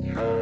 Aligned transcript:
Bonjour 0.00 0.38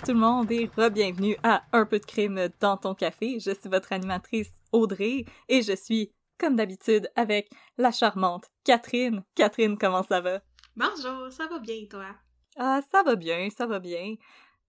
tout 0.00 0.12
le 0.12 0.18
monde 0.18 0.50
et 0.50 0.70
re-bienvenue 0.76 1.36
à 1.42 1.62
Un 1.72 1.84
peu 1.84 1.98
de 1.98 2.04
crime 2.04 2.48
dans 2.60 2.76
ton 2.76 2.94
café. 2.94 3.38
Je 3.38 3.52
suis 3.52 3.68
votre 3.70 3.92
animatrice 3.92 4.50
Audrey 4.72 5.24
et 5.48 5.62
je 5.62 5.74
suis, 5.74 6.10
comme 6.38 6.56
d'habitude, 6.56 7.10
avec 7.16 7.50
la 7.76 7.90
charmante 7.90 8.50
Catherine. 8.64 9.24
Catherine, 9.34 9.76
comment 9.76 10.02
ça 10.02 10.20
va? 10.20 10.40
Bonjour, 10.76 11.30
ça 11.30 11.46
va 11.48 11.58
bien 11.58 11.84
toi? 11.90 12.14
Ah, 12.56 12.80
ça 12.92 13.02
va 13.02 13.16
bien, 13.16 13.48
ça 13.50 13.66
va 13.66 13.78
bien. 13.78 14.14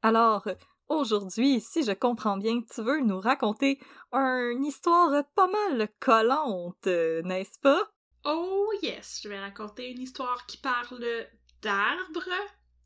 Alors, 0.02 0.48
aujourd'hui, 0.88 1.62
si 1.62 1.84
je 1.84 1.92
comprends 1.92 2.38
bien, 2.38 2.62
tu 2.62 2.82
veux 2.82 3.02
nous 3.02 3.20
raconter 3.20 3.80
une 4.12 4.66
histoire 4.66 5.24
pas 5.36 5.48
mal 5.48 5.90
collante, 6.00 6.88
n'est-ce 6.88 7.60
pas? 7.60 7.92
Oh 8.26 8.72
yes, 8.82 9.22
je 9.24 9.30
vais 9.30 9.40
raconter 9.40 9.92
une 9.92 10.02
histoire 10.02 10.46
qui 10.46 10.58
parle 10.58 11.28
d'arbres, 11.62 12.30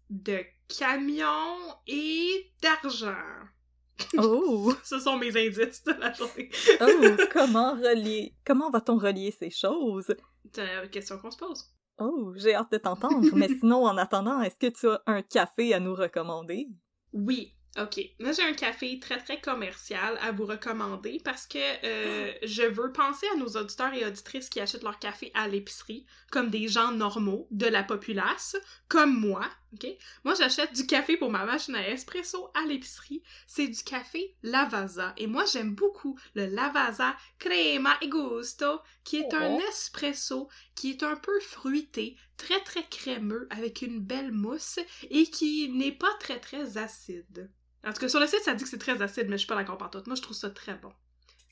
de 0.09 0.43
camions 0.67 1.75
et 1.87 2.51
d'argent. 2.61 3.47
Oh! 4.17 4.73
Ce 4.83 4.99
sont 4.99 5.17
mes 5.17 5.29
indices 5.29 5.83
de 5.83 5.93
la 5.93 6.13
journée. 6.13 6.49
oh! 6.81 7.23
Comment 7.33 7.73
relier... 7.73 8.35
Comment 8.45 8.69
va-t-on 8.69 8.97
relier 8.97 9.31
ces 9.31 9.49
choses? 9.49 10.13
C'est 10.53 10.75
la 10.75 10.87
question 10.87 11.17
qu'on 11.17 11.31
se 11.31 11.37
pose. 11.37 11.73
Oh, 11.99 12.33
j'ai 12.35 12.55
hâte 12.55 12.71
de 12.71 12.77
t'entendre, 12.77 13.27
mais 13.35 13.47
sinon, 13.59 13.85
en 13.85 13.97
attendant, 13.97 14.41
est-ce 14.41 14.57
que 14.57 14.73
tu 14.73 14.89
as 14.89 15.01
un 15.05 15.21
café 15.21 15.73
à 15.73 15.79
nous 15.79 15.93
recommander? 15.93 16.67
Oui, 17.13 17.53
ok. 17.79 17.99
Moi, 18.19 18.31
j'ai 18.31 18.43
un 18.43 18.53
café 18.53 18.99
très, 18.99 19.19
très 19.19 19.39
commercial 19.39 20.17
à 20.21 20.31
vous 20.31 20.45
recommander 20.45 21.21
parce 21.23 21.45
que 21.45 21.59
euh, 21.59 22.33
je 22.43 22.63
veux 22.63 22.91
penser 22.91 23.27
à 23.33 23.37
nos 23.37 23.47
auditeurs 23.47 23.93
et 23.93 24.05
auditrices 24.05 24.49
qui 24.49 24.59
achètent 24.59 24.83
leur 24.83 24.97
café 24.97 25.31
à 25.35 25.47
l'épicerie 25.47 26.05
comme 26.31 26.49
des 26.49 26.67
gens 26.67 26.91
normaux 26.91 27.47
de 27.51 27.67
la 27.67 27.83
populace, 27.83 28.55
comme 28.87 29.15
moi, 29.15 29.47
ok? 29.73 29.87
Moi, 30.23 30.35
j'achète 30.35 30.73
du 30.73 30.85
café 30.87 31.17
pour 31.17 31.29
ma 31.31 31.45
machine 31.45 31.75
à 31.75 31.87
espresso 31.89 32.49
à 32.53 32.61
l'épicerie. 32.65 33.21
C'est 33.47 33.67
du 33.67 33.83
café 33.83 34.35
Lavazza. 34.43 35.13
Et 35.17 35.27
moi, 35.27 35.45
j'aime 35.45 35.75
beaucoup 35.75 36.17
le 36.35 36.45
Lavazza 36.47 37.15
Crema 37.39 37.97
e 38.01 38.07
Gusto, 38.07 38.79
qui 39.03 39.17
est 39.17 39.33
un 39.33 39.57
Oh. 39.57 39.59
espresso 39.69 40.49
qui 40.75 40.91
est 40.91 41.03
un 41.03 41.15
peu 41.15 41.39
fruité, 41.39 42.15
très, 42.37 42.59
très 42.61 42.87
crémeux, 42.87 43.47
avec 43.49 43.81
une 43.81 43.99
belle 43.99 44.31
mousse 44.31 44.79
et 45.09 45.25
qui 45.27 45.69
n'est 45.69 45.91
pas 45.91 46.13
très, 46.19 46.39
très 46.39 46.77
acide. 46.77 47.49
En 47.85 47.91
tout 47.93 47.99
cas, 47.99 48.09
sur 48.09 48.19
le 48.19 48.27
site, 48.27 48.43
ça 48.43 48.53
dit 48.53 48.63
que 48.63 48.69
c'est 48.69 48.77
très 48.77 49.01
acide, 49.01 49.27
mais 49.27 49.33
je 49.33 49.39
suis 49.39 49.47
pas 49.47 49.55
d'accord 49.55 49.89
tout. 49.89 50.03
Moi, 50.07 50.15
je 50.15 50.21
trouve 50.21 50.37
ça 50.37 50.49
très 50.49 50.75
bon. 50.75 50.93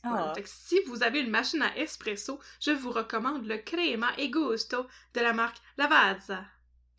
Voilà. 0.04 0.34
Ah, 0.36 0.42
si 0.46 0.80
vous 0.88 1.04
avez 1.04 1.20
une 1.22 1.30
machine 1.30 1.62
à 1.62 1.78
espresso, 1.78 2.40
je 2.60 2.72
vous 2.72 2.92
recommande 2.92 3.46
le 3.46 3.58
Crema 3.58 4.12
e 4.18 4.28
Gusto 4.30 4.88
de 5.14 5.22
la 5.22 5.34
marque 5.34 5.58
Lavazza. 5.78 6.46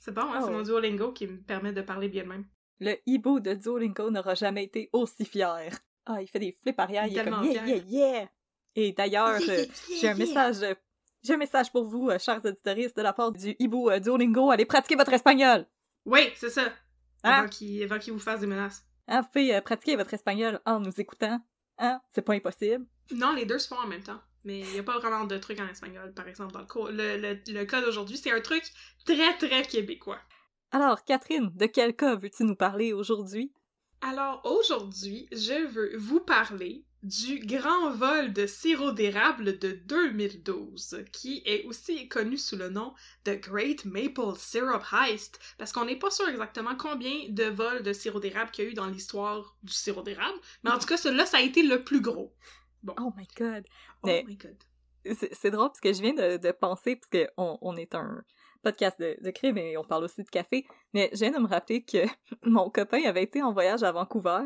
C'est 0.04 0.12
bon, 0.12 0.22
hein? 0.22 0.40
Oh. 0.40 0.46
C'est 0.46 0.50
mon 0.50 0.62
Duolingo 0.62 1.12
qui 1.12 1.28
me 1.28 1.36
permet 1.40 1.72
de 1.72 1.80
parler 1.80 2.08
bien 2.08 2.24
de 2.24 2.28
même. 2.28 2.44
le 2.80 2.96
hibou 3.06 3.38
de 3.38 3.54
Duolingo 3.54 4.10
n'aura 4.10 4.34
jamais 4.34 4.64
été 4.64 4.90
aussi 4.92 5.24
fier. 5.24 5.70
Ah, 6.06 6.20
il 6.20 6.26
fait 6.26 6.40
des 6.40 6.50
flips 6.50 6.80
arrière, 6.80 7.06
il 7.06 7.16
est 7.16 7.22
Tellement 7.22 7.36
comme 7.42 7.52
yeah, 7.52 7.64
fier. 7.64 7.84
yeah, 7.86 8.10
yeah! 8.10 8.28
Et 8.74 8.92
d'ailleurs, 8.92 9.38
euh, 9.40 9.64
j'ai 10.00 10.08
un 10.08 10.14
message... 10.14 10.76
J'ai 11.22 11.34
un 11.34 11.36
message 11.36 11.70
pour 11.70 11.84
vous, 11.84 12.10
euh, 12.10 12.18
chers 12.18 12.44
auditoristes, 12.44 12.96
de 12.96 13.02
la 13.02 13.12
part 13.12 13.30
du 13.30 13.54
hibou 13.60 13.90
euh, 13.90 14.00
Duolingo. 14.00 14.50
Allez 14.50 14.64
pratiquer 14.64 14.96
votre 14.96 15.12
espagnol! 15.12 15.66
Oui, 16.04 16.30
c'est 16.34 16.50
ça. 16.50 16.64
Hein? 17.22 17.46
Avant 17.46 17.48
qu'il 17.48 18.12
vous 18.12 18.18
fasse 18.18 18.40
des 18.40 18.48
menaces. 18.48 18.84
Hein, 19.06 19.20
vous 19.20 19.28
pouvez 19.28 19.60
pratiquer 19.60 19.94
votre 19.94 20.12
espagnol 20.14 20.60
en 20.66 20.80
nous 20.80 21.00
écoutant. 21.00 21.40
Hein? 21.78 22.00
C'est 22.12 22.22
pas 22.22 22.34
impossible. 22.34 22.84
Non, 23.14 23.34
les 23.34 23.46
deux 23.46 23.60
se 23.60 23.68
font 23.68 23.80
en 23.80 23.86
même 23.86 24.02
temps. 24.02 24.20
Mais 24.44 24.60
il 24.60 24.72
n'y 24.72 24.78
a 24.78 24.82
pas 24.82 24.98
vraiment 24.98 25.24
de 25.24 25.38
truc 25.38 25.60
en 25.60 25.68
espagnol, 25.68 26.12
par 26.14 26.28
exemple, 26.28 26.52
dans 26.52 26.60
le 26.60 26.66
cours. 26.66 26.88
Le, 26.88 27.16
le, 27.16 27.40
le 27.46 27.64
cas 27.64 27.80
d'aujourd'hui, 27.80 28.16
c'est 28.16 28.32
un 28.32 28.40
truc 28.40 28.64
très, 29.04 29.36
très 29.38 29.62
québécois. 29.62 30.20
Alors, 30.70 31.04
Catherine, 31.04 31.50
de 31.54 31.66
quel 31.66 31.94
cas 31.94 32.16
veux-tu 32.16 32.44
nous 32.44 32.56
parler 32.56 32.92
aujourd'hui? 32.92 33.52
Alors, 34.00 34.40
aujourd'hui, 34.44 35.28
je 35.32 35.66
veux 35.68 35.96
vous 35.96 36.20
parler 36.20 36.84
du 37.02 37.40
grand 37.40 37.90
vol 37.90 38.32
de 38.32 38.46
sirop 38.46 38.92
d'érable 38.92 39.58
de 39.58 39.72
2012, 39.72 41.04
qui 41.12 41.42
est 41.44 41.64
aussi 41.64 42.08
connu 42.08 42.38
sous 42.38 42.56
le 42.56 42.68
nom 42.68 42.94
de 43.24 43.34
Great 43.34 43.84
Maple 43.84 44.36
Syrup 44.36 44.82
Heist, 44.92 45.40
parce 45.58 45.72
qu'on 45.72 45.84
n'est 45.84 45.98
pas 45.98 46.10
sûr 46.10 46.28
exactement 46.28 46.76
combien 46.76 47.28
de 47.28 47.44
vols 47.44 47.82
de 47.82 47.92
sirop 47.92 48.20
d'érable 48.20 48.50
qu'il 48.50 48.64
y 48.64 48.68
a 48.68 48.70
eu 48.70 48.74
dans 48.74 48.86
l'histoire 48.86 49.56
du 49.62 49.72
sirop 49.72 50.02
d'érable, 50.02 50.38
mais 50.62 50.70
en 50.70 50.78
tout 50.78 50.86
cas, 50.86 50.96
celui-là, 50.96 51.26
ça 51.26 51.38
a 51.38 51.42
été 51.42 51.62
le 51.62 51.82
plus 51.82 52.00
gros. 52.00 52.34
Oh 52.98 53.12
my 53.16 53.26
god! 53.36 53.64
Oh 54.02 54.06
Mais- 54.06 54.24
my 54.26 54.36
god. 54.36 54.56
C'est 55.32 55.50
drôle 55.50 55.68
parce 55.68 55.80
que 55.80 55.92
je 55.92 56.00
viens 56.00 56.14
de, 56.14 56.36
de 56.36 56.52
penser, 56.52 56.94
parce 56.96 57.08
qu'on 57.10 57.58
on 57.60 57.76
est 57.76 57.92
un 57.96 58.22
podcast 58.62 59.00
de, 59.00 59.16
de 59.20 59.30
crime 59.32 59.58
et 59.58 59.76
on 59.76 59.82
parle 59.82 60.04
aussi 60.04 60.22
de 60.22 60.28
café, 60.28 60.64
mais 60.94 61.10
je 61.12 61.18
viens 61.18 61.32
de 61.32 61.38
me 61.40 61.48
rappeler 61.48 61.82
que 61.82 61.98
mon 62.44 62.70
copain 62.70 63.02
avait 63.04 63.24
été 63.24 63.42
en 63.42 63.52
voyage 63.52 63.82
à 63.82 63.90
Vancouver 63.90 64.42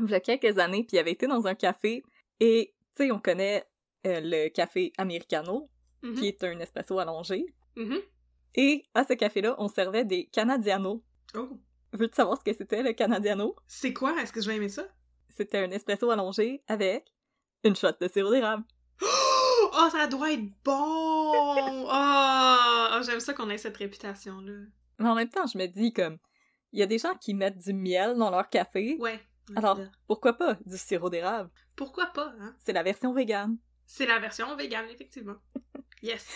il 0.00 0.08
y 0.10 0.14
a 0.14 0.20
quelques 0.20 0.58
années, 0.58 0.84
puis 0.84 0.96
il 0.96 1.00
avait 1.00 1.10
été 1.12 1.26
dans 1.26 1.46
un 1.46 1.54
café 1.54 2.02
et, 2.40 2.72
tu 2.96 3.04
sais, 3.04 3.10
on 3.12 3.18
connaît 3.18 3.66
euh, 4.06 4.20
le 4.22 4.48
café 4.48 4.92
americano, 4.96 5.68
Mhm, 6.02 6.14
qui 6.14 6.28
est 6.28 6.44
un 6.44 6.58
espresso 6.60 6.96
allongé, 7.00 7.44
mhm. 7.76 7.98
et 8.54 8.84
à 8.94 9.04
ce 9.04 9.14
café-là, 9.14 9.56
on 9.58 9.66
servait 9.66 10.04
des 10.04 10.26
canadianos. 10.26 11.02
Oh. 11.34 11.48
Veux-tu 11.92 12.14
savoir 12.14 12.38
ce 12.38 12.44
que 12.44 12.52
c'était, 12.56 12.82
le 12.84 12.92
canadiano? 12.92 13.56
C'est 13.66 13.92
quoi? 13.92 14.14
Est-ce 14.22 14.32
que 14.32 14.40
je 14.40 14.46
vais 14.48 14.56
aimer 14.56 14.68
ça? 14.68 14.86
C'était 15.30 15.58
un 15.58 15.70
espresso 15.72 16.08
allongé 16.10 16.62
avec 16.68 17.12
une 17.64 17.74
shot 17.74 17.88
de 18.00 18.06
sirop 18.08 18.30
d'érable. 18.30 18.62
Oh, 19.80 19.88
ça 19.92 20.08
doit 20.08 20.32
être 20.32 20.44
bon! 20.64 20.74
Oh, 20.74 21.88
oh, 21.88 23.00
j'aime 23.04 23.20
ça 23.20 23.32
qu'on 23.32 23.48
ait 23.48 23.58
cette 23.58 23.76
réputation-là. 23.76 24.66
Mais 24.98 25.08
en 25.08 25.14
même 25.14 25.28
temps, 25.28 25.46
je 25.46 25.56
me 25.56 25.66
dis 25.66 25.92
comme, 25.92 26.18
il 26.72 26.80
y 26.80 26.82
a 26.82 26.86
des 26.86 26.98
gens 26.98 27.14
qui 27.14 27.32
mettent 27.32 27.58
du 27.58 27.72
miel 27.72 28.16
dans 28.16 28.30
leur 28.30 28.48
café. 28.48 28.96
Ouais. 28.98 29.20
Alors, 29.54 29.78
pourquoi 30.08 30.32
pas 30.32 30.58
du 30.66 30.76
sirop 30.76 31.10
d'érable? 31.10 31.50
Pourquoi 31.76 32.06
pas, 32.06 32.34
hein? 32.40 32.56
C'est 32.58 32.72
la 32.72 32.82
version 32.82 33.12
végane. 33.12 33.56
C'est 33.86 34.06
la 34.06 34.18
version 34.18 34.54
vegan, 34.56 34.84
effectivement. 34.90 35.36
Yes. 36.02 36.26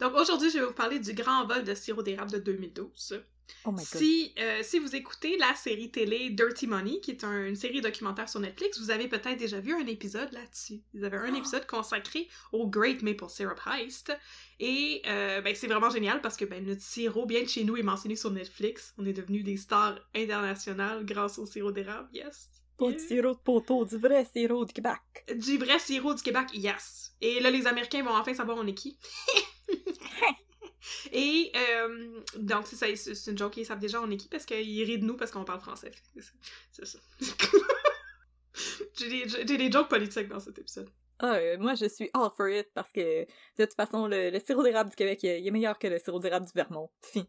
Donc 0.00 0.14
aujourd'hui, 0.14 0.50
je 0.50 0.58
vais 0.58 0.66
vous 0.66 0.72
parler 0.72 0.98
du 0.98 1.14
grand 1.14 1.46
vol 1.46 1.64
de 1.64 1.74
sirop 1.74 2.02
d'érable 2.02 2.30
de 2.32 2.38
2012. 2.38 3.24
Oh 3.64 3.70
my 3.72 3.76
god. 3.78 3.84
Si, 3.84 4.32
euh, 4.38 4.60
si 4.62 4.78
vous 4.78 4.94
écoutez 4.96 5.36
la 5.38 5.54
série 5.54 5.90
télé 5.90 6.30
Dirty 6.30 6.66
Money, 6.66 7.00
qui 7.00 7.10
est 7.12 7.24
un- 7.24 7.46
une 7.46 7.56
série 7.56 7.80
documentaire 7.80 8.28
sur 8.28 8.40
Netflix, 8.40 8.78
vous 8.80 8.90
avez 8.90 9.08
peut-être 9.08 9.36
déjà 9.38 9.60
vu 9.60 9.74
un 9.74 9.86
épisode 9.86 10.32
là-dessus. 10.32 10.80
Vous 10.94 11.04
avez 11.04 11.16
un 11.18 11.32
Oh. 11.34 11.38
épisode 11.38 11.66
consacré 11.66 12.28
au 12.52 12.66
Great 12.68 13.02
Maple 13.02 13.28
Syrup 13.28 13.60
Heist. 13.66 14.12
Et 14.58 15.02
euh, 15.06 15.40
ben, 15.40 15.54
c'est 15.54 15.66
vraiment 15.68 15.90
génial 15.90 16.20
parce 16.20 16.36
que 16.36 16.44
ben, 16.44 16.64
notre 16.64 16.82
sirop, 16.82 17.26
bien 17.26 17.42
de 17.42 17.48
chez 17.48 17.64
nous, 17.64 17.76
est 17.76 17.82
mentionné 17.82 18.16
sur 18.16 18.30
Netflix. 18.30 18.94
On 18.98 19.06
est 19.06 19.12
devenus 19.12 19.44
des 19.44 19.56
stars 19.56 19.98
internationales 20.14 21.04
grâce 21.04 21.38
au 21.38 21.46
sirop 21.46 21.72
d'érable. 21.72 22.08
Yes. 22.12 22.48
Pas 22.78 22.88
Yeah. 22.90 22.98
sirop 22.98 23.34
de 23.34 23.38
poteau, 23.40 23.84
du 23.84 23.96
vrai 23.98 24.24
sirop 24.24 24.64
du 24.64 24.72
Québec. 24.72 24.98
Du 25.36 25.58
vrai 25.58 25.78
sirop 25.78 26.14
du 26.14 26.22
Québec, 26.22 26.46
yes. 26.54 27.12
Et 27.20 27.38
là, 27.40 27.50
les 27.50 27.66
Américains 27.66 28.02
vont 28.02 28.14
enfin 28.16 28.32
savoir 28.32 28.56
on 28.56 28.66
est 28.66 28.74
qui. 28.74 28.98
Et 31.12 31.52
euh, 31.54 32.20
donc, 32.36 32.66
c'est 32.66 32.76
ça, 32.76 32.86
c'est 32.96 33.30
une 33.30 33.38
joke, 33.38 33.56
ils 33.56 33.66
savent 33.66 33.78
déjà 33.78 34.00
on 34.00 34.10
est 34.10 34.16
qui 34.16 34.28
parce 34.28 34.46
qu'ils 34.46 34.84
rient 34.84 34.98
de 34.98 35.04
nous 35.04 35.16
parce 35.16 35.30
qu'on 35.30 35.44
parle 35.44 35.60
français. 35.60 35.90
C'est 36.72 36.86
ça. 36.86 36.98
J'ai 38.98 39.08
des, 39.08 39.28
j'ai 39.28 39.56
des 39.56 39.70
jokes 39.70 39.88
politiques 39.88 40.28
dans 40.28 40.40
cet 40.40 40.58
épisode. 40.58 40.90
Ah, 41.18 41.34
euh, 41.34 41.58
moi, 41.58 41.74
je 41.74 41.86
suis 41.86 42.10
all 42.14 42.30
for 42.36 42.48
it 42.48 42.68
parce 42.74 42.90
que, 42.92 43.24
de 43.24 43.64
toute 43.64 43.74
façon, 43.74 44.06
le, 44.06 44.38
sirop 44.44 44.62
d'érable 44.62 44.90
du 44.90 44.96
Québec, 44.96 45.20
il 45.22 45.46
est 45.46 45.50
meilleur 45.50 45.78
que 45.78 45.86
le 45.86 45.98
sirop 45.98 46.18
d'érable 46.18 46.46
du 46.46 46.52
Vermont. 46.54 46.90
Fin. 47.00 47.24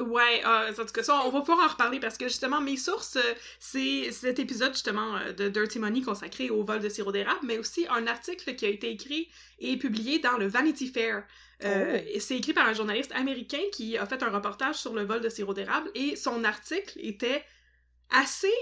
Ouais, 0.00 0.42
euh, 0.44 0.70
en 0.70 0.84
tout 0.84 0.92
cas, 0.92 1.02
ça, 1.02 1.20
on 1.24 1.30
va 1.30 1.40
pouvoir 1.40 1.66
en 1.66 1.68
reparler 1.68 1.98
parce 2.00 2.16
que 2.16 2.28
justement, 2.28 2.60
mes 2.60 2.76
sources, 2.76 3.16
euh, 3.16 3.34
c'est 3.58 4.12
cet 4.12 4.38
épisode 4.38 4.72
justement 4.72 5.16
euh, 5.16 5.32
de 5.32 5.48
Dirty 5.48 5.78
Money 5.78 6.02
consacré 6.02 6.50
au 6.50 6.62
vol 6.64 6.80
de 6.80 6.88
sirop 6.88 7.12
d'érable, 7.12 7.40
mais 7.42 7.58
aussi 7.58 7.86
un 7.90 8.06
article 8.06 8.54
qui 8.54 8.64
a 8.64 8.68
été 8.68 8.90
écrit 8.90 9.28
et 9.58 9.76
publié 9.76 10.18
dans 10.18 10.36
le 10.36 10.46
Vanity 10.46 10.88
Fair. 10.88 11.24
Euh, 11.64 12.00
Oh. 12.14 12.18
C'est 12.20 12.36
écrit 12.36 12.52
par 12.52 12.68
un 12.68 12.72
journaliste 12.72 13.12
américain 13.12 13.58
qui 13.72 13.96
a 13.98 14.06
fait 14.06 14.22
un 14.22 14.30
reportage 14.30 14.76
sur 14.76 14.94
le 14.94 15.02
vol 15.02 15.20
de 15.20 15.28
sirop 15.28 15.54
d'érable 15.54 15.90
et 15.94 16.14
son 16.14 16.44
article 16.44 16.98
était 17.00 17.44
assez 18.10 18.52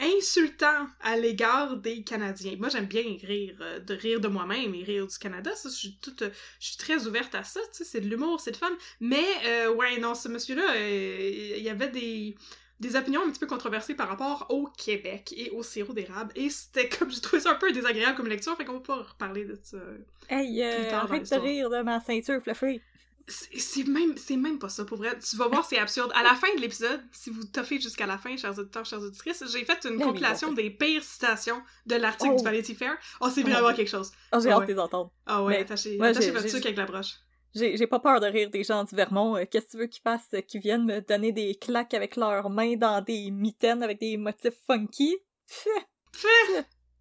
insultant 0.00 0.86
à 1.00 1.16
l'égard 1.16 1.76
des 1.76 2.02
Canadiens. 2.02 2.56
Moi, 2.58 2.68
j'aime 2.68 2.86
bien 2.86 3.16
rire, 3.22 3.56
euh, 3.60 3.78
de 3.78 3.94
rire 3.94 4.20
de 4.20 4.28
moi-même 4.28 4.74
et 4.74 4.82
rire 4.82 5.06
du 5.06 5.18
Canada. 5.18 5.54
Ça, 5.54 5.68
je 5.68 5.74
suis 5.74 5.98
toute, 6.00 6.22
euh, 6.22 6.30
je 6.60 6.68
suis 6.68 6.76
très 6.76 7.06
ouverte 7.06 7.34
à 7.34 7.44
ça. 7.44 7.60
Tu 7.72 7.78
sais, 7.78 7.84
c'est 7.84 8.00
de 8.00 8.08
l'humour, 8.08 8.40
c'est 8.40 8.52
de 8.52 8.56
fun. 8.56 8.72
Mais 9.00 9.24
euh, 9.46 9.72
ouais, 9.72 9.98
non, 9.98 10.14
ce 10.14 10.28
monsieur-là, 10.28 10.76
il 10.76 11.62
y 11.62 11.68
avait 11.68 11.88
des 11.90 12.36
des 12.80 12.96
opinions 12.96 13.22
un 13.22 13.30
petit 13.30 13.38
peu 13.38 13.46
controversées 13.46 13.94
par 13.94 14.08
rapport 14.08 14.46
au 14.50 14.66
Québec 14.66 15.32
et 15.36 15.50
au 15.50 15.62
sirop 15.62 15.92
d'érable. 15.92 16.32
Et 16.34 16.50
c'était 16.50 16.88
comme, 16.88 17.10
j'ai 17.10 17.20
trouvé 17.20 17.40
ça 17.40 17.52
un 17.52 17.54
peu 17.54 17.72
désagréable 17.72 18.16
comme 18.16 18.26
lecture, 18.26 18.56
fait 18.56 18.64
qu'on 18.64 18.74
va 18.74 18.80
pas 18.80 19.02
reparler 19.02 19.44
de 19.44 19.58
ça. 19.62 19.78
Hey, 20.28 20.62
euh, 20.62 20.92
arrête 20.92 21.30
de 21.30 21.36
rire 21.36 21.70
de 21.70 21.82
ma 21.82 22.00
ceinture 22.00 22.42
fluffy. 22.42 22.80
C'est 23.26 23.84
même, 23.84 24.14
même 24.38 24.58
pas 24.58 24.68
ça, 24.68 24.84
pour 24.84 24.98
vrai. 24.98 25.18
Tu 25.18 25.36
vas 25.36 25.48
voir, 25.48 25.64
c'est 25.64 25.78
absurde. 25.78 26.12
À 26.14 26.22
la 26.22 26.34
fin 26.34 26.46
de 26.56 26.60
l'épisode, 26.60 27.02
si 27.12 27.30
vous 27.30 27.44
toffez 27.44 27.80
jusqu'à 27.80 28.06
la 28.06 28.18
fin, 28.18 28.36
chers 28.36 28.58
auditeurs, 28.58 28.84
chers 28.84 29.00
auditrices, 29.00 29.42
j'ai 29.50 29.64
fait 29.64 29.84
une 29.88 29.98
compilation 29.98 30.52
des 30.52 30.68
pires 30.70 31.02
citations 31.02 31.62
de 31.86 31.94
l'article 31.96 32.32
Oh. 32.34 32.38
du 32.38 32.44
Vanity 32.44 32.74
Fair. 32.74 32.96
Oh, 33.22 33.28
c'est 33.30 33.42
Oh 33.42 33.48
vraiment 33.48 33.68
Dieu. 33.68 33.76
quelque 33.76 33.88
chose. 33.90 34.12
Oh, 34.32 34.40
j'ai 34.42 34.50
Ah 34.50 34.54
hâte 34.54 34.58
ouais. 34.60 34.66
de 34.66 34.72
les 34.72 34.78
entendre. 34.78 35.10
Ah 35.26 35.42
ouais, 35.42 35.54
Mais- 35.54 35.60
attachez, 35.62 35.98
attachez 36.00 36.30
votre 36.32 36.48
sucre 36.48 36.66
avec 36.66 36.76
la 36.76 36.84
broche. 36.84 37.14
J'ai 37.54 37.76
j'ai 37.76 37.86
pas 37.86 38.00
peur 38.00 38.20
de 38.20 38.26
rire 38.26 38.50
des 38.50 38.64
gens 38.64 38.82
du 38.84 38.94
Vermont. 38.96 39.36
Euh, 39.36 39.44
Qu'est-ce 39.50 39.66
que 39.66 39.70
tu 39.70 39.76
veux 39.78 39.86
qu'ils 39.86 40.02
fassent? 40.02 40.28
euh, 40.34 40.40
Qu'ils 40.42 40.60
viennent 40.60 40.84
me 40.84 41.00
donner 41.00 41.30
des 41.32 41.54
claques 41.54 41.94
avec 41.94 42.16
leurs 42.16 42.50
mains 42.50 42.74
dans 42.76 43.00
des 43.00 43.30
mitaines 43.30 43.82
avec 43.82 44.00
des 44.00 44.16
motifs 44.16 44.58
funky? 44.66 45.16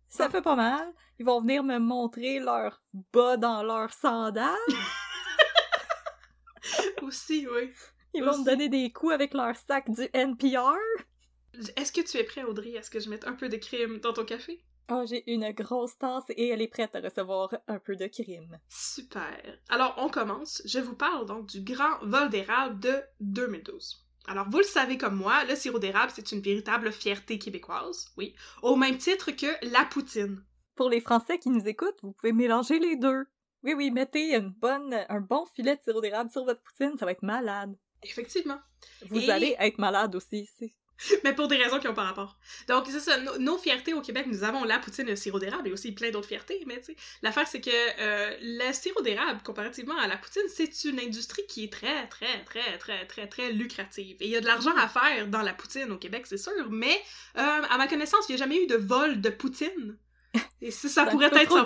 Ça 0.10 0.30
fait 0.30 0.42
pas 0.44 0.56
mal. 0.56 0.94
Ils 1.20 1.26
vont 1.26 1.42
venir 1.42 1.64
me 1.64 1.80
montrer 1.80 2.40
leurs 2.40 2.82
bas 3.12 3.36
dans 3.38 3.64
leurs 3.64 3.94
sandales. 3.94 4.54
Aussi, 7.02 7.48
oui. 7.48 7.72
Ils 8.14 8.24
vont 8.24 8.38
me 8.38 8.46
donner 8.46 8.70
des 8.70 8.92
coups 8.92 9.14
avec 9.14 9.34
leur 9.34 9.56
sac 9.56 9.90
du 9.90 10.08
NPR. 10.14 10.78
Est-ce 11.76 11.92
que 11.92 12.02
tu 12.02 12.18
es 12.18 12.24
prêt, 12.24 12.44
Audrey? 12.44 12.72
Est-ce 12.72 12.90
que 12.90 13.00
je 13.00 13.10
mette 13.10 13.28
un 13.28 13.34
peu 13.34 13.50
de 13.50 13.58
crème 13.58 14.00
dans 14.00 14.14
ton 14.14 14.26
café? 14.26 14.64
Oh, 14.92 15.04
j'ai 15.08 15.24
une 15.32 15.50
grosse 15.52 15.98
tasse 15.98 16.26
et 16.30 16.50
elle 16.50 16.62
est 16.62 16.68
prête 16.68 16.96
à 16.96 17.00
recevoir 17.00 17.56
un 17.68 17.80
peu 17.80 17.96
de 17.96 18.08
crime. 18.08 18.60
Super. 18.70 19.60
Alors, 19.70 19.96
on 19.98 20.10
commence. 20.10 20.62
Je 20.66 20.80
vous 20.80 20.96
parle 20.96 21.26
donc 21.26 21.48
du 21.48 21.62
grand 21.62 22.00
vol 22.02 22.30
d'érable 22.30 22.80
de 22.80 23.02
2012. 23.22 24.06
Alors, 24.28 24.50
vous 24.50 24.60
le 24.60 24.64
savez 24.64 24.98
comme 24.98 25.16
moi, 25.16 25.44
le 25.46 25.56
sirop 25.56 25.80
d'érable, 25.80 26.12
c'est 26.16 26.32
une 26.32 26.42
véritable 26.42 26.92
fierté 26.92 27.38
québécoise, 27.40 28.12
oui, 28.18 28.36
au 28.62 28.76
même 28.76 28.98
titre 28.98 29.32
que 29.32 29.48
la 29.70 29.86
poutine. 29.86 30.44
Pour 30.76 30.90
les 30.90 31.02
Français 31.02 31.38
qui 31.38 31.50
nous 31.50 31.68
écoutent, 31.68 32.00
vous 32.02 32.14
pouvez 32.14 32.32
mélanger 32.32 32.80
les 32.80 32.96
deux. 32.96 33.26
Oui, 33.64 33.74
oui, 33.74 33.92
mettez 33.92 34.36
une 34.36 34.50
bonne, 34.50 34.94
un 35.10 35.22
bon 35.22 35.46
filet 35.56 35.76
de 35.76 35.82
sirop 35.82 36.02
d'érable 36.02 36.30
sur 36.32 36.44
votre 36.44 36.62
poutine, 36.62 36.98
ça 36.98 37.06
va 37.06 37.12
être 37.12 37.24
malade. 37.24 37.74
Effectivement. 38.04 38.60
Vous 39.10 39.20
Et- 39.20 39.32
allez 39.32 39.56
être 39.60 39.78
malade 39.78 40.14
aussi. 40.16 40.50
c'est- 40.60 40.74
Mais 41.24 41.34
pour 41.34 41.48
des 41.48 41.58
raisons 41.58 41.80
qui 41.80 41.88
n'ont 41.88 41.94
pas 41.94 42.04
rapport. 42.04 42.38
Donc, 42.68 42.86
c'est 42.88 43.00
ça, 43.00 43.18
nos, 43.18 43.38
nos 43.40 43.58
fiertés 43.58 43.94
au 43.94 44.02
Québec, 44.02 44.26
nous 44.28 44.44
avons 44.44 44.64
la 44.64 44.78
poutine 44.80 45.08
et 45.08 45.12
le 45.12 45.16
sirop 45.16 45.40
d'érable, 45.40 45.68
et 45.68 45.72
aussi 45.72 45.92
plein 45.92 46.12
d'autres 46.12 46.28
fiertés, 46.28 46.62
mais 46.68 46.80
tu 46.80 46.88
sais, 46.94 46.96
l'affaire, 47.24 47.48
c'est 47.48 47.62
que 47.62 47.72
euh, 47.72 48.38
le 48.42 48.72
sirop 48.74 49.02
d'érable, 49.02 49.42
comparativement 49.44 49.98
à 49.98 50.08
la 50.08 50.18
poutine, 50.18 50.44
c'est 50.50 50.84
une 50.86 51.00
industrie 51.00 51.46
qui 51.48 51.64
est 51.64 51.74
très, 51.74 52.08
très, 52.10 52.44
très, 52.46 52.78
très, 52.78 53.08
très, 53.08 53.28
très 53.28 53.52
lucrative. 53.52 54.18
Et 54.20 54.26
il 54.26 54.30
y 54.32 54.36
a 54.38 54.42
de 54.42 54.46
l'argent 54.46 54.76
à 54.78 54.88
faire 54.88 55.28
dans 55.28 55.42
la 55.42 55.54
poutine 55.54 55.92
au 55.92 55.98
Québec, 55.98 56.28
c'est 56.28 56.38
sûr, 56.38 56.70
mais 56.70 56.96
euh, 57.38 57.42
à 57.70 57.78
ma 57.78 57.88
connaissance, 57.88 58.26
il 58.30 58.36
n'y 58.36 58.42
a 58.42 58.46
jamais 58.46 58.62
eu 58.64 58.68
de 58.68 58.76
vol 58.76 59.20
de 59.20 59.30
poutine. 59.30 59.98
Et 60.62 60.72
si 60.72 60.88
ça 60.88 61.06
pourrait 61.06 61.30
être 61.34 61.64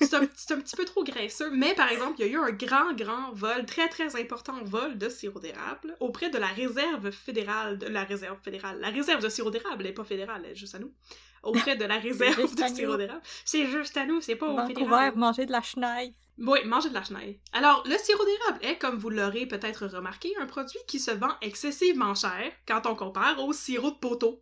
c'est 0.00 0.14
un, 0.14 0.60
petit 0.60 0.76
peu 0.76 0.84
trop 0.84 1.02
graisseux, 1.02 1.50
mais 1.50 1.74
par 1.74 1.90
exemple, 1.90 2.14
il 2.18 2.26
y 2.26 2.28
a 2.28 2.32
eu 2.32 2.38
un 2.38 2.52
grand, 2.52 2.94
grand 2.94 3.32
vol, 3.32 3.66
très, 3.66 3.88
très 3.88 4.14
important 4.14 4.62
vol 4.62 4.96
de 4.96 5.08
sirop 5.08 5.40
d'érable 5.40 5.96
auprès 5.98 6.30
de 6.30 6.38
la 6.38 6.46
réserve 6.46 7.10
fédérale, 7.10 7.76
de 7.76 7.86
la 7.86 8.04
réserve 8.04 8.38
fédérale, 8.40 8.78
la 8.80 8.90
réserve 8.90 9.20
de 9.20 9.28
sirop 9.28 9.50
d'érable, 9.50 9.78
elle 9.80 9.88
est 9.88 9.94
pas 9.94 10.04
fédérale, 10.04 10.42
elle 10.44 10.52
est 10.52 10.56
juste 10.56 10.76
à 10.76 10.78
nous, 10.78 10.92
auprès 11.42 11.74
de 11.76 11.84
la 11.84 11.98
réserve 11.98 12.54
de 12.54 12.74
sirop 12.74 12.96
d'érable. 12.96 13.22
C'est 13.44 13.66
juste 13.66 13.96
à 13.96 14.06
nous, 14.06 14.20
c'est 14.20 14.36
pas 14.36 14.46
au 14.46 14.66
fédéral. 14.66 15.16
manger 15.16 15.44
de 15.44 15.52
la 15.52 15.62
chenille. 15.62 16.14
Oui, 16.38 16.60
manger 16.64 16.90
de 16.90 16.94
la 16.94 17.02
chenille. 17.02 17.40
Alors, 17.52 17.82
le 17.84 17.98
sirop 17.98 18.24
d'érable 18.24 18.64
est, 18.64 18.78
comme 18.78 18.96
vous 18.96 19.10
l'aurez 19.10 19.46
peut-être 19.46 19.88
remarqué, 19.88 20.32
un 20.40 20.46
produit 20.46 20.78
qui 20.86 21.00
se 21.00 21.10
vend 21.10 21.34
excessivement 21.42 22.14
cher 22.14 22.52
quand 22.66 22.86
on 22.86 22.94
compare 22.94 23.44
au 23.44 23.52
sirop 23.52 23.90
de 23.90 23.96
poteau, 23.96 24.40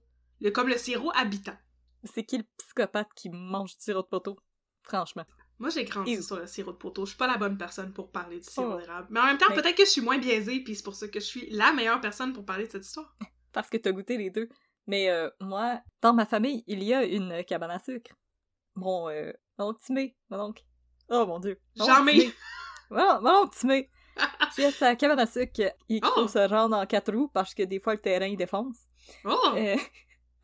comme 0.53 0.69
le 0.69 0.77
sirop 0.77 1.11
habitant. 1.15 1.57
C'est 2.07 2.25
qui 2.25 2.39
le 2.39 2.45
psychopathe 2.59 3.09
qui 3.15 3.31
mange 3.31 3.77
du 3.77 3.83
sirop 3.83 4.03
de 4.03 4.09
poteau? 4.09 4.37
Franchement. 4.83 5.25
Moi, 5.59 5.71
j'ai 5.71 5.85
grandi 5.85 6.23
sur 6.23 6.37
le 6.37 6.47
sirop 6.47 6.73
de 6.73 6.77
poteau. 6.77 7.05
Je 7.07 7.11
suis 7.11 7.19
pas 7.19 7.27
la 7.27 7.39
bonne 7.39 7.57
personne 7.57 7.93
pour 7.93 8.11
parler 8.11 8.39
du 8.39 8.45
sirop 8.45 8.75
Oh. 8.75 8.79
d'érable. 8.81 9.07
Mais 9.11 9.21
en 9.21 9.27
même 9.27 9.39
temps, 9.39 9.47
Mais- 9.51 9.57
peut-être 9.57 9.77
que 9.77 9.85
je 9.85 9.91
suis 9.91 10.01
moins 10.03 10.19
biaisée, 10.19 10.61
puis 10.63 10.75
c'est 10.77 10.83
pour 10.85 10.95
ça 10.95 11.09
que 11.09 11.19
je 11.19 11.25
suis 11.25 11.49
la 11.51 11.73
meilleure 11.73 12.01
personne 12.01 12.33
pour 12.33 12.45
parler 12.45 12.67
de 12.67 12.73
cette 12.73 12.85
histoire. 12.87 13.15
Parce 13.53 13.71
que 13.71 13.79
t'as 13.79 13.91
goûté 13.93 14.19
les 14.19 14.31
deux. 14.31 14.49
Mais 14.87 15.09
euh, 15.11 15.31
moi, 15.41 15.81
dans 16.03 16.13
ma 16.13 16.27
famille, 16.27 16.63
il 16.67 16.83
y 16.85 16.93
a 16.95 17.05
une 17.05 17.43
cabane 17.45 17.71
à 17.71 17.79
sucre. 17.79 18.13
Mon, 18.75 19.09
euh, 19.09 19.33
mon 19.59 19.73
Timé, 19.75 20.15
mon 20.29 20.41
oncle. 20.41 20.63
Oh 21.09 21.25
mon 21.27 21.41
dieu. 21.41 21.59
Timé. 21.75 22.31
Mon, 22.91 23.21
mon 23.23 23.31
oncle 23.45 23.59
Timé. 23.59 23.91
Qui 24.55 24.63
a 24.65 24.71
sa 24.71 24.95
cabane 24.95 25.19
à 25.21 25.27
sucre. 25.27 25.73
Il 25.89 26.01
Oh. 26.05 26.09
faut 26.15 26.29
se 26.29 26.39
rendre 26.49 26.77
en 26.77 26.85
quatre 26.87 27.13
roues 27.13 27.29
parce 27.33 27.55
que 27.55 27.63
des 27.63 27.81
fois 27.81 27.95
le 27.95 28.01
terrain 28.01 28.27
il 28.27 28.37
défonce. 28.37 28.79
Oh! 29.25 29.37
Euh, 29.57 29.77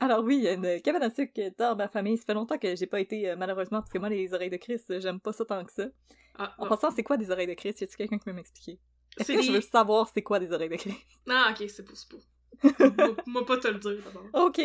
alors 0.05 0.25
oui, 0.25 0.37
il 0.39 0.43
y 0.45 0.49
a 0.49 0.53
une 0.53 0.81
cabane 0.83 1.03
à 1.03 1.11
sucre 1.11 1.33
dans 1.59 1.77
ma 1.77 1.89
famille. 1.89 2.17
Ça 2.17 2.25
fait 2.25 2.35
longtemps 2.35 2.59
que 2.59 2.75
j'ai 2.77 2.87
pas 2.87 3.01
été, 3.01 3.31
euh, 3.31 3.37
malheureusement, 3.37 3.81
parce 3.81 3.93
que 3.93 3.99
moi, 3.99 4.09
les 4.09 4.33
oreilles 4.35 4.51
de 4.51 4.57
Chris, 4.57 4.81
j'aime 4.89 5.21
pas 5.21 5.33
ça 5.33 5.45
tant 5.45 5.65
que 5.65 5.73
ça. 5.73 5.87
Ah, 6.35 6.55
En 6.59 6.65
ah. 6.65 6.69
passant, 6.69 6.91
c'est 6.91 7.03
quoi 7.03 7.17
des 7.17 7.31
oreilles 7.31 7.47
de 7.47 7.55
Chris? 7.55 7.75
Y 7.81 7.85
a-tu 7.85 7.97
quelqu'un 7.97 8.19
qui 8.19 8.25
peut 8.25 8.33
m'expliquer? 8.33 8.79
Est-ce 9.19 9.27
C'est 9.27 9.35
que 9.35 9.41
des- 9.41 9.47
je 9.47 9.53
veux 9.53 9.61
savoir 9.61 10.11
c'est 10.13 10.23
quoi 10.23 10.39
des 10.39 10.51
oreilles 10.53 10.71
de 10.71 10.77
Chris? 10.77 10.95
Ah, 11.29 11.53
ok, 11.53 11.69
c'est 11.69 11.85
pour, 11.85 11.97
c'est 11.97 12.09
pour. 12.09 12.21
moi, 12.97 13.17
moi 13.27 13.47
pas 13.47 13.59
te 13.59 13.69
le 13.69 13.79
dire 13.79 13.99
d'abord. 14.05 14.47
Ok! 14.47 14.61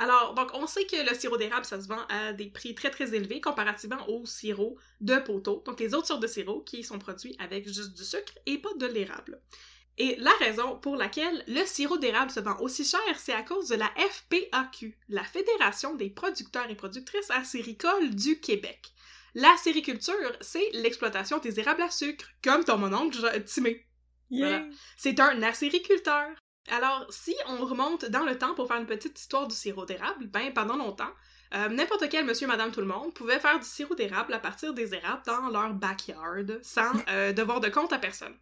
Alors, 0.00 0.34
donc, 0.34 0.50
on 0.54 0.66
sait 0.68 0.86
que 0.86 1.08
le 1.08 1.12
sirop 1.18 1.36
d'érable, 1.36 1.64
ça 1.64 1.80
se 1.80 1.88
vend 1.88 1.98
à 2.08 2.32
des 2.32 2.46
prix 2.50 2.74
très 2.76 2.90
très 2.90 3.14
élevés 3.14 3.40
comparativement 3.40 4.08
au 4.08 4.24
sirop 4.26 4.76
de 5.00 5.16
poteau, 5.16 5.62
donc 5.66 5.80
les 5.80 5.92
autres 5.92 6.06
sortes 6.06 6.22
de 6.22 6.28
sirop 6.28 6.60
qui 6.60 6.84
sont 6.84 7.00
produits 7.00 7.34
avec 7.40 7.66
juste 7.66 7.96
du 7.96 8.04
sucre 8.04 8.32
et 8.46 8.58
pas 8.58 8.72
de 8.78 8.86
l'érable. 8.86 9.40
Et 10.00 10.14
la 10.18 10.32
raison 10.38 10.76
pour 10.76 10.94
laquelle 10.94 11.44
le 11.48 11.64
sirop 11.66 11.98
d'érable 11.98 12.30
se 12.30 12.38
vend 12.38 12.56
aussi 12.60 12.84
cher, 12.84 13.00
c'est 13.16 13.32
à 13.32 13.42
cause 13.42 13.68
de 13.68 13.74
la 13.74 13.90
FPAQ, 13.96 14.96
la 15.08 15.24
Fédération 15.24 15.96
des 15.96 16.08
producteurs 16.08 16.70
et 16.70 16.76
productrices 16.76 17.30
acéricoles 17.32 18.14
du 18.14 18.38
Québec. 18.38 18.92
La 19.34 19.56
sériculture, 19.56 20.36
c'est 20.40 20.70
l'exploitation 20.72 21.38
des 21.38 21.58
érables 21.58 21.82
à 21.82 21.90
sucre, 21.90 22.26
comme 22.44 22.64
ton 22.64 22.78
mon 22.78 22.92
oncle 22.92 23.42
Timé. 23.44 23.86
Yeah! 24.30 24.48
Voilà. 24.48 24.64
C'est 24.96 25.18
un 25.18 25.42
acériculteur. 25.42 26.28
Alors, 26.70 27.06
si 27.10 27.34
on 27.48 27.64
remonte 27.64 28.04
dans 28.04 28.24
le 28.24 28.38
temps 28.38 28.54
pour 28.54 28.68
faire 28.68 28.80
une 28.80 28.86
petite 28.86 29.18
histoire 29.18 29.48
du 29.48 29.56
sirop 29.56 29.84
d'érable, 29.84 30.26
ben 30.26 30.52
pendant 30.54 30.76
longtemps, 30.76 31.10
euh, 31.54 31.68
n'importe 31.70 32.08
quel 32.08 32.24
monsieur, 32.24 32.46
madame, 32.46 32.70
tout 32.70 32.80
le 32.80 32.86
monde 32.86 33.12
pouvait 33.14 33.40
faire 33.40 33.58
du 33.58 33.66
sirop 33.66 33.96
d'érable 33.96 34.32
à 34.32 34.38
partir 34.38 34.74
des 34.74 34.94
érables 34.94 35.22
dans 35.26 35.48
leur 35.48 35.72
backyard 35.74 36.44
sans 36.62 36.92
euh, 37.08 37.32
devoir 37.32 37.60
de 37.60 37.68
compte 37.68 37.92
à 37.92 37.98
personne. 37.98 38.36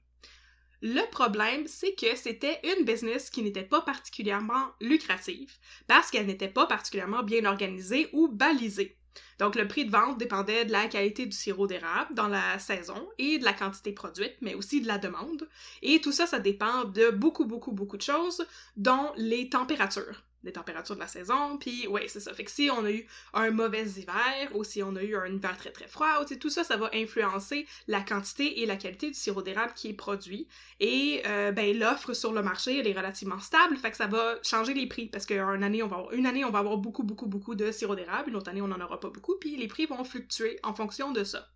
Le 0.82 1.08
problème, 1.10 1.66
c'est 1.66 1.94
que 1.94 2.14
c'était 2.16 2.60
une 2.64 2.84
business 2.84 3.30
qui 3.30 3.42
n'était 3.42 3.62
pas 3.62 3.80
particulièrement 3.80 4.72
lucrative 4.80 5.52
parce 5.86 6.10
qu'elle 6.10 6.26
n'était 6.26 6.48
pas 6.48 6.66
particulièrement 6.66 7.22
bien 7.22 7.44
organisée 7.46 8.08
ou 8.12 8.28
balisée. 8.28 8.96
Donc 9.38 9.54
le 9.54 9.66
prix 9.66 9.86
de 9.86 9.90
vente 9.90 10.18
dépendait 10.18 10.64
de 10.64 10.72
la 10.72 10.86
qualité 10.88 11.24
du 11.24 11.36
sirop 11.36 11.66
d'érable 11.66 12.14
dans 12.14 12.28
la 12.28 12.58
saison 12.58 13.08
et 13.18 13.38
de 13.38 13.44
la 13.44 13.52
quantité 13.52 13.92
produite, 13.92 14.36
mais 14.40 14.54
aussi 14.54 14.80
de 14.80 14.86
la 14.86 14.98
demande. 14.98 15.48
Et 15.82 16.00
tout 16.00 16.12
ça, 16.12 16.26
ça 16.26 16.38
dépend 16.38 16.84
de 16.84 17.10
beaucoup, 17.10 17.46
beaucoup, 17.46 17.72
beaucoup 17.72 17.96
de 17.96 18.02
choses, 18.02 18.46
dont 18.76 19.12
les 19.16 19.48
températures. 19.48 20.22
Les 20.46 20.52
températures 20.52 20.94
de 20.94 21.00
la 21.00 21.08
saison, 21.08 21.58
puis 21.58 21.88
ouais, 21.88 22.06
c'est 22.06 22.20
ça. 22.20 22.32
Fait 22.32 22.44
que 22.44 22.50
si 22.52 22.70
on 22.70 22.84
a 22.84 22.92
eu 22.92 23.04
un 23.34 23.50
mauvais 23.50 23.84
hiver, 23.84 24.48
ou 24.54 24.62
si 24.62 24.80
on 24.80 24.94
a 24.94 25.02
eu 25.02 25.16
un 25.16 25.26
hiver 25.26 25.56
très 25.58 25.72
très 25.72 25.88
froid, 25.88 26.24
tout 26.40 26.50
ça, 26.50 26.62
ça 26.62 26.76
va 26.76 26.88
influencer 26.94 27.66
la 27.88 28.00
quantité 28.00 28.62
et 28.62 28.66
la 28.66 28.76
qualité 28.76 29.08
du 29.08 29.14
sirop 29.14 29.42
d'érable 29.42 29.72
qui 29.74 29.88
est 29.88 29.92
produit. 29.92 30.46
Et 30.78 31.22
euh, 31.26 31.50
ben 31.50 31.76
l'offre 31.76 32.14
sur 32.14 32.32
le 32.32 32.42
marché, 32.42 32.78
elle 32.78 32.86
est 32.86 32.96
relativement 32.96 33.40
stable, 33.40 33.76
fait 33.76 33.90
que 33.90 33.96
ça 33.96 34.06
va 34.06 34.36
changer 34.44 34.72
les 34.72 34.86
prix, 34.86 35.06
parce 35.06 35.26
qu'une 35.26 35.64
année, 35.64 35.82
année, 35.82 36.44
on 36.44 36.50
va 36.50 36.60
avoir 36.60 36.78
beaucoup, 36.78 37.02
beaucoup, 37.02 37.26
beaucoup 37.26 37.56
de 37.56 37.72
sirop 37.72 37.96
d'érable, 37.96 38.30
une 38.30 38.36
autre 38.36 38.48
année, 38.48 38.62
on 38.62 38.68
n'en 38.68 38.80
aura 38.80 39.00
pas 39.00 39.10
beaucoup, 39.10 39.34
puis 39.40 39.56
les 39.56 39.66
prix 39.66 39.86
vont 39.86 40.04
fluctuer 40.04 40.60
en 40.62 40.74
fonction 40.74 41.10
de 41.10 41.24
ça 41.24 41.48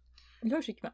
Logiquement. 0.43 0.91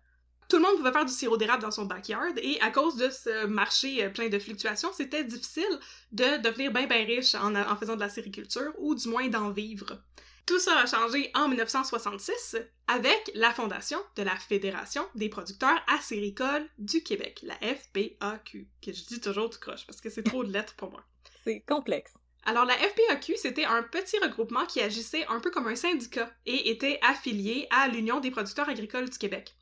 Tout 0.48 0.56
le 0.56 0.62
monde 0.62 0.76
pouvait 0.76 0.92
faire 0.92 1.04
du 1.04 1.12
sirop 1.12 1.36
d'érable 1.36 1.62
dans 1.62 1.70
son 1.70 1.84
backyard 1.84 2.32
et 2.36 2.60
à 2.60 2.70
cause 2.70 2.96
de 2.96 3.10
ce 3.10 3.46
marché 3.46 4.04
euh, 4.04 4.10
plein 4.10 4.28
de 4.28 4.38
fluctuations, 4.38 4.92
c'était 4.92 5.24
difficile 5.24 5.78
de 6.12 6.42
devenir 6.42 6.72
bien 6.72 6.86
bien 6.86 7.04
riche 7.04 7.34
en, 7.34 7.54
en 7.54 7.76
faisant 7.76 7.96
de 7.96 8.00
la 8.00 8.08
sériculture 8.08 8.72
ou 8.78 8.94
du 8.94 9.08
moins 9.08 9.28
d'en 9.28 9.50
vivre. 9.50 9.98
Tout 10.46 10.60
ça 10.60 10.78
a 10.78 10.86
changé 10.86 11.32
en 11.34 11.48
1966 11.48 12.56
avec 12.86 13.32
la 13.34 13.52
fondation 13.52 13.98
de 14.14 14.22
la 14.22 14.36
Fédération 14.36 15.04
des 15.16 15.28
producteurs 15.28 15.82
acéricoles 15.88 16.68
du 16.78 17.02
Québec, 17.02 17.40
la 17.42 17.56
FPAQ, 17.56 18.68
que 18.80 18.92
je 18.92 19.04
dis 19.06 19.20
toujours 19.20 19.50
tout 19.50 19.58
croche 19.58 19.84
parce 19.86 20.00
que 20.00 20.08
c'est 20.08 20.22
trop 20.22 20.44
de 20.44 20.52
lettres 20.52 20.76
pour 20.76 20.92
moi. 20.92 21.02
C'est 21.44 21.64
complexe. 21.66 22.12
Alors 22.44 22.64
la 22.64 22.74
FPAQ, 22.74 23.36
c'était 23.36 23.64
un 23.64 23.82
petit 23.82 24.18
regroupement 24.18 24.66
qui 24.66 24.80
agissait 24.80 25.26
un 25.26 25.40
peu 25.40 25.50
comme 25.50 25.66
un 25.66 25.74
syndicat 25.74 26.30
et 26.46 26.70
était 26.70 27.00
affilié 27.02 27.66
à 27.70 27.88
l'Union 27.88 28.20
des 28.20 28.30
producteurs 28.30 28.68
agricoles 28.68 29.10
du 29.10 29.18
Québec. 29.18 29.56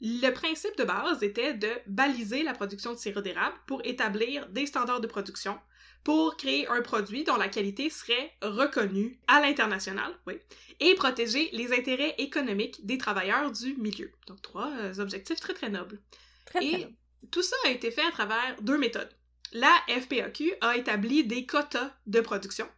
Le 0.00 0.30
principe 0.30 0.76
de 0.76 0.84
base 0.84 1.22
était 1.22 1.54
de 1.54 1.70
baliser 1.86 2.42
la 2.42 2.52
production 2.52 2.92
de 2.92 2.98
sirop 2.98 3.20
d'érable 3.20 3.56
pour 3.66 3.80
établir 3.84 4.48
des 4.48 4.66
standards 4.66 5.00
de 5.00 5.06
production, 5.06 5.58
pour 6.02 6.36
créer 6.36 6.68
un 6.68 6.82
produit 6.82 7.24
dont 7.24 7.36
la 7.36 7.48
qualité 7.48 7.88
serait 7.88 8.32
reconnue 8.42 9.18
à 9.26 9.40
l'international, 9.40 10.12
oui, 10.26 10.34
et 10.80 10.94
protéger 10.94 11.48
les 11.52 11.72
intérêts 11.72 12.14
économiques 12.18 12.84
des 12.84 12.98
travailleurs 12.98 13.50
du 13.52 13.74
milieu. 13.76 14.12
Donc 14.26 14.42
trois 14.42 14.70
euh, 14.80 14.98
objectifs 14.98 15.40
très 15.40 15.54
très 15.54 15.70
nobles. 15.70 16.00
Très, 16.44 16.58
très 16.58 16.68
Et 16.68 16.78
noble. 16.84 16.94
tout 17.30 17.42
ça 17.42 17.56
a 17.64 17.70
été 17.70 17.90
fait 17.90 18.04
à 18.04 18.10
travers 18.10 18.56
deux 18.60 18.76
méthodes. 18.76 19.10
La 19.52 19.72
FPAQ 19.88 20.52
a 20.60 20.76
établi 20.76 21.24
des 21.24 21.46
quotas 21.46 21.92
de 22.06 22.20
production 22.20 22.68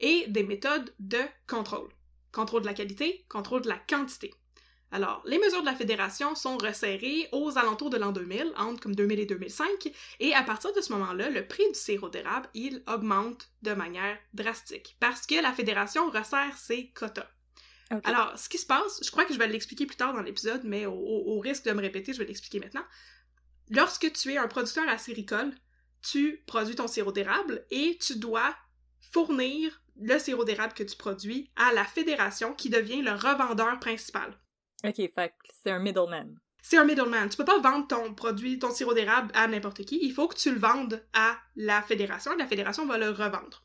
et 0.00 0.26
des 0.28 0.42
méthodes 0.42 0.92
de 0.98 1.20
contrôle. 1.46 1.88
Contrôle 2.32 2.62
de 2.62 2.66
la 2.66 2.74
qualité, 2.74 3.24
contrôle 3.28 3.62
de 3.62 3.68
la 3.68 3.78
quantité. 3.78 4.34
Alors, 4.92 5.22
les 5.24 5.38
mesures 5.38 5.62
de 5.62 5.66
la 5.66 5.74
fédération 5.74 6.34
sont 6.34 6.58
resserrées 6.58 7.26
aux 7.32 7.56
alentours 7.56 7.88
de 7.88 7.96
l'an 7.96 8.12
2000, 8.12 8.52
entre 8.58 8.78
comme 8.80 8.94
2000 8.94 9.20
et 9.20 9.26
2005, 9.26 9.90
et 10.20 10.34
à 10.34 10.42
partir 10.42 10.72
de 10.74 10.82
ce 10.82 10.92
moment-là, 10.92 11.30
le 11.30 11.48
prix 11.48 11.66
du 11.72 11.78
sirop 11.78 12.10
d'érable, 12.10 12.48
il 12.52 12.82
augmente 12.86 13.50
de 13.62 13.72
manière 13.72 14.18
drastique, 14.34 14.96
parce 15.00 15.26
que 15.26 15.40
la 15.40 15.54
fédération 15.54 16.10
resserre 16.10 16.58
ses 16.58 16.90
quotas. 16.90 17.28
Alors, 18.04 18.38
ce 18.38 18.48
qui 18.48 18.58
se 18.58 18.66
passe, 18.66 19.00
je 19.02 19.10
crois 19.10 19.24
que 19.24 19.34
je 19.34 19.38
vais 19.38 19.48
l'expliquer 19.48 19.86
plus 19.86 19.96
tard 19.96 20.12
dans 20.12 20.22
l'épisode, 20.22 20.62
mais 20.64 20.86
au 20.86 21.38
risque 21.40 21.64
de 21.64 21.72
me 21.72 21.80
répéter, 21.80 22.12
je 22.12 22.18
vais 22.18 22.26
l'expliquer 22.26 22.60
maintenant. 22.60 22.84
Lorsque 23.70 24.12
tu 24.12 24.32
es 24.32 24.38
un 24.38 24.48
producteur 24.48 24.88
acéricole, 24.88 25.52
tu 26.02 26.42
produis 26.46 26.74
ton 26.74 26.88
sirop 26.88 27.12
d'érable 27.12 27.64
et 27.70 27.98
tu 27.98 28.18
dois 28.18 28.54
fournir 29.12 29.82
le 30.00 30.18
sirop 30.18 30.44
d'érable 30.44 30.74
que 30.74 30.82
tu 30.82 30.96
produis 30.96 31.50
à 31.56 31.72
la 31.72 31.84
fédération 31.84 32.54
qui 32.54 32.70
devient 32.70 33.02
le 33.02 33.12
revendeur 33.12 33.78
principal. 33.78 34.36
Ok, 34.84 34.96
fait 34.96 35.34
c'est 35.62 35.70
un 35.70 35.78
middleman. 35.78 36.38
C'est 36.64 36.76
un 36.76 36.84
middleman. 36.84 37.28
Tu 37.28 37.36
peux 37.36 37.44
pas 37.44 37.58
vendre 37.58 37.88
ton 37.88 38.14
produit, 38.14 38.58
ton 38.58 38.70
sirop 38.70 38.94
d'érable 38.94 39.32
à 39.34 39.48
n'importe 39.48 39.84
qui. 39.84 39.98
Il 40.02 40.12
faut 40.12 40.28
que 40.28 40.36
tu 40.36 40.52
le 40.52 40.60
vendes 40.60 41.02
à 41.12 41.36
la 41.56 41.82
fédération 41.82 42.32
et 42.32 42.36
la 42.36 42.46
fédération 42.46 42.86
va 42.86 42.98
le 42.98 43.10
revendre. 43.10 43.64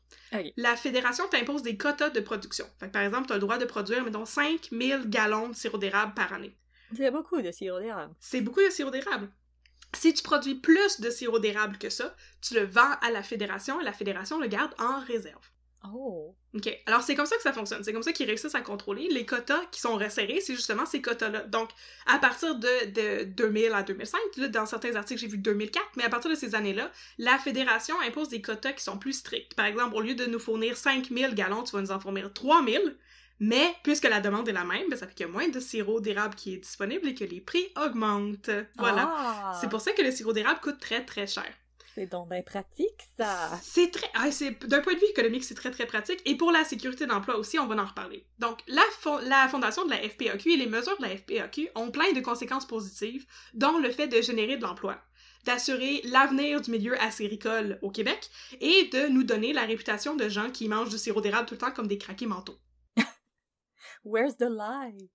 La 0.56 0.76
fédération 0.76 1.28
t'impose 1.28 1.62
des 1.62 1.76
quotas 1.76 2.10
de 2.10 2.20
production. 2.20 2.66
Fait 2.80 2.86
que, 2.86 2.92
par 2.92 3.02
exemple, 3.02 3.28
tu 3.28 3.32
as 3.32 3.36
le 3.36 3.40
droit 3.40 3.56
de 3.56 3.64
produire, 3.64 4.04
mettons, 4.04 4.24
5000 4.24 5.04
gallons 5.06 5.48
de 5.48 5.54
sirop 5.54 5.78
d'érable 5.78 6.14
par 6.14 6.32
année. 6.32 6.56
C'est 6.94 7.10
beaucoup 7.10 7.40
de 7.40 7.52
sirop 7.52 7.78
d'érable. 7.78 8.14
C'est 8.18 8.40
beaucoup 8.40 8.60
de 8.60 8.70
sirop 8.70 8.90
d'érable. 8.90 9.30
Si 9.96 10.12
tu 10.12 10.22
produis 10.22 10.56
plus 10.56 11.00
de 11.00 11.08
sirop 11.08 11.38
d'érable 11.38 11.78
que 11.78 11.90
ça, 11.90 12.14
tu 12.42 12.54
le 12.54 12.64
vends 12.64 12.94
à 13.00 13.10
la 13.10 13.22
fédération 13.22 13.80
et 13.80 13.84
la 13.84 13.92
fédération 13.92 14.40
le 14.40 14.48
garde 14.48 14.74
en 14.78 15.00
réserve. 15.00 15.48
Oh. 15.84 16.34
OK. 16.54 16.68
Alors, 16.86 17.02
c'est 17.02 17.14
comme 17.14 17.26
ça 17.26 17.36
que 17.36 17.42
ça 17.42 17.52
fonctionne. 17.52 17.84
C'est 17.84 17.92
comme 17.92 18.02
ça 18.02 18.12
qu'ils 18.12 18.26
réussissent 18.26 18.54
à 18.54 18.60
contrôler. 18.60 19.08
Les 19.10 19.24
quotas 19.24 19.64
qui 19.70 19.80
sont 19.80 19.96
resserrés, 19.96 20.40
c'est 20.40 20.54
justement 20.54 20.86
ces 20.86 21.00
quotas-là. 21.00 21.42
Donc, 21.42 21.70
à 22.06 22.18
partir 22.18 22.56
de, 22.56 22.90
de 22.90 23.24
2000 23.24 23.72
à 23.72 23.82
2005, 23.82 24.18
là, 24.38 24.48
dans 24.48 24.66
certains 24.66 24.96
articles, 24.96 25.20
j'ai 25.20 25.28
vu 25.28 25.38
2004, 25.38 25.84
mais 25.96 26.04
à 26.04 26.08
partir 26.08 26.30
de 26.30 26.36
ces 26.36 26.54
années-là, 26.54 26.90
la 27.18 27.38
fédération 27.38 27.94
impose 28.00 28.28
des 28.28 28.42
quotas 28.42 28.72
qui 28.72 28.82
sont 28.82 28.98
plus 28.98 29.12
stricts. 29.12 29.54
Par 29.54 29.66
exemple, 29.66 29.94
au 29.94 30.00
lieu 30.00 30.14
de 30.14 30.26
nous 30.26 30.40
fournir 30.40 30.76
5000 30.76 31.34
gallons, 31.34 31.62
tu 31.62 31.72
vas 31.72 31.80
nous 31.80 31.92
en 31.92 32.00
fournir 32.00 32.32
3000. 32.32 32.96
Mais, 33.40 33.72
puisque 33.84 34.08
la 34.08 34.20
demande 34.20 34.48
est 34.48 34.52
la 34.52 34.64
même, 34.64 34.88
ben, 34.90 34.96
ça 34.98 35.06
fait 35.06 35.14
qu'il 35.14 35.26
y 35.26 35.28
a 35.28 35.32
moins 35.32 35.48
de 35.48 35.60
sirop 35.60 36.00
d'érable 36.00 36.34
qui 36.34 36.54
est 36.54 36.58
disponible 36.58 37.06
et 37.06 37.14
que 37.14 37.24
les 37.24 37.40
prix 37.40 37.68
augmentent. 37.76 38.50
Voilà. 38.76 39.08
Ah, 39.16 39.58
C'est 39.60 39.70
pour 39.70 39.80
ça 39.80 39.92
que 39.92 40.02
le 40.02 40.10
sirop 40.10 40.32
d'érable 40.32 40.58
coûte 40.60 40.80
très 40.80 41.04
très 41.04 41.28
cher. 41.28 41.46
C'est 41.98 42.06
donc 42.06 42.28
bien 42.28 42.42
pratique, 42.42 43.08
ça. 43.18 43.58
C'est 43.60 43.90
très. 43.90 44.08
ah, 44.14 44.30
c'est- 44.30 44.64
D'un 44.66 44.80
point 44.80 44.94
de 44.94 45.00
vue 45.00 45.06
économique, 45.06 45.42
c'est 45.42 45.56
très 45.56 45.72
très 45.72 45.84
pratique. 45.84 46.20
Et 46.26 46.36
pour 46.36 46.52
la 46.52 46.62
sécurité 46.62 47.06
d'emploi 47.06 47.36
aussi, 47.36 47.58
on 47.58 47.66
va 47.66 47.74
en 47.74 47.84
reparler. 47.86 48.24
Donc, 48.38 48.60
la, 48.68 48.82
fo- 49.02 49.20
la 49.28 49.48
fondation 49.48 49.84
de 49.84 49.90
la 49.90 49.96
FPAQ 50.08 50.52
et 50.52 50.56
les 50.56 50.66
mesures 50.66 50.96
de 50.98 51.02
la 51.02 51.16
FPAQ 51.16 51.70
ont 51.74 51.90
plein 51.90 52.12
de 52.12 52.20
conséquences 52.20 52.66
positives, 52.68 53.26
dont 53.54 53.78
le 53.78 53.90
fait 53.90 54.06
de 54.06 54.20
générer 54.22 54.56
de 54.56 54.62
l'emploi, 54.62 55.00
d'assurer 55.44 56.00
l'avenir 56.04 56.60
du 56.60 56.70
milieu 56.70 56.96
acéricole 57.02 57.80
au 57.82 57.90
Québec 57.90 58.30
et 58.60 58.84
de 58.92 59.08
nous 59.08 59.24
donner 59.24 59.52
la 59.52 59.62
réputation 59.64 60.14
de 60.14 60.28
gens 60.28 60.50
qui 60.52 60.68
mangent 60.68 60.90
du 60.90 60.98
sirop 60.98 61.20
d'érable 61.20 61.48
tout 61.48 61.54
le 61.54 61.58
temps 61.58 61.72
comme 61.72 61.88
des 61.88 61.98
craqués 61.98 62.26
mentaux. 62.26 62.58
Where's 64.04 64.36
the 64.36 64.48
lie? 64.48 65.08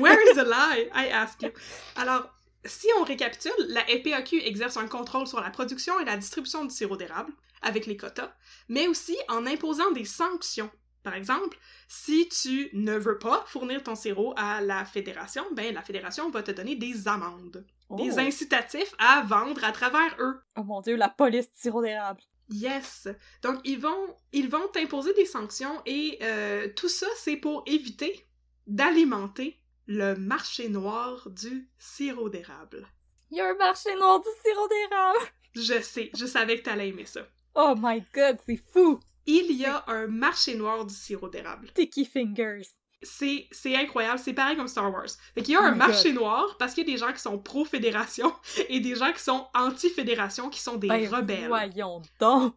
Where 0.00 0.18
is 0.28 0.34
the 0.34 0.44
lie? 0.44 0.88
I 0.92 1.08
ask 1.10 1.40
you. 1.42 1.50
Alors, 1.96 2.28
si 2.64 2.86
on 2.98 3.04
récapitule, 3.04 3.52
la 3.68 3.82
FPAQ 3.82 4.40
exerce 4.44 4.76
un 4.76 4.88
contrôle 4.88 5.26
sur 5.26 5.40
la 5.40 5.50
production 5.50 5.98
et 6.00 6.04
la 6.04 6.16
distribution 6.16 6.64
du 6.64 6.74
sirop 6.74 6.96
d'érable, 6.96 7.32
avec 7.62 7.86
les 7.86 7.96
quotas, 7.96 8.32
mais 8.68 8.86
aussi 8.88 9.16
en 9.28 9.46
imposant 9.46 9.90
des 9.92 10.04
sanctions. 10.04 10.70
Par 11.02 11.14
exemple, 11.14 11.56
si 11.88 12.28
tu 12.28 12.68
ne 12.72 12.96
veux 12.96 13.18
pas 13.18 13.44
fournir 13.46 13.82
ton 13.82 13.94
sirop 13.94 14.34
à 14.36 14.60
la 14.60 14.84
fédération, 14.84 15.44
ben 15.52 15.72
la 15.72 15.82
fédération 15.82 16.28
va 16.30 16.42
te 16.42 16.50
donner 16.50 16.74
des 16.74 17.08
amendes, 17.08 17.64
des 17.90 18.10
Oh. 18.16 18.18
incitatifs 18.18 18.94
à 18.98 19.22
vendre 19.22 19.64
à 19.64 19.72
travers 19.72 20.16
eux. 20.18 20.40
Oh 20.56 20.64
mon 20.64 20.80
dieu, 20.82 20.96
la 20.96 21.08
police 21.08 21.50
du 21.50 21.58
sirop 21.58 21.82
d'érable. 21.82 22.20
Yes. 22.50 23.08
Donc 23.42 23.60
ils 23.64 23.78
vont 23.78 24.16
ils 24.32 24.48
vont 24.48 24.66
t'imposer 24.68 25.12
des 25.14 25.26
sanctions 25.26 25.80
et 25.86 26.18
euh, 26.22 26.68
tout 26.74 26.88
ça 26.88 27.06
c'est 27.16 27.36
pour 27.36 27.62
éviter 27.66 28.26
d'alimenter 28.66 29.60
le 29.88 30.14
marché 30.14 30.68
noir 30.68 31.28
du 31.30 31.68
sirop 31.78 32.28
d'érable. 32.28 32.86
Il 33.30 33.38
y 33.38 33.40
a 33.40 33.48
un 33.48 33.54
marché 33.54 33.94
noir 33.96 34.20
du 34.20 34.28
sirop 34.44 34.68
d'érable. 34.68 35.18
Je 35.54 35.80
sais, 35.80 36.10
je 36.14 36.26
savais 36.26 36.58
que 36.58 36.62
t'allais 36.64 36.88
aimer 36.90 37.06
ça. 37.06 37.22
Oh 37.54 37.74
my 37.76 38.04
god, 38.14 38.38
c'est 38.46 38.62
fou. 38.70 39.00
Il 39.24 39.50
y 39.52 39.64
a 39.64 39.84
un 39.88 40.06
marché 40.06 40.54
noir 40.54 40.84
du 40.84 40.94
sirop 40.94 41.30
d'érable. 41.30 41.68
Sticky 41.70 42.04
fingers. 42.04 42.68
C'est 43.02 43.48
c'est 43.50 43.76
incroyable, 43.76 44.18
c'est 44.18 44.34
pareil 44.34 44.56
comme 44.56 44.68
Star 44.68 44.92
Wars. 44.92 45.08
Fait 45.34 45.42
qu'il 45.42 45.54
y 45.54 45.56
a 45.56 45.60
Oh 45.62 45.64
un 45.64 45.74
marché 45.74 46.12
noir 46.12 46.56
parce 46.58 46.74
qu'il 46.74 46.86
y 46.86 46.90
a 46.90 46.94
des 46.94 46.98
gens 46.98 47.12
qui 47.12 47.20
sont 47.20 47.38
pro-fédération 47.38 48.32
et 48.68 48.80
des 48.80 48.94
gens 48.94 49.12
qui 49.12 49.22
sont 49.22 49.46
anti-fédération 49.54 50.50
qui 50.50 50.60
sont 50.60 50.76
des 50.76 50.88
Ben, 50.88 51.08
rebelles. 51.08 51.48
Voyons 51.48 52.02
donc. 52.20 52.54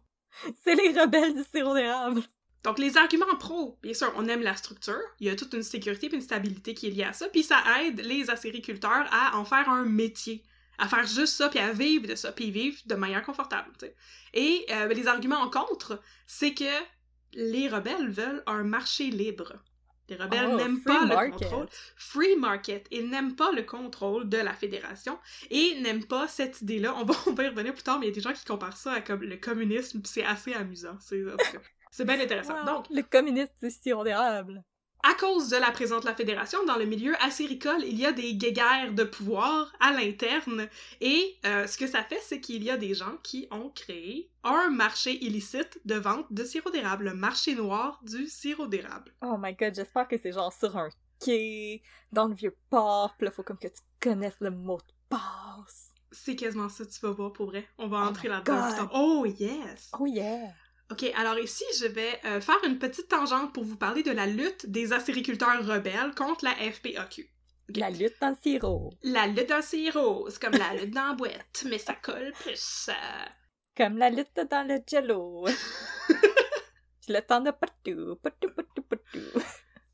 C'est 0.64 0.74
les 0.74 0.98
rebelles 1.00 1.34
du 1.34 1.44
sirop 1.44 1.74
d'érable. 1.74 2.22
Donc, 2.64 2.78
les 2.78 2.96
arguments 2.96 3.36
pro, 3.38 3.78
bien 3.82 3.94
sûr, 3.94 4.12
on 4.16 4.28
aime 4.28 4.42
la 4.42 4.54
structure, 4.54 5.00
il 5.18 5.26
y 5.26 5.30
a 5.30 5.36
toute 5.36 5.52
une 5.52 5.64
sécurité 5.64 6.06
et 6.06 6.14
une 6.14 6.22
stabilité 6.22 6.74
qui 6.74 6.86
est 6.86 6.90
liée 6.90 7.04
à 7.04 7.12
ça, 7.12 7.28
puis 7.28 7.42
ça 7.42 7.62
aide 7.80 8.00
les 8.00 8.30
acériculteurs 8.30 9.06
à 9.10 9.36
en 9.36 9.44
faire 9.44 9.68
un 9.68 9.84
métier, 9.84 10.44
à 10.78 10.88
faire 10.88 11.06
juste 11.06 11.34
ça, 11.34 11.48
puis 11.48 11.58
à 11.58 11.72
vivre 11.72 12.06
de 12.06 12.14
ça, 12.14 12.30
puis 12.30 12.50
vivre 12.50 12.78
de 12.86 12.94
manière 12.94 13.24
confortable. 13.24 13.70
Et 14.32 14.64
euh, 14.70 14.86
les 14.88 15.08
arguments 15.08 15.40
en 15.40 15.50
contre, 15.50 16.00
c'est 16.26 16.54
que 16.54 16.64
les 17.34 17.68
rebelles 17.68 18.10
veulent 18.10 18.42
un 18.46 18.62
marché 18.62 19.10
libre. 19.10 19.54
Les 20.08 20.16
rebelles 20.16 20.50
Oh, 20.52 20.56
n'aiment 20.56 20.82
pas 20.82 21.04
le 21.04 21.30
contrôle. 21.30 21.68
Free 21.96 22.36
market. 22.36 22.86
Ils 22.90 23.08
n'aiment 23.08 23.34
pas 23.34 23.50
le 23.52 23.62
contrôle 23.62 24.28
de 24.28 24.36
la 24.36 24.52
fédération 24.52 25.18
et 25.50 25.80
n'aiment 25.80 26.04
pas 26.04 26.28
cette 26.28 26.60
idée-là. 26.60 26.94
On 26.96 27.04
va, 27.04 27.14
on 27.26 27.32
va 27.32 27.44
y 27.44 27.48
revenir 27.48 27.72
plus 27.72 27.82
tard, 27.82 27.98
mais 27.98 28.06
il 28.06 28.08
y 28.10 28.12
a 28.12 28.14
des 28.14 28.20
gens 28.20 28.32
qui 28.32 28.44
comparent 28.44 28.76
ça 28.76 28.92
à 28.92 29.00
comme 29.00 29.22
le 29.22 29.36
communisme, 29.36 30.02
c'est 30.04 30.24
assez 30.24 30.52
amusant. 30.52 30.96
C'est 31.00 31.22
c'est 31.92 32.04
bien 32.04 32.18
intéressant. 32.20 32.58
Wow, 32.60 32.66
Donc, 32.66 32.86
le 32.90 33.02
communiste 33.02 33.52
du 33.62 33.70
sirop 33.70 34.02
d'érable. 34.02 34.64
à 35.04 35.14
cause 35.14 35.48
de 35.48 35.56
la 35.56 35.70
présence 35.72 36.02
de 36.02 36.06
la 36.08 36.14
fédération, 36.14 36.64
dans 36.64 36.76
le 36.76 36.84
milieu 36.86 37.14
acéricole, 37.22 37.82
il 37.84 37.98
y 37.98 38.06
a 38.06 38.12
des 38.12 38.34
guéguerres 38.34 38.92
de 38.92 39.02
pouvoir 39.04 39.72
à 39.80 39.92
l'interne. 39.92 40.68
Et 41.00 41.36
euh, 41.44 41.66
ce 41.66 41.76
que 41.76 41.86
ça 41.88 42.02
fait, 42.04 42.20
c'est 42.22 42.40
qu'il 42.40 42.62
y 42.62 42.70
a 42.70 42.76
des 42.76 42.94
gens 42.94 43.16
qui 43.22 43.48
ont 43.50 43.68
créé 43.70 44.30
un 44.44 44.70
marché 44.70 45.12
illicite 45.24 45.80
de 45.84 45.96
vente 45.96 46.26
de 46.32 46.44
sirop 46.44 46.70
d'érable, 46.70 47.04
le 47.06 47.14
marché 47.14 47.54
noir 47.56 48.00
du 48.04 48.26
sirop 48.28 48.66
d'érable. 48.68 49.12
Oh 49.22 49.36
my 49.38 49.54
god, 49.54 49.74
j'espère 49.74 50.06
que 50.08 50.16
c'est 50.18 50.32
genre 50.32 50.52
sur 50.52 50.76
un 50.76 50.88
quai, 51.20 51.82
dans 52.12 52.26
le 52.26 52.34
vieux 52.34 52.56
port, 52.70 53.14
pis 53.18 53.24
là, 53.24 53.30
faut 53.32 53.42
comme 53.44 53.58
que 53.58 53.68
tu 53.68 53.80
connaisses 54.00 54.40
le 54.40 54.50
mot 54.50 54.78
de 54.78 54.92
passe. 55.08 55.90
C'est 56.12 56.36
quasiment 56.36 56.68
ça, 56.68 56.84
tu 56.86 57.00
vas 57.00 57.10
voir 57.10 57.32
pour 57.32 57.46
vrai. 57.46 57.66
On 57.78 57.88
va 57.88 58.02
Oh 58.04 58.08
entrer 58.08 58.28
là-dedans. 58.28 58.88
Oh 58.92 59.24
yes! 59.26 59.90
Oh 59.98 60.06
yeah! 60.06 60.52
Ok, 60.92 61.10
alors 61.16 61.38
ici, 61.38 61.64
je 61.80 61.86
vais 61.86 62.20
euh, 62.26 62.38
faire 62.42 62.62
une 62.66 62.78
petite 62.78 63.08
tangente 63.08 63.54
pour 63.54 63.64
vous 63.64 63.76
parler 63.76 64.02
de 64.02 64.10
la 64.10 64.26
lutte 64.26 64.66
des 64.68 64.92
acériculteurs 64.92 65.64
rebelles 65.66 66.14
contre 66.14 66.44
la 66.44 66.50
FPAQ. 66.70 67.30
La 67.74 67.88
lutte 67.88 68.20
dans 68.20 68.28
le 68.28 68.36
sirop. 68.42 68.92
La 69.02 69.26
lutte 69.26 69.48
dans 69.48 69.56
le 69.56 69.62
sirop, 69.62 70.28
c'est 70.28 70.42
comme 70.42 70.52
la 70.52 70.74
lutte 70.74 70.92
dans 70.92 71.06
la 71.08 71.14
boîte, 71.14 71.64
mais 71.66 71.78
ça 71.78 71.94
colle 71.94 72.34
plus. 72.42 72.90
euh. 72.90 73.24
Comme 73.74 73.96
la 73.96 74.10
lutte 74.10 74.38
dans 74.50 74.68
le 74.68 74.80
jello. 74.86 75.46
Puis 76.08 77.14
le 77.14 77.20
de 77.20 77.50
partout, 77.52 78.16
partout, 78.22 78.50
partout, 78.54 78.82
partout. 78.82 79.40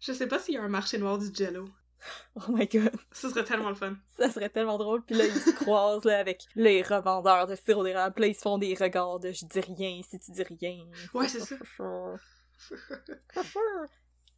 Je 0.01 0.13
sais 0.13 0.27
pas 0.27 0.41
s'il 0.41 0.55
y 0.55 0.59
a 0.59 0.63
un 0.63 0.69
marché 0.69 0.99
noir 0.99 1.19
du 1.19 1.33
jello. 1.33 1.69
Oh 2.37 2.53
my 2.53 2.67
god, 2.69 2.93
Ce 3.13 3.29
serait 3.29 3.45
tellement 3.45 3.71
le 3.71 3.75
fun. 3.75 3.97
ça 4.17 4.31
serait 4.31 4.49
tellement 4.49 4.79
drôle. 4.79 5.03
Puis 5.05 5.15
là, 5.17 5.25
ils 5.27 5.33
se 5.41 5.51
croisent 5.51 6.05
là, 6.05 6.19
avec 6.19 6.45
les 6.55 6.83
revendeurs 6.83 7.47
de 7.47 7.55
sirop 7.57 7.83
d'érable. 7.85 8.15
Puis 8.15 8.23
là, 8.23 8.29
ils 8.29 8.35
se 8.35 8.41
font 8.41 8.59
des 8.59 8.75
regards 8.75 9.19
de 9.19 9.33
je 9.33 9.45
dis 9.47 9.61
rien 9.61 10.01
si 10.09 10.19
tu 10.21 10.31
dis 10.31 10.43
rien. 10.43 10.85
Ouais, 11.15 11.29
c'est 11.29 11.41
ça. 11.41 11.57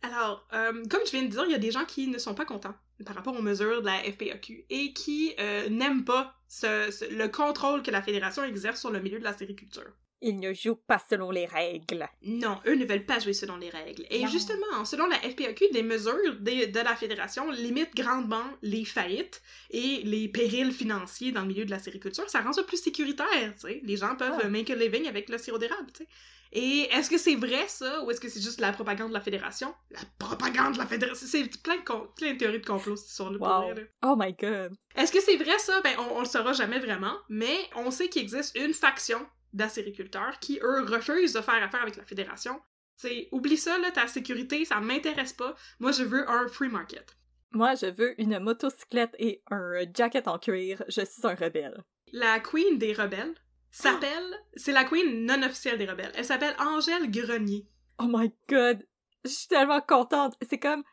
Alors, 0.02 0.46
euh, 0.54 0.82
comme 0.90 1.00
je 1.04 1.10
viens 1.10 1.22
de 1.22 1.28
dire, 1.28 1.44
il 1.44 1.52
y 1.52 1.54
a 1.54 1.58
des 1.58 1.70
gens 1.70 1.84
qui 1.84 2.06
ne 2.08 2.16
sont 2.18 2.34
pas 2.34 2.46
contents 2.46 2.74
par 3.04 3.14
rapport 3.14 3.36
aux 3.36 3.42
mesures 3.42 3.82
de 3.82 3.86
la 3.86 3.98
FPAQ 4.02 4.64
et 4.70 4.92
qui 4.94 5.34
euh, 5.38 5.68
n'aiment 5.68 6.04
pas 6.06 6.34
ce- 6.48 7.14
le 7.14 7.28
contrôle 7.28 7.82
que 7.82 7.90
la 7.90 8.00
fédération 8.00 8.42
exerce 8.44 8.80
sur 8.80 8.90
le 8.90 9.00
milieu 9.00 9.18
de 9.18 9.24
la 9.24 9.36
sériculture. 9.36 9.92
Ils 10.22 10.38
ne 10.38 10.52
jouent 10.52 10.74
pas 10.86 11.00
selon 11.08 11.30
les 11.30 11.46
règles. 11.46 12.06
Non, 12.22 12.60
eux 12.66 12.74
ne 12.74 12.84
veulent 12.84 13.06
pas 13.06 13.18
jouer 13.20 13.32
selon 13.32 13.56
les 13.56 13.70
règles. 13.70 14.04
Et 14.10 14.22
Non. 14.22 14.28
justement, 14.28 14.84
selon 14.84 15.06
la 15.06 15.16
FPAQ, 15.16 15.70
des 15.72 15.82
mesures 15.82 16.36
de 16.40 16.80
la 16.84 16.94
fédération 16.94 17.50
limitent 17.50 17.94
grandement 17.96 18.44
les 18.62 18.84
faillites 18.84 19.40
et 19.70 20.02
les 20.04 20.28
périls 20.28 20.72
financiers 20.72 21.32
dans 21.32 21.40
le 21.42 21.46
milieu 21.48 21.64
de 21.64 21.70
la 21.70 21.78
sériculture. 21.78 22.28
Ça 22.28 22.40
rend 22.42 22.52
ça 22.52 22.62
plus 22.64 22.76
sécuritaire, 22.82 23.54
tu 23.54 23.60
sais. 23.68 23.80
Les 23.82 23.96
gens 23.96 24.14
peuvent 24.16 24.40
euh, 24.44 24.50
make 24.50 24.68
a 24.70 24.74
living 24.74 25.06
avec 25.08 25.28
le 25.30 25.38
sirop 25.38 25.58
d'érable, 25.58 25.90
tu 25.92 26.04
sais. 26.04 26.08
Et 26.52 26.88
est-ce 26.92 27.08
que 27.08 27.16
c'est 27.16 27.36
vrai 27.36 27.68
ça, 27.68 28.02
ou 28.02 28.10
est-ce 28.10 28.20
que 28.20 28.28
c'est 28.28 28.40
juste 28.42 28.60
la 28.60 28.72
propagande 28.72 29.10
de 29.10 29.14
la 29.14 29.20
fédération? 29.20 29.72
La 29.92 30.00
propagande 30.18 30.72
de 30.74 30.78
la 30.78 30.86
fédération! 30.86 31.24
C'est 31.30 31.44
plein 31.62 31.78
plein 32.16 32.32
de 32.32 32.38
théories 32.38 32.58
de 32.60 32.66
complot, 32.66 32.94
histoire-là, 32.96 33.38
pour 33.38 33.46
Wow. 33.46 33.74
là. 33.74 33.82
Oh 34.04 34.16
my 34.18 34.32
god. 34.34 34.74
Est-ce 34.96 35.12
que 35.12 35.20
c'est 35.20 35.36
vrai 35.36 35.56
ça? 35.60 35.80
Ben, 35.82 35.94
on, 35.98 36.16
on 36.16 36.20
le 36.20 36.26
saura 36.26 36.52
jamais 36.52 36.80
vraiment, 36.80 37.16
mais 37.28 37.56
on 37.76 37.92
sait 37.92 38.08
qu'il 38.08 38.22
existe 38.22 38.56
une 38.58 38.74
faction 38.74 39.24
d'acériculteurs 39.52 40.38
qui, 40.40 40.58
eux, 40.62 40.82
refusent 40.84 41.32
de 41.32 41.40
faire 41.40 41.62
affaire 41.62 41.82
avec 41.82 41.96
la 41.96 42.04
fédération. 42.04 42.60
C'est, 42.96 43.28
oublie 43.32 43.56
ça, 43.56 43.78
là, 43.78 43.90
ta 43.90 44.06
sécurité, 44.06 44.64
ça 44.64 44.80
m'intéresse 44.80 45.32
pas. 45.32 45.54
Moi, 45.78 45.92
je 45.92 46.02
veux 46.02 46.28
un 46.28 46.48
free 46.48 46.68
market. 46.68 47.16
Moi, 47.52 47.74
je 47.74 47.86
veux 47.86 48.20
une 48.20 48.38
motocyclette 48.38 49.16
et 49.18 49.42
un 49.50 49.82
jacket 49.94 50.28
en 50.28 50.38
cuir. 50.38 50.84
Je 50.88 51.04
suis 51.04 51.26
un 51.26 51.34
rebelle. 51.34 51.82
La 52.12 52.40
queen 52.40 52.78
des 52.78 52.92
rebelles 52.92 53.34
s'appelle, 53.70 54.36
c'est 54.54 54.72
la 54.72 54.84
queen 54.84 55.24
non 55.24 55.42
officielle 55.42 55.78
des 55.78 55.86
rebelles. 55.86 56.12
Elle 56.14 56.24
s'appelle 56.24 56.54
Angèle 56.58 57.10
Grenier. 57.10 57.66
Oh 57.98 58.06
my 58.08 58.32
god. 58.48 58.86
Je 59.24 59.30
suis 59.30 59.48
tellement 59.48 59.80
contente. 59.80 60.34
C'est 60.48 60.58
comme... 60.58 60.84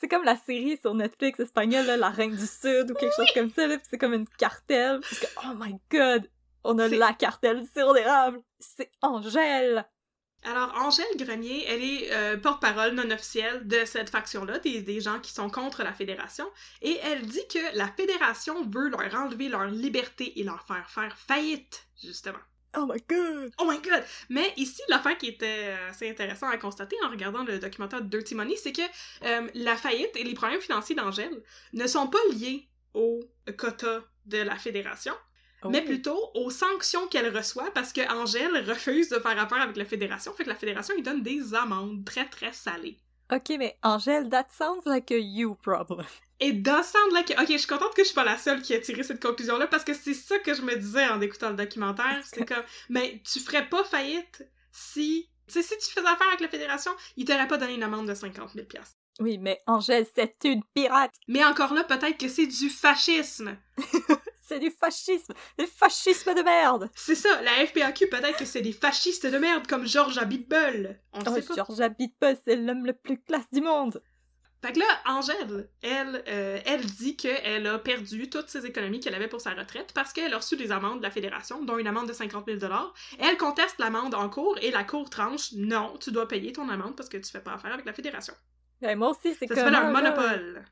C'est 0.00 0.06
comme 0.06 0.22
la 0.22 0.36
série 0.36 0.78
sur 0.80 0.94
Netflix 0.94 1.40
espagnole, 1.40 1.84
là, 1.84 1.96
La 1.96 2.10
Reine 2.10 2.36
du 2.36 2.46
Sud, 2.46 2.88
ou 2.88 2.94
quelque 2.94 3.16
chose 3.16 3.32
comme 3.34 3.50
ça, 3.50 3.66
c'est 3.90 3.98
comme 3.98 4.14
une 4.14 4.28
cartelle. 4.28 5.00
Parce 5.00 5.18
que, 5.18 5.26
oh 5.44 5.56
my 5.58 5.74
god, 5.90 6.30
on 6.64 6.78
a 6.78 6.88
la 6.88 7.12
cartelle 7.12 7.62
du 7.62 7.68
sirop 7.68 7.94
d'érable. 7.94 8.40
C'est 8.58 8.90
Angèle. 9.02 9.86
Alors, 10.44 10.72
Angèle 10.76 11.16
Grenier, 11.16 11.64
elle 11.66 11.82
est 11.82 12.12
euh, 12.12 12.36
porte-parole 12.36 12.92
non 12.92 13.10
officielle 13.10 13.66
de 13.66 13.84
cette 13.84 14.10
faction-là, 14.10 14.60
des, 14.60 14.82
des 14.82 15.00
gens 15.00 15.18
qui 15.18 15.32
sont 15.32 15.50
contre 15.50 15.82
la 15.82 15.92
fédération, 15.92 16.48
et 16.80 16.96
elle 17.02 17.26
dit 17.26 17.46
que 17.52 17.76
la 17.76 17.88
fédération 17.88 18.64
veut 18.70 18.88
leur 18.88 19.14
enlever 19.14 19.48
leur 19.48 19.64
liberté 19.64 20.38
et 20.38 20.44
leur 20.44 20.62
faire 20.62 20.88
faire 20.90 21.18
faillite, 21.18 21.88
justement. 22.00 22.38
Oh 22.76 22.86
my 22.86 23.02
god. 23.08 23.50
Oh 23.58 23.64
my 23.66 23.80
god! 23.80 24.04
Mais 24.28 24.52
ici, 24.56 24.80
l'affaire 24.88 25.18
qui 25.18 25.26
était 25.26 25.70
euh, 25.70 25.90
assez 25.90 26.08
intéressant 26.08 26.48
à 26.48 26.56
constater 26.58 26.96
en 27.04 27.10
regardant 27.10 27.42
le 27.42 27.58
documentaire 27.58 28.02
de 28.02 28.06
Dirty 28.06 28.34
Money, 28.34 28.56
c'est 28.56 28.72
que 28.72 28.82
euh, 29.24 29.48
la 29.54 29.76
faillite 29.76 30.14
et 30.16 30.22
les 30.22 30.34
problèmes 30.34 30.60
financiers 30.60 30.94
d'Angèle 30.94 31.42
ne 31.72 31.86
sont 31.86 32.06
pas 32.06 32.18
liés 32.32 32.68
au 32.94 33.20
quota 33.56 34.04
de 34.26 34.38
la 34.38 34.56
fédération, 34.56 35.14
mais 35.64 35.80
Oh. 35.82 35.86
plutôt 35.86 36.30
aux 36.34 36.50
sanctions 36.50 37.06
qu'elle 37.08 37.34
reçoit 37.36 37.70
parce 37.72 37.92
que 37.92 38.00
Angèle 38.12 38.64
refuse 38.68 39.08
de 39.08 39.18
faire 39.18 39.40
affaire 39.40 39.60
avec 39.62 39.76
la 39.76 39.84
fédération, 39.84 40.32
fait 40.32 40.44
que 40.44 40.48
la 40.50 40.54
fédération 40.54 40.94
lui 40.94 41.02
donne 41.02 41.22
des 41.22 41.54
amendes 41.54 42.04
très 42.04 42.28
très 42.28 42.52
salées. 42.52 42.98
Ok, 43.30 43.50
mais 43.58 43.76
Angèle, 43.82 44.28
that 44.30 44.46
sounds 44.50 44.86
like 44.86 45.10
a 45.10 45.18
you 45.18 45.54
problem. 45.56 46.06
Et 46.40 46.52
does 46.52 46.84
sound 46.84 47.12
like... 47.12 47.34
Ok, 47.38 47.48
je 47.50 47.56
suis 47.58 47.66
contente 47.66 47.94
que 47.94 48.02
je 48.02 48.06
suis 48.06 48.14
pas 48.14 48.24
la 48.24 48.38
seule 48.38 48.62
qui 48.62 48.72
a 48.74 48.78
tiré 48.78 49.02
cette 49.02 49.20
conclusion-là 49.22 49.66
parce 49.66 49.84
que 49.84 49.92
c'est 49.92 50.14
ça 50.14 50.38
que 50.38 50.54
je 50.54 50.62
me 50.62 50.74
disais 50.76 51.06
en 51.08 51.20
écoutant 51.20 51.50
le 51.50 51.56
documentaire. 51.56 52.22
C'est 52.24 52.46
comme, 52.46 52.62
mais 52.88 53.20
tu 53.30 53.40
ferais 53.40 53.68
pas 53.68 53.84
faillite 53.84 54.46
si... 54.72 55.28
Tu 55.46 55.54
sais, 55.54 55.62
si 55.62 55.76
tu 55.78 55.92
faisais 55.94 56.06
affaire 56.06 56.28
avec 56.28 56.40
la 56.40 56.48
fédération, 56.48 56.92
ils 57.16 57.24
t'auraient 57.24 57.48
pas 57.48 57.56
donné 57.56 57.74
une 57.74 57.82
amende 57.82 58.06
de 58.06 58.14
50 58.14 58.50
000 58.52 58.66
Oui, 59.20 59.38
mais 59.38 59.58
Angèle, 59.66 60.06
c'est 60.14 60.36
une 60.44 60.62
pirate. 60.74 61.12
Mais 61.26 61.44
encore 61.44 61.74
là, 61.74 61.84
peut-être 61.84 62.18
que 62.18 62.28
c'est 62.28 62.46
du 62.46 62.70
fascisme. 62.70 63.56
C'est 64.48 64.58
du 64.58 64.70
fascisme. 64.70 65.34
Du 65.58 65.66
fascisme 65.66 66.34
de 66.34 66.42
merde. 66.42 66.90
C'est 66.94 67.14
ça, 67.14 67.42
la 67.42 67.66
FPAQ, 67.66 68.08
peut-être 68.08 68.38
que 68.38 68.44
c'est 68.46 68.62
des 68.62 68.72
fascistes 68.72 69.26
de 69.26 69.36
merde 69.38 69.66
comme 69.66 69.86
George 69.86 70.16
Abitbol. 70.16 70.98
On 71.12 71.18
le 71.18 71.24
Oh, 71.28 71.34
sait 71.34 71.42
pas. 71.42 71.54
George 71.54 71.80
Abitbol, 71.80 72.36
c'est 72.44 72.56
l'homme 72.56 72.86
le 72.86 72.94
plus 72.94 73.18
classe 73.20 73.50
du 73.52 73.60
monde. 73.60 74.02
Fait 74.64 74.72
que 74.72 74.80
là, 74.80 74.86
Angèle, 75.06 75.68
elle, 75.82 76.24
euh, 76.26 76.58
elle 76.64 76.84
dit 76.84 77.16
qu'elle 77.16 77.66
a 77.66 77.78
perdu 77.78 78.28
toutes 78.28 78.48
ses 78.48 78.66
économies 78.66 78.98
qu'elle 78.98 79.14
avait 79.14 79.28
pour 79.28 79.40
sa 79.40 79.50
retraite 79.50 79.92
parce 79.94 80.12
qu'elle 80.12 80.34
a 80.34 80.38
reçu 80.38 80.56
des 80.56 80.72
amendes 80.72 80.98
de 80.98 81.04
la 81.04 81.12
fédération, 81.12 81.62
dont 81.62 81.78
une 81.78 81.86
amende 81.86 82.08
de 82.08 82.12
50 82.12 82.46
000 82.58 82.58
Elle 83.20 83.36
conteste 83.36 83.78
l'amende 83.78 84.14
en 84.16 84.28
cours 84.28 84.58
et 84.60 84.72
la 84.72 84.82
cour 84.82 85.10
tranche 85.10 85.52
non, 85.52 85.96
tu 86.00 86.10
dois 86.10 86.26
payer 86.26 86.52
ton 86.52 86.68
amende 86.70 86.96
parce 86.96 87.08
que 87.08 87.18
tu 87.18 87.30
fais 87.30 87.40
pas 87.40 87.52
affaire 87.52 87.72
avec 87.72 87.86
la 87.86 87.92
fédération. 87.92 88.34
Ouais, 88.82 88.96
moi 88.96 89.10
aussi, 89.10 89.34
c'est 89.34 89.46
Ça 89.46 89.54
comme 89.54 89.56
s'appelle 89.56 89.74
un 89.76 89.92
monopole. 89.92 90.64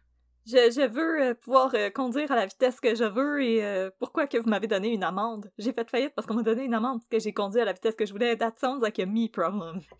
Je, 0.46 0.70
je 0.70 0.86
veux 0.86 1.22
euh, 1.22 1.34
pouvoir 1.34 1.74
euh, 1.74 1.90
conduire 1.90 2.30
à 2.30 2.36
la 2.36 2.46
vitesse 2.46 2.78
que 2.80 2.94
je 2.94 3.04
veux 3.04 3.42
et 3.42 3.64
euh, 3.64 3.90
pourquoi 3.98 4.28
que 4.28 4.38
vous 4.38 4.48
m'avez 4.48 4.68
donné 4.68 4.92
une 4.92 5.02
amende? 5.02 5.50
J'ai 5.58 5.72
fait 5.72 5.88
faillite 5.90 6.14
parce 6.14 6.26
qu'on 6.26 6.34
m'a 6.34 6.42
donné 6.42 6.64
une 6.64 6.74
amende 6.74 7.00
parce 7.00 7.08
que 7.08 7.18
j'ai 7.18 7.32
conduit 7.32 7.60
à 7.60 7.64
la 7.64 7.72
vitesse 7.72 7.96
que 7.96 8.06
je 8.06 8.12
voulais. 8.12 8.36
That 8.36 8.54
sounds 8.60 8.80
like 8.80 8.98
a 9.00 9.06
me 9.06 9.28
problem. 9.28 9.80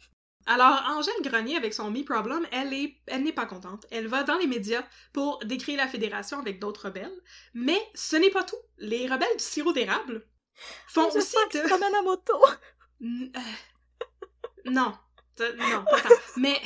Alors, 0.49 0.81
Angèle 0.89 1.23
Grenier, 1.23 1.57
avec 1.57 1.75
son 1.75 1.91
Me 1.91 2.05
Problem, 2.05 2.47
elle 2.53 2.73
est, 2.73 2.99
elle 3.09 3.25
n'est 3.25 3.33
pas 3.33 3.47
contente. 3.47 3.85
Elle 3.91 4.07
va 4.07 4.23
dans 4.23 4.39
les 4.39 4.47
médias 4.47 4.85
pour 5.13 5.41
décrire 5.45 5.77
la 5.77 5.89
fédération 5.89 6.39
avec 6.39 6.61
d'autres 6.61 6.87
rebelles. 6.87 7.21
Mais 7.53 7.81
ce 7.95 8.15
n'est 8.15 8.31
pas 8.31 8.45
tout. 8.45 8.57
Les 8.79 9.09
rebelles 9.09 9.37
du 9.37 9.43
sirop 9.43 9.73
d'érable 9.73 10.25
font 10.87 11.11
Je 11.13 11.19
aussi 11.19 11.37
que 11.51 11.59
de... 11.59 11.99
à 11.99 12.03
moto. 12.03 12.35
Euh, 13.03 13.41
Non. 14.67 14.93
Non, 15.41 15.85
pas 15.85 16.01
tant. 16.01 16.15
Mais 16.37 16.61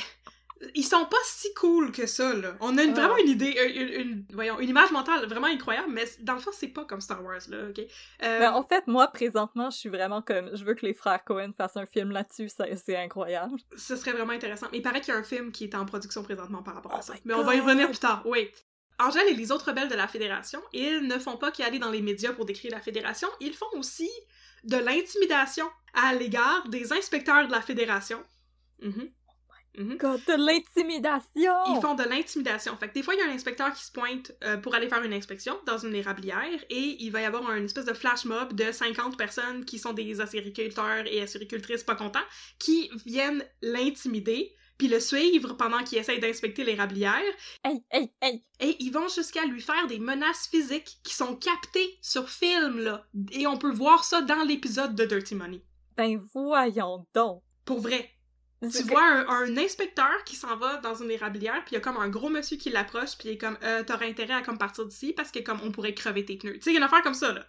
ils 0.75 0.83
sont 0.85 1.05
pas 1.05 1.17
si 1.25 1.53
cool 1.55 1.91
que 1.91 2.05
ça, 2.05 2.33
là. 2.33 2.55
On 2.59 2.77
a 2.77 2.83
une- 2.83 2.91
Ah. 2.91 2.93
vraiment 3.01 3.17
une 3.17 3.29
idée, 3.29 3.55
euh, 3.57 3.67
une, 3.99 4.01
une- 4.09 4.25
voyons, 4.33 4.59
une 4.59 4.69
image 4.69 4.91
mentale 4.91 5.25
vraiment 5.27 5.47
incroyable, 5.47 5.89
mais 5.91 6.05
dans 6.21 6.33
le 6.33 6.39
fond, 6.39 6.51
c'est 6.53 6.67
pas 6.67 6.85
comme 6.85 7.01
Star 7.01 7.23
Wars, 7.23 7.39
là, 7.49 7.57
ok? 7.69 7.79
Euh, 7.79 8.39
Ben, 8.39 8.51
en 8.53 8.63
fait, 8.63 8.85
moi, 8.87 9.07
présentement, 9.07 9.69
je 9.69 9.77
suis 9.77 9.89
vraiment 9.89 10.21
comme. 10.21 10.55
Je 10.55 10.63
veux 10.63 10.73
que 10.75 10.85
les 10.85 10.93
frères 10.93 11.23
Cohen 11.23 11.51
fassent 11.57 11.77
un 11.77 11.85
film 11.85 12.11
là-dessus, 12.11 12.49
c'est 12.49 12.95
incroyable. 12.97 13.57
Ce 13.77 13.95
serait 13.95 14.11
vraiment 14.11 14.33
intéressant. 14.33 14.67
Mais 14.71 14.77
il 14.79 14.81
paraît 14.83 15.01
qu'il 15.01 15.13
y 15.13 15.17
a 15.17 15.19
un 15.19 15.23
film 15.23 15.51
qui 15.51 15.63
est 15.65 15.75
en 15.75 15.85
production 15.85 16.21
présentement 16.23 16.61
par 16.63 16.75
rapport 16.75 16.93
à 16.93 16.99
Oh 16.99 17.03
ça. 17.03 17.13
Mais 17.25 17.33
on 17.33 17.43
va 17.43 17.55
y 17.55 17.59
revenir 17.59 17.87
plus 17.89 17.99
tard. 17.99 18.25
Wait. 18.25 18.51
Angèle 18.99 19.27
et 19.29 19.33
les 19.33 19.51
autres 19.51 19.65
rebelles 19.69 19.87
de 19.89 19.95
la 19.95 20.07
Fédération, 20.07 20.61
ils 20.73 21.07
ne 21.07 21.17
font 21.17 21.35
pas 21.37 21.49
qu'aller 21.51 21.79
dans 21.79 21.89
les 21.89 22.03
médias 22.03 22.33
pour 22.33 22.45
décrire 22.45 22.71
la 22.71 22.81
Fédération, 22.81 23.27
ils 23.39 23.53
font 23.53 23.65
aussi 23.73 24.09
de 24.63 24.77
l'intimidation 24.77 25.65
à 25.95 26.13
l'égard 26.13 26.67
des 26.69 26.93
inspecteurs 26.93 27.47
de 27.47 27.51
la 27.51 27.61
Fédération. 27.61 28.23
Mhm. 29.77 29.97
God, 29.97 30.21
de 30.27 30.33
l'intimidation! 30.33 31.53
Ils 31.75 31.79
font 31.81 31.95
de 31.95 32.03
l'intimidation. 32.03 32.75
Fait 32.77 32.89
que 32.89 32.93
des 32.93 33.03
fois, 33.03 33.13
il 33.13 33.19
y 33.19 33.23
a 33.23 33.25
un 33.27 33.33
inspecteur 33.33 33.73
qui 33.73 33.83
se 33.85 33.91
pointe 33.91 34.31
euh, 34.43 34.57
pour 34.57 34.75
aller 34.75 34.89
faire 34.89 35.03
une 35.03 35.13
inspection 35.13 35.57
dans 35.65 35.77
une 35.77 35.95
érablière 35.95 36.59
et 36.69 36.97
il 36.99 37.09
va 37.11 37.21
y 37.21 37.25
avoir 37.25 37.49
une 37.53 37.65
espèce 37.65 37.85
de 37.85 37.93
flash 37.93 38.25
mob 38.25 38.53
de 38.53 38.71
50 38.71 39.17
personnes 39.17 39.63
qui 39.65 39.79
sont 39.79 39.93
des 39.93 40.19
acériculteurs 40.19 41.05
et 41.05 41.21
acéricultrices 41.21 41.83
pas 41.83 41.95
contents 41.95 42.19
qui 42.59 42.89
viennent 43.05 43.45
l'intimider 43.61 44.53
puis 44.77 44.87
le 44.87 44.99
suivre 44.99 45.53
pendant 45.53 45.83
qu'il 45.83 45.99
essaye 45.99 46.19
d'inspecter 46.19 46.63
l'érablière 46.63 47.21
Hey, 47.63 47.83
hey, 47.91 48.11
hey! 48.21 48.43
et 48.59 48.75
ils 48.79 48.91
vont 48.91 49.07
jusqu'à 49.07 49.45
lui 49.45 49.61
faire 49.61 49.85
des 49.87 49.99
menaces 49.99 50.47
physiques 50.49 50.97
qui 51.03 51.13
sont 51.13 51.35
captées 51.35 51.97
sur 52.01 52.29
film, 52.29 52.79
là. 52.79 53.05
Et 53.31 53.45
on 53.45 53.57
peut 53.57 53.71
voir 53.71 54.03
ça 54.03 54.21
dans 54.21 54.43
l'épisode 54.43 54.95
de 54.95 55.05
Dirty 55.05 55.35
Money. 55.35 55.61
Ben 55.95 56.19
voyons 56.33 57.05
donc! 57.13 57.43
Pour 57.63 57.79
vrai. 57.79 58.09
Tu 58.61 58.83
vois 58.83 59.03
un, 59.03 59.27
un 59.27 59.57
inspecteur 59.57 60.23
qui 60.25 60.35
s'en 60.35 60.55
va 60.55 60.77
dans 60.77 60.95
une 60.95 61.09
érablière, 61.09 61.63
puis 61.65 61.71
il 61.71 61.73
y 61.75 61.77
a 61.77 61.81
comme 61.81 61.97
un 61.97 62.09
gros 62.09 62.29
monsieur 62.29 62.57
qui 62.57 62.69
l'approche, 62.69 63.17
puis 63.17 63.29
il 63.29 63.31
est 63.33 63.37
comme 63.37 63.57
euh, 63.63 63.83
T'aurais 63.83 64.07
intérêt 64.09 64.35
à 64.35 64.41
comme 64.41 64.57
partir 64.59 64.85
d'ici 64.85 65.13
parce 65.13 65.31
que 65.31 65.39
comme 65.39 65.59
on 65.63 65.71
pourrait 65.71 65.95
crever 65.95 66.25
tes 66.25 66.37
pneus. 66.37 66.53
Tu 66.53 66.61
sais, 66.61 66.69
il 66.69 66.73
y 66.73 66.77
a 66.77 66.79
une 66.79 66.85
affaire 66.85 67.01
comme 67.01 67.15
ça, 67.15 67.33
là. 67.33 67.45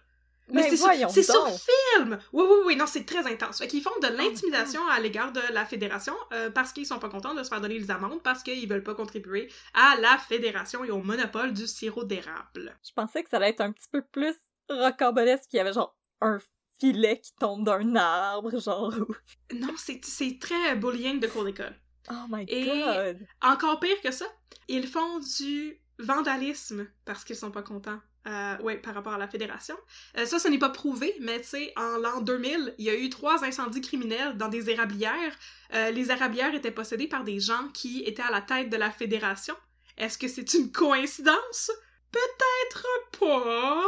Mais 0.49 0.63
Ben 0.63 1.09
c'est 1.09 1.23
sur, 1.23 1.47
film! 1.47 2.19
Oui, 2.33 2.45
oui, 2.47 2.57
oui, 2.65 2.75
non, 2.75 2.85
c'est 2.85 3.05
très 3.05 3.25
intense. 3.31 3.59
Fait 3.59 3.67
qu'ils 3.67 3.81
font 3.81 3.97
de 4.01 4.07
Oh 4.11 4.15
l'intimidation 4.17 4.85
à 4.89 4.99
l'égard 4.99 5.31
de 5.31 5.39
la 5.53 5.65
fédération 5.65 6.13
euh, 6.33 6.49
parce 6.49 6.73
qu'ils 6.73 6.85
sont 6.85 6.99
pas 6.99 7.07
contents 7.07 7.33
de 7.33 7.43
se 7.43 7.49
faire 7.49 7.61
donner 7.61 7.79
les 7.79 7.91
amendes 7.91 8.21
parce 8.21 8.43
qu'ils 8.43 8.67
veulent 8.67 8.83
pas 8.83 8.93
contribuer 8.93 9.49
à 9.73 9.95
la 10.01 10.17
fédération 10.17 10.83
et 10.83 10.91
au 10.91 11.01
monopole 11.01 11.53
du 11.53 11.65
sirop 11.65 12.03
d'érable. 12.03 12.77
Je 12.85 12.91
pensais 12.93 13.23
que 13.23 13.29
ça 13.29 13.37
allait 13.37 13.49
être 13.49 13.61
un 13.61 13.71
petit 13.71 13.87
peu 13.89 14.01
plus 14.01 14.35
rocambolesque, 14.69 15.49
qu'il 15.49 15.57
y 15.57 15.61
avait 15.61 15.73
genre 15.73 15.95
un 16.19 16.39
filet 16.79 17.19
qui 17.19 17.33
tombe 17.39 17.65
d'un 17.65 17.95
arbre, 17.95 18.59
genre. 18.59 18.93
Non, 19.53 19.73
c'est 19.77 20.03
c'est 20.03 20.37
très 20.39 20.75
bullying 20.75 21.19
de 21.19 21.27
cours 21.27 21.45
d'école. 21.45 21.75
Oh 22.09 22.25
my 22.29 22.43
Et- 22.47 22.65
god! 22.65 23.25
Encore 23.41 23.79
pire 23.79 24.01
que 24.01 24.11
ça, 24.11 24.25
ils 24.67 24.87
font 24.87 25.19
du 25.19 25.79
vandalisme 25.99 26.87
parce 27.05 27.23
qu'ils 27.23 27.35
sont 27.35 27.51
pas 27.51 27.61
contents. 27.63 27.99
Euh, 28.25 28.57
ouais, 28.59 28.77
par 28.77 28.93
rapport 28.93 29.11
à 29.11 29.17
la 29.17 29.27
fédération. 29.27 29.75
Euh, 30.17 30.25
ça, 30.25 30.39
ce 30.39 30.47
n'est 30.47 30.57
pas 30.57 30.69
prouvé, 30.69 31.13
mais 31.19 31.41
tu 31.41 31.47
sais, 31.49 31.73
en 31.75 31.97
l'an 31.97 32.21
2000, 32.21 32.73
il 32.77 32.85
y 32.85 32.89
a 32.89 32.95
eu 32.95 33.09
trois 33.09 33.43
incendies 33.43 33.81
criminels 33.81 34.37
dans 34.37 34.47
des 34.47 34.69
érablières. 34.69 35.35
Euh, 35.73 35.91
les 35.91 36.09
érablières 36.09 36.55
étaient 36.55 36.71
possédées 36.71 37.07
par 37.09 37.25
des 37.25 37.41
gens 37.41 37.67
qui 37.73 38.01
étaient 38.03 38.21
à 38.23 38.31
la 38.31 38.39
tête 38.39 38.69
de 38.69 38.77
la 38.77 38.91
fédération. 38.91 39.55
Est-ce 39.97 40.17
que 40.17 40.29
c'est 40.29 40.53
une 40.53 40.71
coïncidence? 40.71 41.69
Peut-être 42.13 42.87
pas. 43.19 43.81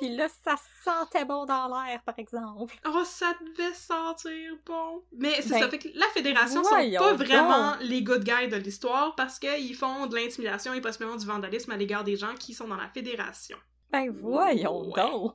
Puis 0.00 0.14
là, 0.14 0.28
ça 0.28 0.56
sentait 0.84 1.24
bon 1.24 1.46
dans 1.46 1.68
l'air, 1.68 2.02
par 2.04 2.18
exemple. 2.18 2.74
Oh, 2.86 3.02
ça 3.04 3.32
devait 3.46 3.72
sentir 3.74 4.52
bon. 4.66 5.02
Mais 5.12 5.40
c'est 5.40 5.50
Ben, 5.50 5.60
ça, 5.60 5.68
fait 5.70 5.78
que 5.78 5.88
la 5.94 6.06
Fédération 6.08 6.62
sont 6.64 6.70
pas 6.70 7.12
vraiment 7.14 7.70
donc. 7.72 7.80
les 7.82 8.02
good 8.02 8.24
guys 8.24 8.48
de 8.48 8.56
l'histoire 8.56 9.14
parce 9.16 9.38
qu'ils 9.38 9.74
font 9.74 10.06
de 10.06 10.16
l'intimidation 10.16 10.74
et 10.74 10.80
possiblement 10.80 11.16
du 11.16 11.26
vandalisme 11.26 11.70
à 11.70 11.76
l'égard 11.76 12.04
des 12.04 12.16
gens 12.16 12.34
qui 12.34 12.54
sont 12.54 12.68
dans 12.68 12.76
la 12.76 12.88
Fédération. 12.88 13.58
Ben 13.90 14.10
voyons 14.10 14.90
Ouais. 14.90 15.02
donc! 15.02 15.34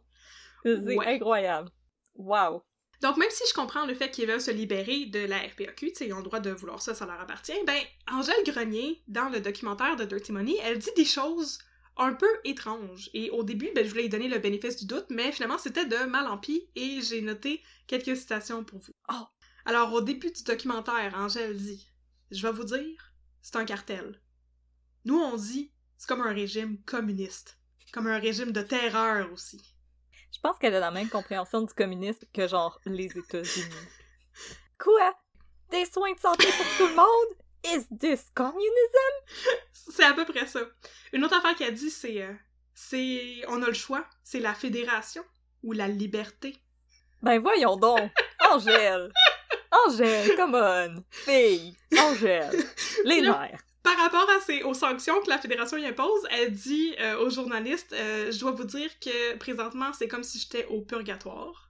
C'est 0.64 0.96
Ouais. 0.96 1.16
incroyable. 1.16 1.70
Wow. 2.16 2.64
Donc, 3.02 3.18
même 3.18 3.30
si 3.32 3.44
je 3.50 3.54
comprends 3.54 3.86
le 3.86 3.96
fait 3.96 4.10
qu'ils 4.12 4.28
veulent 4.28 4.40
se 4.40 4.52
libérer 4.52 5.08
de 5.08 5.26
la 5.26 5.40
sais, 5.40 6.06
ils 6.08 6.14
ont 6.14 6.18
le 6.18 6.24
droit 6.24 6.40
de 6.40 6.52
vouloir 6.52 6.82
ça, 6.82 6.96
ça 6.96 7.06
leur 7.06 7.20
appartient, 7.20 7.52
ben, 7.68 7.80
Angèle 8.10 8.44
Grenier, 8.46 9.04
dans 9.10 9.28
le 9.28 9.42
documentaire 9.42 9.98
de 9.98 10.06
Dirty 10.06 10.32
Money, 10.32 10.56
elle 10.64 10.78
dit 10.80 10.92
des 10.96 11.04
choses 11.04 11.60
un 11.98 12.14
peu 12.14 12.30
étranges. 12.44 13.10
Et 13.14 13.30
au 13.30 13.44
début, 13.44 13.70
ben, 13.76 13.84
je 13.84 13.90
voulais 13.90 14.04
lui 14.04 14.10
donner 14.10 14.28
le 14.28 14.40
bénéfice 14.40 14.78
du 14.78 14.86
doute, 14.86 15.06
mais 15.10 15.32
finalement, 15.32 15.58
c'était 15.58 15.86
de 15.86 16.06
mal 16.06 16.28
en 16.28 16.38
pis, 16.38 16.70
et 16.76 17.02
j'ai 17.02 17.22
noté 17.22 17.62
quelques 17.88 18.18
citations 18.18 18.64
pour 18.64 18.80
vous. 18.80 18.94
Oh. 19.12 19.26
Alors, 19.66 19.94
au 19.94 20.02
début 20.02 20.32
du 20.32 20.44
documentaire, 20.44 21.14
Angèle 21.16 21.56
dit 21.56 21.88
«Je 22.32 22.46
vais 22.46 22.54
vous 22.54 22.66
dire, 22.66 23.14
c'est 23.42 23.56
un 23.56 23.66
cartel. 23.66 24.22
Nous, 25.06 25.18
on 25.18 25.36
dit, 25.38 25.72
c'est 25.98 26.08
comme 26.08 26.22
un 26.22 26.34
régime 26.34 26.82
communiste. 26.84 27.60
Comme 27.92 28.08
un 28.08 28.20
régime 28.20 28.52
de 28.52 28.62
terreur 28.62 29.32
aussi.» 29.32 29.62
Je 30.34 30.40
pense 30.40 30.58
qu'elle 30.58 30.74
a 30.76 30.80
la 30.80 30.92
même 30.92 31.10
compréhension 31.10 31.62
du 31.62 31.74
communisme 31.74 32.26
que 32.34 32.48
genre 32.48 32.80
les 32.86 33.18
États-Unis. 33.18 33.88
Quoi? 34.80 35.16
Des 35.70 35.86
soins 35.86 36.14
de 36.14 36.20
santé 36.20 36.48
pour 36.48 36.78
tout 36.78 36.88
le 36.88 36.96
monde? 36.96 37.43
Is 37.66 37.86
this 37.98 38.30
communism? 38.34 39.14
C'est 39.72 40.04
à 40.04 40.14
peu 40.14 40.26
près 40.26 40.48
ça. 40.48 40.60
Une 41.14 41.24
autre 41.24 41.38
affaire 41.38 41.56
qu'elle 41.56 41.74
dit, 41.74 41.90
c'est... 41.90 42.22
euh, 42.22 42.34
c'est... 42.74 43.42
On 43.48 43.62
a 43.64 43.68
le 43.68 43.74
choix. 43.74 44.06
C'est 44.24 44.40
la 44.40 44.54
fédération 44.54 45.24
ou 45.64 45.72
la 45.74 45.88
liberté. 45.88 46.58
Ben 47.22 47.40
voyons 47.40 47.78
donc! 47.78 48.12
Angèle! 48.52 49.12
Angèle, 49.88 50.36
come 50.36 50.56
on! 50.56 51.04
Fille! 51.10 51.78
Angèle! 51.98 52.52
Les 53.06 53.22
nerfs! 53.22 53.62
Par 53.82 53.98
rapport 53.98 54.30
à 54.30 54.40
ces, 54.42 54.64
aux 54.64 54.74
sanctions 54.74 55.22
que 55.22 55.30
la 55.30 55.38
fédération 55.38 55.78
y 55.78 55.86
impose, 55.86 56.28
elle 56.32 56.52
dit 56.52 56.96
euh, 57.00 57.18
aux 57.20 57.30
journalistes 57.30 57.94
euh, 57.94 58.32
Je 58.32 58.40
dois 58.40 58.52
vous 58.52 58.64
dire 58.64 58.90
que 59.00 59.36
présentement, 59.38 59.92
c'est 59.94 60.08
comme 60.08 60.24
si 60.24 60.40
j'étais 60.40 60.66
au 60.68 60.82
purgatoire. 60.82 61.70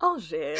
Angèle! 0.00 0.58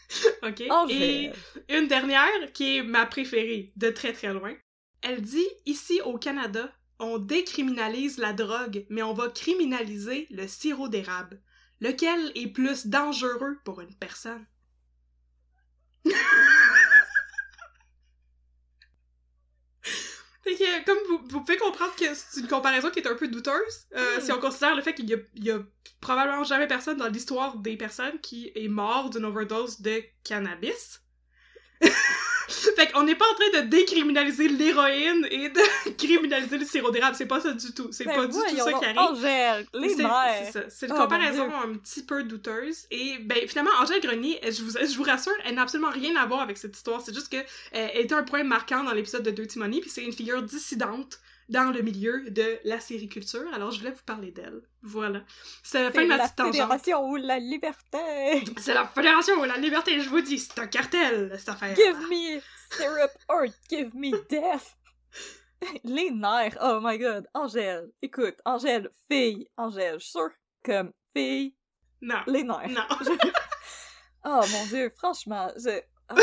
OK? 0.42 0.60
Et 0.60 0.70
Angèle! 0.70 1.32
une 1.68 1.88
dernière, 1.88 2.52
qui 2.52 2.78
est 2.78 2.82
ma 2.82 3.06
préférée, 3.06 3.72
de 3.76 3.90
très 3.90 4.12
très 4.12 4.32
loin. 4.32 4.54
Elle 5.02 5.22
dit 5.22 5.48
Ici 5.66 6.00
au 6.02 6.18
Canada, 6.18 6.70
on 6.98 7.18
décriminalise 7.18 8.18
la 8.18 8.32
drogue, 8.32 8.84
mais 8.90 9.02
on 9.02 9.14
va 9.14 9.28
criminaliser 9.28 10.26
le 10.30 10.46
sirop 10.46 10.88
d'érable. 10.88 11.40
Lequel 11.80 12.32
est 12.34 12.48
plus 12.48 12.86
dangereux 12.86 13.58
pour 13.64 13.80
une 13.80 13.94
personne? 13.94 14.46
Fait 20.42 20.54
que, 20.56 20.84
comme 20.86 20.98
vous, 21.08 21.20
vous 21.28 21.40
pouvez 21.40 21.58
comprendre 21.58 21.94
que 21.96 22.14
c'est 22.14 22.40
une 22.40 22.48
comparaison 22.48 22.90
qui 22.90 22.98
est 23.00 23.06
un 23.06 23.14
peu 23.14 23.28
douteuse, 23.28 23.86
euh, 23.96 24.18
Hmm. 24.18 24.20
si 24.20 24.32
on 24.32 24.40
considère 24.40 24.74
le 24.74 24.82
fait 24.82 24.94
qu'il 24.94 25.08
y 25.10 25.16
y 25.44 25.50
a 25.50 25.58
probablement 26.00 26.44
jamais 26.44 26.66
personne 26.66 26.96
dans 26.96 27.08
l'histoire 27.08 27.58
des 27.58 27.76
personnes 27.76 28.18
qui 28.20 28.50
est 28.54 28.68
mort 28.68 29.10
d'une 29.10 29.24
overdose 29.26 29.80
de 29.82 30.02
cannabis. 30.24 31.02
fait 32.76 32.92
qu'on 32.92 33.02
n'est 33.02 33.14
pas 33.14 33.24
en 33.30 33.34
train 33.34 33.60
de 33.62 33.66
décriminaliser 33.68 34.48
l'héroïne 34.48 35.26
et 35.30 35.48
de 35.48 35.90
criminaliser 35.98 36.58
le 36.58 36.64
sirop 36.64 36.90
d'érable, 36.90 37.16
c'est 37.16 37.26
pas 37.26 37.40
ça 37.40 37.52
du 37.52 37.72
tout. 37.72 37.88
C'est 37.90 38.04
Ben 38.04 38.14
pas 38.14 38.26
du 38.26 38.32
tout 38.32 38.40
ça 38.56 38.72
qui 38.72 38.84
arrive. 38.84 38.98
Angèle! 38.98 39.66
Les 39.74 39.88
C'est- 39.90 40.02
ça. 40.52 40.62
C'est 40.68 40.86
une 40.86 40.92
Oh, 40.96 41.00
comparaison 41.02 41.48
un 41.64 41.74
petit 41.76 42.02
peu 42.02 42.22
douteuse. 42.24 42.86
Et 42.90 43.18
ben 43.20 43.38
finalement, 43.48 43.70
Angèle 43.80 44.00
Grenier, 44.00 44.40
je 44.44 44.62
vous, 44.62 44.72
je 44.72 44.96
vous 44.96 45.02
rassure, 45.04 45.32
elle 45.44 45.54
n'a 45.54 45.62
absolument 45.62 45.90
rien 45.90 46.16
à 46.16 46.26
voir 46.26 46.40
avec 46.40 46.58
cette 46.58 46.76
histoire. 46.76 47.00
C'est 47.00 47.14
juste 47.14 47.30
que 47.30 47.36
euh, 47.38 47.88
était 47.94 48.14
un 48.14 48.22
point 48.22 48.42
marquant 48.44 48.82
dans 48.84 48.92
l'épisode 48.92 49.22
de 49.22 49.30
Dirty 49.30 49.58
Money, 49.58 49.80
puis 49.80 49.90
c'est 49.90 50.02
une 50.02 50.12
figure 50.12 50.42
dissidente 50.42 51.20
dans 51.50 51.70
le 51.72 51.82
milieu 51.82 52.30
de 52.30 52.58
la 52.64 52.80
sériculture. 52.80 53.42
Alors 53.52 53.70
je 53.72 53.80
voulais 53.80 53.90
vous 53.90 54.02
parler 54.06 54.30
d'elle. 54.30 54.62
Voilà. 54.82 55.20
C'est 55.62 55.82
la 55.82 55.90
fin 55.90 55.98
C'est 55.98 56.04
de 56.04 56.08
ma 56.08 56.16
la 56.16 56.24
petite 56.24 56.36
tangente. 56.36 56.52
fédération 56.54 57.04
ou 57.10 57.16
la 57.16 57.38
liberté! 57.38 58.44
C'est 58.58 58.72
la 58.74 58.86
fédération 58.86 59.34
ou 59.34 59.44
la 59.44 59.56
liberté, 59.58 60.00
je 60.00 60.08
vous 60.08 60.20
dis, 60.22 60.38
c'est 60.38 60.58
un 60.58 60.66
cartel, 60.68 61.32
cette 61.38 61.48
affaire. 61.50 61.74
Give 61.76 61.98
me 62.08 62.40
syrup 62.70 63.10
or 63.28 63.44
give 63.68 63.90
me 63.94 64.10
death! 64.30 64.76
Les 65.84 66.10
nerfs! 66.10 66.56
Oh 66.62 66.80
my 66.82 66.96
god! 66.98 67.26
Angèle! 67.34 67.90
Écoute, 68.00 68.36
Angèle, 68.44 68.88
fille! 69.10 69.48
Angèle, 69.56 69.94
je 69.98 70.04
suis 70.04 70.12
sûre, 70.12 70.30
comme 70.64 70.92
fille, 71.14 71.54
Non. 72.00 72.20
les 72.26 72.42
nerfs! 72.44 72.68
Non. 72.70 72.82
Oh 74.24 74.40
mon 74.52 74.66
dieu, 74.66 74.92
franchement, 74.98 75.50
je... 75.56 75.80
Ah, 76.08 76.14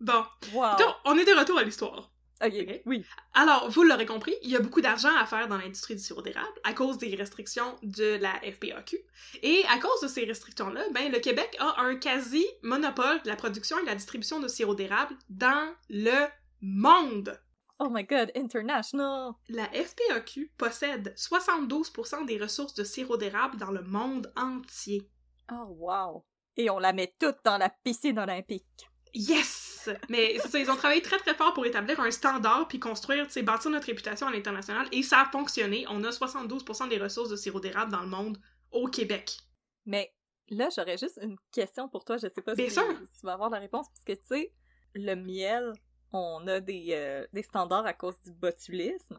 Bon. 0.00 0.24
wow! 0.52 0.76
Donc, 0.76 0.94
on 1.06 1.16
est 1.16 1.24
de 1.24 1.32
retour 1.38 1.58
à 1.58 1.62
l'histoire. 1.62 2.11
Ok, 2.44 2.52
Ok. 2.60 2.82
oui. 2.86 3.04
Alors, 3.34 3.70
vous 3.70 3.82
l'aurez 3.84 4.06
compris, 4.06 4.34
il 4.42 4.50
y 4.50 4.56
a 4.56 4.60
beaucoup 4.60 4.80
d'argent 4.80 5.14
à 5.16 5.26
faire 5.26 5.46
dans 5.48 5.56
l'industrie 5.58 5.94
du 5.94 6.02
sirop 6.02 6.22
d'érable 6.22 6.52
à 6.64 6.72
cause 6.72 6.98
des 6.98 7.14
restrictions 7.14 7.76
de 7.82 8.16
la 8.20 8.32
FPAQ. 8.40 8.98
Et 9.42 9.62
à 9.70 9.78
cause 9.78 10.00
de 10.02 10.08
ces 10.08 10.24
restrictions-là, 10.24 10.82
ben, 10.92 11.10
le 11.12 11.18
Québec 11.20 11.56
a 11.60 11.80
un 11.80 11.94
quasi-monopole 11.96 13.22
de 13.22 13.28
la 13.28 13.36
production 13.36 13.78
et 13.78 13.82
de 13.82 13.86
la 13.86 13.94
distribution 13.94 14.40
de 14.40 14.48
sirop 14.48 14.74
d'érable 14.74 15.14
dans 15.28 15.72
le 15.88 16.26
monde. 16.60 17.40
Oh 17.78 17.88
my 17.90 18.04
god, 18.04 18.30
international! 18.36 19.32
La 19.48 19.64
FPAQ 19.66 20.52
possède 20.56 21.14
72% 21.16 22.26
des 22.26 22.38
ressources 22.38 22.74
de 22.74 22.84
sirop 22.84 23.16
d'érable 23.16 23.56
dans 23.56 23.70
le 23.72 23.82
monde 23.82 24.32
entier. 24.36 25.08
Oh 25.50 25.66
wow! 25.78 26.24
Et 26.56 26.70
on 26.70 26.78
la 26.78 26.92
met 26.92 27.14
toute 27.18 27.38
dans 27.44 27.58
la 27.58 27.70
piscine 27.70 28.18
olympique. 28.18 28.88
Yes! 29.14 29.71
Mais 30.08 30.36
c'est 30.40 30.48
ça, 30.48 30.58
ils 30.58 30.70
ont 30.70 30.76
travaillé 30.76 31.02
très 31.02 31.18
très 31.18 31.34
fort 31.34 31.52
pour 31.54 31.66
établir 31.66 32.00
un 32.00 32.10
standard 32.10 32.68
puis 32.68 32.78
construire, 32.78 33.26
tu 33.26 33.32
sais, 33.32 33.42
bâtir 33.42 33.70
notre 33.70 33.86
réputation 33.86 34.26
à 34.26 34.30
l'international 34.30 34.86
et 34.92 35.02
ça 35.02 35.20
a 35.20 35.24
fonctionné. 35.26 35.84
On 35.88 36.02
a 36.04 36.10
72% 36.10 36.88
des 36.88 36.98
ressources 36.98 37.28
de 37.28 37.36
sirop 37.36 37.60
d'érable 37.60 37.92
dans 37.92 38.02
le 38.02 38.08
monde 38.08 38.38
au 38.70 38.86
Québec. 38.88 39.38
Mais 39.86 40.12
là, 40.48 40.68
j'aurais 40.74 40.98
juste 40.98 41.18
une 41.22 41.36
question 41.52 41.88
pour 41.88 42.04
toi. 42.04 42.16
Je 42.16 42.28
sais 42.28 42.42
pas 42.42 42.54
si, 42.54 42.66
tu 42.66 43.26
vas 43.26 43.32
avoir 43.32 43.50
la 43.50 43.58
réponse, 43.58 43.88
parce 43.88 44.04
que 44.04 44.12
tu 44.12 44.26
sais, 44.26 44.52
le 44.94 45.14
miel, 45.14 45.72
on 46.12 46.46
a 46.46 46.60
des, 46.60 46.88
euh, 46.90 47.26
des 47.32 47.42
standards 47.42 47.86
à 47.86 47.92
cause 47.92 48.20
du 48.20 48.32
botulisme. 48.32 49.18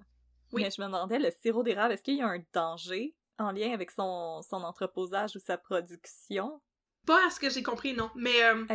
Oui. 0.51 0.63
Mais 0.63 0.69
je 0.69 0.81
me 0.81 0.85
demandais, 0.85 1.19
le 1.19 1.31
sirop 1.31 1.63
d'érable, 1.63 1.93
est-ce 1.93 2.03
qu'il 2.03 2.17
y 2.17 2.21
a 2.21 2.27
un 2.27 2.43
danger 2.53 3.15
en 3.39 3.51
lien 3.51 3.73
avec 3.73 3.91
son, 3.91 4.41
son 4.43 4.63
entreposage 4.63 5.35
ou 5.35 5.39
sa 5.39 5.57
production? 5.57 6.61
Pas 7.05 7.25
à 7.27 7.29
ce 7.31 7.39
que 7.39 7.49
j'ai 7.49 7.63
compris, 7.63 7.93
non. 7.93 8.11
Mais 8.15 8.43
euh. 8.43 8.65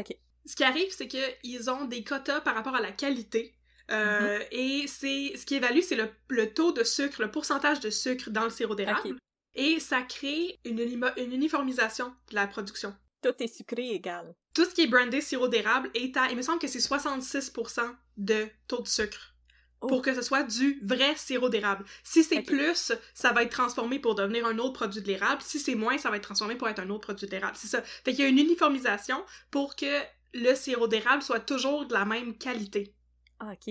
Ce 0.47 0.57
qui 0.57 0.65
arrive, 0.65 0.91
c'est 0.91 1.09
qu'ils 1.09 1.71
ont 1.71 1.85
des 1.85 2.05
quotas 2.05 2.41
par 2.41 2.55
rapport 2.55 2.75
à 2.75 2.81
la 2.81 2.93
qualité. 2.93 3.55
Euh, 3.91 4.39
Et 4.51 4.87
c'est 4.87 5.37
ce 5.37 5.47
qui 5.47 5.55
évalue, 5.55 5.81
c'est 5.81 5.97
le, 5.97 6.11
le 6.29 6.53
taux 6.53 6.73
de 6.73 6.85
sucre, 6.85 7.23
le 7.23 7.31
pourcentage 7.31 7.81
de 7.81 7.91
sucre 7.91 8.31
dans 8.31 8.45
le 8.45 8.51
sirop 8.51 8.75
d'érable. 8.75 9.17
Et 9.55 9.81
ça 9.81 10.03
crée 10.03 10.59
une, 10.65 10.81
une 11.17 11.33
uniformisation 11.33 12.15
de 12.31 12.35
la 12.35 12.47
production. 12.47 12.95
Tout 13.23 13.35
est 13.41 13.49
sucré 13.49 13.91
égal. 13.91 14.35
Tout 14.55 14.65
ce 14.65 14.75
qui 14.75 14.83
est 14.83 14.87
brandé 14.87 15.21
sirop 15.21 15.49
d'érable 15.49 15.91
est 15.95 16.17
à, 16.17 16.31
il 16.31 16.37
me 16.37 16.43
semble 16.43 16.59
que 16.61 16.69
c'est 16.69 16.81
66% 16.81 17.95
de 18.17 18.49
taux 18.69 18.83
de 18.83 18.89
sucre. 18.89 19.35
Oh. 19.81 19.87
Pour 19.87 20.03
que 20.03 20.13
ce 20.15 20.23
soit 20.23 20.43
du 20.43 20.81
vrai 20.85 21.15
sirop 21.17 21.49
d'érable. 21.49 21.85
Si 22.03 22.25
c'est 22.25 22.43
plus, 22.43 22.93
ça 23.15 23.33
va 23.33 23.45
être 23.45 23.53
transformé 23.53 24.01
pour 24.01 24.17
devenir 24.17 24.45
un 24.47 24.59
autre 24.59 24.73
produit 24.73 25.01
de 25.03 25.07
l'érable. 25.07 25.41
Si 25.43 25.61
c'est 25.61 25.77
moins, 25.77 25.99
ça 25.99 26.11
va 26.11 26.17
être 26.17 26.25
transformé 26.25 26.57
pour 26.57 26.69
être 26.69 26.81
un 26.81 26.91
autre 26.91 27.03
produit 27.03 27.27
de 27.27 27.31
l'érable. 27.33 27.57
C'est 27.57 27.69
ça. 27.69 27.83
Fait 27.83 28.11
qu'il 28.13 28.21
y 28.21 28.25
a 28.25 28.29
une 28.29 28.39
uniformisation 28.39 29.25
pour 29.53 29.77
que 29.77 30.03
le 30.35 30.55
sirop 30.55 30.89
d'érable 30.89 31.23
soit 31.23 31.41
toujours 31.41 31.87
de 31.87 31.95
la 31.95 32.05
même 32.05 32.37
qualité. 32.37 32.95
Ah, 33.41 33.53
ok. 33.53 33.67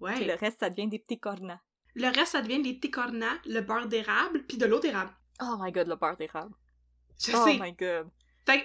Ouais. 0.00 0.14
Puis 0.14 0.24
le 0.24 0.34
reste, 0.34 0.60
ça 0.60 0.70
devient 0.70 0.88
des 0.88 0.98
petits 0.98 1.18
cornets. 1.20 1.58
Le 1.94 2.06
reste, 2.06 2.32
ça 2.32 2.42
devient 2.42 2.62
des 2.62 2.74
petits 2.74 2.90
cornets, 2.90 3.26
le 3.46 3.60
beurre 3.60 3.86
d'érable, 3.88 4.44
puis 4.46 4.56
de 4.56 4.66
l'eau 4.66 4.80
d'érable. 4.80 5.10
Oh 5.42 5.56
my 5.60 5.72
god, 5.72 5.88
le 5.88 5.96
beurre 5.96 6.16
d'érable. 6.16 6.54
Je 7.18 7.32
Oh 7.34 7.44
sais. 7.44 7.58
my 7.58 7.72
god. 7.72 8.08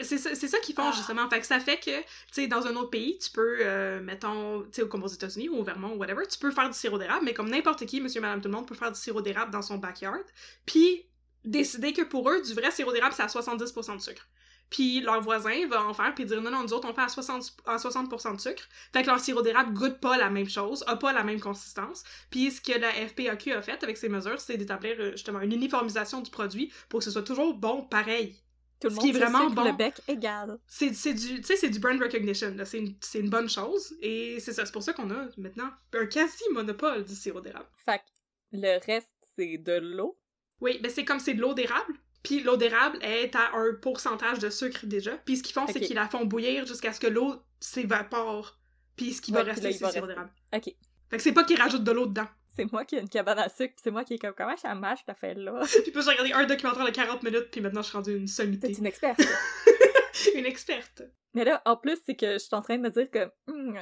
C'est 0.02 0.18
ça, 0.18 0.34
ça 0.34 0.60
qu'ils 0.60 0.74
font 0.74 0.84
Ah. 0.88 0.92
justement. 0.96 1.30
Fait 1.30 1.40
que 1.40 1.46
ça 1.46 1.60
fait 1.60 1.78
que, 1.78 2.02
tu 2.02 2.06
sais, 2.32 2.48
dans 2.48 2.66
un 2.66 2.76
autre 2.76 2.90
pays, 2.90 3.20
tu 3.20 3.30
peux, 3.30 3.58
euh, 3.62 4.02
mettons, 4.02 4.64
tu 4.64 4.82
sais, 4.82 4.88
comme 4.88 5.04
aux 5.04 5.08
États-Unis 5.08 5.50
ou 5.50 5.58
au 5.58 5.64
Vermont 5.64 5.94
ou 5.94 5.98
whatever, 5.98 6.26
tu 6.28 6.40
peux 6.40 6.50
faire 6.50 6.68
du 6.70 6.76
sirop 6.78 6.98
d'érable, 6.98 7.24
mais 7.26 7.34
comme 7.36 7.50
n'importe 7.50 7.86
qui, 7.86 8.02
monsieur, 8.02 8.20
madame, 8.22 8.42
tout 8.42 8.48
le 8.48 8.56
monde 8.56 8.68
peut 8.68 8.74
faire 8.74 8.92
du 8.92 9.00
sirop 9.00 9.22
d'érable 9.22 9.52
dans 9.52 9.62
son 9.62 9.78
backyard, 9.78 10.24
puis 10.66 11.06
décider 11.44 11.94
que 11.94 12.02
pour 12.02 12.28
eux, 12.32 12.42
du 12.42 12.54
vrai 12.54 12.72
sirop 12.72 12.94
d'érable, 12.94 13.14
c'est 13.16 13.24
à 13.24 13.28
70% 13.28 13.96
de 13.98 14.02
sucre. 14.02 14.28
Puis 14.70 15.02
leur 15.02 15.22
voisin 15.22 15.68
va 15.68 15.84
en 15.86 15.94
faire 15.94 16.14
puis 16.16 16.26
dire 16.26 16.42
non, 16.42 16.52
non, 16.52 16.64
nous 16.64 16.74
autres, 16.74 16.88
on 16.90 16.94
fait 16.94 17.02
à 17.02 17.10
60, 17.10 17.56
à 17.66 17.78
60% 17.78 18.36
de 18.36 18.42
sucre. 18.42 18.68
Fait 18.94 19.02
que 19.04 19.08
leur 19.08 19.20
sirop 19.20 19.42
d'érable 19.42 19.74
goûte 19.74 20.00
pas 20.00 20.18
la 20.18 20.30
même 20.30 20.50
chose, 20.50 20.84
a 20.88 20.96
pas 20.98 21.14
la 21.14 21.24
même 21.24 21.40
consistance. 21.40 22.04
Puis 22.30 22.52
ce 22.52 22.62
que 22.62 22.78
la 22.78 22.92
FPAQ 22.92 23.54
a 23.54 23.62
fait 23.62 23.84
avec 23.84 23.98
ces 23.98 24.10
mesures, 24.10 24.40
c'est 24.42 24.58
d'établir 24.58 24.96
euh, 25.00 25.12
justement 25.12 25.42
une 25.42 25.54
uniformisation 25.54 26.22
du 26.22 26.32
produit 26.32 26.72
pour 26.90 27.00
que 27.00 27.06
ce 27.06 27.12
soit 27.12 27.24
toujours 27.24 27.54
bon 27.56 27.84
pareil. 27.84 28.36
Tout 28.80 28.90
le 28.90 28.94
Ce 28.94 28.96
monde 28.96 29.12
qui 29.12 29.12
est 29.12 29.14
vraiment 29.14 29.50
bon. 29.50 29.64
le 29.64 29.72
bec 29.72 30.02
égal. 30.08 30.58
C'est 30.68 30.92
du, 31.14 31.42
tu 31.42 31.44
sais, 31.44 31.56
c'est 31.58 31.70
du 31.70 31.80
brand 31.80 32.00
recognition. 32.02 32.56
C'est 32.66 32.80
une, 32.80 32.96
c'est 33.02 33.20
une 33.20 33.30
bonne 33.30 33.50
chose. 33.50 33.96
Et 34.02 34.40
c'est 34.40 34.54
ça, 34.54 34.66
c'est 34.66 34.72
pour 34.72 34.84
ça 34.84 34.94
qu'on 34.94 35.10
a 35.12 35.28
maintenant 35.38 35.72
un 35.94 36.06
quasi-monopole 36.08 37.06
du 37.06 37.16
sirop 37.16 37.42
d'érable. 37.42 37.70
Fait 37.86 38.00
que 38.00 38.04
le 38.52 38.80
reste, 38.86 39.16
c'est 39.36 39.58
de 39.58 39.74
l'eau? 39.80 40.20
Oui, 40.60 40.80
ben 40.82 40.92
c'est 40.92 41.06
comme 41.06 41.20
c'est 41.20 41.34
de 41.34 41.42
l'eau 41.42 41.54
d'érable. 41.54 41.94
Puis 42.26 42.42
l'eau 42.42 42.58
d'érable 42.58 42.98
est 43.02 43.36
à 43.36 43.52
un 43.56 43.74
pourcentage 43.82 44.40
de 44.40 44.50
sucre 44.50 44.86
déjà. 44.86 45.12
Puis 45.18 45.38
ce 45.38 45.44
qu'ils 45.44 45.54
font, 45.54 45.66
c'est 45.68 45.80
qu'ils 45.80 45.96
la 45.96 46.08
font 46.10 46.26
bouillir 46.26 46.66
jusqu'à 46.66 46.92
ce 46.92 47.00
que 47.00 47.08
l'eau 47.08 47.36
s'évapore. 47.60 48.60
Puis 48.96 49.14
ce 49.14 49.22
qui 49.22 49.32
va 49.32 49.44
Ouais, 49.44 49.52
puis 49.54 49.62
là, 49.62 49.68
rester, 49.70 49.78
c'est 49.78 49.86
le 49.86 49.92
sirop 49.92 50.08
rester. 50.08 50.08
d'érable. 50.08 50.32
Ok. 50.54 50.76
Fait 51.10 51.18
que 51.18 51.24
c'est 51.24 51.32
pas 51.34 51.44
qu'ils 51.44 51.60
rajoutent 51.62 51.84
de 51.84 51.92
l'eau 51.92 52.06
dedans. 52.08 52.28
C'est 52.56 52.72
moi 52.72 52.86
qui 52.86 52.96
ai 52.96 53.02
une 53.02 53.10
cabane 53.10 53.38
à 53.40 53.50
sucre, 53.50 53.76
pis 53.76 53.82
c'est 53.84 53.92
moi 53.92 54.06
qui 54.06 54.14
est 54.14 54.18
comme 54.18 54.34
comment 54.34 54.56
ça 54.56 54.74
marche 54.76 55.00
cette 55.02 55.10
affaire-là? 55.10 55.62
Puis 55.84 55.92
plus 55.92 56.04
j'ai 56.06 56.12
regardé 56.12 56.32
un 56.32 56.46
documentaire 56.46 56.86
de 56.86 56.92
40 56.92 57.22
minutes, 57.24 57.50
puis 57.52 57.60
maintenant 57.60 57.82
je 57.82 57.88
suis 57.90 57.98
rendue 57.98 58.16
une 58.16 58.26
T'es 58.26 58.32
sommité. 58.32 58.74
une 58.78 58.86
experte. 58.86 59.20
une 60.36 60.46
experte. 60.46 61.04
Mais 61.34 61.44
là, 61.44 61.62
en 61.66 61.76
plus, 61.76 61.98
c'est 62.06 62.16
que 62.16 62.34
je 62.34 62.38
suis 62.38 62.56
en 62.56 62.62
train 62.62 62.78
de 62.78 62.82
me 62.82 62.90
dire 62.90 63.12
que 63.12 63.30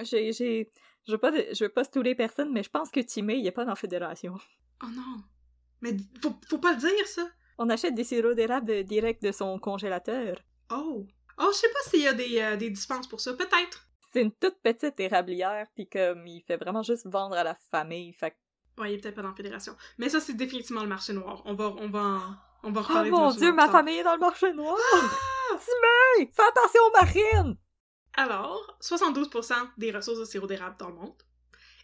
j'ai, 0.03 0.31
j'ai, 0.33 0.71
je 1.07 1.11
veux 1.11 1.19
pas, 1.19 1.31
je 1.53 1.63
veux 1.63 1.69
pas 1.69 1.83
stouler 1.83 2.15
personne, 2.15 2.51
mais 2.51 2.63
je 2.63 2.69
pense 2.71 2.89
que 2.89 2.99
Timé, 2.99 3.35
il 3.35 3.45
est 3.45 3.51
pas 3.51 3.63
dans 3.63 3.71
la 3.71 3.75
fédération. 3.75 4.35
Oh 4.83 4.87
non. 4.95 5.23
Mais 5.81 5.95
faut, 6.19 6.33
faut 6.49 6.57
pas 6.57 6.71
le 6.73 6.79
dire, 6.79 7.07
ça. 7.07 7.27
On 7.57 7.69
achète 7.69 7.95
des 7.95 8.03
sirops 8.03 8.35
d'érable 8.35 8.83
direct 8.83 9.21
de 9.23 9.31
son 9.31 9.59
congélateur. 9.59 10.37
Oh. 10.71 11.05
Oh, 11.39 11.49
je 11.51 11.57
sais 11.57 11.69
pas 11.69 11.89
s'il 11.89 12.01
y 12.01 12.07
a 12.07 12.13
des, 12.13 12.39
euh, 12.39 12.55
des 12.55 12.69
dispenses 12.69 13.07
pour 13.07 13.19
ça. 13.19 13.33
Peut-être. 13.33 13.87
C'est 14.11 14.21
une 14.21 14.31
toute 14.31 14.59
petite 14.61 14.99
érablière, 14.99 15.65
puis 15.75 15.87
comme 15.89 16.27
il 16.27 16.41
fait 16.41 16.57
vraiment 16.57 16.83
juste 16.83 17.07
vendre 17.07 17.35
à 17.35 17.43
la 17.43 17.55
famille, 17.71 18.13
fait 18.13 18.35
Ouais, 18.77 18.91
il 18.91 18.95
est 18.95 19.01
peut-être 19.01 19.15
pas 19.15 19.21
dans 19.21 19.29
la 19.29 19.35
fédération. 19.35 19.75
Mais 19.97 20.09
ça, 20.09 20.19
c'est 20.19 20.33
définitivement 20.33 20.81
le 20.81 20.87
marché 20.87 21.13
noir. 21.13 21.41
On 21.45 21.53
va, 21.53 21.73
on 21.77 21.89
va, 21.89 21.99
en- 21.99 22.35
on 22.63 22.71
va 22.71 22.81
Oh 22.89 23.03
mon 23.09 23.31
dieu, 23.31 23.51
ma 23.53 23.69
famille 23.69 23.97
est 23.99 24.03
dans 24.03 24.13
le 24.13 24.19
marché 24.19 24.51
noir! 24.53 24.77
Timé! 25.49 26.31
Fais 26.33 26.43
attention 26.47 26.81
aux 26.87 26.91
marines! 26.91 27.57
Alors, 28.15 28.77
72% 28.81 29.53
des 29.77 29.91
ressources 29.91 30.19
de 30.19 30.25
sirop 30.25 30.47
d'érable 30.47 30.75
dans 30.79 30.89
le 30.89 30.95
monde. 30.95 31.21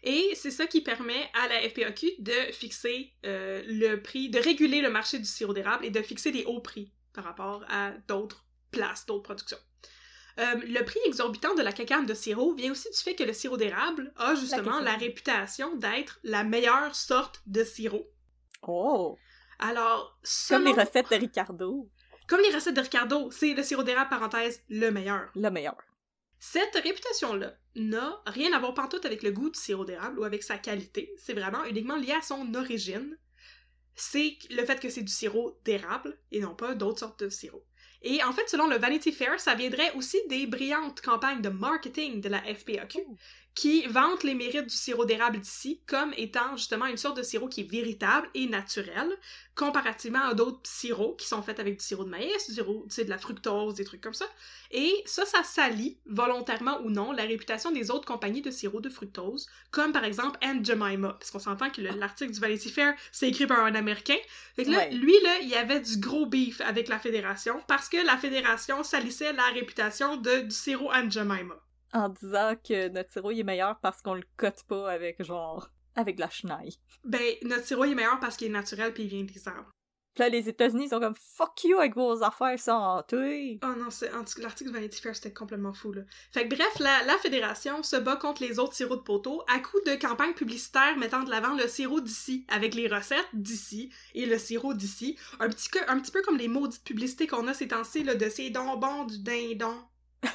Et 0.02 0.32
c'est 0.34 0.50
ça 0.50 0.66
qui 0.66 0.80
permet 0.80 1.30
à 1.34 1.48
la 1.48 1.68
FPAQ 1.68 2.12
de 2.18 2.52
fixer 2.52 3.12
euh, 3.26 3.62
le 3.66 3.96
prix, 3.96 4.30
de 4.30 4.38
réguler 4.38 4.80
le 4.80 4.90
marché 4.90 5.18
du 5.18 5.26
sirop 5.26 5.52
d'érable 5.52 5.84
et 5.84 5.90
de 5.90 6.00
fixer 6.00 6.30
des 6.30 6.44
hauts 6.44 6.60
prix 6.60 6.90
par 7.12 7.24
rapport 7.24 7.64
à 7.68 7.90
d'autres 8.08 8.46
places, 8.70 9.04
d'autres 9.06 9.22
productions. 9.22 9.58
Euh, 10.38 10.54
le 10.54 10.82
prix 10.84 11.00
exorbitant 11.04 11.54
de 11.54 11.62
la 11.62 11.72
cacane 11.72 12.06
de 12.06 12.14
sirop 12.14 12.54
vient 12.54 12.72
aussi 12.72 12.88
du 12.88 12.96
fait 12.96 13.14
que 13.14 13.24
le 13.24 13.34
sirop 13.34 13.58
d'érable 13.58 14.12
a 14.16 14.34
justement 14.34 14.80
la 14.80 14.94
réputation 14.94 15.76
d'être 15.76 16.18
la 16.22 16.44
meilleure 16.44 16.94
sorte 16.94 17.42
de 17.46 17.62
sirop. 17.62 18.08
Oh! 18.62 19.18
Alors, 19.58 20.18
Comme 20.48 20.64
les 20.64 20.72
recettes 20.72 21.10
de 21.10 21.16
Ricardo. 21.16 21.90
comme 22.26 22.40
les 22.40 22.54
recettes 22.54 22.76
de 22.76 22.80
Ricardo, 22.80 23.30
c'est 23.30 23.52
le 23.52 23.62
sirop 23.62 23.82
d'érable, 23.82 24.08
parenthèse, 24.08 24.62
le 24.70 24.90
meilleur. 24.90 25.28
Le 25.34 25.50
meilleur. 25.50 25.76
Cette 26.38 26.74
réputation-là 26.76 27.54
n'a 27.76 28.20
rien 28.26 28.52
à 28.52 28.58
voir 28.58 28.74
pantoute 28.74 29.04
avec 29.04 29.22
le 29.22 29.30
goût 29.30 29.50
du 29.50 29.58
sirop 29.58 29.84
d'érable 29.84 30.18
ou 30.18 30.24
avec 30.24 30.42
sa 30.42 30.58
qualité. 30.58 31.12
C'est 31.16 31.34
vraiment 31.34 31.64
uniquement 31.64 31.96
lié 31.96 32.12
à 32.12 32.22
son 32.22 32.54
origine. 32.54 33.16
C'est 33.94 34.38
le 34.50 34.64
fait 34.64 34.80
que 34.80 34.88
c'est 34.88 35.02
du 35.02 35.12
sirop 35.12 35.58
d'érable 35.64 36.18
et 36.32 36.40
non 36.40 36.54
pas 36.54 36.74
d'autres 36.74 37.00
sortes 37.00 37.24
de 37.24 37.28
sirop. 37.28 37.64
Et 38.02 38.22
en 38.22 38.32
fait, 38.32 38.48
selon 38.48 38.66
le 38.66 38.78
Vanity 38.78 39.12
Fair, 39.12 39.38
ça 39.38 39.54
viendrait 39.54 39.92
aussi 39.94 40.16
des 40.28 40.46
brillantes 40.46 41.02
campagnes 41.02 41.42
de 41.42 41.50
marketing 41.50 42.20
de 42.20 42.28
la 42.30 42.42
FPAQ 42.42 42.98
Oh. 43.06 43.16
Qui 43.54 43.86
vantent 43.88 44.22
les 44.22 44.34
mérites 44.34 44.66
du 44.68 44.74
sirop 44.76 45.04
d'érable 45.04 45.40
d'ici 45.40 45.80
comme 45.86 46.14
étant 46.16 46.56
justement 46.56 46.86
une 46.86 46.96
sorte 46.96 47.16
de 47.16 47.22
sirop 47.22 47.48
qui 47.48 47.62
est 47.62 47.70
véritable 47.70 48.28
et 48.34 48.46
naturel, 48.46 49.08
comparativement 49.54 50.22
à 50.24 50.34
d'autres 50.34 50.60
sirops 50.64 51.16
qui 51.20 51.26
sont 51.28 51.42
faits 51.42 51.58
avec 51.60 51.78
du 51.78 51.84
sirop 51.84 52.04
de 52.04 52.08
maïs, 52.10 52.46
du 52.48 52.54
sirop, 52.54 52.86
tu 52.88 52.94
sais, 52.94 53.04
de 53.04 53.10
la 53.10 53.18
fructose, 53.18 53.74
des 53.74 53.84
trucs 53.84 54.00
comme 54.00 54.14
ça. 54.14 54.26
Et 54.70 55.02
ça, 55.04 55.26
ça 55.26 55.42
salit, 55.42 55.98
volontairement 56.06 56.80
ou 56.82 56.90
non, 56.90 57.12
la 57.12 57.24
réputation 57.24 57.70
des 57.72 57.90
autres 57.90 58.06
compagnies 58.06 58.40
de 58.40 58.50
sirop 58.50 58.80
de 58.80 58.88
fructose, 58.88 59.48
comme 59.70 59.92
par 59.92 60.04
exemple 60.04 60.38
Aunt 60.44 60.62
Jemima, 60.64 61.14
parce 61.14 61.30
qu'on 61.30 61.38
s'entend 61.40 61.70
que 61.70 61.80
le- 61.80 61.90
l'article 61.90 62.32
du 62.32 62.40
Vanity 62.40 62.70
Fair, 62.70 62.94
c'est 63.12 63.28
écrit 63.28 63.46
par 63.46 63.64
un 63.64 63.74
Américain. 63.74 64.16
Fait 64.56 64.64
que 64.64 64.70
là, 64.70 64.78
Ouais. 64.78 64.90
lui, 64.92 65.14
là, 65.24 65.38
il 65.42 65.48
y 65.48 65.56
avait 65.56 65.80
du 65.80 65.98
gros 65.98 66.24
beef 66.26 66.60
avec 66.62 66.88
la 66.88 66.98
Fédération, 67.00 67.60
parce 67.66 67.88
que 67.88 67.98
la 68.06 68.16
Fédération 68.16 68.82
salissait 68.84 69.32
la 69.32 69.46
réputation 69.48 70.16
de, 70.16 70.40
du 70.42 70.50
sirop 70.54 70.90
Aunt 70.92 71.10
Jemima. 71.10 71.60
En 71.92 72.08
disant 72.08 72.54
que 72.56 72.88
notre 72.88 73.10
sirop 73.10 73.30
il 73.32 73.40
est 73.40 73.44
meilleur 73.44 73.78
parce 73.80 74.00
qu'on 74.02 74.14
le 74.14 74.24
cote 74.36 74.62
pas 74.68 74.90
avec 74.90 75.22
genre. 75.22 75.70
avec 75.96 76.16
de 76.16 76.20
la 76.20 76.30
chenille. 76.30 76.78
Ben, 77.04 77.34
notre 77.42 77.66
sirop 77.66 77.84
il 77.84 77.92
est 77.92 77.96
meilleur 77.96 78.20
parce 78.20 78.36
qu'il 78.36 78.48
est 78.48 78.50
naturel 78.50 78.92
puis 78.94 79.04
il 79.04 79.08
vient 79.08 79.24
des 79.24 79.48
arbres. 79.48 79.70
Puis 80.14 80.24
là, 80.24 80.28
les 80.28 80.48
États-Unis 80.48 80.88
sont 80.88 80.98
comme 80.98 81.14
fuck 81.14 81.62
you 81.62 81.78
avec 81.78 81.94
vos 81.94 82.24
affaires 82.24 82.58
santé. 82.58 83.60
Oh 83.62 83.74
non, 83.78 83.90
c'est, 83.90 84.10
l'article 84.38 84.70
de 84.70 84.74
Vanity 84.74 85.00
Fair, 85.00 85.14
c'était 85.14 85.32
complètement 85.32 85.72
fou, 85.72 85.92
là. 85.92 86.02
Fait 86.32 86.48
que 86.48 86.54
bref, 86.56 86.80
la, 86.80 87.04
la 87.04 87.16
Fédération 87.18 87.84
se 87.84 87.94
bat 87.94 88.16
contre 88.16 88.42
les 88.42 88.58
autres 88.58 88.74
sirops 88.74 88.96
de 88.98 89.04
poteau 89.04 89.44
à 89.48 89.60
coup 89.60 89.78
de 89.86 89.94
campagnes 89.94 90.34
publicitaires 90.34 90.96
mettant 90.96 91.22
de 91.22 91.30
l'avant 91.30 91.54
le 91.54 91.68
sirop 91.68 92.00
d'ici, 92.00 92.44
avec 92.48 92.74
les 92.74 92.88
recettes 92.88 93.28
d'ici 93.34 93.92
et 94.14 94.26
le 94.26 94.36
sirop 94.36 94.74
d'ici. 94.74 95.16
Un 95.38 95.48
petit, 95.48 95.70
un 95.86 96.00
petit 96.00 96.10
peu 96.10 96.22
comme 96.22 96.38
les 96.38 96.48
maudites 96.48 96.82
publicités 96.82 97.28
qu'on 97.28 97.46
a 97.46 97.54
ces 97.54 97.68
temps-ci, 97.68 98.02
là, 98.02 98.16
de 98.16 98.28
ces 98.28 98.50
bonbons 98.50 99.04
du 99.04 99.20
dindon. 99.20 99.76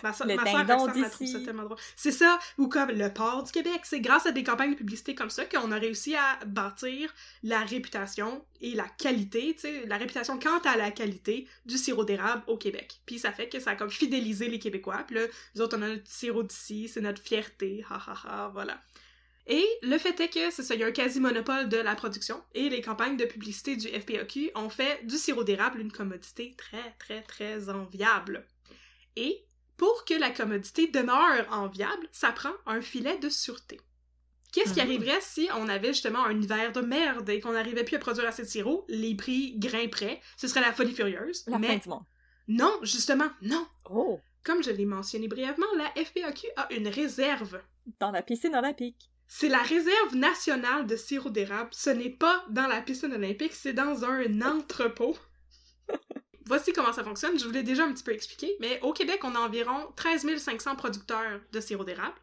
Ma 0.04 0.14
soeur, 0.14 0.28
Le 0.28 0.36
ma 0.36 0.46
soeur 0.46 0.66
dindon 0.66 0.86
Roxane, 0.86 1.04
elle 1.04 1.12
trouve 1.12 1.28
ça 1.28 1.38
d'ici. 1.38 1.46
tellement 1.46 1.64
drôle. 1.64 1.78
C'est 1.96 2.12
ça, 2.12 2.40
ou 2.58 2.68
comme 2.68 2.90
le 2.90 3.14
port 3.14 3.44
du 3.44 3.52
Québec. 3.52 3.82
C'est 3.84 4.00
grâce 4.00 4.26
à 4.26 4.32
des 4.32 4.44
campagnes 4.44 4.72
de 4.72 4.78
publicité 4.78 5.16
comme 5.16 5.30
ça 5.30 5.46
qu'on 5.46 5.72
a 5.72 5.78
réussi 5.78 6.16
à 6.16 6.40
bâtir 6.46 7.14
la 7.44 7.60
réputation 7.60 8.44
et 8.62 8.74
la 8.74 8.88
qualité, 8.88 9.54
tu 9.56 9.62
sais, 9.62 9.86
la 9.86 9.98
réputation 9.98 10.40
quant 10.40 10.60
à 10.60 10.76
la 10.78 10.92
qualité 10.92 11.48
du 11.66 11.78
sirop 11.78 12.04
d'érable 12.04 12.44
au 12.48 12.58
Québec. 12.58 13.00
Puis 13.06 13.20
ça 13.20 13.32
fait 13.32 13.50
que 13.50 13.60
ça 13.60 13.72
a 13.72 13.76
comme 13.76 13.92
fidélisé 13.92 14.48
les 14.48 14.60
Québécois. 14.60 15.04
Puis 15.06 15.16
là, 15.18 15.22
nous 15.56 15.62
autres, 15.62 15.78
on 15.78 15.82
a 15.82 15.88
notre 15.90 16.08
sirop 16.08 16.44
d'ici, 16.44 16.88
c'est 16.88 17.02
notre 17.02 17.22
fierté, 17.22 17.86
ha 17.90 17.96
ha 17.96 18.14
ha, 18.26 18.50
voilà. 18.54 18.80
Et 19.48 19.64
le 19.84 19.98
fait 20.00 20.20
est 20.20 20.30
que 20.30 20.50
c'est 20.50 20.64
ça, 20.64 20.74
il 20.74 20.82
y 20.82 20.84
a 20.84 20.88
un 20.88 20.92
quasi-monopole 20.92 21.70
de 21.70 21.78
la 21.78 21.94
production 21.94 22.42
et 22.56 22.70
les 22.70 22.82
campagnes 22.82 23.18
de 23.18 23.26
publicité 23.26 23.76
du 23.76 23.88
FPAQ 23.88 24.50
ont 24.56 24.70
fait 24.70 25.06
du 25.06 25.18
sirop 25.18 25.44
d'érable 25.44 25.80
une 25.80 25.92
commodité 25.92 26.56
très 26.58 26.96
très 26.98 27.22
très 27.22 27.70
enviable. 27.70 28.48
Et 29.16 29.46
pour 29.78 30.06
que 30.06 30.14
la 30.14 30.30
commodité 30.32 30.88
demeure 30.88 31.46
enviable, 31.52 32.08
ça 32.12 32.32
prend 32.32 32.54
un 32.66 32.82
filet 32.82 33.18
de 33.18 33.30
sûreté. 33.30 33.80
Qu'est-ce 34.54 34.74
qui 34.74 34.80
Mhm. 34.80 34.86
arriverait 34.88 35.22
si 35.22 35.50
on 35.58 35.68
avait 35.68 35.90
justement 35.94 36.24
un 36.24 36.40
hiver 36.42 36.72
de 36.72 36.80
merde 36.82 37.28
et 37.30 37.42
qu'on 37.42 37.52
n'arrivait 37.52 37.84
plus 37.84 37.98
à 37.98 38.00
produire 38.00 38.26
assez 38.28 38.44
de 38.44 38.48
sirop, 38.48 38.86
les 38.88 39.14
prix 39.16 39.58
grimperaient, 39.58 40.22
ce 40.38 40.48
serait 40.48 40.62
la 40.62 40.72
folie 40.72 40.94
furieuse. 40.96 41.44
La 41.48 41.54
fin 41.54 41.60
mais 41.60 41.80
du 41.80 41.90
monde. 41.90 42.04
non, 42.48 42.72
justement, 42.82 43.30
non. 43.42 43.68
Oh! 43.90 44.20
Comme 44.46 44.64
je 44.64 44.70
l'ai 44.72 44.86
mentionné 44.86 45.28
brièvement, 45.28 45.66
la 45.76 45.92
FPAQ 46.02 46.48
a 46.56 46.72
une 46.74 46.88
réserve. 46.88 47.60
Dans 48.00 48.12
la 48.12 48.22
piscine 48.22 48.56
olympique. 48.56 49.10
C'est 49.28 49.50
la 49.50 49.62
réserve 49.64 50.16
nationale 50.16 50.86
de 50.86 50.96
sirop 50.96 51.32
d'érable. 51.32 51.72
Ce 51.74 51.90
n'est 51.90 52.12
pas 52.12 52.46
dans 52.50 52.68
la 52.68 52.82
piscine 52.82 53.12
olympique, 53.14 53.54
c'est 53.54 53.74
dans 53.74 54.06
un 54.06 54.42
entrepôt. 54.42 55.18
Voici 56.48 56.74
comment 56.74 56.94
ça 56.94 57.04
fonctionne. 57.04 57.40
Je 57.40 57.46
vous 57.46 57.52
l'ai 57.52 57.64
déjà 57.64 57.86
un 57.86 57.92
petit 57.92 58.04
peu 58.04 58.14
expliqué, 58.14 58.56
mais 58.60 58.80
au 58.82 58.94
Québec, 58.94 59.22
on 59.24 59.34
a 59.36 59.40
environ 59.40 59.92
13 59.96 60.38
500 60.38 60.76
producteurs 60.76 61.40
de 61.52 61.60
sirop 61.60 61.84
d'érable. 61.84 62.16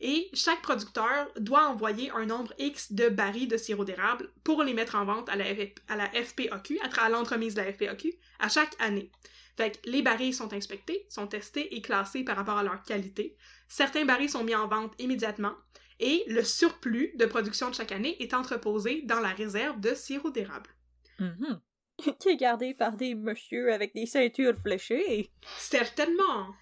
Et 0.00 0.28
chaque 0.34 0.60
producteur 0.60 1.28
doit 1.38 1.68
envoyer 1.68 2.10
un 2.10 2.26
nombre 2.26 2.52
X 2.58 2.92
de 2.92 3.08
barils 3.08 3.48
de 3.48 3.56
sirop 3.56 3.84
d'érable 3.84 4.30
pour 4.44 4.62
les 4.62 4.74
mettre 4.74 4.96
en 4.96 5.04
vente 5.04 5.28
à 5.28 5.36
la, 5.36 5.44
à 5.88 5.96
la 5.96 6.08
FPAQ, 6.08 6.78
à, 6.80 7.08
l'entremise 7.08 7.54
de 7.54 7.62
la 7.62 7.72
FPAQ, 7.72 8.14
à 8.38 8.48
chaque 8.48 8.74
année. 8.80 9.10
Fait 9.56 9.80
les 9.84 10.02
barils 10.02 10.34
sont 10.34 10.52
inspectés, 10.52 11.06
sont 11.08 11.26
testés 11.26 11.74
et 11.74 11.82
classés 11.82 12.24
par 12.24 12.36
rapport 12.36 12.58
à 12.58 12.62
leur 12.62 12.82
qualité. 12.82 13.36
Certains 13.68 14.04
barils 14.04 14.30
sont 14.30 14.44
mis 14.44 14.54
en 14.54 14.68
vente 14.68 14.94
immédiatement 14.98 15.54
et 16.00 16.24
le 16.28 16.42
surplus 16.44 17.12
de 17.16 17.26
production 17.26 17.70
de 17.70 17.74
chaque 17.74 17.92
année 17.92 18.16
est 18.22 18.34
entreposé 18.34 19.02
dans 19.02 19.20
la 19.20 19.30
réserve 19.30 19.80
de 19.80 19.94
sirop 19.94 20.30
d'érable. 20.30 20.70
Mhm. 21.18 21.60
Qui 22.20 22.28
est 22.30 22.36
gardé 22.36 22.74
par 22.74 22.92
des 22.92 23.14
messieurs 23.14 23.72
avec 23.72 23.94
des 23.94 24.06
ceintures 24.06 24.56
fléchées. 24.62 25.30
Certainement! 25.58 26.54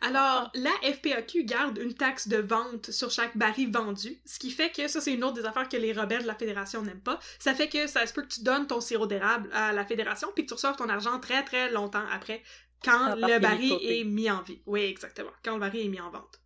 Alors, 0.00 0.50
la 0.54 0.70
FPAQ 0.82 1.44
garde 1.44 1.78
une 1.78 1.94
taxe 1.94 2.28
de 2.28 2.36
vente 2.36 2.90
sur 2.90 3.10
chaque 3.10 3.36
baril 3.36 3.72
vendu, 3.72 4.20
ce 4.24 4.38
qui 4.38 4.50
fait 4.50 4.70
que 4.70 4.86
ça, 4.86 5.00
c'est 5.00 5.12
une 5.12 5.24
autre 5.24 5.34
des 5.34 5.44
affaires 5.44 5.68
que 5.68 5.76
les 5.76 5.92
rebelles 5.92 6.22
de 6.22 6.26
la 6.26 6.36
Fédération 6.36 6.82
n'aiment 6.82 7.00
pas. 7.00 7.18
Ça 7.40 7.52
fait 7.54 7.68
que 7.68 7.86
ça 7.88 8.06
se 8.06 8.12
peut 8.12 8.22
que 8.22 8.28
tu 8.28 8.42
donnes 8.42 8.66
ton 8.66 8.80
sirop 8.80 9.06
d'érable 9.06 9.50
à 9.52 9.72
la 9.72 9.84
Fédération 9.84 10.28
puis 10.34 10.44
que 10.44 10.48
tu 10.48 10.54
reçoives 10.54 10.76
ton 10.76 10.88
argent 10.88 11.18
très 11.18 11.42
très 11.42 11.70
longtemps 11.72 12.04
après, 12.12 12.42
quand 12.84 13.10
Ah, 13.12 13.16
le 13.16 13.38
baril 13.40 13.76
est 13.82 14.04
mis 14.04 14.30
en 14.30 14.42
vie. 14.42 14.62
Oui, 14.66 14.82
exactement. 14.82 15.32
Quand 15.44 15.54
le 15.54 15.60
baril 15.60 15.86
est 15.86 15.88
mis 15.88 16.00
en 16.00 16.10
vente. 16.10 16.40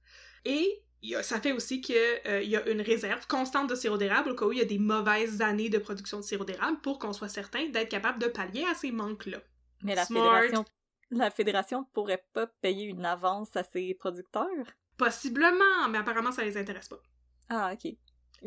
Et 0.46 0.81
y 1.02 1.14
a- 1.14 1.22
ça 1.22 1.40
fait 1.40 1.52
aussi 1.52 1.80
qu'il 1.80 1.96
y 2.26 2.56
a 2.56 2.68
une 2.68 2.80
réserve 2.80 3.26
constante 3.26 3.68
de 3.70 3.74
sirop 3.74 3.96
d'érable 3.96 4.30
au 4.30 4.34
cas 4.34 4.46
où 4.46 4.52
il 4.52 4.58
y 4.58 4.62
a 4.62 4.64
des 4.66 4.78
mauvaises 4.78 5.40
années 5.42 5.68
de 5.68 5.78
production 5.78 6.18
de 6.18 6.22
sirop 6.24 6.44
d'érable 6.44 6.80
pour 6.80 6.98
qu'on 6.98 7.12
soit 7.12 7.28
certain 7.28 7.68
d'être 7.68 7.88
capable 7.88 8.18
de 8.20 8.26
pallier 8.28 8.64
à 8.70 8.74
ces 8.74 8.90
manques-là. 8.92 9.38
Mais 9.82 9.94
la 9.94 10.04
Smart. 10.04 10.22
fédération. 10.22 10.64
La 11.10 11.30
fédération 11.30 11.84
pourrait 11.92 12.24
pas 12.32 12.46
payer 12.46 12.84
une 12.86 13.04
avance 13.04 13.54
à 13.56 13.64
ses 13.64 13.92
producteurs? 13.94 14.46
Possiblement, 14.96 15.88
mais 15.90 15.98
apparemment 15.98 16.32
ça 16.32 16.42
les 16.44 16.56
intéresse 16.56 16.88
pas. 16.88 17.02
Ah, 17.48 17.72
ok. 17.74 17.92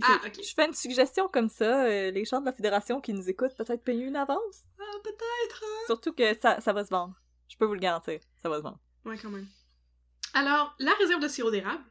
Ah, 0.02 0.20
Je- 0.24 0.28
ok. 0.28 0.44
Je 0.44 0.54
fais 0.54 0.66
une 0.66 0.74
suggestion 0.74 1.28
comme 1.28 1.50
ça. 1.50 1.86
euh, 1.86 2.12
les 2.12 2.26
gens 2.26 2.40
de 2.42 2.46
la 2.46 2.54
fédération 2.54 3.00
qui 3.02 3.14
nous 3.14 3.30
écoutent, 3.30 3.56
peut-être 3.56 3.84
payer 3.84 4.04
une 4.06 4.16
avance? 4.16 4.64
Ah, 4.80 4.84
peut-être. 5.04 5.64
hein? 5.64 5.84
Surtout 5.86 6.14
que 6.14 6.34
ça, 6.40 6.60
ça 6.62 6.74
va 6.74 6.84
se 6.84 6.90
vendre. 6.90 7.16
Je 7.50 7.56
peux 7.58 7.66
vous 7.66 7.74
le 7.76 7.80
garantir. 7.80 8.20
Ça 8.42 8.50
va 8.50 8.58
se 8.58 8.64
vendre. 8.64 8.80
Ouais, 9.06 9.18
quand 9.22 9.30
même. 9.30 9.48
Alors, 10.34 10.76
la 10.80 10.94
réserve 10.94 11.22
de 11.22 11.28
sirop 11.28 11.52
d'érable, 11.52 11.84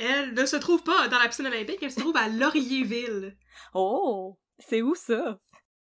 elle 0.00 0.34
ne 0.34 0.46
se 0.46 0.56
trouve 0.56 0.82
pas 0.82 1.08
dans 1.08 1.18
la 1.18 1.28
piscine 1.28 1.46
olympique, 1.46 1.82
elle 1.82 1.92
se 1.92 2.00
trouve 2.00 2.16
à 2.16 2.28
Laurierville. 2.28 3.36
Oh! 3.74 4.38
C'est 4.58 4.82
où 4.82 4.94
ça? 4.94 5.38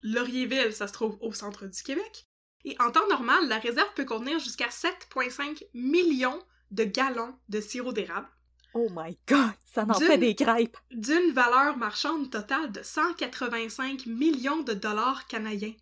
Laurierville, 0.02 0.74
ça 0.74 0.88
se 0.88 0.93
trouve 0.93 1.17
au 1.22 1.34
centre 1.34 1.65
du 1.67 1.84
Québec. 1.84 2.26
Et 2.65 2.76
en 2.80 2.91
temps 2.91 3.08
normal, 3.08 3.48
la 3.48 3.58
réserve 3.60 3.93
peut 3.95 4.06
contenir 4.06 4.39
jusqu'à 4.39 4.67
7,5 4.67 5.63
millions 5.74 6.39
de 6.72 6.84
gallons 6.84 7.36
de 7.50 7.62
sirop 7.62 7.93
d'érable. 7.93 8.28
Oh 8.74 8.88
my 8.91 9.17
god, 9.28 9.52
ça 9.65 9.84
en 9.84 9.98
D'une- 9.98 10.08
fait 10.08 10.17
des 10.17 10.36
crêpes. 10.36 10.78
D'une 10.91 11.32
valeur 11.32 11.78
marchande 11.78 12.30
totale 12.30 12.72
de 12.72 12.84
185 12.84 14.06
millions 14.06 14.62
de 14.62 14.74
dollars 14.74 15.26
canadiens. 15.28 15.74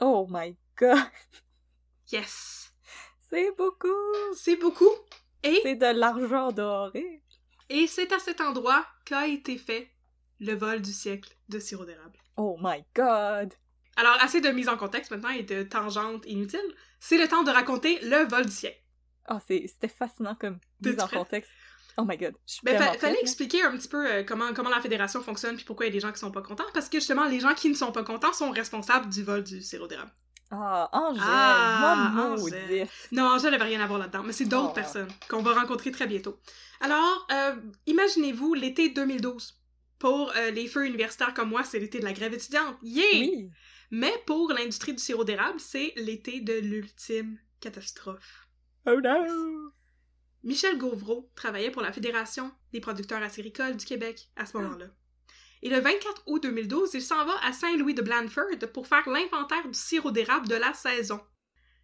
Oh 0.00 0.26
my 0.30 0.56
god, 0.76 0.98
Yes! 2.12 2.72
c'est 3.30 3.50
beaucoup. 3.56 3.88
C'est 4.36 4.56
beaucoup! 4.56 4.90
Et, 5.42 5.60
C'est 5.62 5.76
de 5.76 5.86
l'argent 5.98 6.52
doré. 6.52 7.22
Et 7.70 7.86
c'est 7.86 8.12
à 8.12 8.18
cet 8.18 8.40
endroit 8.40 8.86
qu'a 9.04 9.26
été 9.26 9.56
fait 9.58 9.90
le 10.40 10.54
vol 10.54 10.80
du 10.82 10.92
siècle 10.92 11.36
de 11.48 11.58
sirop 11.58 11.84
d'érable. 11.84 12.18
Oh 12.36 12.56
my 12.60 12.84
god. 12.94 13.52
Alors, 13.96 14.16
assez 14.20 14.40
de 14.40 14.48
mise 14.50 14.68
en 14.68 14.76
contexte 14.76 15.10
maintenant 15.10 15.30
et 15.30 15.42
de 15.42 15.64
tangentes 15.64 16.24
inutiles. 16.26 16.60
C'est 17.00 17.18
le 17.18 17.26
temps 17.26 17.42
de 17.42 17.50
raconter 17.50 17.98
le 18.02 18.28
vol 18.28 18.46
du 18.46 18.52
siècle. 18.52 18.80
C'est- 19.46 19.66
c'était 19.66 19.88
fascinant 19.88 20.34
comme 20.36 20.58
mise 20.92 21.00
en 21.00 21.08
contexte. 21.18 21.50
Oh 22.00 22.04
my 22.04 22.16
god, 22.16 22.34
je 22.46 22.60
Ben, 22.62 22.78
fa- 22.78 22.92
fallait 22.98 23.20
expliquer 23.20 23.62
un 23.64 23.76
petit 23.76 23.88
peu 23.88 24.08
euh, 24.08 24.22
comment, 24.22 24.54
comment 24.54 24.70
la 24.70 24.80
fédération 24.80 25.20
fonctionne 25.20 25.56
puis 25.56 25.64
pourquoi 25.64 25.86
il 25.86 25.88
y 25.88 25.90
a 25.90 25.94
des 25.94 26.00
gens 26.00 26.12
qui 26.12 26.20
sont 26.20 26.30
pas 26.30 26.42
contents. 26.42 26.64
Parce 26.72 26.88
que 26.88 26.98
justement, 26.98 27.24
les 27.26 27.40
gens 27.40 27.54
qui 27.54 27.68
ne 27.68 27.74
sont 27.74 27.90
pas 27.90 28.04
contents 28.04 28.32
sont 28.32 28.52
responsables 28.52 29.08
du 29.08 29.24
vol 29.24 29.42
du 29.42 29.60
sirop 29.62 29.88
d'érable. 29.88 30.12
Ah, 30.50 30.88
Angèle, 30.92 31.22
Ah, 31.24 32.10
moi 32.14 32.24
Angèle. 32.30 32.62
maudite. 32.68 32.90
Non, 33.12 33.24
Angèle 33.24 33.50
n'avait 33.50 33.64
rien 33.64 33.80
à 33.80 33.86
voir 33.86 33.98
là-dedans, 33.98 34.22
mais 34.22 34.32
c'est 34.32 34.46
d'autres 34.46 34.70
Oh. 34.70 34.74
personnes 34.74 35.08
qu'on 35.28 35.42
va 35.42 35.52
rencontrer 35.54 35.90
très 35.92 36.06
bientôt. 36.06 36.38
Alors, 36.80 37.26
euh, 37.32 37.56
imaginez-vous 37.86 38.54
l'été 38.54 38.88
2012. 38.88 39.54
Pour 39.98 40.32
euh, 40.36 40.50
les 40.52 40.68
feux 40.68 40.86
universitaires 40.86 41.34
comme 41.34 41.48
moi, 41.50 41.64
c'est 41.64 41.78
l'été 41.80 41.98
de 41.98 42.04
la 42.04 42.12
grève 42.12 42.32
étudiante. 42.32 42.76
Yeah! 42.82 43.04
Oui. 43.14 43.50
Mais 43.90 44.12
pour 44.26 44.52
l'industrie 44.52 44.92
du 44.94 45.02
sirop 45.02 45.24
d'érable, 45.24 45.58
c'est 45.60 45.92
l'été 45.96 46.40
de 46.40 46.52
l'ultime 46.54 47.38
catastrophe. 47.60 48.46
Oh 48.86 49.00
no. 49.02 49.72
Michel 50.44 50.78
Gauvreau 50.78 51.30
travaillait 51.34 51.70
pour 51.72 51.82
la 51.82 51.92
Fédération 51.92 52.52
des 52.72 52.80
producteurs 52.80 53.22
acéricoles 53.22 53.76
du 53.76 53.84
Québec 53.84 54.28
à 54.36 54.46
ce 54.46 54.56
moment-là. 54.56 54.86
Et 55.62 55.68
le 55.70 55.80
24 55.80 56.22
août 56.26 56.42
2012, 56.42 56.90
il 56.94 57.02
s'en 57.02 57.24
va 57.24 57.34
à 57.44 57.52
Saint-Louis 57.52 57.94
de 57.94 58.02
Blandford 58.02 58.58
pour 58.72 58.86
faire 58.86 59.08
l'inventaire 59.08 59.66
du 59.66 59.74
sirop 59.78 60.10
d'érable 60.10 60.48
de 60.48 60.54
la 60.54 60.72
saison. 60.74 61.20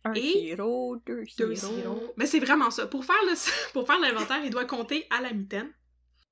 Un 0.04 0.12
Et- 0.14 0.20
sirop, 0.32 0.96
deux 1.06 1.24
Deux 1.38 1.54
sirops. 1.54 1.74
sirops. 1.76 2.12
Mais 2.16 2.26
c'est 2.26 2.40
vraiment 2.40 2.70
ça. 2.70 2.86
Pour 2.86 3.04
faire 3.04 3.16
le 3.26 3.34
pour 3.72 3.86
faire 3.86 3.98
l'inventaire, 4.00 4.40
il 4.44 4.50
doit 4.50 4.64
compter 4.66 5.06
à 5.10 5.20
la 5.20 5.32
mitaine. 5.32 5.72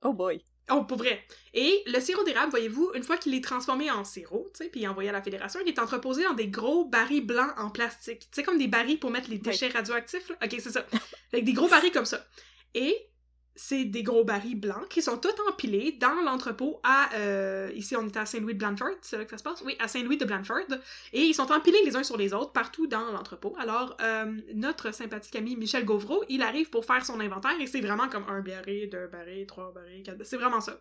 Oh 0.05 0.13
boy. 0.13 0.43
Oh, 0.71 0.85
pour 0.85 0.99
vrai. 0.99 1.25
Et 1.55 1.83
le 1.87 1.99
sirop 2.01 2.23
d'érable, 2.23 2.51
voyez-vous, 2.51 2.93
une 2.95 3.03
fois 3.03 3.17
qu'il 3.17 3.35
est 3.35 3.43
transformé 3.43 3.91
en 3.91 4.05
sirop, 4.05 4.49
tu 4.55 4.63
sais, 4.65 4.71
puis 4.71 4.87
envoyé 4.87 5.09
à 5.09 5.13
la 5.13 5.21
fédération, 5.23 5.59
il 5.65 5.69
est 5.69 5.79
entreposé 5.81 6.23
dans 6.23 6.35
des 6.35 6.47
gros 6.49 6.85
barils 6.85 7.27
blancs 7.27 7.53
en 7.59 7.71
plastique. 7.71 8.21
Tu 8.21 8.29
sais, 8.33 8.43
comme 8.45 8.59
des 8.59 8.69
barils 8.69 8.99
pour 9.01 9.11
mettre 9.11 9.29
les 9.29 9.39
déchets 9.39 9.69
radioactifs, 9.69 10.29
là. 10.29 10.37
Ok, 10.45 10.55
c'est 10.61 10.71
ça. 10.71 10.87
Avec 11.33 11.45
des 11.45 11.53
gros 11.53 11.69
barils 11.69 11.91
comme 11.91 12.05
ça. 12.05 12.25
Et 12.75 12.97
c'est 13.55 13.85
des 13.85 14.03
gros 14.03 14.25
barils 14.25 14.59
blancs 14.59 14.89
qui 14.89 15.03
sont 15.03 15.19
tous 15.19 15.35
empilés 15.51 15.93
dans 15.93 16.15
l'entrepôt 16.23 16.81
à... 16.83 17.15
euh, 17.15 17.71
ici, 17.75 17.95
on 17.97 18.07
était 18.09 18.21
à 18.21 18.27
Saint-Louis 18.27 18.55
de 18.55 18.59
Blandford, 18.59 18.97
c'est 19.03 19.19
là 19.19 19.25
que 19.25 19.31
ça 19.31 19.39
se 19.39 19.43
passe? 19.43 19.63
Oui, 19.63 19.77
à 19.79 19.89
Saint-Louis 19.89 20.17
de 20.17 20.25
Blandford. 20.25 20.79
Et 21.13 21.23
ils 21.23 21.35
sont 21.35 21.53
empilés 21.53 21.81
les 21.85 21.97
uns 21.97 22.03
sur 22.03 22.17
les 22.17 22.33
autres 22.33 22.53
partout 22.53 22.87
dans 22.87 23.11
l'entrepôt. 23.13 23.55
Alors, 23.59 23.97
euh, 24.01 24.41
notre 24.55 24.93
sympathique 24.93 25.37
ami 25.37 25.57
Michel 25.57 25.85
Gauvreau, 25.85 26.25
il 26.29 26.43
arrive 26.43 26.71
pour 26.71 26.85
faire 26.85 27.05
son 27.05 27.21
inventaire 27.21 27.61
et 27.61 27.67
c'est 27.67 27.81
vraiment 27.81 28.09
comme 28.09 28.25
un 28.29 28.41
baril, 28.41 28.89
deux 28.91 29.07
barils, 29.09 29.47
trois 29.47 29.73
barils, 29.73 30.03
quatre... 30.03 30.25
C'est 30.25 30.39
vraiment 30.39 30.61
ça. 30.61 30.81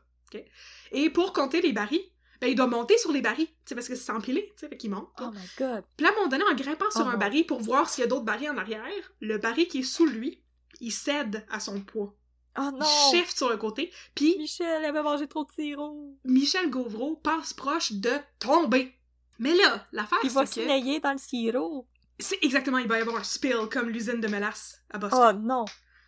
Et 0.92 1.10
pour 1.10 1.34
compter 1.34 1.62
les 1.62 1.74
barils, 1.74 2.06
ben, 2.40 2.48
il 2.48 2.56
doit 2.56 2.68
monter 2.68 2.98
sur 2.98 3.12
les 3.12 3.22
barils, 3.22 3.48
tu 3.48 3.54
sais, 3.66 3.76
parce 3.76 3.88
que 3.88 3.96
c'est 3.96 4.12
empilé, 4.12 4.52
tu 4.56 4.62
sais, 4.62 4.70
fait 4.70 4.78
qu'il 4.78 4.90
monte. 4.90 5.10
Oh 5.20 5.30
my 5.32 5.42
god. 5.60 5.84
Puis 5.96 6.06
là, 6.06 6.10
à 6.10 6.14
un 6.14 6.16
moment 6.16 6.28
donné, 6.30 6.44
en 6.50 6.56
grimpant 6.56 6.90
sur 6.90 7.06
Oh 7.06 7.10
un 7.10 7.18
baril 7.18 7.46
pour 7.46 7.60
voir 7.62 7.90
s'il 7.90 8.04
y 8.04 8.06
a 8.06 8.08
d'autres 8.08 8.26
barils 8.26 8.50
en 8.50 8.58
arrière, 8.58 9.14
le 9.20 9.38
baril 9.38 9.68
qui 9.68 9.80
est 9.80 9.84
sous 9.84 10.06
lui, 10.06 10.42
il 10.80 10.92
cède 10.92 11.46
à 11.50 11.60
son 11.60 11.82
poids. 11.82 12.16
Oh 12.58 12.70
Il 12.74 12.78
non. 12.80 12.86
shift 13.12 13.38
sur 13.38 13.50
le 13.50 13.58
côté, 13.58 13.92
puis 14.14 14.36
Michel 14.38 14.84
avait 14.86 15.02
mangé 15.04 15.28
trop 15.28 15.46
de 15.46 15.52
sirop. 15.52 16.18
Michel 16.26 16.70
Gauvreau 16.70 17.16
passe 17.16 17.54
proche 17.54 17.94
de 17.94 18.12
tomber. 18.40 18.94
Mais 19.40 19.54
là, 19.56 19.86
l'affaire, 19.92 20.20
Il 20.24 20.30
va 20.32 20.46
c'est 20.46 20.62
se 20.62 20.68
que... 20.68 21.02
dans 21.02 21.14
le 21.14 21.18
sirop. 21.18 21.88
C'est 22.20 22.38
exactement, 22.44 22.78
il 22.78 22.88
va 22.88 22.98
y 23.00 23.02
avoir 23.02 23.16
un 23.18 23.24
spill 23.24 23.68
comme 23.72 23.90
l'usine 23.90 24.20
de 24.22 24.28
mélasse 24.28 24.82
à 24.92 24.98
Boston. 24.98 25.20
Oh 25.24 25.34
non. 25.48 25.66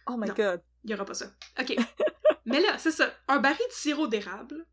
Oh 0.07 0.17
my 0.17 0.27
Non. 0.27 0.33
god. 0.35 0.61
Il 0.83 0.91
y 0.91 0.93
aura 0.93 1.05
pas 1.05 1.13
ça. 1.13 1.27
OK. 1.59 1.75
Mais 2.45 2.59
là, 2.59 2.77
c'est 2.77 2.91
ça. 2.91 3.09
Un 3.29 3.39
baril 3.39 3.57
de 3.69 3.73
sirop 3.73 4.07
d'érable 4.07 4.65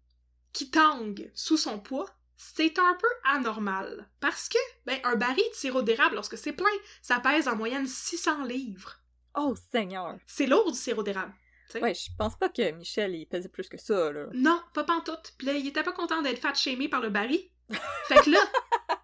qui 0.52 0.70
tangue 0.70 1.30
sous 1.34 1.56
son 1.56 1.78
poids, 1.78 2.06
c'est 2.36 2.78
un 2.80 2.94
peu 3.00 3.06
anormal. 3.32 4.10
Parce 4.18 4.48
que, 4.48 4.58
ben, 4.86 4.98
un 5.04 5.14
baril 5.14 5.44
de 5.50 5.54
sirop 5.54 5.82
d'érable, 5.82 6.16
lorsque 6.16 6.36
c'est 6.36 6.52
plein, 6.52 6.66
ça 7.00 7.20
pèse 7.20 7.46
en 7.46 7.54
moyenne 7.54 7.86
600 7.86 8.42
livres. 8.44 8.96
Oh 9.36 9.54
Seigneur. 9.70 10.16
C'est 10.26 10.46
lourd 10.46 10.72
du 10.72 10.78
sirop 10.78 11.04
d'érable. 11.04 11.32
Tu 11.70 11.78
sais. 11.78 11.82
Ouais, 11.82 11.94
je 11.94 12.08
pense 12.18 12.36
pas 12.36 12.48
que 12.48 12.70
Michel 12.72 13.14
il 13.14 13.26
pesait 13.26 13.48
plus 13.48 13.68
que 13.68 13.78
ça 13.78 14.10
là. 14.12 14.26
Non, 14.32 14.60
pas 14.74 14.84
pantoute. 14.84 15.32
Puis 15.38 15.46
là, 15.46 15.52
il 15.54 15.66
était 15.66 15.82
pas 15.82 15.92
content 15.92 16.22
d'être 16.22 16.40
fat 16.40 16.54
shamé 16.54 16.88
par 16.88 17.00
le 17.00 17.10
baril. 17.10 17.40
Fait 18.08 18.20
que 18.22 18.30
là, 18.30 18.38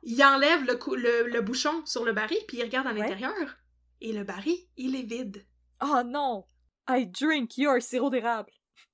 il 0.02 0.22
enlève 0.24 0.64
le, 0.64 0.74
cou- 0.76 0.94
le, 0.96 1.28
le 1.28 1.40
bouchon 1.40 1.84
sur 1.86 2.04
le 2.04 2.12
baril, 2.12 2.38
puis 2.48 2.58
il 2.58 2.62
regarde 2.62 2.86
à 2.86 2.92
Ouais. 2.92 2.98
l'intérieur. 3.00 3.56
Et 4.00 4.12
le 4.12 4.24
baril, 4.24 4.58
il 4.76 4.94
est 4.96 5.02
vide. 5.02 5.46
Oh 5.82 6.02
non. 6.04 6.44
I 6.88 7.06
drink 7.06 7.56
your 7.58 7.80
sirop 7.80 8.10
d'érable. 8.10 8.50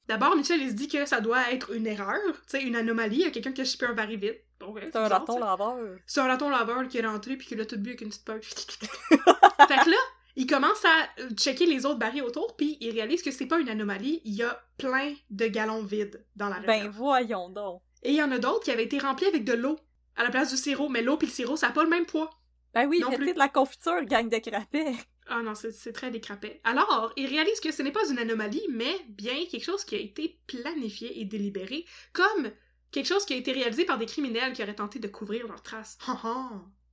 D'abord, 0.09 0.37
Michel, 0.37 0.61
il 0.61 0.71
se 0.71 0.75
dit 0.75 0.89
que 0.89 1.07
ça 1.07 1.21
doit 1.21 1.53
être 1.53 1.73
une 1.73 1.87
erreur, 1.87 2.21
tu 2.33 2.59
sais, 2.59 2.63
une 2.63 2.77
anomalie. 2.77 3.17
Il 3.17 3.23
y 3.23 3.27
a 3.27 3.31
quelqu'un 3.31 3.53
qui 3.53 3.61
a 3.61 3.65
chipé 3.65 3.87
un 3.87 3.93
baril 3.95 4.19
vide. 4.19 4.41
Bon, 4.59 4.73
ouais, 4.73 4.83
C'est 4.93 4.97
un 4.97 5.03
bizarre, 5.05 5.21
raton 5.21 5.39
laveur. 5.39 5.97
C'est 6.07 6.21
un 6.21 6.27
raton 6.27 6.51
laveur 6.51 6.87
qui 6.89 6.99
est 6.99 7.07
rentré 7.07 7.37
puis 7.37 7.47
qui 7.47 7.55
l'a 7.57 7.65
tout 7.67 7.79
bu 7.79 7.91
avec 7.91 8.01
une 8.03 8.09
petite 8.09 8.25
peur. 8.25 8.39
fait 8.43 9.85
que 9.85 9.91
là, 9.91 9.97
il 10.37 10.47
commence 10.47 10.85
à 10.85 11.09
euh, 11.21 11.31
checker 11.37 11.66
les 11.66 11.85
autres 11.87 11.99
barils 11.99 12.23
autour 12.23 12.57
puis 12.57 12.77
il 12.81 12.92
réalise 12.92 13.23
que 13.23 13.31
c'est 13.31 13.47
pas 13.47 13.59
une 13.61 13.68
anomalie. 13.68 14.21
Il 14.25 14.35
y 14.35 14.42
a 14.42 14.62
plein 14.79 15.14
de 15.31 15.47
gallons 15.47 15.83
vides 15.83 16.25
dans 16.37 16.49
la 16.49 16.61
Ben 16.61 16.73
réserve. 16.73 16.97
voyons 16.97 17.49
donc. 17.51 17.83
Et 18.03 18.11
il 18.11 18.16
y 18.16 18.23
en 18.23 18.33
a 18.33 18.38
d'autres 18.38 18.64
qui 18.64 18.71
avaient 18.71 18.85
été 18.85 18.99
remplis 18.99 19.27
avec 19.27 19.45
de 19.45 19.53
l'eau 19.53 19.79
à 20.16 20.25
la 20.25 20.31
place 20.31 20.51
du 20.51 20.57
sirop. 20.57 20.88
Mais 20.88 21.03
l'eau 21.03 21.16
puis 21.16 21.29
le 21.29 21.33
sirop, 21.33 21.57
ça 21.57 21.68
n'a 21.68 21.73
pas 21.73 21.85
le 21.85 21.90
même 21.90 22.07
poids. 22.07 22.31
Ben 22.75 22.87
oui, 22.88 23.03
mettez 23.05 23.16
plus. 23.16 23.33
de 23.35 23.38
la 23.38 23.49
confiture, 23.49 24.03
gang 24.05 24.29
de 24.29 24.38
crapets. 24.38 24.95
Ah 25.29 25.40
non, 25.40 25.55
c'est 25.55 25.71
c'est 25.71 25.92
très 25.92 26.11
décrapé. 26.11 26.61
Alors, 26.64 27.12
il 27.16 27.27
réalise 27.27 27.61
que 27.61 27.71
ce 27.71 27.81
n'est 27.83 27.92
pas 27.92 28.07
une 28.11 28.18
anomalie, 28.18 28.66
mais 28.71 28.92
bien 29.09 29.35
quelque 29.49 29.62
chose 29.64 29.85
qui 29.85 29.95
a 29.95 29.99
été 29.99 30.40
planifié 30.49 31.21
et 31.21 31.25
délibéré, 31.25 31.87
comme 32.12 32.51
quelque 32.90 33.07
chose 33.07 33.25
qui 33.25 33.33
a 33.33 33.37
été 33.37 33.53
réalisé 33.53 33.85
par 33.85 33.99
des 33.99 34.07
criminels 34.07 34.53
qui 34.53 34.64
auraient 34.64 34.75
tenté 34.75 34.99
de 34.99 35.07
couvrir 35.07 35.47
leurs 35.47 35.62
traces. 35.62 35.97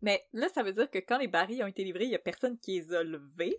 Mais 0.01 0.25
là, 0.33 0.47
ça 0.49 0.63
veut 0.63 0.71
dire 0.71 0.89
que 0.89 0.99
quand 0.99 1.17
les 1.17 1.27
barils 1.27 1.63
ont 1.63 1.67
été 1.67 1.83
livrés, 1.83 2.05
il 2.05 2.11
y 2.11 2.15
a 2.15 2.19
personne 2.19 2.57
qui 2.57 2.79
les 2.79 2.93
a 2.93 3.03
levés? 3.03 3.57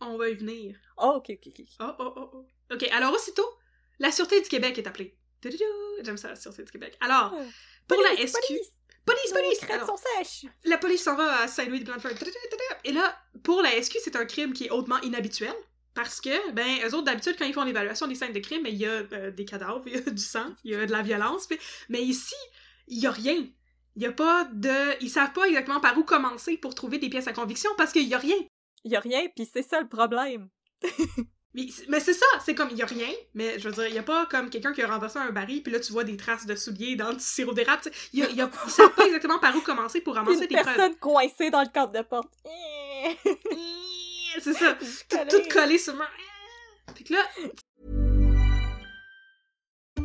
On 0.00 0.16
va 0.16 0.28
y 0.28 0.34
venir. 0.34 0.76
Oh, 0.96 1.14
ok, 1.16 1.30
ok, 1.30 1.52
ok. 1.58 1.66
Oh, 1.80 1.92
oh, 1.98 2.12
oh, 2.16 2.30
oh. 2.34 2.46
Ok, 2.72 2.88
alors 2.92 3.12
aussitôt, 3.12 3.48
la 3.98 4.12
Sûreté 4.12 4.40
du 4.40 4.48
Québec 4.48 4.78
est 4.78 4.86
appelée. 4.86 5.16
J'aime 6.02 6.16
ça, 6.16 6.28
la 6.28 6.36
Sûreté 6.36 6.62
du 6.62 6.70
Québec. 6.70 6.96
Alors, 7.00 7.34
pour 7.86 8.00
la 8.02 8.10
Police, 8.10 8.32
SQ... 8.32 8.46
police! 8.46 8.72
Police, 9.04 9.32
police! 9.32 9.70
Alors, 9.70 9.86
sont 9.86 9.96
sèches! 9.96 10.50
la 10.64 10.78
police 10.78 11.02
s'en 11.02 11.16
va 11.16 11.42
à 11.42 11.48
Saint-Louis 11.48 11.80
de 11.80 11.84
Blandford. 11.84 12.12
Et 12.84 12.92
là, 12.92 13.16
pour 13.42 13.62
la 13.62 13.82
SQ, 13.82 13.96
c'est 14.04 14.16
un 14.16 14.26
crime 14.26 14.52
qui 14.52 14.66
est 14.66 14.70
hautement 14.70 15.00
inhabituel. 15.00 15.54
Parce 15.94 16.20
que, 16.20 16.52
ben, 16.52 16.78
eux 16.84 16.94
autres, 16.94 17.06
d'habitude, 17.06 17.34
quand 17.36 17.44
ils 17.44 17.52
font 17.52 17.64
l'évaluation 17.64 18.06
des 18.06 18.14
scènes 18.14 18.32
de 18.32 18.38
crime, 18.38 18.62
ben, 18.62 18.72
il 18.72 18.78
y 18.78 18.86
a 18.86 19.02
euh, 19.12 19.30
des 19.32 19.44
cadavres, 19.44 19.82
il 19.86 19.94
y 19.94 19.96
a 19.96 20.10
du 20.10 20.22
sang, 20.22 20.54
il 20.62 20.72
y 20.72 20.74
a 20.76 20.86
de 20.86 20.92
la 20.92 21.02
violence. 21.02 21.48
Mais, 21.50 21.58
mais 21.88 22.02
ici, 22.02 22.36
il 22.86 23.00
y 23.00 23.06
a 23.06 23.10
rien. 23.10 23.48
Il 23.98 24.04
y 24.04 24.06
a 24.06 24.12
pas 24.12 24.44
de... 24.52 25.02
Ils 25.02 25.10
savent 25.10 25.32
pas 25.32 25.48
exactement 25.48 25.80
par 25.80 25.98
où 25.98 26.04
commencer 26.04 26.56
pour 26.56 26.72
trouver 26.74 26.98
des 26.98 27.10
pièces 27.10 27.26
à 27.26 27.32
conviction 27.32 27.68
parce 27.76 27.90
qu'il 27.92 28.04
y 28.06 28.14
a 28.14 28.18
rien. 28.18 28.36
Il 28.84 28.92
y 28.92 28.96
a 28.96 29.00
rien, 29.00 29.22
puis 29.34 29.44
c'est 29.52 29.62
ça 29.68 29.80
le 29.80 29.88
problème. 29.88 30.48
Mais, 31.54 31.66
mais 31.88 31.98
c'est 31.98 32.12
ça, 32.12 32.26
c'est 32.44 32.54
comme, 32.54 32.68
il 32.70 32.76
y 32.76 32.82
a 32.82 32.86
rien, 32.86 33.08
mais 33.32 33.58
je 33.58 33.68
veux 33.68 33.74
dire, 33.74 33.86
il 33.88 33.94
y 33.94 33.98
a 33.98 34.02
pas 34.02 34.26
comme 34.26 34.50
quelqu'un 34.50 34.72
qui 34.74 34.82
a 34.82 34.86
renversé 34.86 35.18
un 35.18 35.30
baril, 35.30 35.62
puis 35.62 35.72
là, 35.72 35.80
tu 35.80 35.92
vois 35.92 36.04
des 36.04 36.16
traces 36.18 36.44
de 36.44 36.54
souliers 36.54 36.94
dans 36.94 37.12
du 37.14 37.18
sirop 37.20 37.54
d'érable. 37.54 37.82
Il 38.12 38.20
y 38.20 38.22
a, 38.22 38.28
il 38.28 38.36
y 38.36 38.42
a- 38.42 38.50
ils 38.66 38.70
savent 38.70 38.94
pas 38.94 39.06
exactement 39.06 39.38
par 39.38 39.56
où 39.56 39.60
commencer 39.62 40.02
pour 40.02 40.14
ramasser 40.14 40.46
des 40.46 40.54
preuves. 40.54 40.64
personne 40.66 40.96
coincée 40.96 41.50
dans 41.50 41.62
le 41.62 41.68
cadre 41.72 41.92
de 41.92 42.02
porte. 42.02 42.30
C'est 44.40 44.52
ça, 44.52 44.74
tout, 44.74 44.86
Collé. 45.10 45.28
tout 45.30 45.48
collé 45.50 45.78
sur 45.78 45.94
moi. 45.96 46.06
Fait 46.94 47.04
que 47.04 47.14
là, 47.14 47.24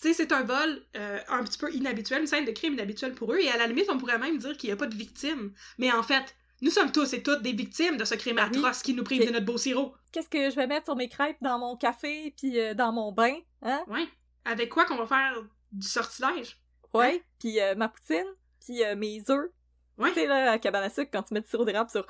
tu 0.00 0.08
sais, 0.08 0.14
c'est 0.14 0.32
un 0.32 0.42
vol 0.42 0.82
euh, 0.96 1.18
un 1.28 1.42
petit 1.44 1.58
peu 1.58 1.72
inhabituel, 1.72 2.20
une 2.20 2.26
scène 2.26 2.44
de 2.44 2.52
crime 2.52 2.74
inhabituelle 2.74 3.14
pour 3.14 3.32
eux, 3.32 3.38
et 3.38 3.48
à 3.50 3.56
la 3.56 3.66
limite, 3.66 3.86
on 3.90 3.98
pourrait 3.98 4.18
même 4.18 4.38
dire 4.38 4.56
qu'il 4.56 4.68
n'y 4.68 4.72
a 4.74 4.76
pas 4.76 4.86
de 4.86 4.94
victime. 4.94 5.52
Mais 5.78 5.90
en 5.92 6.02
fait, 6.02 6.36
nous 6.60 6.70
sommes 6.70 6.92
tous 6.92 7.12
et 7.14 7.22
toutes 7.22 7.42
des 7.42 7.52
victimes 7.52 7.96
de 7.96 8.04
ce 8.04 8.14
crime 8.14 8.38
atroce 8.38 8.82
qui 8.82 8.94
nous 8.94 9.04
prive 9.04 9.26
de 9.26 9.32
notre 9.32 9.46
beau 9.46 9.58
sirop. 9.58 9.94
Qu'est-ce 10.12 10.28
que 10.28 10.50
je 10.50 10.56
vais 10.56 10.66
mettre 10.66 10.86
sur 10.86 10.96
mes 10.96 11.08
crêpes 11.08 11.36
dans 11.40 11.58
mon 11.58 11.76
café 11.76 12.34
puis 12.36 12.58
euh, 12.60 12.74
dans 12.74 12.92
mon 12.92 13.12
bain, 13.12 13.34
hein? 13.62 13.82
Ouais. 13.88 14.06
Avec 14.44 14.70
quoi 14.70 14.84
qu'on 14.84 14.96
va 14.96 15.06
faire 15.06 15.42
du 15.72 15.86
sortilège? 15.86 16.56
Ouais. 16.94 17.22
Puis 17.38 17.60
euh, 17.60 17.74
ma 17.74 17.88
poutine, 17.88 18.24
puis 18.64 18.82
euh, 18.82 18.96
mes 18.96 19.22
œufs. 19.30 19.50
Ouais. 19.98 20.08
Tu 20.10 20.14
sais, 20.20 20.26
là, 20.26 20.52
à 20.52 20.58
cabane 20.58 20.84
à 20.84 20.90
sucre, 20.90 21.10
quand 21.12 21.22
tu 21.22 21.34
mets 21.34 21.40
du 21.40 21.48
sirop 21.48 21.64
d'érable 21.64 21.90
sur 21.90 22.06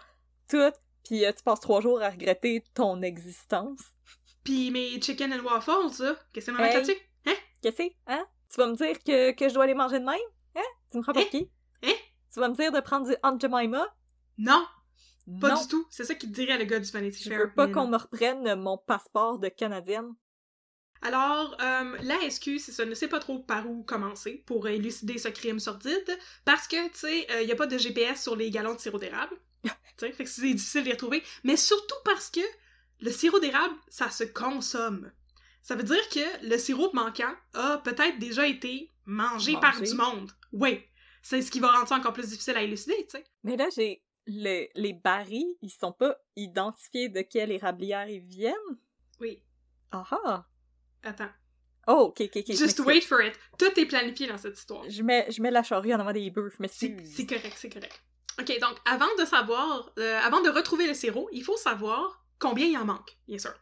tout, 0.49 0.71
puis 1.05 1.25
tu 1.37 1.43
passes 1.43 1.61
trois 1.61 1.81
jours 1.81 2.01
à 2.03 2.11
regretter 2.11 2.63
ton 2.75 3.01
existence. 3.03 3.81
Puis 4.45 4.71
mes 4.71 5.01
chicken 5.01 5.33
and 5.33 5.43
waffles, 5.45 6.03
là, 6.03 6.17
qu'est-ce 6.33 6.51
que 6.51 6.57
c'est 6.57 6.63
Hey. 6.63 6.75
là-dessus? 6.75 6.97
Qu'est-ce 7.63 7.77
que 7.77 7.83
c'est, 7.85 7.97
hein? 8.07 8.27
Tu 8.51 8.57
vas 8.61 8.67
me 8.67 8.77
dire 8.77 8.99
que, 9.03 9.33
que 9.33 9.49
je 9.49 9.55
dois 9.55 9.67
les 9.67 9.75
manger 9.75 9.99
de 10.01 10.05
même? 10.05 10.15
Hein? 10.57 10.63
Tu 10.91 10.99
me 10.99 11.03
prends 11.03 11.13
pour 11.13 11.23
Hein? 11.23 11.27
qui? 11.31 11.51
Hein? 11.83 11.93
Tu 12.33 12.41
vas 12.41 12.49
me 12.49 12.55
dire 12.55 12.73
de 12.73 12.81
prendre 12.81 13.07
du 13.09 13.15
Aunt 13.23 13.39
Jemima? 13.39 13.87
Non, 14.39 14.67
pas 15.41 15.51
non, 15.55 15.61
du 15.61 15.69
tout. 15.69 15.87
C'est 15.91 16.05
ça 16.05 16.15
qu'il 16.15 16.33
dirait 16.33 16.59
le 16.59 16.65
gars 16.65 16.79
du 16.81 16.91
Vanity 16.91 17.23
je 17.25 17.29
Fair. 17.29 17.39
veux 17.41 17.53
pas 17.53 17.69
qu'on 17.69 17.89
me 17.89 17.97
reprenne 17.97 18.55
mon 18.55 18.79
passeport 18.79 19.39
de 19.39 19.49
Canadienne. 19.49 20.15
Alors, 21.03 21.57
euh, 21.61 21.97
la 22.03 22.29
SQ, 22.29 22.59
c'est 22.59 22.73
ça, 22.73 22.85
ne 22.85 22.95
sait 22.95 23.07
pas 23.09 23.21
trop 23.21 23.39
par 23.39 23.69
où 23.71 23.85
commencer 23.85 24.43
pour 24.47 24.67
élucider 24.67 25.17
ce 25.19 25.29
crime 25.29 25.61
sordide, 25.61 26.19
parce 26.45 26.67
que, 26.67 26.89
tu 26.89 26.99
sais, 26.99 27.27
il 27.41 27.47
n'y 27.47 27.53
a 27.53 27.57
pas 27.57 27.67
de 27.69 27.79
GPS 27.79 28.23
sur 28.23 28.35
les 28.35 28.51
galons 28.51 28.75
de 28.75 28.81
sirop 28.81 28.99
d'érable. 28.99 29.37
Fait 29.99 30.11
que 30.13 30.25
c'est 30.27 30.43
difficile 30.43 30.83
de 30.83 30.87
les 30.87 30.93
retrouver. 30.93 31.23
Mais 31.45 31.57
surtout 31.57 31.95
parce 32.05 32.31
que 32.31 32.41
le 33.01 33.11
sirop 33.13 33.39
d'érable, 33.39 33.75
ça 33.89 34.11
se 34.11 34.25
consomme. 34.25 35.11
Ça 35.69 35.77
veut 35.77 35.83
dire 35.83 36.09
que 36.09 36.47
le 36.49 36.57
sirop 36.57 36.91
manquant 36.95 37.35
a 37.53 37.77
peut-être 37.85 38.19
déjà 38.19 38.47
été 38.47 38.91
mangé, 39.05 39.53
par 39.53 39.79
du 39.79 39.93
monde. 39.93 40.33
Oui. 40.51 40.83
C'est 41.21 41.43
ce 41.43 41.51
qui 41.51 41.61
va 41.61 41.71
rendre 41.71 41.87
ça 41.87 41.97
encore 41.97 42.15
plus 42.15 42.31
difficile 42.31 42.57
à 42.57 42.63
élucider, 42.63 42.97
tu 43.03 43.19
sais. 43.19 43.25
Mais 43.45 43.55
là, 43.55 43.69
j'ai. 43.77 44.03
le- 44.27 44.67
les 44.75 44.95
barils, 44.95 45.57
ils 45.61 45.69
sont 45.69 45.93
pas 45.93 46.17
identifiés 46.37 47.11
de 47.11 47.21
quelle 47.21 47.53
érablière 47.53 48.09
ils 48.09 48.23
viennent? 48.23 48.55
Oui. 49.21 49.43
Ah 49.93 50.07
ah! 50.11 50.47
Attends. 51.03 51.29
Oh, 51.87 52.13
ok, 52.17 52.23
ok, 52.23 52.37
ok. 52.49 52.57
Just 52.57 52.81
wait 52.81 53.03
for 53.03 53.21
it. 53.21 53.39
Tout 53.59 53.79
est 53.79 53.85
planifié 53.85 54.27
dans 54.27 54.39
cette 54.39 54.57
histoire. 54.57 54.89
Je 54.89 55.03
mets, 55.03 55.31
je 55.31 55.43
mets 55.43 55.51
la 55.51 55.63
charrue 55.63 55.93
en 55.93 56.01
avant 56.01 56.13
des 56.13 56.31
bœufs, 56.31 56.51
je 56.59 56.67
C'est 56.67 56.97
c'est 57.05 57.27
correct, 57.27 57.53
c'est 57.59 57.69
correct. 57.69 58.03
Ok, 58.41 58.59
donc 58.59 58.79
avant 58.87 59.15
de 59.19 59.27
savoir, 59.27 59.93
euh, 59.99 60.19
avant 60.21 60.41
de 60.41 60.49
retrouver 60.49 60.87
le 60.87 60.95
sirop, 60.95 61.29
il 61.31 61.45
faut 61.45 61.59
savoir 61.59 62.25
combien 62.39 62.67
il 62.67 62.77
en 62.79 62.85
manque, 62.85 63.17
bien 63.29 63.39
sûr. 63.39 63.53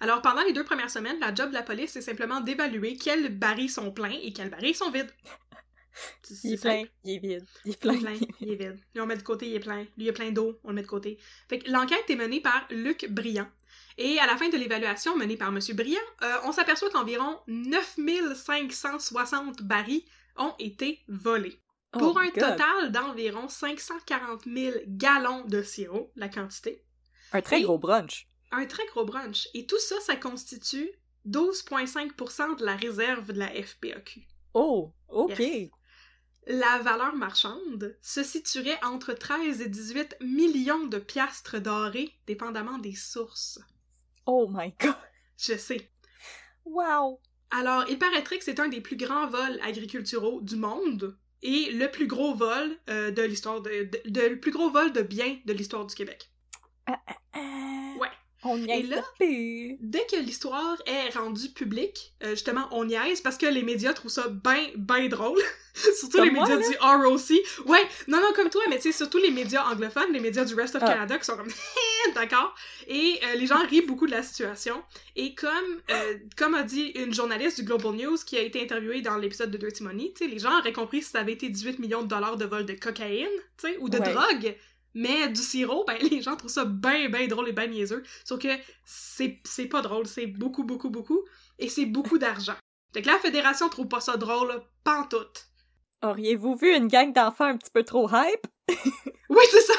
Alors 0.00 0.22
pendant 0.22 0.42
les 0.42 0.52
deux 0.52 0.64
premières 0.64 0.90
semaines, 0.90 1.18
la 1.20 1.34
job 1.34 1.48
de 1.50 1.54
la 1.54 1.62
police 1.62 1.92
c'est 1.92 2.02
simplement 2.02 2.40
d'évaluer 2.40 2.96
quels 2.96 3.36
barils 3.38 3.70
sont 3.70 3.92
pleins 3.92 4.16
et 4.22 4.32
quels 4.32 4.50
barils 4.50 4.74
sont 4.76 4.90
vides. 4.90 5.12
Il 6.44 6.54
est 6.54 6.58
plein, 6.58 6.84
il 7.04 7.16
est 7.16 7.18
vide. 7.18 7.46
Il 7.64 7.72
est 7.72 7.78
Il 7.84 7.94
est 7.94 7.98
plein. 7.98 7.98
plein, 7.98 8.14
il 8.40 8.50
est 8.52 8.56
vide. 8.56 8.78
Lui, 8.94 9.00
on 9.00 9.06
met 9.06 9.16
de 9.16 9.22
côté, 9.22 9.48
il 9.48 9.54
est 9.56 9.60
plein. 9.60 9.82
Lui, 9.96 10.04
il 10.04 10.08
a 10.10 10.14
plein 10.14 10.30
d'eau, 10.32 10.58
on 10.64 10.68
le 10.70 10.74
met 10.74 10.82
de 10.82 10.86
côté. 10.86 11.18
Fait 11.48 11.58
que 11.60 11.70
l'enquête 11.70 12.08
est 12.10 12.16
menée 12.16 12.40
par 12.40 12.66
Luc 12.70 13.06
Briand. 13.10 13.48
Et 13.98 14.18
à 14.18 14.26
la 14.26 14.36
fin 14.36 14.48
de 14.48 14.56
l'évaluation 14.56 15.16
menée 15.16 15.36
par 15.36 15.52
Monsieur 15.52 15.74
Briand, 15.74 16.00
euh, 16.22 16.36
on 16.44 16.52
s'aperçoit 16.52 16.90
qu'environ 16.90 17.38
9560 17.46 19.62
barils 19.62 20.02
ont 20.36 20.54
été 20.58 21.00
volés. 21.08 21.60
Oh 21.94 21.98
Pour 21.98 22.18
un 22.18 22.26
God. 22.30 22.30
total 22.30 22.92
d'environ 22.92 23.48
540 23.48 24.44
000 24.46 24.76
gallons 24.86 25.44
de 25.46 25.62
sirop, 25.62 26.10
la 26.16 26.28
quantité. 26.28 26.82
Un 27.32 27.42
très 27.42 27.60
Et- 27.60 27.62
gros 27.64 27.78
brunch. 27.78 28.28
Un 28.52 28.66
très 28.66 28.86
gros 28.86 29.04
brunch. 29.04 29.48
Et 29.54 29.66
tout 29.66 29.78
ça, 29.78 30.00
ça 30.00 30.16
constitue 30.16 30.90
12,5% 31.26 32.56
de 32.56 32.64
la 32.64 32.76
réserve 32.76 33.32
de 33.32 33.38
la 33.38 33.48
FPAQ. 33.48 34.26
Oh, 34.54 34.92
ok. 35.08 35.38
Yes. 35.38 35.70
La 36.46 36.78
valeur 36.78 37.14
marchande 37.16 37.96
se 38.00 38.22
situerait 38.22 38.78
entre 38.84 39.12
13 39.14 39.60
et 39.62 39.68
18 39.68 40.16
millions 40.20 40.86
de 40.86 40.98
piastres 40.98 41.60
dorés, 41.60 42.12
dépendamment 42.28 42.78
des 42.78 42.94
sources. 42.94 43.58
Oh 44.26 44.46
my 44.48 44.72
god. 44.80 44.94
Je 45.36 45.56
sais. 45.56 45.90
Wow. 46.64 47.20
Alors, 47.50 47.84
il 47.88 47.98
paraîtrait 47.98 48.38
que 48.38 48.44
c'est 48.44 48.60
un 48.60 48.68
des 48.68 48.80
plus 48.80 48.96
grands 48.96 49.26
vols 49.28 49.58
agriculturaux 49.62 50.40
du 50.40 50.56
monde 50.56 51.16
et 51.42 51.70
le 51.72 51.90
plus 51.90 52.06
gros 52.06 52.34
vol 52.34 52.78
euh, 52.88 53.10
de 53.10 53.22
l'histoire 53.22 53.60
de, 53.60 53.84
de- 53.84 54.02
de- 54.10 54.20
le 54.28 54.40
plus 54.40 54.50
gros 54.52 54.70
vol 54.70 54.92
de 54.92 55.02
biens 55.02 55.36
de 55.44 55.52
l'histoire 55.52 55.84
du 55.86 55.94
Québec. 55.94 56.30
Euh, 56.88 56.92
Ouais. 58.00 58.08
On 58.48 58.58
y 58.58 58.70
Et 58.70 58.82
là-. 58.84 59.02
Dès 59.80 60.06
que 60.06 60.16
l'histoire 60.20 60.76
est 60.86 61.08
rendue 61.18 61.48
publique, 61.48 62.12
euh, 62.22 62.30
justement, 62.30 62.68
on 62.70 62.84
niaise 62.84 63.20
parce 63.20 63.38
que 63.38 63.46
les 63.46 63.62
médias 63.62 63.92
trouvent 63.92 64.10
ça 64.10 64.28
ben, 64.28 64.68
ben 64.76 65.08
drôle. 65.08 65.40
surtout 65.74 66.18
Comme 66.18 66.26
les 66.26 66.30
moi, 66.30 66.46
médias 66.48 66.68
du 66.68 66.76
ROC. 66.78 67.30
Ouais, 67.66 67.80
non, 68.06 68.18
non, 68.20 68.28
comme 68.36 68.48
toi, 68.50 68.62
mais 68.68 68.76
tu 68.76 68.82
sais, 68.82 68.92
surtout 68.92 69.18
les 69.18 69.32
médias 69.32 69.64
anglophones, 69.64 70.12
les 70.12 70.20
médias 70.20 70.44
du 70.44 70.54
Rest 70.54 70.76
of 70.76 70.82
Ah. 70.84 70.92
Canada 70.92 71.18
qui 71.18 71.24
sont 71.24 71.36
comme 71.36 71.48
d'accord? 72.14 72.54
Et 72.86 73.18
euh, 73.24 73.34
les 73.36 73.46
gens 73.46 73.66
rient 73.66 73.82
beaucoup 73.82 74.06
de 74.06 74.12
la 74.12 74.22
situation. 74.22 74.80
Et 75.16 75.34
comme, 75.34 75.80
euh, 75.90 76.14
comme 76.36 76.54
a 76.54 76.62
dit 76.62 76.92
une 76.94 77.12
journaliste 77.12 77.58
du 77.58 77.64
Global 77.66 77.94
News 77.94 78.18
qui 78.24 78.36
a 78.36 78.42
été 78.42 78.62
interviewée 78.62 79.00
dans 79.00 79.16
l'épisode 79.16 79.50
de 79.50 79.56
Dirty 79.58 79.82
Money, 79.82 80.12
tu 80.16 80.24
sais, 80.24 80.30
les 80.30 80.38
gens 80.38 80.56
auraient 80.60 80.72
compris 80.74 81.02
si 81.02 81.10
ça 81.10 81.20
avait 81.20 81.32
été 81.32 81.48
18 81.48 81.80
millions 81.80 82.02
de 82.02 82.08
dollars 82.08 82.36
de 82.36 82.44
vol 82.44 82.64
de 82.64 82.74
cocaïne, 82.74 83.26
tu 83.58 83.68
sais, 83.68 83.76
ou 83.80 83.88
de 83.88 83.98
Ouais. 83.98 84.12
drogue. 84.12 84.54
Mais 84.96 85.28
du 85.28 85.42
sirop, 85.42 85.84
ben 85.84 85.98
les 86.10 86.22
gens 86.22 86.36
trouvent 86.36 86.50
ça 86.50 86.64
ben 86.64 87.10
ben 87.10 87.28
drôle 87.28 87.50
et 87.50 87.52
ben 87.52 87.70
niaiseux. 87.70 88.02
Sauf 88.24 88.40
que 88.40 88.48
c'est 88.84 89.66
pas 89.66 89.82
drôle, 89.82 90.06
c'est 90.06 90.26
beaucoup 90.26 90.64
beaucoup 90.64 90.88
beaucoup 90.88 91.22
et 91.58 91.68
c'est 91.68 91.84
beaucoup 91.84 92.16
d'argent. 92.18 92.54
Fait 92.94 93.02
que 93.02 93.08
la 93.08 93.18
fédération 93.18 93.68
trouve 93.68 93.88
pas 93.88 94.00
ça 94.00 94.16
drôle, 94.16 94.62
pantoute. 94.84 95.48
Auriez-vous 96.02 96.56
vu 96.56 96.74
une 96.74 96.88
gang 96.88 97.12
d'enfants 97.12 97.44
un 97.44 97.58
petit 97.58 97.70
peu 97.70 97.84
trop 97.84 98.08
hype? 98.10 98.46
Oui, 99.28 99.42
c'est 99.50 99.60
ça. 99.60 99.74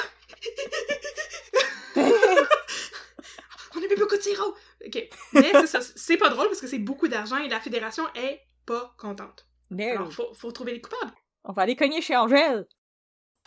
On 1.95 3.77
a 3.77 3.87
mis 3.87 3.95
beaucoup 3.97 4.17
de 4.17 4.21
sirop. 4.21 4.53
OK. 4.85 5.09
Mais 5.31 5.51
c'est 5.53 5.67
ça, 5.67 5.79
c'est 5.81 6.17
pas 6.17 6.29
drôle 6.29 6.47
parce 6.47 6.59
que 6.59 6.67
c'est 6.67 6.79
beaucoup 6.79 7.07
d'argent 7.07 7.37
et 7.37 7.47
la 7.47 7.61
fédération 7.61 8.03
est 8.13 8.41
pas 8.65 8.93
contente. 8.97 9.47
No. 9.71 9.87
Alors 9.87 10.11
faut 10.11 10.33
faut 10.33 10.51
trouver 10.51 10.73
les 10.73 10.81
coupables. 10.81 11.13
On 11.45 11.53
va 11.53 11.61
aller 11.61 11.77
cogner 11.77 12.01
chez 12.01 12.17
Angèle. 12.17 12.67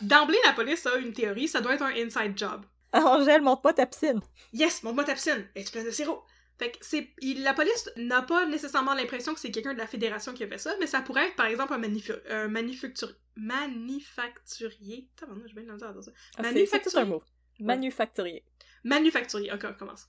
D'emblée, 0.01 0.37
la 0.45 0.53
police 0.53 0.85
a 0.85 0.95
une 0.97 1.13
théorie, 1.13 1.47
ça 1.47 1.61
doit 1.61 1.73
être 1.75 1.83
un 1.83 1.93
inside 1.95 2.37
job. 2.37 2.65
Angèle, 2.93 3.41
monte 3.41 3.61
pas 3.61 3.73
ta 3.73 3.85
piscine. 3.85 4.19
Yes, 4.53 4.83
montre-moi 4.83 5.03
ta 5.05 5.13
piscine. 5.13 5.47
Es-tu 5.55 5.71
pleine 5.71 5.85
de 5.85 5.91
sirop? 5.91 6.23
Fait 6.59 6.71
que 6.71 6.77
c'est. 6.81 7.09
il- 7.21 7.41
la 7.43 7.53
police 7.53 7.89
n'a 7.95 8.21
pas 8.21 8.45
nécessairement 8.45 8.93
l'impression 8.93 9.33
que 9.33 9.39
c'est 9.39 9.49
quelqu'un 9.51 9.73
de 9.73 9.79
la 9.79 9.87
fédération 9.87 10.33
qui 10.33 10.43
a 10.43 10.47
fait 10.47 10.57
ça, 10.59 10.73
mais 10.79 10.85
ça 10.87 11.01
pourrait 11.01 11.27
être 11.27 11.35
par 11.35 11.47
exemple 11.47 11.73
un, 11.73 11.79
manifu- 11.79 12.21
un 12.29 12.47
manufactur- 12.49 13.15
manufacturier. 13.35 15.07
La 15.21 15.33
misère 15.73 15.89
à 15.89 15.93
dire 15.93 16.03
ça. 16.03 16.11
Ah, 16.37 16.43
c'est- 16.43 16.65
C'est 16.65 16.81
tout 16.81 16.97
un 16.97 17.05
Manufacturier. 17.05 17.05
mot. 17.05 17.23
Manufacturier. 17.59 18.43
Manufacturier, 18.83 19.51
ok, 19.53 19.65
on 19.69 19.73
commence. 19.73 20.07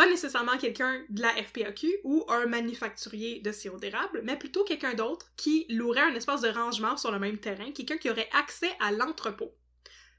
Pas 0.00 0.08
nécessairement 0.08 0.56
quelqu'un 0.56 1.04
de 1.10 1.20
la 1.20 1.28
FPAQ 1.28 1.86
ou 2.04 2.24
un 2.30 2.46
manufacturier 2.46 3.40
de 3.40 3.52
sirop 3.52 3.76
d'érable, 3.76 4.22
mais 4.24 4.38
plutôt 4.38 4.64
quelqu'un 4.64 4.94
d'autre 4.94 5.26
qui 5.36 5.66
louerait 5.68 6.00
un 6.00 6.14
espace 6.14 6.40
de 6.40 6.48
rangement 6.48 6.96
sur 6.96 7.12
le 7.12 7.18
même 7.18 7.36
terrain, 7.36 7.70
quelqu'un 7.72 7.98
qui 7.98 8.08
aurait 8.08 8.30
accès 8.32 8.70
à 8.80 8.92
l'entrepôt. 8.92 9.54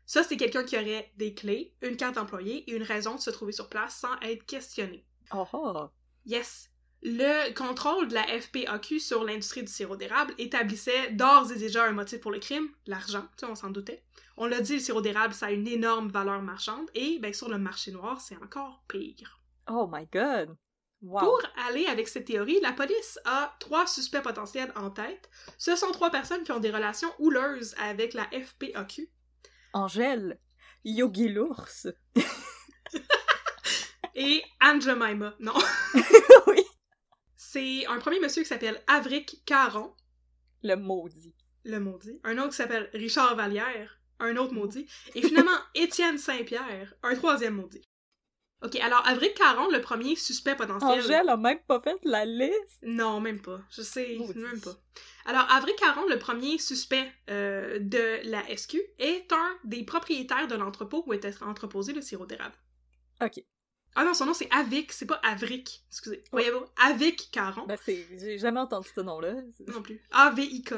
Ça, 0.05 0.21
c'est 0.21 0.37
quelqu'un 0.37 0.63
qui 0.63 0.77
aurait 0.77 1.11
des 1.17 1.33
clés, 1.33 1.73
une 1.81 1.97
carte 1.97 2.13
d'employé 2.13 2.57
et 2.69 2.75
une 2.75 2.83
raison 2.83 3.15
de 3.15 3.21
se 3.21 3.31
trouver 3.31 3.53
sur 3.53 3.69
place 3.69 3.95
sans 3.95 4.19
être 4.21 4.45
questionné. 4.45 5.03
Oh 5.33 5.47
oh. 5.51 5.87
Yes. 6.27 6.69
Le 7.01 7.51
contrôle 7.55 8.07
de 8.07 8.13
la 8.13 8.39
FPAQ 8.39 8.99
sur 8.99 9.23
l'industrie 9.23 9.63
du 9.63 9.71
sirop 9.71 9.95
d'érable 9.95 10.35
établissait 10.37 11.13
d'ores 11.13 11.51
et 11.51 11.57
déjà 11.57 11.85
un 11.85 11.93
motif 11.93 12.19
pour 12.19 12.29
le 12.29 12.37
crime, 12.37 12.69
l'argent, 12.85 13.25
tu 13.35 13.45
on 13.45 13.55
s'en 13.55 13.71
doutait. 13.71 14.03
On 14.37 14.45
l'a 14.45 14.61
dit, 14.61 14.73
le 14.73 14.79
sirop 14.79 15.01
d'érable, 15.01 15.33
ça 15.33 15.47
a 15.47 15.51
une 15.51 15.67
énorme 15.67 16.09
valeur 16.09 16.43
marchande, 16.43 16.87
et 16.93 17.17
ben, 17.17 17.33
sur 17.33 17.49
le 17.49 17.57
marché 17.57 17.91
noir, 17.91 18.21
c'est 18.21 18.37
encore 18.43 18.83
pire. 18.87 19.40
Oh 19.67 19.87
my 19.91 20.05
god. 20.11 20.55
Wow. 21.01 21.19
Pour 21.21 21.41
aller 21.67 21.87
avec 21.87 22.07
cette 22.07 22.25
théorie, 22.25 22.59
la 22.61 22.73
police 22.73 23.17
a 23.25 23.55
trois 23.59 23.87
suspects 23.87 24.21
potentiels 24.21 24.71
en 24.75 24.91
tête. 24.91 25.29
Ce 25.57 25.75
sont 25.75 25.91
trois 25.91 26.11
personnes 26.11 26.43
qui 26.43 26.51
ont 26.51 26.59
des 26.59 26.69
relations 26.71 27.09
houleuses 27.17 27.73
avec 27.79 28.13
la 28.13 28.25
FPAQ. 28.25 29.09
Angèle. 29.73 30.39
Yogi 30.83 31.29
l'ours. 31.29 31.87
Et 34.15 34.43
Anne 34.59 34.81
Jemima, 34.81 35.35
non. 35.39 35.53
oui. 36.47 36.61
C'est 37.35 37.85
un 37.87 37.97
premier 37.99 38.19
monsieur 38.19 38.43
qui 38.43 38.49
s'appelle 38.49 38.81
Avric 38.87 39.43
Caron, 39.45 39.95
Le 40.63 40.75
maudit. 40.75 41.33
le 41.63 41.79
maudit. 41.79 42.19
Un 42.23 42.37
autre 42.37 42.49
qui 42.49 42.55
s'appelle 42.57 42.89
Richard 42.93 43.35
Vallière, 43.35 43.99
un 44.19 44.35
autre 44.37 44.53
maudit. 44.53 44.87
Et 45.15 45.21
finalement, 45.21 45.57
Étienne 45.75 46.17
Saint-Pierre, 46.17 46.93
un 47.03 47.15
troisième 47.15 47.55
maudit. 47.55 47.81
Ok, 48.63 48.75
alors 48.75 49.05
Avric 49.07 49.33
Caron, 49.33 49.69
le 49.69 49.81
premier 49.81 50.15
suspect 50.15 50.55
potentiel. 50.55 50.99
Angèle 50.99 51.29
a 51.29 51.37
même 51.37 51.59
pas 51.67 51.81
fait 51.81 51.97
la 52.03 52.25
liste. 52.25 52.79
Non, 52.83 53.19
même 53.19 53.41
pas. 53.41 53.59
Je 53.71 53.81
sais, 53.81 54.19
même 54.35 54.61
pas. 54.61 54.75
Alors, 55.25 55.49
Avric 55.51 55.75
Caron, 55.77 56.07
le 56.07 56.19
premier 56.19 56.59
suspect 56.59 57.11
euh, 57.31 57.79
de 57.79 58.19
la 58.29 58.43
SQ, 58.55 58.77
est 58.99 59.31
un 59.33 59.57
des 59.63 59.83
propriétaires 59.83 60.47
de 60.47 60.55
l'entrepôt 60.55 61.03
où 61.07 61.13
était 61.13 61.33
entreposé 61.41 61.91
le 61.91 62.01
sirop 62.01 62.27
d'érable. 62.27 62.55
Ok. 63.19 63.43
Ah 63.95 64.05
non, 64.05 64.13
son 64.13 64.25
nom 64.25 64.33
c'est 64.33 64.49
Avic, 64.51 64.93
c'est 64.93 65.07
pas 65.07 65.19
Avric. 65.23 65.83
Excusez. 65.89 66.23
Voyez-vous, 66.31 66.63
Avic 66.81 67.29
Caron. 67.31 67.65
Ben, 67.65 67.77
c'est... 67.83 68.07
J'ai 68.19 68.37
jamais 68.37 68.59
entendu 68.59 68.87
ce 68.93 69.01
nom-là. 69.01 69.33
Non 69.67 69.81
plus. 69.81 70.01
A-V-I-K. 70.11 70.75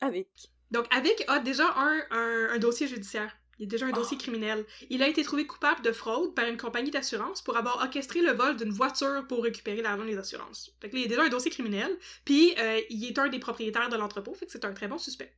Avec. 0.00 0.28
Donc, 0.70 0.86
Avic 0.94 1.24
a 1.28 1.38
déjà 1.38 1.72
un, 1.76 2.02
un, 2.10 2.48
un 2.50 2.58
dossier 2.58 2.88
judiciaire. 2.88 3.34
Il 3.58 3.64
a 3.64 3.68
déjà 3.68 3.86
un 3.86 3.90
Oh. 3.90 3.96
dossier 3.96 4.16
criminel. 4.18 4.64
Il 4.90 5.02
a 5.02 5.08
été 5.08 5.22
trouvé 5.22 5.46
coupable 5.46 5.82
de 5.82 5.92
fraude 5.92 6.34
par 6.34 6.46
une 6.46 6.56
compagnie 6.56 6.90
d'assurance 6.90 7.42
pour 7.42 7.56
avoir 7.56 7.76
orchestré 7.78 8.20
le 8.20 8.32
vol 8.32 8.56
d'une 8.56 8.70
voiture 8.70 9.26
pour 9.28 9.42
récupérer 9.44 9.82
l'argent 9.82 10.04
des 10.04 10.18
assurances. 10.18 10.74
Fait 10.80 10.90
que 10.90 10.94
là, 10.96 11.02
il 11.02 11.04
a 11.06 11.08
déjà 11.08 11.22
un 11.22 11.28
dossier 11.28 11.50
criminel, 11.50 11.96
puis 12.24 12.54
euh, 12.58 12.80
il 12.90 13.04
est 13.04 13.18
un 13.18 13.28
des 13.28 13.38
propriétaires 13.38 13.88
de 13.88 13.96
l'entrepôt, 13.96 14.34
fait 14.34 14.46
que 14.46 14.52
c'est 14.52 14.64
un 14.64 14.72
très 14.72 14.88
bon 14.88 14.98
suspect. 14.98 15.32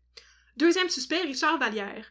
Deuxième 0.57 0.89
suspect, 0.89 1.21
Richard 1.21 1.59
Vallière. 1.59 2.07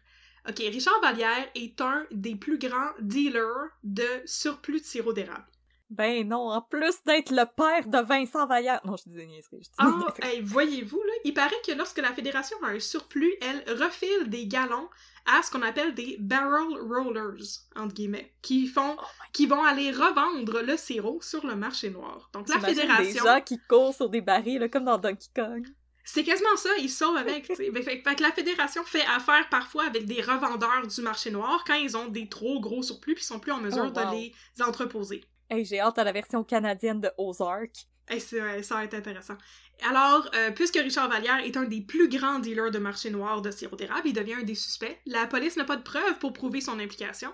Ok, 0.47 0.59
Richard 0.59 1.01
Vallière 1.01 1.49
est 1.55 1.81
un 1.81 2.05
des 2.11 2.35
plus 2.35 2.59
grands 2.59 2.91
dealers 2.99 3.69
de 3.83 4.05
surplus 4.25 4.81
de 4.81 4.85
sirop 4.85 5.13
d'érable. 5.13 5.47
Ben 5.89 6.27
non, 6.27 6.49
en 6.49 6.61
plus 6.61 6.95
d'être 7.05 7.29
le 7.31 7.45
père 7.45 7.87
de 7.87 8.03
Vincent 8.05 8.47
Vallière. 8.47 8.81
Non, 8.85 8.95
je 8.97 9.03
dis 9.09 9.15
des 9.15 9.27
niaiseries. 9.27 9.59
Je 9.61 9.69
dis 9.69 9.75
Ah, 9.77 10.13
hey, 10.23 10.41
voyez-vous, 10.41 10.97
là, 11.01 11.13
il 11.23 11.33
paraît 11.33 11.55
que 11.65 11.71
lorsque 11.73 11.99
la 11.99 12.11
Fédération 12.11 12.57
a 12.63 12.69
un 12.69 12.79
surplus, 12.79 13.33
elle 13.41 13.63
refile 13.79 14.27
des 14.29 14.47
galons 14.47 14.89
à 15.27 15.41
ce 15.43 15.51
qu'on 15.51 15.61
appelle 15.61 15.93
des 15.93 16.17
barrel 16.19 16.75
rollers, 16.81 17.43
entre 17.75 17.93
guillemets, 17.93 18.33
qui 18.41 18.67
font, 18.67 18.97
qui 19.31 19.45
vont 19.45 19.63
aller 19.63 19.91
revendre 19.91 20.61
le 20.61 20.75
sirop 20.77 21.19
sur 21.21 21.45
le 21.45 21.55
marché 21.55 21.89
noir. 21.91 22.29
Donc 22.33 22.49
la 22.49 22.59
Fédération, 22.59 23.23
des 23.23 23.29
gens 23.29 23.41
qui 23.41 23.59
courent 23.67 23.93
sur 23.93 24.09
des 24.09 24.21
barils, 24.21 24.59
là, 24.59 24.69
comme 24.69 24.85
dans 24.85 24.97
Donkey 24.97 25.29
Kong. 25.35 25.67
c'est 26.03 26.23
quasiment 26.23 26.55
ça, 26.55 26.69
ils 26.79 26.89
sauvent 26.89 27.17
avec, 27.17 27.45
fait, 27.47 27.71
fait 27.83 28.15
que 28.15 28.21
la 28.23 28.31
Fédération 28.31 28.83
fait 28.83 29.05
affaire 29.15 29.47
parfois 29.49 29.85
avec 29.85 30.05
des 30.05 30.21
revendeurs 30.21 30.85
du 30.87 31.01
marché 31.01 31.31
noir 31.31 31.63
quand 31.65 31.73
ils 31.75 31.95
ont 31.97 32.07
des 32.07 32.27
trop 32.29 32.59
gros 32.59 32.83
surplus 32.83 33.15
puis 33.15 33.23
ils 33.23 33.27
sont 33.27 33.39
plus 33.39 33.51
en 33.51 33.59
mesure 33.61 33.91
Oh, 33.95 33.99
wow. 33.99 34.11
de 34.11 34.15
les 34.15 34.33
entreposer. 34.63 35.23
Hey, 35.49 35.63
j'ai 35.63 35.79
hâte 35.79 35.97
à 35.97 36.03
la 36.03 36.11
version 36.11 36.43
canadienne 36.43 37.01
de 37.01 37.11
Ozark. 37.17 37.87
Hey, 38.07 38.21
ouais, 38.33 38.63
ça 38.63 38.75
va 38.75 38.83
être 38.83 38.93
intéressant. 38.93 39.37
Alors, 39.83 40.29
euh, 40.35 40.51
puisque 40.51 40.75
Richard 40.75 41.09
Vallière 41.09 41.39
est 41.39 41.57
un 41.57 41.63
des 41.63 41.81
plus 41.81 42.07
grands 42.07 42.39
dealers 42.39 42.71
de 42.71 42.79
marché 42.79 43.09
noir 43.09 43.41
de 43.41 43.51
sirop 43.51 43.75
d'érable, 43.75 44.07
il 44.07 44.13
devient 44.13 44.35
un 44.35 44.43
des 44.43 44.55
suspects. 44.55 44.99
La 45.05 45.27
police 45.27 45.57
n'a 45.57 45.65
pas 45.65 45.75
de 45.75 45.83
preuves 45.83 46.17
pour 46.19 46.33
prouver 46.33 46.61
son 46.61 46.79
implication, 46.79 47.31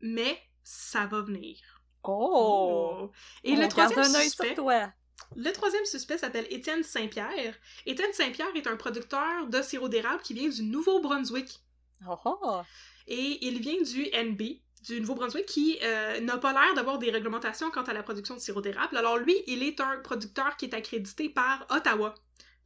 mais 0.00 0.38
ça 0.62 1.06
va 1.06 1.22
venir. 1.22 1.56
Oh! 2.04 3.10
Et 3.44 3.52
On 3.52 3.60
le 3.60 3.68
troisième 3.68 3.98
un 4.00 4.04
suspect, 4.04 4.46
sur 4.48 4.56
toi. 4.56 4.92
le 5.36 5.50
troisième 5.52 5.84
suspect 5.84 6.18
s'appelle 6.18 6.46
Étienne 6.50 6.82
Saint-Pierre. 6.82 7.54
Étienne 7.86 8.12
Saint-Pierre 8.12 8.54
est 8.54 8.66
un 8.66 8.76
producteur 8.76 9.46
de 9.48 9.62
sirop 9.62 9.88
d'érable 9.88 10.22
qui 10.22 10.34
vient 10.34 10.48
du 10.48 10.62
Nouveau-Brunswick. 10.62 11.60
Oh, 12.08 12.16
oh. 12.24 12.60
Et 13.06 13.38
il 13.46 13.60
vient 13.60 13.82
du 13.82 14.04
NB, 14.14 14.60
du 14.86 15.00
Nouveau-Brunswick, 15.00 15.46
qui 15.46 15.78
euh, 15.82 16.20
n'a 16.20 16.38
pas 16.38 16.52
l'air 16.52 16.74
d'avoir 16.74 16.98
des 16.98 17.10
réglementations 17.10 17.70
quant 17.70 17.82
à 17.82 17.92
la 17.92 18.02
production 18.02 18.34
de 18.34 18.40
sirop 18.40 18.60
d'érable. 18.60 18.96
Alors 18.96 19.18
lui, 19.18 19.36
il 19.46 19.62
est 19.62 19.80
un 19.80 19.98
producteur 19.98 20.56
qui 20.56 20.66
est 20.66 20.74
accrédité 20.74 21.28
par 21.28 21.66
Ottawa, 21.70 22.14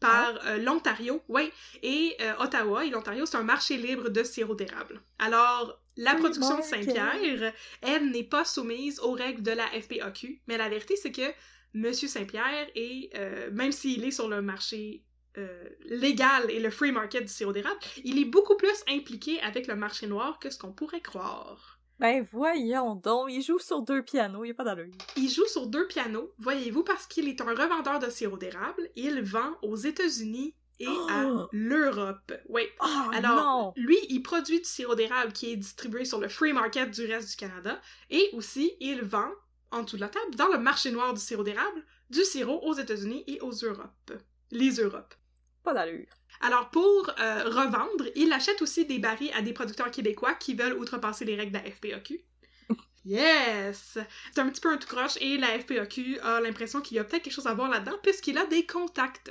par 0.00 0.38
euh, 0.46 0.58
l'Ontario, 0.58 1.22
oui. 1.28 1.50
Et 1.82 2.16
euh, 2.20 2.34
Ottawa 2.38 2.84
et 2.84 2.90
l'Ontario, 2.90 3.26
c'est 3.26 3.36
un 3.36 3.42
marché 3.42 3.76
libre 3.76 4.08
de 4.08 4.22
sirop 4.22 4.54
d'érable. 4.54 5.02
Alors, 5.18 5.80
la 5.96 6.14
production 6.14 6.58
de. 6.58 6.62
Saint-Pierre, 6.62 7.52
elle 7.82 8.10
n'est 8.10 8.24
pas 8.24 8.44
soumise 8.44 9.00
aux 9.00 9.12
règles 9.12 9.42
de 9.42 9.52
la 9.52 9.66
FPAQ, 9.66 10.42
mais 10.46 10.56
la 10.56 10.68
vérité, 10.68 10.96
c'est 10.96 11.12
que 11.12 11.32
Monsieur 11.72 12.06
Saint-Pierre 12.06 12.68
est, 12.76 13.10
même 13.52 13.72
s'il 13.72 14.04
est 14.04 14.12
sur 14.12 14.28
le 14.28 14.40
marché 14.40 15.02
euh, 15.36 15.68
légal 15.86 16.48
et 16.48 16.60
le 16.60 16.70
free 16.70 16.92
market 16.92 17.24
du 17.24 17.28
sirop 17.32 17.52
d'érable, 17.52 17.80
il 18.04 18.20
est 18.20 18.24
beaucoup 18.24 18.56
plus 18.56 18.84
impliqué 18.88 19.40
avec 19.40 19.66
le 19.66 19.74
marché 19.74 20.06
noir 20.06 20.38
que 20.38 20.48
ce 20.48 20.56
qu'on 20.56 20.70
pourrait 20.70 21.00
croire. 21.00 21.73
Ben 22.00 22.26
voyons 22.32 22.96
donc, 22.96 23.28
il 23.30 23.40
joue 23.42 23.58
sur 23.58 23.82
deux 23.82 24.02
pianos, 24.02 24.44
il 24.44 24.50
a 24.50 24.54
pas 24.54 24.64
d'allure. 24.64 24.92
Il 25.16 25.28
joue 25.30 25.46
sur 25.46 25.66
deux 25.68 25.86
pianos, 25.86 26.32
voyez-vous, 26.38 26.82
parce 26.82 27.06
qu'il 27.06 27.28
est 27.28 27.40
un 27.40 27.54
revendeur 27.54 28.00
de 28.00 28.10
sirop 28.10 28.36
d'érable. 28.36 28.90
Il 28.96 29.22
vend 29.22 29.56
aux 29.62 29.76
États-Unis 29.76 30.54
et 30.80 30.86
à 31.08 31.24
Oh! 31.26 31.48
l'Europe. 31.52 32.32
Oui. 32.48 32.62
Oh 32.80 33.10
Alors, 33.12 33.36
non! 33.36 33.72
lui, 33.76 33.96
il 34.08 34.22
produit 34.22 34.58
du 34.58 34.64
sirop 34.68 34.96
d'érable 34.96 35.32
qui 35.32 35.52
est 35.52 35.56
distribué 35.56 36.04
sur 36.04 36.20
le 36.20 36.28
free 36.28 36.52
market 36.52 36.90
du 36.90 37.06
reste 37.06 37.30
du 37.30 37.36
Canada. 37.36 37.80
Et 38.10 38.28
aussi, 38.32 38.72
il 38.80 39.02
vend, 39.02 39.30
en 39.70 39.82
dessous 39.84 39.96
de 39.96 40.00
la 40.00 40.08
table, 40.08 40.34
dans 40.34 40.48
le 40.48 40.58
marché 40.58 40.90
noir 40.90 41.14
du 41.14 41.20
sirop 41.20 41.44
d'érable, 41.44 41.84
du 42.10 42.24
sirop 42.24 42.58
aux 42.64 42.74
États-Unis 42.74 43.22
et 43.28 43.40
aux 43.40 43.52
Europes. 43.52 44.12
Les 44.50 44.80
Europes. 44.80 45.14
Pas 45.62 45.72
d'allure. 45.74 46.06
Alors, 46.40 46.70
pour 46.70 47.10
euh, 47.18 47.44
revendre, 47.44 48.04
il 48.16 48.32
achète 48.32 48.60
aussi 48.62 48.84
des 48.86 48.98
barils 48.98 49.32
à 49.34 49.42
des 49.42 49.52
producteurs 49.52 49.90
québécois 49.90 50.34
qui 50.34 50.54
veulent 50.54 50.76
outrepasser 50.78 51.24
les 51.24 51.36
règles 51.36 51.52
de 51.52 51.58
la 51.64 51.70
FPAQ. 51.70 52.20
Yes! 53.06 53.98
C'est 54.32 54.40
un 54.40 54.48
petit 54.48 54.60
peu 54.62 54.70
un 54.72 54.78
tout 54.78 54.88
croche 54.88 55.18
et 55.20 55.36
la 55.36 55.58
FPAQ 55.58 56.20
a 56.20 56.40
l'impression 56.40 56.80
qu'il 56.80 56.96
y 56.96 57.00
a 57.00 57.04
peut-être 57.04 57.22
quelque 57.22 57.34
chose 57.34 57.46
à 57.46 57.52
voir 57.52 57.68
là-dedans 57.68 57.98
puisqu'il 58.02 58.38
a 58.38 58.46
des 58.46 58.64
contacts. 58.66 59.30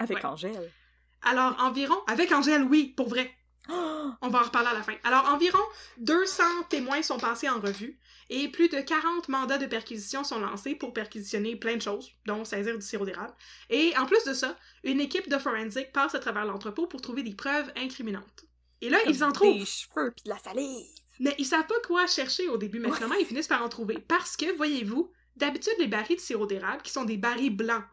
Avec 0.00 0.18
Ouais. 0.18 0.26
Angèle. 0.26 0.72
Alors, 1.22 1.54
environ, 1.60 1.96
avec 2.08 2.32
Angèle, 2.32 2.62
oui, 2.64 2.92
pour 2.96 3.08
vrai. 3.08 3.32
On 3.68 4.28
va 4.28 4.40
en 4.40 4.42
reparler 4.42 4.68
à 4.68 4.74
la 4.74 4.82
fin. 4.82 4.94
Alors, 5.04 5.24
environ 5.32 5.62
200 5.98 6.42
témoins 6.68 7.02
sont 7.02 7.18
passés 7.18 7.48
en 7.48 7.60
revue 7.60 7.98
et 8.30 8.48
plus 8.48 8.68
de 8.68 8.80
40 8.80 9.28
mandats 9.28 9.58
de 9.58 9.66
perquisition 9.66 10.24
sont 10.24 10.40
lancés 10.40 10.74
pour 10.74 10.92
perquisitionner 10.92 11.56
plein 11.56 11.76
de 11.76 11.82
choses, 11.82 12.12
dont 12.26 12.44
saisir 12.44 12.76
du 12.76 12.84
sirop 12.84 13.04
d'érable. 13.04 13.34
Et 13.70 13.92
en 13.96 14.06
plus 14.06 14.24
de 14.24 14.34
ça, 14.34 14.56
une 14.84 15.00
équipe 15.00 15.28
de 15.28 15.38
forensic 15.38 15.92
passe 15.92 16.14
à 16.14 16.18
travers 16.18 16.44
l'entrepôt 16.44 16.86
pour 16.86 17.00
trouver 17.00 17.22
des 17.22 17.34
preuves 17.34 17.70
incriminantes. 17.76 18.44
Et 18.80 18.90
là, 18.90 18.98
ils 19.06 19.24
en 19.24 19.32
trouvent. 19.32 19.58
Des 19.58 19.64
cheveux 19.64 20.12
pis 20.12 20.24
de 20.24 20.30
la 20.30 20.38
salive. 20.38 20.86
Mais 21.18 21.34
ils 21.38 21.46
savent 21.46 21.66
pas 21.66 21.80
quoi 21.86 22.06
chercher 22.06 22.48
au 22.48 22.58
début, 22.58 22.78
mais 22.78 22.92
finalement, 22.92 23.14
ils 23.14 23.26
finissent 23.26 23.48
par 23.48 23.62
en 23.62 23.68
trouver. 23.68 23.98
Parce 24.06 24.36
que, 24.36 24.54
voyez-vous, 24.56 25.10
d'habitude, 25.36 25.72
les 25.78 25.86
barils 25.86 26.16
de 26.16 26.20
sirop 26.20 26.46
d'érable, 26.46 26.82
qui 26.82 26.92
sont 26.92 27.04
des 27.04 27.16
barils 27.16 27.56
blancs, 27.56 27.84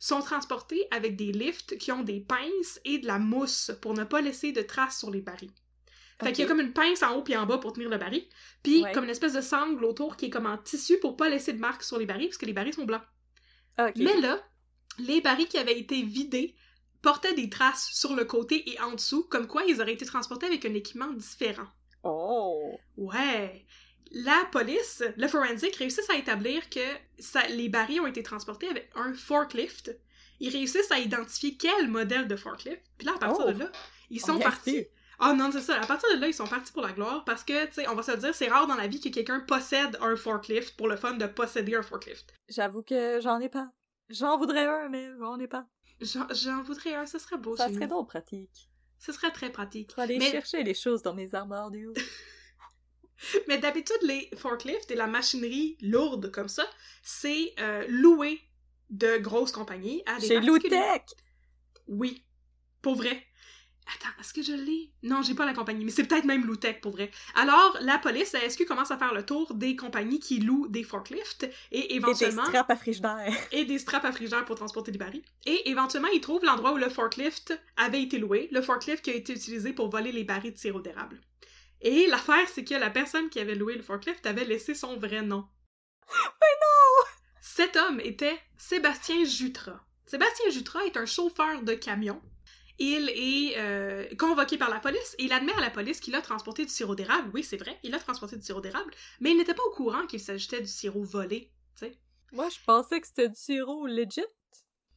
sont 0.00 0.20
transportés 0.20 0.86
avec 0.90 1.16
des 1.16 1.32
lifts 1.32 1.78
qui 1.78 1.92
ont 1.92 2.02
des 2.02 2.20
pinces 2.20 2.80
et 2.84 2.98
de 2.98 3.06
la 3.06 3.18
mousse 3.18 3.70
pour 3.80 3.94
ne 3.94 4.04
pas 4.04 4.20
laisser 4.20 4.52
de 4.52 4.62
traces 4.62 4.98
sur 4.98 5.10
les 5.10 5.20
barils. 5.20 5.52
Fait 6.22 6.32
qu'il 6.32 6.42
y 6.42 6.44
a 6.44 6.48
comme 6.48 6.60
une 6.60 6.72
pince 6.72 7.02
en 7.02 7.14
haut 7.16 7.22
puis 7.22 7.36
en 7.36 7.44
bas 7.44 7.58
pour 7.58 7.74
tenir 7.74 7.90
le 7.90 7.98
baril, 7.98 8.24
puis 8.62 8.82
Ouais. 8.82 8.92
comme 8.92 9.04
une 9.04 9.10
espèce 9.10 9.34
de 9.34 9.40
sangle 9.42 9.84
autour 9.84 10.16
qui 10.16 10.26
est 10.26 10.30
comme 10.30 10.46
en 10.46 10.56
tissu 10.56 10.98
pour 10.98 11.16
pas 11.16 11.28
laisser 11.28 11.52
de 11.52 11.58
marques 11.58 11.82
sur 11.82 11.98
les 11.98 12.06
barils, 12.06 12.28
parce 12.28 12.38
que 12.38 12.46
les 12.46 12.54
barils 12.54 12.72
sont 12.72 12.84
blancs. 12.86 13.02
Ok. 13.78 13.92
Mais 13.96 14.18
là, 14.20 14.42
les 14.98 15.20
barils 15.20 15.46
qui 15.48 15.58
avaient 15.58 15.78
été 15.78 16.02
vidés 16.02 16.54
portaient 17.02 17.34
des 17.34 17.50
traces 17.50 17.90
sur 17.92 18.14
le 18.16 18.24
côté 18.24 18.70
et 18.70 18.80
en 18.80 18.92
dessous, 18.92 19.24
comme 19.24 19.46
quoi 19.46 19.64
ils 19.64 19.80
auraient 19.82 19.92
été 19.92 20.06
transportés 20.06 20.46
avec 20.46 20.64
un 20.64 20.72
équipement 20.74 21.12
différent. 21.12 21.66
Oh! 22.02 22.78
Ouais. 22.96 23.66
La 24.12 24.48
police, 24.52 25.02
le 25.16 25.28
forensic, 25.28 25.76
réussissent 25.76 26.08
à 26.10 26.16
établir 26.16 26.70
que 26.70 26.80
ça- 27.18 27.46
les 27.48 27.68
barils 27.68 28.00
ont 28.00 28.06
été 28.06 28.22
transportés 28.22 28.68
avec 28.68 28.88
un 28.94 29.12
forklift. 29.12 29.94
Ils 30.40 30.50
réussissent 30.50 30.90
à 30.92 30.98
identifier 30.98 31.56
quel 31.56 31.88
modèle 31.88 32.26
de 32.28 32.36
forklift. 32.36 32.80
Puis 32.96 33.06
là, 33.06 33.14
à 33.16 33.18
partir 33.18 33.44
Oh. 33.48 33.52
de 33.52 33.58
là, 33.58 33.72
ils 34.10 34.22
On 34.22 34.26
sont 34.26 34.38
partis. 34.38 34.86
Ah 35.18 35.32
non, 35.32 35.50
c'est 35.50 35.60
ça. 35.60 35.80
À 35.80 35.86
partir 35.86 36.08
de 36.14 36.20
là, 36.20 36.28
ils 36.28 36.34
sont 36.34 36.46
partis 36.46 36.72
pour 36.72 36.82
la 36.82 36.92
gloire 36.92 37.24
parce 37.24 37.42
que, 37.42 37.66
tu 37.66 37.72
sais, 37.72 37.88
on 37.88 37.94
va 37.94 38.02
se 38.02 38.12
le 38.12 38.18
dire, 38.18 38.34
c'est 38.34 38.48
rare 38.48 38.66
dans 38.66 38.74
la 38.74 38.86
vie 38.86 39.00
que 39.00 39.08
quelqu'un 39.08 39.40
possède 39.40 39.96
un 40.00 40.16
forklift 40.16 40.76
pour 40.76 40.88
le 40.88 40.96
fun 40.96 41.14
de 41.14 41.26
posséder 41.26 41.74
un 41.74 41.82
forklift. 41.82 42.34
J'avoue 42.48 42.82
que 42.82 43.20
j'en 43.20 43.40
ai 43.40 43.48
pas. 43.48 43.70
J'en 44.10 44.38
voudrais 44.38 44.66
un, 44.66 44.88
mais 44.88 45.10
j'en 45.18 45.38
ai 45.38 45.48
pas. 45.48 45.66
J'en 46.00 46.62
voudrais 46.62 46.94
un, 46.94 47.06
ce 47.06 47.18
serait 47.18 47.38
beau. 47.38 47.56
Ça 47.56 47.72
serait 47.72 47.86
donc 47.88 48.08
pratique. 48.08 48.70
Ce 48.98 49.12
serait 49.12 49.30
très 49.30 49.50
pratique. 49.50 49.94
Pour 49.94 50.02
aller 50.02 50.18
Mais- 50.18 50.30
chercher 50.30 50.62
les 50.62 50.74
choses 50.74 51.02
dans 51.02 51.14
mes 51.14 51.34
armoires 51.34 51.70
du 51.70 51.86
haut. 51.86 51.94
Mais 53.48 53.58
d'habitude, 53.58 53.96
les 54.02 54.28
forklifts 54.36 54.90
et 54.90 54.94
la 54.94 55.06
machinerie 55.06 55.78
lourde 55.80 56.30
comme 56.30 56.48
ça, 56.48 56.64
c'est 57.02 57.54
euh, 57.58 57.86
loué 57.88 58.40
de 58.90 59.16
grosses 59.16 59.52
compagnies 59.52 60.02
à 60.06 60.18
des 60.18 60.28
Chez. 60.28 60.40
Loutech! 60.40 61.04
Oui. 61.88 62.24
Pour 62.82 62.96
vrai. 62.96 63.26
Attends, 63.94 64.12
est-ce 64.20 64.32
que 64.34 64.42
je 64.42 64.52
l'ai? 64.52 64.90
Non, 65.04 65.22
j'ai 65.22 65.34
pas 65.34 65.46
la 65.46 65.54
compagnie, 65.54 65.84
mais 65.84 65.92
c'est 65.92 66.04
peut-être 66.04 66.24
même 66.24 66.44
Loutech 66.44 66.80
pour 66.80 66.92
vrai. 66.92 67.10
Alors, 67.36 67.76
la 67.80 67.98
police, 67.98 68.32
la 68.32 68.48
SQ 68.48 68.64
commence 68.64 68.90
à 68.90 68.98
faire 68.98 69.14
le 69.14 69.24
tour 69.24 69.54
des 69.54 69.76
compagnies 69.76 70.18
qui 70.18 70.40
louent 70.40 70.66
des 70.66 70.82
forklifts 70.82 71.48
et 71.70 71.84
Et 71.84 71.88
des 71.88 71.94
éventuellement... 71.94 72.44
straps 72.46 72.70
à 72.70 72.76
frigidaire. 72.76 73.32
et 73.52 73.64
des 73.64 73.78
straps 73.78 74.04
à 74.04 74.12
frigère 74.12 74.44
pour 74.44 74.56
transporter 74.56 74.90
des 74.90 74.98
barils. 74.98 75.22
Et 75.44 75.70
éventuellement, 75.70 76.08
ils 76.12 76.20
trouvent 76.20 76.44
l'endroit 76.44 76.72
où 76.72 76.78
le 76.78 76.88
forklift 76.88 77.56
avait 77.76 78.02
été 78.02 78.18
loué, 78.18 78.48
le 78.50 78.60
forklift 78.60 79.04
qui 79.04 79.10
a 79.10 79.14
été 79.14 79.32
utilisé 79.34 79.72
pour 79.72 79.88
voler 79.88 80.10
les 80.10 80.24
barils 80.24 80.52
de 80.52 80.58
sirop 80.58 80.80
d'érable. 80.80 81.20
Et 81.80 82.08
l'affaire, 82.08 82.48
c'est 82.52 82.64
que 82.64 82.74
la 82.74 82.90
personne 82.90 83.28
qui 83.30 83.38
avait 83.38 83.54
loué 83.54 83.76
le 83.76 83.82
forklift 83.82 84.26
avait 84.26 84.44
laissé 84.46 84.74
son 84.74 84.96
vrai 84.96 85.22
nom. 85.22 85.46
Mais 86.08 86.56
non! 86.60 87.06
Cet 87.40 87.76
homme 87.76 88.00
était 88.00 88.38
Sébastien 88.56 89.24
Jutras. 89.24 89.80
Sébastien 90.06 90.50
Jutras 90.50 90.84
est 90.86 90.96
un 90.96 91.06
chauffeur 91.06 91.62
de 91.62 91.74
camion. 91.74 92.20
Il 92.78 93.08
est 93.08 93.58
euh, 93.58 94.06
convoqué 94.18 94.58
par 94.58 94.68
la 94.68 94.80
police 94.80 95.14
et 95.18 95.24
il 95.24 95.32
admet 95.32 95.52
à 95.54 95.60
la 95.60 95.70
police 95.70 96.00
qu'il 96.00 96.14
a 96.14 96.20
transporté 96.20 96.64
du 96.64 96.70
sirop 96.70 96.94
d'érable. 96.94 97.30
Oui, 97.32 97.42
c'est 97.42 97.56
vrai, 97.56 97.78
il 97.82 97.94
a 97.94 97.98
transporté 97.98 98.36
du 98.36 98.44
sirop 98.44 98.60
d'érable, 98.60 98.92
mais 99.20 99.30
il 99.30 99.38
n'était 99.38 99.54
pas 99.54 99.62
au 99.64 99.70
courant 99.74 100.06
qu'il 100.06 100.20
s'agissait 100.20 100.60
du 100.60 100.68
sirop 100.68 101.02
volé. 101.02 101.50
tu 101.78 101.86
sais. 101.86 101.98
Moi, 102.32 102.48
je 102.50 102.58
pensais 102.66 103.00
que 103.00 103.06
c'était 103.06 103.28
du 103.28 103.36
sirop 103.36 103.86
legit. 103.86 104.26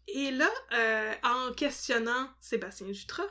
Et 0.07 0.31
là, 0.31 0.49
euh, 0.73 1.13
en 1.23 1.53
questionnant 1.53 2.29
Sébastien 2.41 2.91
Jutras, 2.91 3.29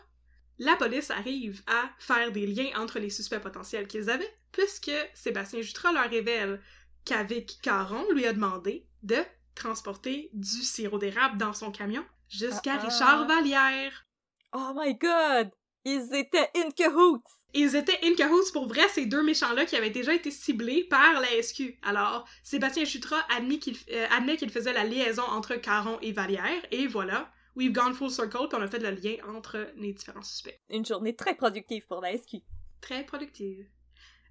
la 0.59 0.77
police 0.77 1.11
arrive 1.11 1.63
à 1.67 1.91
faire 1.99 2.33
des 2.33 2.47
liens 2.47 2.71
entre 2.77 2.99
les 2.99 3.11
suspects 3.11 3.41
potentiels 3.41 3.87
qu'ils 3.87 4.11
avaient, 4.11 4.33
puisque 4.53 4.93
Sébastien 5.15 5.61
Jutras 5.61 5.93
leur 5.93 6.09
révèle 6.09 6.61
qu'avec 7.05 7.59
Caron 7.63 8.05
lui 8.13 8.27
a 8.27 8.33
demandé 8.33 8.87
de 9.03 9.19
transporter 9.55 10.31
du 10.33 10.63
sirop 10.63 10.99
d'érable 10.99 11.37
dans 11.37 11.53
son 11.53 11.71
camion 11.71 12.05
jusqu'à 12.29 12.75
Ah, 12.75 12.81
ah. 12.83 12.87
Richard 12.87 13.27
Vallière. 13.27 14.08
Oh 14.53 14.73
my 14.75 14.95
god! 14.95 15.51
Ils 15.85 16.15
étaient 16.15 16.51
in 16.57 16.71
cahoots! 16.71 17.23
Ils 17.55 17.77
étaient 17.77 17.99
in 18.03 18.15
cahoots 18.15 18.53
pour 18.53 18.67
vrai, 18.67 18.89
ces 18.89 19.07
deux 19.07 19.23
méchants-là 19.23 19.65
qui 19.65 19.77
avaient 19.77 19.91
déjà 19.91 20.15
été 20.15 20.31
ciblés 20.31 20.85
par 20.85 21.21
la 21.21 21.43
SQ. 21.43 21.79
Alors, 21.83 22.27
Sébastien 22.43 22.85
Chutra 22.85 23.19
admet 23.37 23.59
qu'il 23.59 23.77
euh, 23.93 24.07
admet 24.11 24.37
qu'il 24.37 24.51
faisait 24.51 24.73
la 24.73 24.85
liaison 24.85 25.23
entre 25.23 25.57
Caron 25.57 25.99
et 26.01 26.13
Vallière, 26.13 26.63
et 26.71 26.87
voilà, 26.87 27.31
we've 27.57 27.73
gone 27.73 27.95
full 27.95 28.11
circle, 28.11 28.49
puis 28.49 28.59
on 28.59 28.63
a 28.63 28.69
fait 28.69 28.79
le 28.79 28.91
lien 28.91 29.17
entre 29.35 29.71
les 29.77 29.93
différents 29.93 30.23
suspects. 30.23 30.59
Une 30.71 30.85
journée 30.85 31.15
très 31.15 31.35
productive 31.35 31.87
pour 31.87 32.01
la 32.01 32.17
SQ. 32.17 32.37
Très 32.81 33.05
productive. 33.05 33.67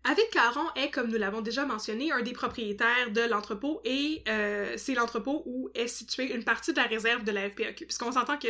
Avec 0.04 0.30
Caron 0.32 0.66
est, 0.76 0.90
comme 0.90 1.10
nous 1.10 1.18
l'avons 1.18 1.42
déjà 1.42 1.66
mentionné, 1.66 2.12
un 2.12 2.22
des 2.22 2.32
propriétaires 2.32 3.12
de 3.12 3.22
l'entrepôt 3.22 3.82
et 3.84 4.24
euh, 4.30 4.74
c'est 4.78 4.94
l'entrepôt 4.94 5.44
où 5.46 5.70
est 5.74 5.88
située 5.88 6.34
une 6.34 6.46
partie 6.46 6.72
de 6.72 6.78
la 6.78 6.86
réserve 6.86 7.24
de 7.24 7.32
la 7.32 7.50
FPAQ. 7.50 7.86
Puisqu'on 7.86 8.12
s'entend 8.14 8.38
que 8.38 8.48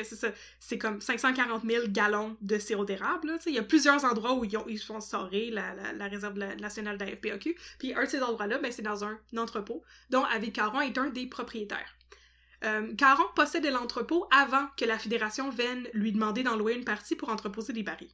c'est 0.60 0.78
comme 0.78 1.02
540 1.02 1.64
000 1.66 1.86
gallons 1.88 2.38
de 2.42 2.60
sirop 2.60 2.86
d'érable. 2.86 3.40
Il 3.48 3.54
y 3.54 3.58
a 3.58 3.64
plusieurs 3.64 4.06
endroits 4.06 4.36
où 4.36 4.46
ils, 4.46 4.58
ont, 4.58 4.66
font 4.86 5.02
storer 5.02 5.50
la, 5.50 5.74
la, 5.94 6.08
réserve 6.08 6.38
nationale 6.38 6.98
de 6.98 7.06
la 7.06 7.12
FPAQ. 7.16 7.58
Puis 7.80 7.94
un 7.96 8.04
de 8.04 8.10
ces 8.10 8.22
endroits-là, 8.22 8.60
ben, 8.60 8.72
c'est 8.72 8.84
dans 8.84 9.04
un 9.04 9.20
entrepôt 9.36 9.84
dont 10.12 10.24
Avec 10.26 10.54
Caron 10.54 10.82
est 10.82 10.98
un 10.98 11.10
des 11.10 11.26
propriétaires. 11.26 11.98
Euh, 12.64 12.94
Caron 12.96 13.26
possédait 13.36 13.72
l'entrepôt 13.72 14.28
avant 14.32 14.68
que 14.78 14.86
la 14.86 14.98
Fédération 14.98 15.50
vienne 15.50 15.88
lui 15.94 16.12
demander 16.12 16.44
d'en 16.44 16.56
louer 16.56 16.74
une 16.74 16.86
partie 16.86 17.16
pour 17.16 17.30
entreposer 17.30 17.74
des 17.74 17.84
barils. 17.84 18.14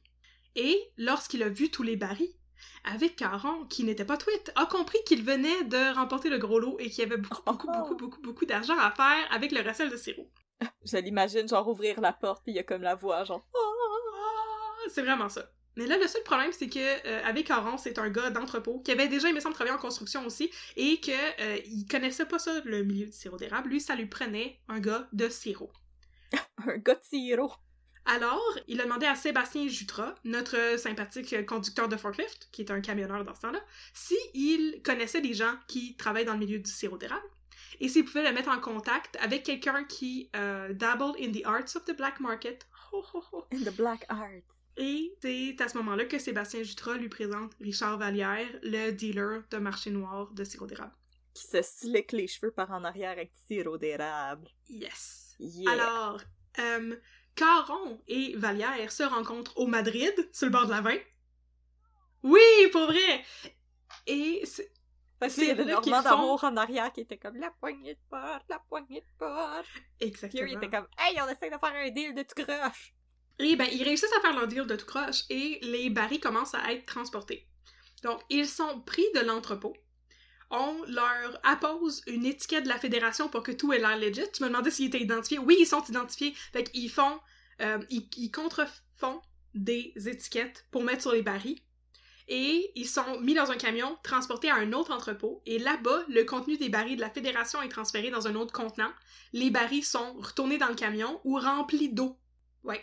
Et 0.56 0.78
lorsqu'il 0.98 1.42
a 1.42 1.48
vu 1.48 1.70
tous 1.70 1.82
les 1.82 1.96
barils, 1.96 2.34
avec 2.84 3.16
Caron, 3.16 3.64
qui 3.66 3.84
n'était 3.84 4.04
pas 4.04 4.16
tweet, 4.16 4.52
a 4.56 4.66
compris 4.66 4.98
qu'il 5.06 5.22
venait 5.24 5.64
de 5.64 5.94
remporter 5.94 6.28
le 6.28 6.38
gros 6.38 6.58
lot 6.58 6.76
et 6.78 6.90
qu'il 6.90 7.04
y 7.04 7.06
avait 7.06 7.16
beaucoup, 7.16 7.42
beaucoup, 7.46 7.68
Oh. 7.70 7.78
beaucoup, 7.78 7.96
beaucoup, 7.96 8.20
beaucoup 8.20 8.46
d'argent 8.46 8.78
à 8.78 8.90
faire 8.90 9.26
avec 9.30 9.52
le 9.52 9.60
recel 9.60 9.90
de 9.90 9.96
sirop. 9.96 10.28
Je 10.84 10.96
l'imagine, 10.98 11.48
genre, 11.48 11.66
ouvrir 11.68 12.00
la 12.00 12.12
porte, 12.12 12.42
puis 12.44 12.52
il 12.52 12.56
y 12.56 12.60
a 12.60 12.62
comme 12.62 12.82
la 12.82 12.94
voix, 12.94 13.24
genre... 13.24 13.46
Ah, 13.54 14.88
C'est 14.88 15.02
vraiment 15.02 15.28
ça. 15.28 15.50
Mais 15.76 15.86
là, 15.86 15.98
le 15.98 16.06
seul 16.06 16.22
problème, 16.22 16.52
c'est 16.52 16.68
que 16.68 16.78
euh, 16.78 17.24
avec 17.24 17.48
Caron, 17.48 17.78
c'est 17.78 17.98
un 17.98 18.08
gars 18.08 18.30
d'entrepôt 18.30 18.78
qui 18.80 18.92
avait 18.92 19.08
déjà, 19.08 19.28
il 19.28 19.34
me 19.34 19.40
semble, 19.40 19.54
travaillé 19.54 19.74
en 19.74 19.80
construction 19.80 20.24
aussi, 20.24 20.50
et 20.76 21.00
que 21.00 21.10
euh, 21.40 21.58
il 21.66 21.86
connaissait 21.86 22.26
pas 22.26 22.38
ça, 22.38 22.60
le 22.64 22.84
milieu 22.84 23.06
du 23.06 23.12
sirop 23.12 23.36
d'érable. 23.38 23.70
Lui, 23.70 23.80
ça 23.80 23.96
lui 23.96 24.06
prenait 24.06 24.60
un 24.68 24.78
gars 24.78 25.08
de 25.12 25.28
sirop. 25.28 25.72
Un 26.66 26.76
gars 26.78 26.94
de 26.94 27.02
sirop. 27.02 27.52
Alors, 28.06 28.58
il 28.68 28.80
a 28.80 28.84
demandé 28.84 29.06
à 29.06 29.14
Sébastien 29.14 29.66
Jutra, 29.66 30.14
notre 30.24 30.78
sympathique 30.78 31.46
conducteur 31.46 31.88
de 31.88 31.96
forklift, 31.96 32.48
qui 32.52 32.62
est 32.62 32.70
un 32.70 32.80
camionneur 32.80 33.24
dans 33.24 33.34
ce 33.34 33.40
temps-là, 33.42 33.60
s'il 33.94 34.82
connaissait 34.82 35.22
des 35.22 35.32
gens 35.32 35.54
qui 35.68 35.96
travaillent 35.96 36.26
dans 36.26 36.34
le 36.34 36.38
milieu 36.38 36.58
du 36.58 36.70
sirop 36.70 36.98
d'érable 36.98 37.24
et 37.80 37.88
s'il 37.88 38.04
pouvait 38.04 38.22
le 38.22 38.32
mettre 38.32 38.50
en 38.50 38.60
contact 38.60 39.16
avec 39.20 39.42
quelqu'un 39.44 39.84
qui 39.84 40.30
euh, 40.36 40.72
dabbled 40.72 41.16
in 41.18 41.32
the 41.32 41.44
arts 41.44 41.76
of 41.76 41.84
the 41.84 41.96
black 41.96 42.20
market. 42.20 42.66
In 43.52 43.64
the 43.64 43.74
black 43.74 44.04
art. 44.08 44.42
Et 44.76 45.16
c'est 45.20 45.60
à 45.60 45.68
ce 45.68 45.78
moment-là 45.78 46.04
que 46.04 46.18
Sébastien 46.18 46.62
Jutra 46.62 46.96
lui 46.96 47.08
présente 47.08 47.52
Richard 47.60 47.98
Vallière, 47.98 48.48
le 48.62 48.90
dealer 48.90 49.42
de 49.50 49.56
marché 49.58 49.90
noir 49.90 50.32
de 50.32 50.44
sirop 50.44 50.66
d'érable. 50.66 50.94
Qui 51.32 51.46
se 51.46 51.62
slick 51.62 52.12
les 52.12 52.26
cheveux 52.26 52.52
par 52.52 52.70
en 52.70 52.84
arrière 52.84 53.10
avec 53.10 53.32
du 53.32 53.38
sirop 53.46 53.78
d'érable. 53.78 54.48
Yes! 54.68 55.36
Yeah. 55.40 55.72
Alors, 55.72 56.20
euh, 56.60 56.96
Caron 57.34 58.00
et 58.06 58.34
Vallière 58.36 58.90
se 58.92 59.02
rencontrent 59.02 59.56
au 59.58 59.66
Madrid, 59.66 60.12
sur 60.32 60.46
le 60.46 60.52
bord 60.52 60.66
de 60.66 60.70
la 60.70 60.80
vin. 60.80 60.96
Oui, 62.22 62.40
pour 62.72 62.86
vrai! 62.86 63.24
Et 64.06 64.42
c'est- 64.44 64.70
Parce 65.18 65.34
qu'il 65.34 65.44
y 65.44 65.46
c'est 65.48 65.54
là 65.54 65.64
Normand 65.64 65.80
qu'ils 65.82 65.94
font- 65.94 66.02
d'amour 66.02 66.44
en 66.44 66.56
arrière 66.56 66.92
qui 66.92 67.00
était 67.00 67.18
comme 67.18 67.36
la 67.36 67.50
poignée 67.50 67.94
de 67.94 68.00
porte, 68.10 68.44
la 68.48 68.58
poignée 68.68 69.00
de 69.00 69.06
porte. 69.18 69.66
Puis 69.98 70.08
Exactement. 70.08 70.42
eux, 70.42 70.48
il 70.48 70.56
était 70.56 70.70
comme 70.70 70.86
Hey, 70.98 71.16
on 71.20 71.28
essaie 71.28 71.50
de 71.50 71.58
faire 71.58 71.74
un 71.74 71.90
deal 71.90 72.14
de 72.14 72.22
tout 72.22 72.42
croche. 72.42 72.94
Et 73.38 73.56
ben, 73.56 73.66
ils 73.72 73.82
réussissent 73.82 74.12
à 74.16 74.20
faire 74.20 74.34
leur 74.34 74.46
deal 74.46 74.66
de 74.66 74.76
tout 74.76 74.86
croche 74.86 75.24
et 75.30 75.58
les 75.62 75.90
barils 75.90 76.20
commencent 76.20 76.54
à 76.54 76.72
être 76.72 76.86
transportés. 76.86 77.48
Donc, 78.02 78.20
ils 78.30 78.46
sont 78.46 78.80
pris 78.82 79.04
de 79.14 79.20
l'entrepôt. 79.20 79.74
On 80.56 80.84
leur 80.86 81.40
appose 81.42 82.02
une 82.06 82.24
étiquette 82.24 82.62
de 82.62 82.68
la 82.68 82.78
fédération 82.78 83.28
pour 83.28 83.42
que 83.42 83.50
tout 83.50 83.72
ait 83.72 83.78
l'air 83.78 83.98
legit. 83.98 84.30
Tu 84.32 84.44
me 84.44 84.48
demandais 84.48 84.70
s'ils 84.70 84.86
étaient 84.86 85.00
identifiés. 85.00 85.40
Oui, 85.40 85.56
ils 85.58 85.66
sont 85.66 85.82
identifiés. 85.88 86.32
Fait 86.52 86.62
qu'ils 86.62 86.90
font... 86.90 87.18
euh, 87.60 87.78
ils, 87.90 88.08
ils 88.16 88.30
contrefont 88.30 89.20
des 89.54 89.92
étiquettes 90.06 90.66
pour 90.70 90.84
mettre 90.84 91.02
sur 91.02 91.12
les 91.12 91.22
barils. 91.22 91.60
Et 92.28 92.70
ils 92.76 92.88
sont 92.88 93.20
mis 93.20 93.34
dans 93.34 93.50
un 93.50 93.56
camion, 93.56 93.98
transportés 94.04 94.48
à 94.48 94.54
un 94.54 94.72
autre 94.72 94.92
entrepôt. 94.92 95.42
Et 95.44 95.58
là-bas, 95.58 96.04
le 96.08 96.22
contenu 96.22 96.56
des 96.56 96.68
barils 96.68 96.96
de 96.96 97.00
la 97.00 97.10
fédération 97.10 97.60
est 97.60 97.68
transféré 97.68 98.10
dans 98.10 98.28
un 98.28 98.36
autre 98.36 98.52
contenant. 98.52 98.92
Les 99.32 99.50
barils 99.50 99.84
sont 99.84 100.14
retournés 100.20 100.58
dans 100.58 100.68
le 100.68 100.76
camion 100.76 101.20
ou 101.24 101.36
remplis 101.36 101.92
d'eau. 101.92 102.16
Ouais. 102.62 102.82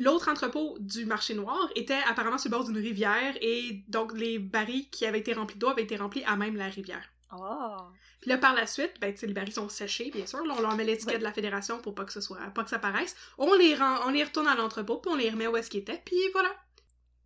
L'autre 0.00 0.28
entrepôt 0.28 0.76
du 0.80 1.06
marché 1.06 1.34
noir 1.34 1.70
était 1.76 2.00
apparemment 2.08 2.36
sur 2.36 2.50
le 2.50 2.56
bord 2.56 2.64
d'une 2.64 2.78
rivière 2.78 3.36
et 3.40 3.84
donc 3.86 4.12
les 4.12 4.40
barils 4.40 4.90
qui 4.90 5.06
avaient 5.06 5.20
été 5.20 5.34
remplis 5.34 5.56
d'eau 5.56 5.68
avaient 5.68 5.84
été 5.84 5.96
remplis 5.96 6.24
à 6.24 6.34
même 6.34 6.56
la 6.56 6.66
rivière. 6.66 7.04
Oh. 7.32 7.76
Puis 8.20 8.30
là, 8.30 8.38
par 8.38 8.54
la 8.54 8.66
suite, 8.66 8.94
ben, 9.00 9.14
les 9.22 9.32
barils 9.32 9.52
sont 9.52 9.68
séchés, 9.68 10.10
bien 10.10 10.26
sûr. 10.26 10.44
Là, 10.44 10.54
on 10.58 10.60
leur 10.60 10.74
met 10.74 10.82
l'étiquette 10.82 11.14
Ouais. 11.14 11.18
de 11.20 11.24
la 11.24 11.32
fédération 11.32 11.80
pour 11.80 11.94
pas 11.94 12.04
que 12.04 12.12
ce 12.12 12.20
soit, 12.20 12.38
pas 12.54 12.64
que 12.64 12.70
ça 12.70 12.80
paraisse. 12.80 13.14
On 13.38 13.54
les 13.54 13.76
rend, 13.76 14.00
on 14.06 14.10
les 14.10 14.24
retourne 14.24 14.48
à 14.48 14.56
l'entrepôt, 14.56 14.98
puis 14.98 15.12
on 15.12 15.16
les 15.16 15.30
remet 15.30 15.46
où 15.46 15.56
est-ce 15.56 15.70
qu'ils 15.70 15.80
étaient, 15.80 16.02
puis 16.04 16.16
voilà. 16.32 16.50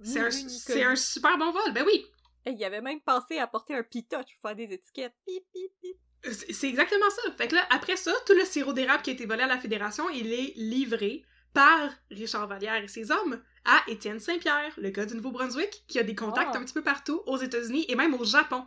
C'est 0.02 0.82
un, 0.82 0.96
super 0.96 1.38
bon 1.38 1.52
vol, 1.52 1.72
ben 1.72 1.84
oui. 1.86 2.06
Hey, 2.44 2.54
il 2.54 2.64
avait 2.64 2.80
même 2.82 3.00
pensé 3.00 3.38
à 3.38 3.46
porter 3.46 3.74
un 3.74 3.82
pitoch 3.82 4.26
pour 4.26 4.48
faire 4.48 4.56
des 4.56 4.72
étiquettes. 4.72 5.14
Pip, 5.26 5.44
pip, 5.52 5.72
pip. 5.82 5.96
C'est 6.22 6.52
c'est 6.52 6.68
exactement 6.68 7.08
ça. 7.10 7.32
Fait 7.32 7.48
que 7.48 7.54
là, 7.54 7.66
après 7.70 7.96
ça, 7.96 8.12
tout 8.26 8.34
le 8.34 8.44
sirop 8.44 8.72
d'érable 8.74 9.02
qui 9.02 9.10
a 9.10 9.12
été 9.14 9.24
volé 9.26 9.42
à 9.42 9.46
la 9.46 9.58
fédération, 9.58 10.08
il 10.10 10.32
est 10.32 10.52
livré 10.56 11.24
par 11.52 11.90
Richard 12.10 12.46
Vallière 12.46 12.82
et 12.82 12.88
ses 12.88 13.10
hommes 13.10 13.42
à 13.64 13.82
Étienne 13.88 14.20
Saint-Pierre, 14.20 14.72
le 14.78 14.90
gars 14.90 15.06
du 15.06 15.14
Nouveau-Brunswick, 15.14 15.84
qui 15.86 15.98
a 15.98 16.02
des 16.02 16.14
contacts 16.14 16.52
Oh. 16.54 16.58
un 16.58 16.64
petit 16.64 16.72
peu 16.74 16.82
partout 16.82 17.22
aux 17.26 17.36
États-Unis 17.36 17.84
et 17.88 17.94
même 17.94 18.14
au 18.14 18.24
Japon. 18.24 18.64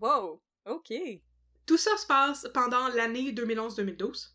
Wow. 0.00 0.40
OK. 0.66 0.92
Tout 1.66 1.76
ça 1.76 1.96
se 1.96 2.06
passe 2.06 2.46
pendant 2.54 2.88
l'année 2.88 3.32
2011-2012. 3.32 4.32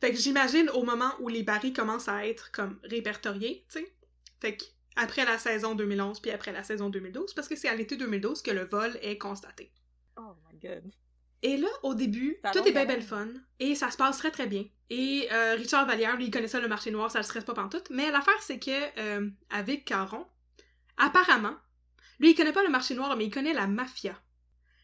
Fait 0.00 0.10
que 0.10 0.18
j'imagine 0.18 0.68
au 0.70 0.82
moment 0.82 1.12
où 1.20 1.28
les 1.28 1.42
barils 1.42 1.72
commencent 1.72 2.08
à 2.08 2.26
être 2.26 2.50
comme 2.50 2.78
répertoriés, 2.82 3.64
tu 3.70 3.78
sais. 3.78 3.94
Fait 4.40 4.56
que 4.56 4.64
après 4.96 5.24
la 5.24 5.38
saison 5.38 5.74
2011 5.74 6.20
puis 6.20 6.30
après 6.30 6.52
la 6.52 6.62
saison 6.62 6.88
2012, 6.90 7.32
parce 7.34 7.48
que 7.48 7.56
c'est 7.56 7.68
à 7.68 7.74
l'été 7.74 7.96
2012 7.96 8.42
que 8.42 8.50
le 8.50 8.64
vol 8.64 8.98
est 9.02 9.18
constaté. 9.18 9.72
Oh 10.16 10.34
my 10.50 10.58
god. 10.58 10.84
Et 11.44 11.56
là, 11.58 11.68
au 11.82 11.94
début, 11.94 12.40
tout 12.52 12.58
est 12.66 12.72
bien 12.72 12.86
belle 12.86 13.02
fun, 13.02 13.28
et 13.60 13.74
ça 13.76 13.90
se 13.90 13.96
passe 13.98 14.18
très 14.18 14.30
très 14.32 14.46
bien. 14.46 14.64
Et 14.90 15.28
euh, 15.30 15.54
Richard 15.54 15.86
Vallière, 15.86 16.16
lui, 16.16 16.24
il 16.26 16.30
connaissait 16.30 16.60
le 16.60 16.68
marché 16.68 16.90
noir, 16.90 17.10
ça 17.10 17.18
le 17.18 17.24
stresse 17.24 17.44
pas 17.44 17.54
pantoute, 17.54 17.88
mais 17.90 18.10
l'affaire, 18.10 18.40
c'est 18.42 18.58
que, 18.58 18.98
euh, 18.98 19.28
avec 19.50 19.84
Caron, 19.84 20.26
apparemment, 20.96 21.54
lui, 22.18 22.30
il 22.30 22.34
connaît 22.34 22.52
pas 22.52 22.62
le 22.64 22.70
marché 22.70 22.94
noir, 22.94 23.16
mais 23.16 23.26
il 23.26 23.30
connaît 23.30 23.52
la 23.52 23.66
mafia. 23.66 24.20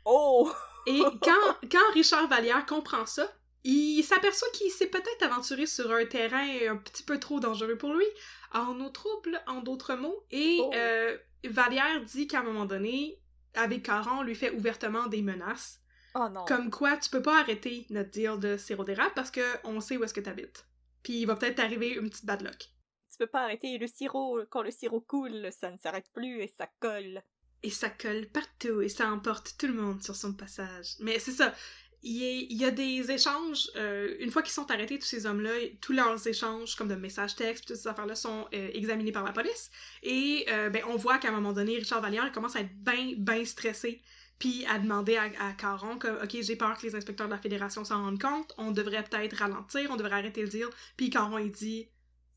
Oh! 0.04 0.52
Et 0.86 1.00
quand, 1.22 1.56
quand 1.70 1.92
Richard 1.94 2.28
Vallière 2.28 2.66
comprend 2.66 3.06
ça, 3.06 3.30
il 3.64 4.02
s'aperçoit 4.02 4.48
qu'il 4.52 4.70
s'est 4.70 4.86
peut-être 4.86 5.22
aventuré 5.22 5.66
sur 5.66 5.90
un 5.92 6.06
terrain 6.06 6.46
un 6.70 6.76
petit 6.76 7.02
peu 7.02 7.18
trop 7.20 7.40
dangereux 7.40 7.76
pour 7.76 7.92
lui, 7.94 8.06
en 8.52 8.80
eau 8.80 8.88
trouble, 8.90 9.42
en 9.46 9.60
d'autres 9.60 9.94
mots, 9.94 10.24
et 10.30 10.58
Oh. 10.60 10.70
euh, 10.74 11.16
Vallière 11.44 12.02
dit 12.04 12.26
qu'à 12.26 12.40
un 12.40 12.42
moment 12.42 12.66
donné, 12.66 13.18
avec 13.54 13.82
Caron, 13.84 14.22
lui 14.22 14.34
fait 14.34 14.50
ouvertement 14.52 15.06
des 15.06 15.22
menaces, 15.22 15.80
Oh 16.14 16.28
non. 16.28 16.44
comme 16.44 16.70
quoi 16.70 16.96
tu 16.96 17.08
peux 17.08 17.22
pas 17.22 17.40
arrêter 17.40 17.86
notre 17.90 18.10
deal 18.10 18.38
de 18.38 18.56
sirop 18.56 18.84
d'érable 18.84 19.12
parce 19.14 19.30
que 19.30 19.44
on 19.64 19.80
sait 19.80 19.96
où 19.96 20.04
est-ce 20.04 20.14
que 20.14 20.20
t'habites. 20.20 20.66
Puis 21.02 21.20
il 21.20 21.26
va 21.26 21.36
peut-être 21.36 21.56
t'arriver 21.56 21.94
une 21.94 22.10
petite 22.10 22.26
bad 22.26 22.42
luck. 22.42 22.68
Tu 23.10 23.16
peux 23.18 23.26
pas 23.26 23.44
arrêter 23.44 23.78
le 23.78 23.86
sirop. 23.86 24.40
Quand 24.50 24.62
le 24.62 24.70
sirop 24.70 25.00
coule, 25.00 25.48
ça 25.52 25.70
ne 25.70 25.76
s'arrête 25.76 26.10
plus 26.12 26.40
et 26.42 26.48
ça 26.48 26.68
colle. 26.80 27.22
Et 27.62 27.70
ça 27.70 27.90
colle 27.90 28.26
partout 28.26 28.80
et 28.80 28.88
ça 28.88 29.10
emporte 29.10 29.56
tout 29.58 29.66
le 29.66 29.74
monde 29.74 30.02
sur 30.02 30.16
son 30.16 30.32
passage. 30.32 30.94
Mais 31.00 31.18
c'est 31.18 31.32
ça. 31.32 31.54
Il 32.02 32.50
y, 32.50 32.64
a, 32.64 32.70
des 32.70 33.10
échanges, 33.10 33.70
euh, 33.76 34.16
une 34.20 34.30
fois 34.30 34.40
qu'ils 34.40 34.54
sont 34.54 34.70
arrêtés, 34.70 34.98
tous 34.98 35.04
ces 35.04 35.26
hommes-là, 35.26 35.50
tous 35.82 35.92
leurs 35.92 36.26
échanges, 36.26 36.74
comme 36.74 36.88
de 36.88 36.94
messages 36.94 37.36
textes, 37.36 37.66
toutes 37.66 37.76
ces 37.76 37.88
affaires-là, 37.88 38.14
sont 38.14 38.48
euh, 38.54 38.70
examinés 38.72 39.12
par 39.12 39.22
la 39.22 39.32
police. 39.32 39.70
Et 40.02 40.46
euh, 40.48 40.70
ben, 40.70 40.82
on 40.88 40.96
voit 40.96 41.18
qu'à 41.18 41.28
un 41.28 41.32
moment 41.32 41.52
donné, 41.52 41.76
Richard 41.76 42.00
Vallière 42.00 42.32
commence 42.32 42.56
à 42.56 42.60
être 42.60 42.74
bien, 42.74 43.12
bien 43.18 43.44
stressé, 43.44 44.00
puis 44.40 44.66
à 44.66 44.80
demander 44.80 45.16
à, 45.16 45.30
à 45.38 45.52
Caron 45.52 45.98
comme, 45.98 46.16
OK, 46.20 46.36
j'ai 46.40 46.56
peur 46.56 46.76
que 46.76 46.86
les 46.86 46.96
inspecteurs 46.96 47.28
de 47.28 47.32
la 47.32 47.38
Fédération 47.38 47.84
s'en 47.84 48.02
rendent 48.02 48.20
compte, 48.20 48.52
on 48.58 48.72
devrait 48.72 49.04
peut-être 49.04 49.36
ralentir, 49.36 49.88
on 49.92 49.96
devrait 49.96 50.14
arrêter 50.14 50.42
le 50.42 50.48
deal. 50.48 50.66
Puis 50.96 51.10
Caron, 51.10 51.38
il 51.38 51.52
dit, 51.52 51.88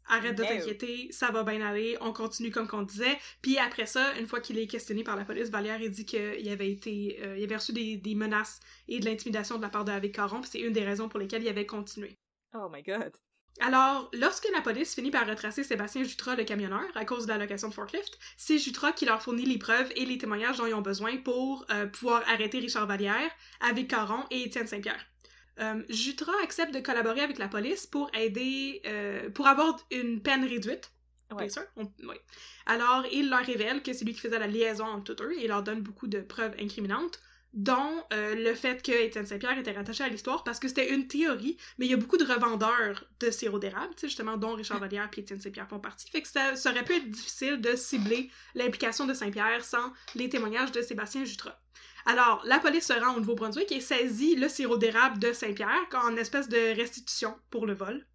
arrête 0.07 0.37
de 0.37 0.43
t'inquiéter, 0.43 1.11
ça 1.11 1.31
va 1.31 1.43
bien 1.43 1.61
aller, 1.61 1.97
on 2.01 2.13
continue 2.13 2.51
comme 2.51 2.67
qu'on 2.67 2.83
disait. 2.83 3.17
Puis 3.41 3.57
après 3.57 3.85
ça, 3.85 4.13
une 4.19 4.27
fois 4.27 4.41
qu'il 4.41 4.59
est 4.59 4.67
questionné 4.67 5.03
par 5.03 5.15
la 5.15 5.25
police, 5.25 5.49
Vallière 5.49 5.81
il 5.81 5.91
dit 5.91 6.05
qu'il 6.05 6.49
avait 6.49 6.71
été, 6.71 7.19
euh, 7.23 7.37
il 7.37 7.43
avait 7.43 7.55
reçu 7.55 7.73
des, 7.73 7.97
des 7.97 8.15
menaces 8.15 8.59
et 8.87 8.99
de 8.99 9.05
l'intimidation 9.05 9.57
de 9.57 9.61
la 9.61 9.69
part 9.69 9.85
de 9.85 9.91
Avec 9.91 10.13
Caron, 10.13 10.41
puis 10.41 10.49
c'est 10.51 10.59
une 10.59 10.73
des 10.73 10.83
raisons 10.83 11.09
pour 11.09 11.19
lesquelles 11.19 11.43
il 11.43 11.49
avait 11.49 11.65
continué. 11.65 12.19
Oh 12.53 12.69
my 12.69 12.83
god. 12.83 13.13
Alors, 13.59 14.09
lorsque 14.13 14.47
la 14.53 14.61
police 14.61 14.95
finit 14.95 15.11
par 15.11 15.27
retracer 15.27 15.63
Sébastien 15.63 16.03
Jutra, 16.03 16.35
le 16.35 16.43
camionneur, 16.43 16.83
à 16.95 17.05
cause 17.05 17.25
de 17.25 17.31
la 17.31 17.37
location 17.37 17.69
de 17.69 17.73
forklift, 17.73 18.17
c'est 18.35 18.57
Jutra 18.57 18.91
qui 18.91 19.05
leur 19.05 19.21
fournit 19.21 19.45
les 19.45 19.59
preuves 19.59 19.91
et 19.95 20.05
les 20.05 20.17
témoignages 20.17 20.57
dont 20.57 20.65
ils 20.65 20.73
ont 20.73 20.81
besoin 20.81 21.17
pour 21.17 21.65
euh, 21.71 21.85
pouvoir 21.85 22.23
arrêter 22.27 22.59
Richard 22.59 22.87
Vallière, 22.87 23.29
avec 23.61 23.87
Caron 23.89 24.25
et 24.31 24.43
Étienne 24.43 24.67
Saint-Pierre. 24.67 25.05
Euh, 25.59 25.83
Jutra 25.87 26.33
accepte 26.41 26.73
de 26.73 26.79
collaborer 26.79 27.21
avec 27.21 27.37
la 27.37 27.47
police 27.47 27.85
pour 27.85 28.09
aider, 28.15 28.81
euh, 28.87 29.29
pour 29.29 29.45
avoir 29.47 29.77
une 29.91 30.21
peine 30.21 30.43
réduite. 30.45 30.91
Ouais. 31.31 31.45
Bien 31.45 31.49
sûr. 31.49 31.63
on- 31.77 31.91
oui. 32.07 32.15
Alors, 32.65 33.05
il 33.11 33.29
leur 33.29 33.45
révèle 33.45 33.83
que 33.83 33.93
c'est 33.93 34.03
lui 34.03 34.13
qui 34.13 34.19
faisait 34.19 34.39
la 34.39 34.47
liaison 34.47 34.85
entre 34.85 35.13
tous 35.13 35.23
eux 35.23 35.33
et 35.37 35.43
il 35.43 35.47
leur 35.47 35.61
donne 35.63 35.81
beaucoup 35.81 36.07
de 36.07 36.21
preuves 36.21 36.55
incriminantes, 36.59 37.19
dont 37.53 38.03
euh, 38.13 38.33
le 38.35 38.55
fait 38.55 38.81
que 38.81 38.91
Étienne 38.91 39.27
Saint-Pierre 39.27 39.57
était 39.59 39.71
rattaché 39.71 40.03
à 40.03 40.09
l'histoire 40.09 40.43
parce 40.43 40.59
que 40.59 40.67
c'était 40.67 40.91
une 40.91 41.07
théorie, 41.07 41.57
mais 41.77 41.85
il 41.85 41.91
y 41.91 41.93
a 41.93 41.97
beaucoup 41.97 42.17
de 42.17 42.25
revendeurs 42.25 43.05
de 43.19 43.29
sirop 43.29 43.59
d'érable, 43.59 43.93
justement, 44.01 44.37
dont 44.37 44.55
Richard 44.55 44.79
Vallière 44.79 45.09
et 45.15 45.19
Étienne 45.19 45.39
Saint-Pierre 45.39 45.67
font 45.69 45.79
partie. 45.79 46.09
Fait 46.09 46.21
que 46.23 46.27
ça, 46.27 46.55
ça 46.55 46.71
aurait 46.71 46.83
pu 46.83 46.93
être 46.95 47.09
difficile 47.09 47.61
de 47.61 47.75
cibler 47.75 48.31
l'implication 48.55 49.05
de 49.05 49.13
Saint-Pierre 49.13 49.63
sans 49.63 49.93
les 50.15 50.29
témoignages 50.29 50.71
de 50.71 50.81
Sébastien 50.81 51.25
Jutra. 51.25 51.59
Alors, 52.05 52.41
la 52.45 52.59
police 52.59 52.87
se 52.87 52.93
rend 52.93 53.15
au 53.15 53.19
Nouveau-Brunswick 53.19 53.71
et 53.71 53.79
saisit 53.79 54.35
le 54.35 54.49
sirop 54.49 54.77
d'érable 54.77 55.19
de 55.19 55.31
Saint-Pierre 55.31 55.87
en 55.93 56.17
espèce 56.17 56.49
de 56.49 56.75
restitution 56.75 57.35
pour 57.49 57.65
le 57.65 57.73
vol. 57.73 58.05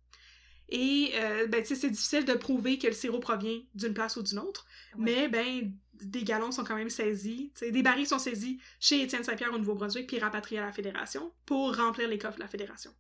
Et, 0.71 1.13
euh, 1.15 1.47
ben, 1.47 1.63
tu 1.63 1.69
sais, 1.69 1.75
c'est 1.77 1.91
difficile 1.91 2.27
de 2.27 2.35
prouver 2.35 2.79
que 2.79 2.89
le 2.89 2.93
sirop 2.93 3.21
provient 3.21 3.61
d'une 3.75 3.95
place 3.95 4.17
ou 4.17 4.23
d'une 4.23 4.39
autre, 4.39 4.67
Ouais. 4.99 5.05
mais, 5.05 5.29
ben, 5.29 5.73
des 6.03 6.25
galons 6.25 6.53
sont 6.53 6.65
quand 6.65 6.77
même 6.77 6.91
saisis, 6.91 7.53
des 7.61 7.83
barils 7.83 8.07
sont 8.07 8.19
saisis 8.19 8.61
chez 8.81 9.03
Étienne 9.03 9.25
Saint-Pierre 9.25 9.53
au 9.53 9.59
Nouveau-Brunswick 9.59 10.07
puis 10.07 10.19
rapatriés 10.19 10.61
à 10.61 10.67
la 10.67 10.73
Fédération 10.73 11.33
pour 11.47 11.77
remplir 11.77 12.09
les 12.09 12.19
coffres 12.19 12.37
de 12.37 12.43
la 12.43 12.49
Fédération. 12.49 12.95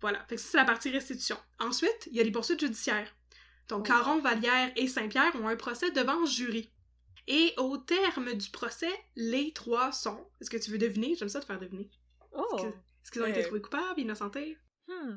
Voilà, 0.00 0.24
fait 0.28 0.36
que 0.36 0.40
ça, 0.40 0.48
c'est 0.50 0.56
la 0.58 0.64
partie 0.64 0.90
restitution. 0.90 1.36
Ensuite, 1.58 2.08
il 2.10 2.16
y 2.16 2.20
a 2.20 2.22
les 2.22 2.30
poursuites 2.30 2.60
judiciaires. 2.60 3.14
Donc. 3.68 3.86
Caron, 3.86 4.20
Vallière 4.20 4.70
et 4.76 4.86
Saint-Pierre 4.88 5.34
ont 5.36 5.48
un 5.48 5.56
procès 5.56 5.90
devant 5.90 6.24
jury. 6.26 6.70
Et 7.26 7.54
au 7.56 7.76
terme 7.78 8.34
du 8.34 8.50
procès, 8.50 8.92
les 9.16 9.52
trois 9.52 9.90
sont... 9.90 10.28
Est-ce 10.40 10.50
que 10.50 10.56
tu 10.58 10.70
veux 10.70 10.78
deviner? 10.78 11.14
J'aime 11.16 11.28
ça 11.28 11.40
te 11.40 11.46
faire 11.46 11.58
deviner. 11.58 11.90
Oh! 12.32 12.58
Est-ce 12.58 13.10
qu'ils 13.10 13.22
ont 13.22 13.26
été 13.26 13.40
Euh. 13.40 13.44
trouvés 13.44 13.62
coupables, 13.62 14.00
innocentés? 14.00 14.58
Hmm. 14.86 15.16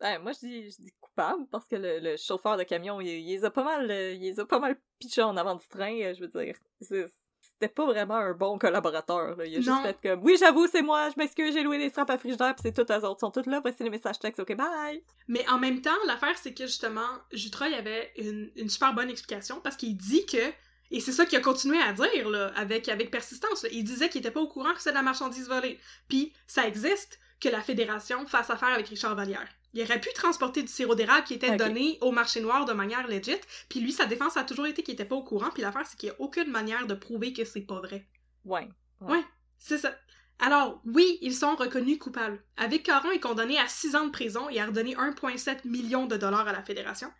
Ouais, 0.00 0.18
moi, 0.18 0.32
je 0.32 0.38
dis, 0.46 0.70
je 0.70 0.76
dis 0.82 0.92
coupable 1.00 1.46
parce 1.50 1.66
que 1.68 1.76
le, 1.76 1.98
le 2.00 2.16
chauffeur 2.16 2.56
de 2.56 2.62
camion, 2.64 3.00
il, 3.00 3.08
il 3.08 3.26
les 3.36 3.44
a 3.44 3.50
pas 3.50 3.62
mal, 3.64 3.90
euh, 3.90 4.12
il 4.12 4.20
les 4.20 4.40
a 4.40 4.44
pas 4.44 4.58
mal 4.58 4.76
pitchés 4.98 5.22
en 5.22 5.36
avant 5.36 5.54
du 5.54 5.66
train, 5.68 5.94
euh, 6.02 6.14
je 6.14 6.20
veux 6.20 6.28
dire. 6.44 6.56
C'est- 6.80 7.06
C'était 7.40 7.72
pas 7.72 7.84
vraiment 7.86 8.16
un 8.16 8.32
bon 8.32 8.58
collaborateur, 8.58 9.36
là. 9.36 9.46
Il 9.46 9.54
a 9.54 9.58
Non. 9.58 9.62
juste 9.62 9.82
fait 10.00 10.08
comme, 10.08 10.24
oui, 10.24 10.36
j'avoue, 10.38 10.66
c'est 10.66 10.82
moi, 10.82 11.08
je 11.10 11.14
m'excuse, 11.16 11.54
j'ai 11.54 11.62
loué 11.62 11.78
les 11.78 11.88
straps 11.90 12.10
à 12.10 12.18
frigidaire, 12.18 12.54
pis 12.56 12.62
c'est 12.62 12.72
toutes 12.72 12.90
les 12.90 13.04
autres, 13.04 13.20
sont 13.20 13.30
toutes 13.30 13.46
là, 13.46 13.60
voici 13.60 13.82
les 13.84 13.90
messages 13.90 14.18
textes, 14.18 14.40
ok, 14.40 14.56
bye! 14.56 15.04
Mais 15.28 15.48
en 15.48 15.58
même 15.58 15.80
temps, 15.80 15.94
l'affaire, 16.06 16.36
c'est 16.36 16.52
que 16.52 16.66
justement, 16.66 17.06
Jutra, 17.32 17.68
il 17.68 17.74
avait 17.74 18.12
une, 18.16 18.50
une 18.56 18.68
super 18.68 18.92
bonne 18.94 19.08
explication 19.10 19.60
parce 19.60 19.76
qu'il 19.76 19.96
dit 19.96 20.26
que, 20.26 20.50
et 20.90 21.00
c'est 21.00 21.12
ça 21.12 21.26
qu'il 21.26 21.38
a 21.38 21.42
continué 21.42 21.78
à 21.80 21.92
dire, 21.92 22.28
là, 22.28 22.50
avec, 22.56 22.88
avec 22.88 23.10
persistance, 23.12 23.62
là, 23.62 23.68
il 23.72 23.84
disait 23.84 24.08
qu'il 24.08 24.20
était 24.20 24.32
pas 24.32 24.40
au 24.40 24.48
courant 24.48 24.72
que 24.72 24.78
c'était 24.78 24.90
de 24.90 24.96
la 24.96 25.02
marchandise 25.02 25.46
volée. 25.48 25.78
Puis, 26.08 26.32
ça 26.48 26.66
existe 26.66 27.20
que 27.40 27.48
la 27.48 27.60
Fédération 27.60 28.26
fasse 28.26 28.50
affaire 28.50 28.70
avec 28.70 28.88
Richard 28.88 29.14
Vallière. 29.14 29.48
Il 29.74 29.82
aurait 29.82 30.00
pu 30.00 30.08
transporter 30.14 30.62
du 30.62 30.68
sirop 30.68 30.94
d'érable 30.94 31.24
qui 31.24 31.34
était 31.34 31.56
donné 31.56 31.98
au 32.00 32.12
marché 32.12 32.40
noir 32.40 32.64
de 32.64 32.72
manière 32.72 33.06
legit, 33.08 33.40
puis 33.68 33.80
lui, 33.80 33.92
sa 33.92 34.06
défense 34.06 34.36
a 34.36 34.44
toujours 34.44 34.66
été 34.66 34.82
qu'il 34.82 34.94
était 34.94 35.04
pas 35.04 35.16
au 35.16 35.24
courant, 35.24 35.50
puis 35.52 35.62
l'affaire, 35.62 35.86
c'est 35.86 35.98
qu'il 35.98 36.08
y 36.08 36.12
a 36.12 36.20
aucune 36.20 36.50
manière 36.50 36.86
de 36.86 36.94
prouver 36.94 37.32
que 37.32 37.44
c'est 37.44 37.62
pas 37.62 37.80
vrai. 37.80 38.06
Ouais. 38.44 38.68
Ouais, 39.00 39.22
c'est 39.58 39.78
ça. 39.78 39.94
Alors, 40.38 40.80
oui, 40.84 41.18
ils 41.22 41.34
sont 41.34 41.56
reconnus 41.56 41.98
coupables. 41.98 42.42
Avec 42.56 42.84
Caron 42.84 43.10
est 43.10 43.20
condamné 43.20 43.58
à 43.58 43.68
6 43.68 43.96
ans 43.96 44.06
de 44.06 44.10
prison 44.10 44.48
et 44.48 44.60
a 44.60 44.66
redonné 44.66 44.94
1,7 44.94 45.66
million 45.66 46.06
de 46.06 46.16
dollars 46.16 46.48
à 46.48 46.52
la 46.52 46.62
Fédération. 46.62 47.10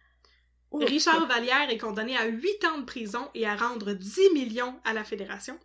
Richard 0.73 1.27
Vallière 1.27 1.71
est 1.71 1.79
condamné 1.79 2.17
à 2.17 2.27
8 2.27 2.65
ans 2.65 2.79
de 2.79 2.85
prison 2.85 3.31
et 3.35 3.47
à 3.47 3.55
rendre 3.55 3.93
10 3.93 4.31
millions 4.33 4.81
à 4.85 4.93
la 4.93 5.05
Fédération. 5.05 5.59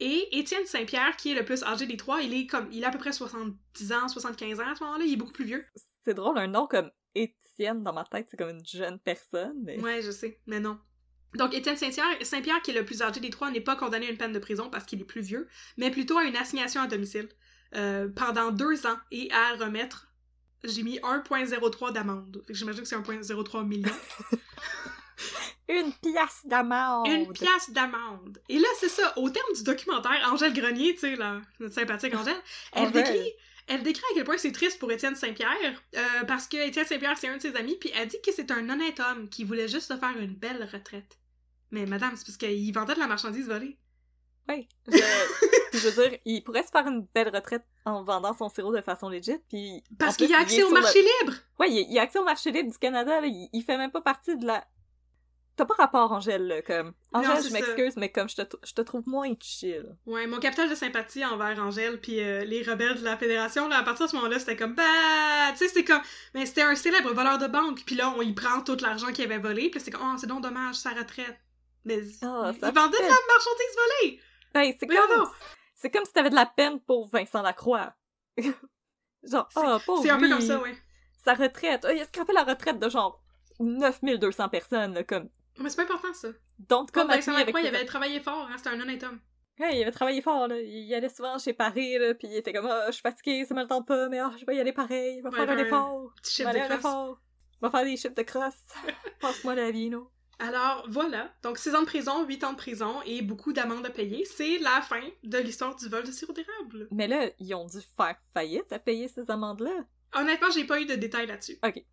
Et 0.00 0.38
Étienne 0.38 0.66
Saint-Pierre, 0.66 1.16
qui 1.16 1.32
est 1.32 1.34
le 1.34 1.44
plus 1.44 1.62
âgé 1.62 1.86
des 1.86 1.96
trois, 1.96 2.22
il 2.22 2.32
est 2.34 2.46
comme 2.46 2.66
il 2.72 2.84
a 2.84 2.88
à 2.88 2.90
peu 2.90 2.98
près 2.98 3.12
70 3.12 3.92
ans, 3.92 4.08
75 4.08 4.60
ans 4.60 4.68
à 4.68 4.74
ce 4.74 4.82
moment-là, 4.84 5.04
il 5.04 5.12
est 5.12 5.16
beaucoup 5.16 5.32
plus 5.32 5.44
vieux. 5.44 5.64
C'est 6.04 6.14
drôle, 6.14 6.38
un 6.38 6.48
nom 6.48 6.66
comme 6.66 6.90
Étienne 7.14 7.82
dans 7.82 7.92
ma 7.92 8.04
tête, 8.04 8.26
c'est 8.30 8.36
comme 8.36 8.50
une 8.50 8.66
jeune 8.66 8.98
personne, 8.98 9.54
mais... 9.62 9.80
Ouais, 9.80 10.02
je 10.02 10.10
sais, 10.10 10.40
mais 10.46 10.60
non. 10.60 10.78
Donc 11.34 11.54
Étienne 11.54 11.76
Saint-Pierre, 11.76 12.06
Saint-Pierre, 12.22 12.60
qui 12.62 12.72
est 12.72 12.74
le 12.74 12.84
plus 12.84 13.02
âgé 13.02 13.20
des 13.20 13.30
trois, 13.30 13.50
n'est 13.50 13.60
pas 13.60 13.76
condamné 13.76 14.06
à 14.06 14.10
une 14.10 14.18
peine 14.18 14.32
de 14.32 14.38
prison 14.38 14.68
parce 14.70 14.84
qu'il 14.84 15.00
est 15.00 15.04
plus 15.04 15.22
vieux, 15.22 15.48
mais 15.76 15.90
plutôt 15.90 16.18
à 16.18 16.24
une 16.24 16.36
assignation 16.36 16.82
à 16.82 16.86
domicile 16.86 17.28
euh, 17.74 18.08
pendant 18.14 18.50
deux 18.50 18.86
ans 18.86 18.96
et 19.10 19.30
à 19.32 19.54
remettre. 19.56 20.08
J'ai 20.64 20.82
mis 20.82 20.98
1,03 20.98 21.92
d'amende. 21.92 22.42
Fait 22.46 22.52
que 22.52 22.58
j'imagine 22.58 22.82
que 22.82 22.88
c'est 22.88 22.96
1,03 22.96 23.66
million. 23.66 23.90
Une 25.68 25.92
pièce 25.92 26.42
d'amende! 26.44 27.08
Une 27.08 27.32
pièce 27.32 27.70
d'amende. 27.70 28.38
Et 28.48 28.58
là, 28.58 28.68
c'est 28.78 28.88
ça. 28.88 29.16
Au 29.16 29.30
terme 29.30 29.52
du 29.54 29.62
documentaire, 29.62 30.28
Angèle 30.30 30.52
Grenier, 30.52 30.92
tu 30.94 31.00
sais, 31.00 31.16
la, 31.16 31.40
notre 31.60 31.74
sympathique 31.74 32.14
Angèle, 32.14 32.36
elle 32.72 32.88
Angèle. 32.88 33.04
décrit, 33.04 33.32
elle 33.68 33.82
décrit 33.82 34.04
à 34.10 34.14
quel 34.14 34.24
point 34.24 34.38
c'est 34.38 34.52
triste 34.52 34.78
pour 34.78 34.90
Étienne 34.92 35.14
Saint-Pierre, 35.16 35.82
euh, 35.96 36.24
parce 36.26 36.46
que 36.46 36.56
Étienne 36.56 36.86
Saint-Pierre, 36.86 37.16
c'est 37.18 37.28
un 37.28 37.36
de 37.36 37.42
ses 37.42 37.56
amis, 37.56 37.76
puis 37.80 37.90
elle 37.94 38.08
dit 38.08 38.20
que 38.24 38.32
c'est 38.32 38.50
un 38.50 38.68
honnête 38.68 39.00
homme 39.00 39.28
qui 39.28 39.44
voulait 39.44 39.68
juste 39.68 39.88
se 39.92 39.96
faire 39.96 40.16
une 40.18 40.34
belle 40.34 40.68
retraite. 40.72 41.18
Mais 41.70 41.86
madame, 41.86 42.12
c'est 42.16 42.26
parce 42.26 42.36
qu'il 42.36 42.72
vendait 42.74 42.94
de 42.94 42.98
la 43.00 43.06
marchandise 43.06 43.46
volée. 43.48 43.78
Ouais. 44.48 44.66
Je, 45.72 45.78
je 45.78 45.88
veux 45.88 46.08
dire, 46.10 46.18
il 46.26 46.42
pourrait 46.44 46.64
se 46.64 46.70
faire 46.70 46.86
une 46.86 47.06
belle 47.14 47.34
retraite 47.34 47.64
en 47.86 48.04
vendant 48.04 48.34
son 48.36 48.48
sirop 48.50 48.74
de 48.76 48.82
façon 48.82 49.08
legit, 49.08 49.38
puis... 49.48 49.82
Parce 49.98 50.16
qu'il 50.16 50.32
a 50.34 50.40
accès 50.40 50.62
au 50.62 50.68
le- 50.68 50.80
marché 50.80 51.00
libre! 51.00 51.34
Il, 51.66 51.86
il 51.90 51.98
a 51.98 52.02
accès 52.02 52.18
au 52.18 52.24
marché 52.24 52.50
libre 52.50 52.70
du 52.70 52.76
Canada, 52.78 53.20
là. 53.22 53.26
Il, 53.26 53.48
il 53.52 53.62
fait 53.62 53.78
même 53.78 53.90
pas 53.90 54.02
partie 54.02 54.36
de 54.36 54.44
la... 54.44 54.66
T'as 55.54 55.66
pas 55.66 55.74
rapport, 55.74 56.12
Angèle, 56.12 56.46
là, 56.46 56.62
comme... 56.62 56.94
Angèle, 57.12 57.42
je 57.42 57.52
m'excuse, 57.52 57.96
mais 57.96 58.10
comme 58.10 58.26
je 58.28 58.36
te, 58.36 58.56
je 58.64 58.72
te 58.72 58.80
trouve 58.80 59.06
moins 59.06 59.30
chill. 59.38 59.86
Ouais, 60.06 60.26
mon 60.26 60.38
capital 60.38 60.70
de 60.70 60.74
sympathie 60.74 61.24
envers 61.26 61.58
Angèle 61.58 62.00
puis 62.00 62.20
euh, 62.20 62.42
les 62.44 62.62
rebelles 62.62 62.98
de 62.98 63.04
la 63.04 63.18
Fédération, 63.18 63.68
là, 63.68 63.78
à 63.78 63.82
partir 63.82 64.06
de 64.06 64.10
ce 64.10 64.16
moment-là, 64.16 64.38
c'était 64.38 64.56
comme, 64.56 64.74
bah, 64.74 64.82
tu 65.52 65.58
sais, 65.58 65.68
c'était 65.68 65.84
comme, 65.84 66.00
mais 66.34 66.46
c'était 66.46 66.62
un 66.62 66.74
célèbre 66.74 67.12
voleur 67.12 67.36
de 67.36 67.48
banque, 67.48 67.82
puis 67.84 67.96
là, 67.96 68.14
on 68.16 68.22
y 68.22 68.32
prend 68.32 68.62
tout 68.62 68.78
l'argent 68.80 69.12
qu'il 69.12 69.24
avait 69.26 69.38
volé, 69.38 69.68
puis 69.68 69.78
c'est 69.78 69.90
comme, 69.90 70.10
oh, 70.14 70.16
c'est 70.18 70.26
donc 70.26 70.42
dommage, 70.42 70.76
sa 70.76 70.90
retraite. 70.90 71.38
Mais 71.84 72.00
Ah, 72.22 72.52
il 72.54 72.60
vendait 72.60 72.98
de 72.98 73.02
la 73.02 73.18
marchandise 73.28 73.76
volée! 73.76 74.20
Ben, 74.54 74.72
c'est 74.78 74.86
comme... 74.86 75.26
C'est 75.74 75.90
comme 75.90 76.04
si 76.04 76.12
t'avais 76.12 76.30
de 76.30 76.36
la 76.36 76.46
peine 76.46 76.80
pour 76.80 77.08
Vincent 77.08 77.42
Lacroix. 77.42 77.92
genre, 79.24 79.48
pauvre 79.84 80.02
C'est 80.02 80.10
un 80.10 80.18
peu 80.18 80.28
comme 80.28 80.40
ça, 80.40 80.60
ouais. 80.60 80.76
Sa 81.24 81.34
retraite. 81.34 81.84
Ah, 81.84 81.92
il 81.92 82.00
a 82.00 82.04
scrapé 82.04 82.32
la 82.32 82.44
retraite 82.44 82.78
de 82.78 82.88
genre 82.88 83.20
9200 83.58 84.48
personnes, 84.48 84.94
là, 84.94 85.04
comme... 85.04 85.28
Mais 85.58 85.68
c'est 85.68 85.76
pas 85.76 85.82
important, 85.82 86.12
ça. 86.14 86.28
Donc, 86.58 86.90
Comme 86.92 87.10
avec 87.10 87.24
il 87.26 87.66
avait 87.66 87.84
travaillé 87.84 88.20
fort, 88.20 88.48
hein, 88.50 88.54
c'était 88.56 88.70
un 88.70 88.80
honnête 88.80 89.02
homme. 89.02 89.20
Ouais, 89.60 89.76
il 89.76 89.82
avait 89.82 89.92
travaillé 89.92 90.22
fort, 90.22 90.48
là. 90.48 90.58
Il 90.60 90.92
allait 90.94 91.08
souvent 91.10 91.38
chez 91.38 91.52
Paris, 91.52 91.98
là, 91.98 92.14
puis 92.14 92.28
il 92.28 92.36
était 92.36 92.52
comme, 92.52 92.66
ah, 92.66 92.86
je 92.86 92.92
suis 92.92 93.02
fatigué, 93.02 93.44
ça 93.44 93.54
me 93.54 93.60
le 93.62 93.68
tente 93.68 93.86
pas, 93.86 94.08
mais 94.08 94.18
ah, 94.18 94.32
je 94.40 94.46
vais 94.46 94.56
y 94.56 94.60
aller 94.60 94.72
pareil, 94.72 95.18
je 95.18 95.22
vais 95.22 95.28
Ouais, 95.28 95.46
faire 95.46 95.50
un 95.50 95.58
effort. 95.58 96.12
Petit 96.22 96.36
Je 96.38 96.42
vais 96.44 96.50
aller 96.50 96.60
un 96.60 96.66
crosse. 96.68 96.78
effort. 96.78 97.20
Je 97.60 97.66
vais 97.66 97.70
faire 97.70 97.84
des 97.84 97.96
chiffres 97.96 98.14
de 98.14 98.22
crosse. 98.22 98.54
Passe-moi 99.20 99.54
la 99.54 99.70
vie, 99.70 99.90
non? 99.90 100.08
Alors, 100.38 100.84
voilà. 100.88 101.32
Donc, 101.44 101.58
6 101.58 101.74
ans 101.76 101.80
de 101.82 101.86
prison, 101.86 102.24
8 102.26 102.42
ans 102.44 102.52
de 102.52 102.56
prison 102.56 103.00
et 103.06 103.22
beaucoup 103.22 103.52
d'amendes 103.52 103.86
à 103.86 103.90
payer. 103.90 104.24
C'est 104.24 104.58
la 104.58 104.80
fin 104.80 105.02
de 105.22 105.38
l'histoire 105.38 105.76
du 105.76 105.88
vol 105.88 106.02
de 106.04 106.10
sirop 106.10 106.32
d'érable. 106.32 106.88
Mais 106.90 107.06
là, 107.06 107.30
ils 107.38 107.54
ont 107.54 107.66
dû 107.66 107.78
faire 107.96 108.16
faillite 108.34 108.72
à 108.72 108.80
payer 108.80 109.06
ces 109.06 109.30
amendes-là. 109.30 109.84
Honnêtement, 110.14 110.48
j'ai 110.52 110.64
pas 110.64 110.80
eu 110.80 110.86
de 110.86 110.94
détails 110.96 111.26
là-dessus. 111.28 111.58
Ok. 111.64 111.84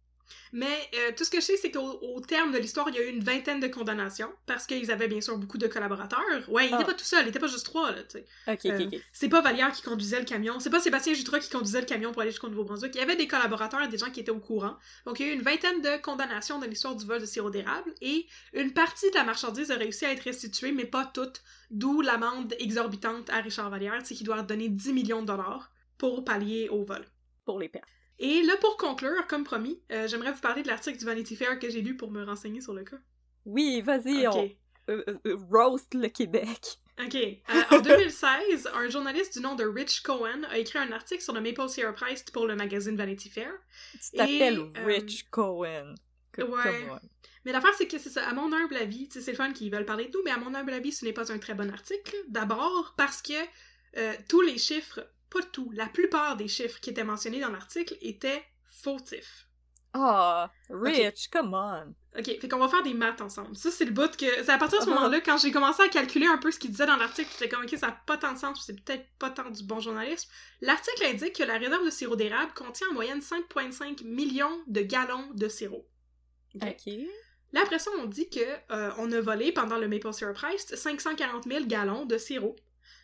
Mais 0.51 0.89
euh, 0.95 1.11
tout 1.15 1.23
ce 1.23 1.29
que 1.29 1.39
je 1.39 1.45
sais, 1.45 1.57
c'est 1.57 1.71
qu'au 1.71 1.99
au 2.01 2.21
terme 2.21 2.51
de 2.51 2.57
l'histoire, 2.57 2.87
il 2.89 2.95
y 2.95 2.97
a 2.99 3.03
eu 3.03 3.09
une 3.09 3.23
vingtaine 3.23 3.59
de 3.59 3.67
condamnations, 3.67 4.31
parce 4.45 4.65
qu'ils 4.65 4.91
avaient 4.91 5.07
bien 5.07 5.21
sûr 5.21 5.37
beaucoup 5.37 5.57
de 5.57 5.67
collaborateurs. 5.67 6.19
Ouais, 6.47 6.67
il 6.67 6.73
Ah. 6.73 6.77
était 6.77 6.85
pas 6.85 6.93
tout 6.93 7.03
seul, 7.05 7.25
il 7.25 7.29
était 7.29 7.39
pas 7.39 7.47
juste 7.47 7.65
trois, 7.65 7.91
là, 7.91 8.03
tu 8.03 8.19
sais. 8.19 8.25
Ok, 8.47 8.65
Euh, 8.65 8.85
ok, 8.87 8.93
ok. 8.93 8.99
C'est 9.13 9.29
pas 9.29 9.41
Vallière 9.41 9.71
qui 9.71 9.81
conduisait 9.81 10.19
le 10.19 10.25
camion, 10.25 10.59
c'est 10.59 10.69
pas 10.69 10.79
Sébastien 10.79 11.13
Jutra 11.13 11.39
qui 11.39 11.49
conduisait 11.49 11.81
le 11.81 11.85
camion 11.85 12.11
pour 12.11 12.21
aller 12.21 12.31
jusqu'au 12.31 12.49
Nouveau-Brunswick. 12.49 12.95
Il 12.95 12.99
y 12.99 13.01
avait 13.01 13.15
des 13.15 13.27
collaborateurs, 13.27 13.87
des 13.87 13.97
gens 13.97 14.09
qui 14.11 14.19
étaient 14.19 14.31
au 14.31 14.39
courant. 14.39 14.75
Donc 15.05 15.19
il 15.19 15.25
y 15.27 15.29
a 15.29 15.33
eu 15.33 15.35
une 15.35 15.41
vingtaine 15.43 15.81
de 15.81 16.01
condamnations 16.01 16.59
dans 16.59 16.67
l'histoire 16.67 16.95
du 16.95 17.05
vol 17.05 17.19
de 17.21 17.25
sirop 17.25 17.49
d'érable, 17.49 17.93
et 18.01 18.25
une 18.53 18.73
partie 18.73 19.09
de 19.11 19.15
la 19.15 19.23
marchandise 19.23 19.71
a 19.71 19.75
réussi 19.75 20.05
à 20.05 20.11
être 20.11 20.23
restituée, 20.23 20.71
mais 20.71 20.85
pas 20.85 21.05
toute, 21.05 21.41
d'où 21.71 22.01
l'amende 22.01 22.55
exorbitante 22.59 23.29
à 23.29 23.37
Richard 23.41 23.69
Vallière, 23.69 23.99
c'est 24.03 24.15
qu'il 24.15 24.25
doit 24.25 24.41
donner 24.41 24.69
10 24.69 24.93
millions 24.93 25.21
de 25.21 25.27
dollars 25.27 25.71
pour 25.97 26.23
pallier 26.23 26.69
au 26.69 26.83
vol. 26.83 27.05
Pour 27.45 27.59
les 27.59 27.69
pertes. 27.69 27.85
Et 28.19 28.41
là, 28.43 28.57
pour 28.57 28.77
conclure, 28.77 29.25
comme 29.27 29.43
promis, 29.43 29.81
euh, 29.91 30.07
j'aimerais 30.07 30.33
vous 30.33 30.41
parler 30.41 30.61
de 30.61 30.67
l'article 30.67 30.97
du 30.97 31.05
Vanity 31.05 31.35
Fair 31.35 31.57
que 31.59 31.69
j'ai 31.69 31.81
lu 31.81 31.95
pour 31.95 32.11
me 32.11 32.23
renseigner 32.23 32.61
sur 32.61 32.73
le 32.73 32.83
cas. 32.83 32.97
Oui, 33.45 33.81
vas-y, 33.81 34.27
Ok. 34.27 34.35
on... 34.35 34.51
euh, 34.91 35.03
euh, 35.25 35.37
roast 35.49 35.93
le 35.93 36.09
Québec. 36.09 36.79
Ok. 37.01 37.15
En 37.71 37.79
2016, 37.79 38.67
un 38.73 38.89
journaliste 38.89 39.37
du 39.37 39.41
nom 39.41 39.55
de 39.55 39.63
Rich 39.63 40.01
Cohen 40.03 40.43
a 40.49 40.57
écrit 40.57 40.79
un 40.79 40.91
article 40.91 41.21
sur 41.23 41.33
le 41.33 41.39
Maple 41.39 41.69
syrup 41.69 41.95
Heist 42.05 42.31
pour 42.31 42.45
le 42.45 42.55
magazine 42.57 42.97
Vanity 42.97 43.29
Fair. 43.29 43.53
Tu 43.93 44.17
t'appelles 44.17 44.59
Rich 44.85 45.29
Cohen. 45.31 45.95
Co- 46.33 46.43
ouais. 46.43 46.85
Mais 47.45 47.53
l'affaire, 47.53 47.73
c'est 47.77 47.87
que 47.87 47.97
c'est 47.97 48.09
ça. 48.09 48.27
À 48.27 48.33
mon 48.33 48.51
humble 48.51 48.75
avis, 48.75 49.07
c'est 49.11 49.25
le 49.31 49.37
fun 49.37 49.53
qu'ils 49.53 49.71
veulent 49.71 49.85
parler 49.85 50.07
de 50.07 50.11
nous, 50.11 50.23
mais 50.25 50.31
à 50.31 50.37
mon 50.37 50.53
humble 50.53 50.73
avis, 50.73 50.91
ce 50.91 51.05
n'est 51.05 51.13
pas 51.13 51.31
un 51.31 51.39
très 51.39 51.53
bon 51.53 51.71
article. 51.71 52.15
D'abord, 52.27 52.93
parce 52.97 53.21
que 53.21 53.31
euh, 53.97 54.13
tous 54.27 54.41
les 54.41 54.57
chiffres, 54.57 54.99
pas 55.29 55.41
tout, 55.51 55.71
la 55.73 55.87
plupart 55.87 56.35
des 56.37 56.47
chiffres 56.47 56.79
qui 56.79 56.89
étaient 56.89 57.03
mentionnés 57.03 57.39
dans 57.39 57.49
l'article 57.51 57.95
étaient 58.01 58.43
fautifs. 58.65 59.45
Ah, 59.93 60.51
Rich, 60.69 61.29
come 61.31 61.53
on. 61.55 61.95
Ok, 62.17 62.25
fait 62.39 62.47
qu'on 62.47 62.59
va 62.59 62.67
faire 62.67 62.83
des 62.83 62.93
maths 62.93 63.21
ensemble. 63.21 63.55
Ça, 63.55 63.71
c'est 63.71 63.85
le 63.85 63.91
bout 63.91 64.15
que. 64.15 64.25
C'est 64.43 64.49
à 64.49 64.57
partir 64.59 64.79
de 64.79 64.85
ce 64.85 64.89
Ah. 64.89 64.93
moment-là, 64.93 65.19
quand 65.21 65.37
j'ai 65.37 65.51
commencé 65.51 65.81
à 65.81 65.87
calculer 65.89 66.27
un 66.27 66.37
peu 66.37 66.51
ce 66.51 66.59
qu'il 66.59 66.69
disait 66.69 66.85
dans 66.85 66.95
l'article, 66.95 67.27
j'étais 67.31 67.49
comme, 67.49 67.63
ok, 67.63 67.75
ça 67.75 67.87
n'a 67.87 67.99
pas 68.05 68.17
tant 68.17 68.33
de 68.33 68.37
sens, 68.37 68.63
c'est 68.65 68.79
peut-être 68.83 69.05
pas 69.17 69.31
tant 69.31 69.49
du 69.49 69.63
bon 69.63 69.79
journalisme. 69.79 70.29
L'article 70.61 71.05
indique 71.05 71.37
que 71.37 71.43
la 71.43 71.57
réserve 71.57 71.83
de 71.85 71.89
sirop 71.89 72.15
d'érable 72.15 72.51
contient 72.53 72.87
en 72.89 72.93
moyenne 72.93 73.21
5,5 73.21 74.03
millions 74.03 74.61
de 74.67 74.81
gallons 74.81 75.27
de 75.33 75.47
sirop. 75.47 75.87
Ok. 76.55 76.93
Là, 77.51 77.61
après 77.63 77.79
ça, 77.79 77.89
on 77.97 78.05
dit 78.05 78.29
que 78.29 78.39
euh, 78.71 78.91
on 78.99 79.11
a 79.11 79.21
volé 79.21 79.51
pendant 79.51 79.77
le 79.79 79.87
Maple 79.87 80.13
Syrup 80.13 80.37
Heist 80.43 80.75
540 80.75 81.45
000 81.45 81.65
gallons 81.65 82.05
de 82.05 82.17
sirop, 82.19 82.55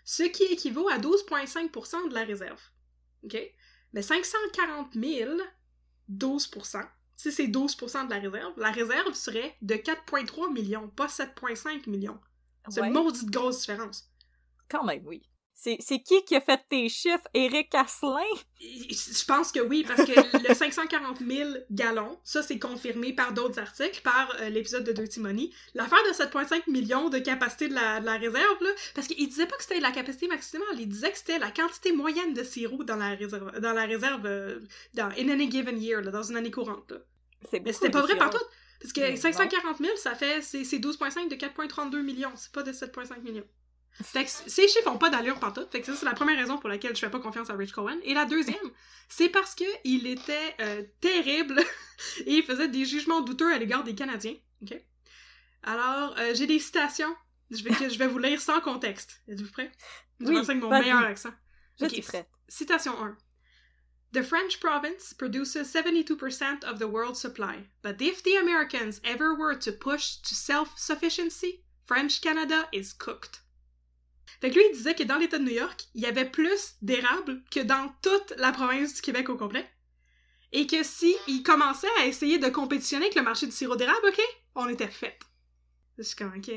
ce 0.06 0.24
qui 0.24 0.44
équivaut 0.44 0.88
à 0.88 0.98
12,5% 0.98 2.10
de 2.10 2.14
la 2.14 2.24
réserve. 2.24 2.62
OK? 3.24 3.38
Mais 3.94 4.02
540 4.02 4.94
000, 4.94 5.38
12% 6.12 6.88
si 7.18 7.32
c'est 7.32 7.48
12% 7.48 8.08
de 8.08 8.10
la 8.14 8.20
réserve, 8.20 8.54
la 8.58 8.72
réserve 8.72 9.14
serait 9.14 9.56
de 9.62 9.76
4,3 9.76 10.52
millions, 10.52 10.90
pas 10.90 11.08
7,5 11.08 11.90
millions. 11.90 12.20
C'est 12.70 12.82
Ouais. 12.82 12.88
une 12.88 12.94
maudite 12.94 13.30
grosse 13.30 13.60
différence. 13.60 14.10
Quand 14.70 14.84
même, 14.84 15.06
oui. 15.06 15.24
C'est 15.58 16.00
qui 16.04 16.24
qui 16.26 16.36
a 16.36 16.42
fait 16.42 16.60
tes 16.70 16.90
chiffres? 16.90 17.28
Eric 17.34 17.74
Asselin? 17.74 18.20
Je 18.60 19.26
pense 19.26 19.52
que 19.52 19.62
oui, 19.62 19.86
parce 19.88 20.04
que 20.04 20.48
le 20.48 20.54
540 20.54 21.20
000 21.26 21.50
gallons, 21.72 22.20
ça 22.24 22.44
c'est 22.44 22.60
confirmé 22.60 23.14
par 23.14 23.34
d'autres 23.34 23.60
articles, 23.60 24.02
par 24.04 24.36
euh, 24.42 24.50
l'épisode 24.50 24.84
de 24.84 24.92
Dirty 24.92 25.22
Money. 25.22 25.50
L'affaire 25.74 26.04
de 26.08 26.14
7,5 26.14 26.70
millions 26.70 27.10
de 27.10 27.20
capacité 27.20 27.70
de 27.70 27.74
la, 27.74 28.00
de 28.02 28.06
la 28.06 28.18
réserve, 28.18 28.62
là, 28.62 28.70
parce 28.94 29.08
qu'il 29.08 29.28
disait 29.28 29.48
pas 29.48 29.56
que 29.56 29.64
c'était 29.64 29.80
la 29.80 29.92
capacité 29.92 30.28
maximale, 30.28 30.68
il 30.78 30.88
disait 30.88 31.12
que 31.12 31.18
c'était 31.18 31.40
la 31.40 31.52
quantité 31.52 31.94
moyenne 31.94 32.34
de 32.34 32.44
sirop 32.44 32.84
dans 32.84 32.98
la 32.98 33.16
réserve, 33.16 33.60
dans 33.60 33.74
la 33.74 33.86
réserve 33.86 34.26
euh, 34.26 34.60
dans 34.94 35.10
in 35.18 35.30
any 35.30 35.50
given 35.50 35.82
year, 35.82 36.02
là, 36.02 36.12
dans 36.12 36.24
une 36.24 36.36
année 36.38 36.52
courante. 36.52 36.92
là. 36.92 36.98
C'est 37.50 37.62
Mais 37.62 37.74
c'était 37.74 37.90
pas 37.90 38.02
vrai 38.02 38.18
partout, 38.18 38.44
parce 38.82 38.92
que 38.92 39.00
Mais 39.02 39.16
540 39.16 39.78
000, 39.78 39.96
ça 39.98 40.16
fait, 40.16 40.42
c'est 40.42 40.64
c'est 40.66 40.80
12,5 40.80 41.30
de 41.30 41.36
4,32 41.36 42.02
millions, 42.02 42.32
c'est 42.36 42.52
pas 42.52 42.64
de 42.64 42.72
7,5 42.72 43.22
millions. 43.22 43.48
Fait 44.04 44.26
que 44.26 44.30
ces 44.30 44.68
chiffres 44.68 44.92
ont 44.92 44.98
pas 44.98 45.10
d'allure 45.10 45.40
partout. 45.40 45.66
Fait 45.72 45.80
que 45.80 45.86
ça, 45.86 45.96
c'est 45.96 46.06
la 46.06 46.14
première 46.14 46.38
raison 46.38 46.58
pour 46.58 46.68
laquelle 46.68 46.96
je 46.96 47.00
fais 47.00 47.10
pas 47.10 47.20
confiance 47.20 47.50
à 47.50 47.56
Rich 47.56 47.72
Cohen. 47.72 47.98
Et 48.04 48.14
la 48.14 48.26
deuxième, 48.26 48.58
c'est 49.08 49.30
parce 49.30 49.56
que 49.56 49.64
il 49.86 50.06
était 50.06 50.56
euh, 50.60 50.84
terrible 51.00 51.62
et 52.26 52.34
il 52.34 52.44
faisait 52.44 52.68
des 52.68 52.86
jugements 52.86 53.22
douteux 53.22 53.54
à 53.54 53.58
l'égard 53.58 53.84
des 53.84 53.96
Canadiens. 53.96 54.36
OK? 54.62 54.76
Alors, 55.64 56.16
euh, 56.20 56.34
j'ai 56.34 56.46
des 56.46 56.60
citations 56.60 57.16
je 57.52 57.64
vais, 57.64 57.70
que 57.72 57.90
je 57.90 57.98
vais 57.98 58.08
vous 58.08 58.20
lire 58.20 58.42
sans 58.42 58.60
contexte. 58.60 59.22
Êtes-vous 59.28 59.52
prêts? 59.52 59.72
Je 60.20 60.28
Oui, 60.28 60.38
avec 60.38 60.58
mon 60.58 60.70
meilleur 60.70 61.04
accent. 61.04 61.34
Je 61.80 61.86
Ok, 61.86 61.92
suis 61.92 62.02
prête. 62.02 62.30
Citation 62.48 63.02
1. 63.02 63.18
The 64.14 64.24
French 64.24 64.60
province 64.60 65.14
produces 65.14 65.68
72% 65.68 66.64
of 66.64 66.80
the 66.80 66.88
world's 66.88 67.20
supply, 67.20 67.68
but 67.82 68.02
if 68.02 68.24
the 68.24 68.38
Americans 68.42 69.02
ever 69.04 69.36
were 69.36 69.56
to 69.56 69.74
push 69.74 70.18
to 70.22 70.34
self-sufficiency, 70.34 71.64
French 71.86 72.22
Canada 72.22 72.68
is 72.72 72.94
cooked. 72.94 73.42
Fait 74.46 74.52
lui, 74.52 74.62
il 74.70 74.76
disait 74.76 74.94
que 74.94 75.02
dans 75.02 75.18
l'État 75.18 75.40
de 75.40 75.44
New 75.44 75.56
York, 75.56 75.86
il 75.96 76.02
y 76.02 76.06
avait 76.06 76.30
plus 76.30 76.76
d'érables 76.84 77.42
que 77.50 77.62
dans 77.62 77.92
toute 78.04 78.32
la 78.38 78.52
province 78.52 78.94
du 78.94 79.02
Québec 79.02 79.28
au 79.30 79.38
complet. 79.38 79.68
Et 80.52 80.68
que 80.68 80.84
si 80.84 81.16
il 81.28 81.42
commençait 81.42 81.88
à 82.00 82.06
essayer 82.06 82.38
de 82.38 82.50
compétitionner 82.50 83.06
avec 83.06 83.16
le 83.16 83.24
marché 83.24 83.48
du 83.48 83.52
sirop 83.52 83.76
d'érable, 83.76 84.08
ok, 84.08 84.22
on 84.54 84.68
était 84.68 84.88
fait. 84.88 85.18
Je 85.98 86.04
suis 86.04 86.16
comme, 86.16 86.36
ok. 86.38 86.52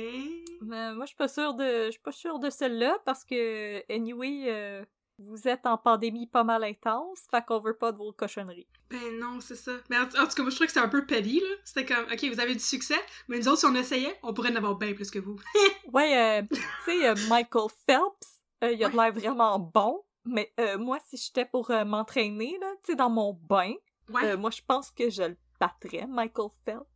Mais 0.60 0.92
moi, 0.92 1.06
je 1.06 1.06
suis 1.06 1.16
pas 1.16 1.28
sûre 1.28 1.54
de, 1.54 1.88
de 1.88 2.50
celle-là 2.50 2.98
parce 3.06 3.24
que, 3.24 3.82
anyway, 3.90 4.42
euh, 4.48 4.84
vous 5.18 5.48
êtes 5.48 5.66
en 5.66 5.76
pandémie 5.78 6.26
pas 6.26 6.44
mal 6.44 6.62
intense, 6.64 7.20
fait 7.30 7.44
qu'on 7.44 7.58
veut 7.60 7.76
pas 7.76 7.92
de 7.92 7.98
vos 7.98 8.12
cochonneries. 8.12 8.68
Ben 8.90 9.18
non, 9.18 9.40
c'est 9.40 9.56
ça. 9.56 9.72
Mais 9.90 9.96
en, 9.98 10.02
en 10.02 10.06
tout 10.26 10.34
cas, 10.36 10.42
moi, 10.42 10.50
je 10.50 10.54
trouvais 10.54 10.66
que 10.66 10.72
c'était 10.72 10.84
un 10.84 10.88
peu 10.88 11.04
petty, 11.06 11.40
là. 11.40 11.46
C'était 11.64 11.84
comme, 11.84 12.04
ok, 12.12 12.24
vous 12.32 12.40
avez 12.40 12.54
du 12.54 12.60
succès, 12.60 12.98
mais 13.28 13.38
nous 13.38 13.48
autres, 13.48 13.58
si 13.60 13.66
on 13.66 13.74
essayait, 13.74 14.16
on 14.22 14.32
pourrait 14.32 14.52
en 14.52 14.56
avoir 14.56 14.76
bien 14.76 14.94
plus 14.94 15.10
que 15.10 15.18
vous. 15.18 15.36
Ouais, 15.92 16.40
euh, 16.40 16.42
tu 16.52 16.60
sais, 16.84 17.08
euh, 17.08 17.14
Michael 17.28 17.68
Phelps, 17.86 18.40
euh, 18.62 18.72
il 18.72 18.84
a 18.84 18.88
de 18.90 18.96
l'air 18.96 19.12
vraiment 19.12 19.58
bon, 19.58 20.02
mais 20.24 20.52
euh, 20.60 20.76
moi, 20.78 20.98
si 21.08 21.16
j'étais 21.16 21.46
pour 21.46 21.70
m'entraîner, 21.86 22.58
là, 22.60 22.70
tu 22.84 22.92
sais, 22.92 22.96
dans 22.96 23.10
mon 23.10 23.32
bain, 23.32 23.72
Ouais. 24.10 24.36
moi, 24.36 24.50
je 24.50 24.60
pense 24.66 24.90
que 24.90 25.10
je 25.10 25.22
le 25.22 25.36
battrais, 25.60 26.06
Michael 26.06 26.48
Phelps. 26.64 26.86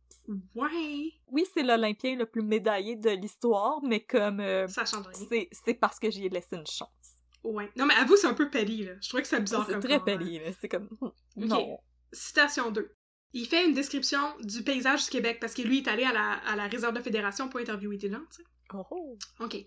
Ouais. 0.55 1.11
Oui, 1.27 1.45
c'est 1.53 1.63
l'Olympien 1.63 2.15
le 2.15 2.25
plus 2.25 2.41
médaillé 2.43 2.95
de 2.95 3.09
l'histoire, 3.09 3.81
mais 3.83 3.99
comme 4.03 4.39
Ça 4.69 4.85
change 4.85 5.07
rien. 5.07 5.27
c'est 5.29 5.49
c'est 5.51 5.73
parce 5.73 5.99
que 5.99 6.09
j'y 6.09 6.25
ai 6.25 6.29
laissé 6.29 6.55
une 6.55 6.65
chance. 6.65 7.02
Ouais. 7.43 7.69
Non, 7.75 7.85
mais 7.85 7.93
avoue, 7.95 8.15
c'est 8.15 8.27
un 8.27 8.33
peu 8.33 8.49
petty, 8.49 8.83
là. 8.85 8.93
Je 9.01 9.09
trouvais 9.09 9.23
que 9.23 9.27
c'était 9.29 9.41
bizarre 9.41 9.65
C'est 9.65 9.73
comme 9.73 9.81
très 9.83 9.99
comment- 9.99 10.17
poli, 10.17 10.39
là. 10.39 10.51
C'est 10.59 10.69
comme. 10.69 10.89
Non. 11.35 11.77
Citation 12.11 12.71
2. 12.71 12.91
Il 13.33 13.47
fait 13.47 13.65
une 13.65 13.73
description 13.73 14.35
du 14.41 14.63
paysage 14.63 15.05
du 15.05 15.09
Québec 15.09 15.39
parce 15.41 15.53
que 15.53 15.63
lui 15.63 15.79
est 15.79 15.87
allé 15.87 16.03
à 16.03 16.13
la, 16.13 16.33
à 16.33 16.55
la 16.55 16.67
réserve 16.67 16.93
de 16.93 17.01
fédération 17.01 17.49
pour 17.49 17.59
interviewer 17.59 17.97
des 17.97 18.09
gens, 18.11 18.21
tu 18.33 18.43
sais. 18.43 18.47
Oh. 18.73 19.17
OK. 19.39 19.57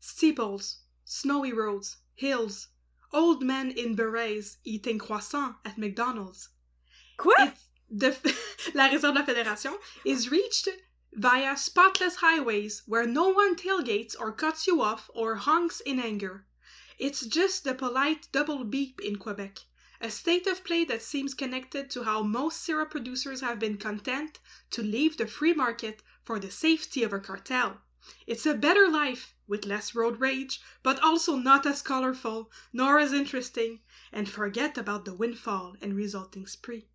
Steeples, 0.00 0.64
snowy 1.04 1.52
roads, 1.52 1.96
hills, 2.16 2.68
old 3.12 3.42
men 3.42 3.72
in 3.76 3.94
berets 3.94 4.58
eating 4.64 4.98
croissants 4.98 5.54
at 5.64 5.76
McDonald's. 5.76 6.50
Quoi? 7.18 7.34
The, 7.90 8.14
la 8.74 8.86
réserve 8.88 9.14
de 9.14 9.18
la 9.18 9.24
fédération 9.26 9.72
is 10.04 10.28
reached 10.30 10.68
via 11.14 11.56
spotless 11.56 12.16
highways 12.16 12.82
where 12.86 13.06
no 13.06 13.28
one 13.30 13.54
tailgates 13.56 14.16
or 14.18 14.32
cuts 14.32 14.66
you 14.66 14.80
off 14.80 15.10
or 15.14 15.34
honks 15.36 15.80
in 15.84 15.98
anger. 16.00 16.46
It's 16.98 17.24
just 17.26 17.64
the 17.64 17.74
polite 17.74 18.28
double 18.32 18.64
beep 18.64 19.00
in 19.00 19.16
Quebec, 19.16 19.60
a 20.00 20.10
state 20.10 20.46
of 20.46 20.64
play 20.64 20.84
that 20.84 21.00
seems 21.00 21.32
connected 21.32 21.88
to 21.90 22.02
how 22.02 22.22
most 22.22 22.60
syrup 22.62 22.90
producers 22.90 23.40
have 23.40 23.58
been 23.58 23.78
content 23.78 24.40
to 24.70 24.82
leave 24.82 25.16
the 25.16 25.26
free 25.26 25.54
market 25.54 26.02
for 26.24 26.38
the 26.38 26.50
safety 26.50 27.02
of 27.02 27.12
a 27.12 27.20
cartel. 27.20 27.80
It's 28.26 28.46
a 28.46 28.54
better 28.54 28.88
life, 28.88 29.34
with 29.46 29.64
less 29.64 29.94
road 29.94 30.20
rage, 30.20 30.60
but 30.82 31.00
also 31.00 31.36
not 31.36 31.66
as 31.66 31.82
colorful, 31.82 32.50
nor 32.72 32.98
as 32.98 33.12
interesting, 33.12 33.80
and 34.12 34.28
forget 34.28 34.76
about 34.76 35.04
the 35.04 35.14
windfall 35.14 35.76
and 35.80 35.94
resulting 35.94 36.46
spree. 36.46 36.88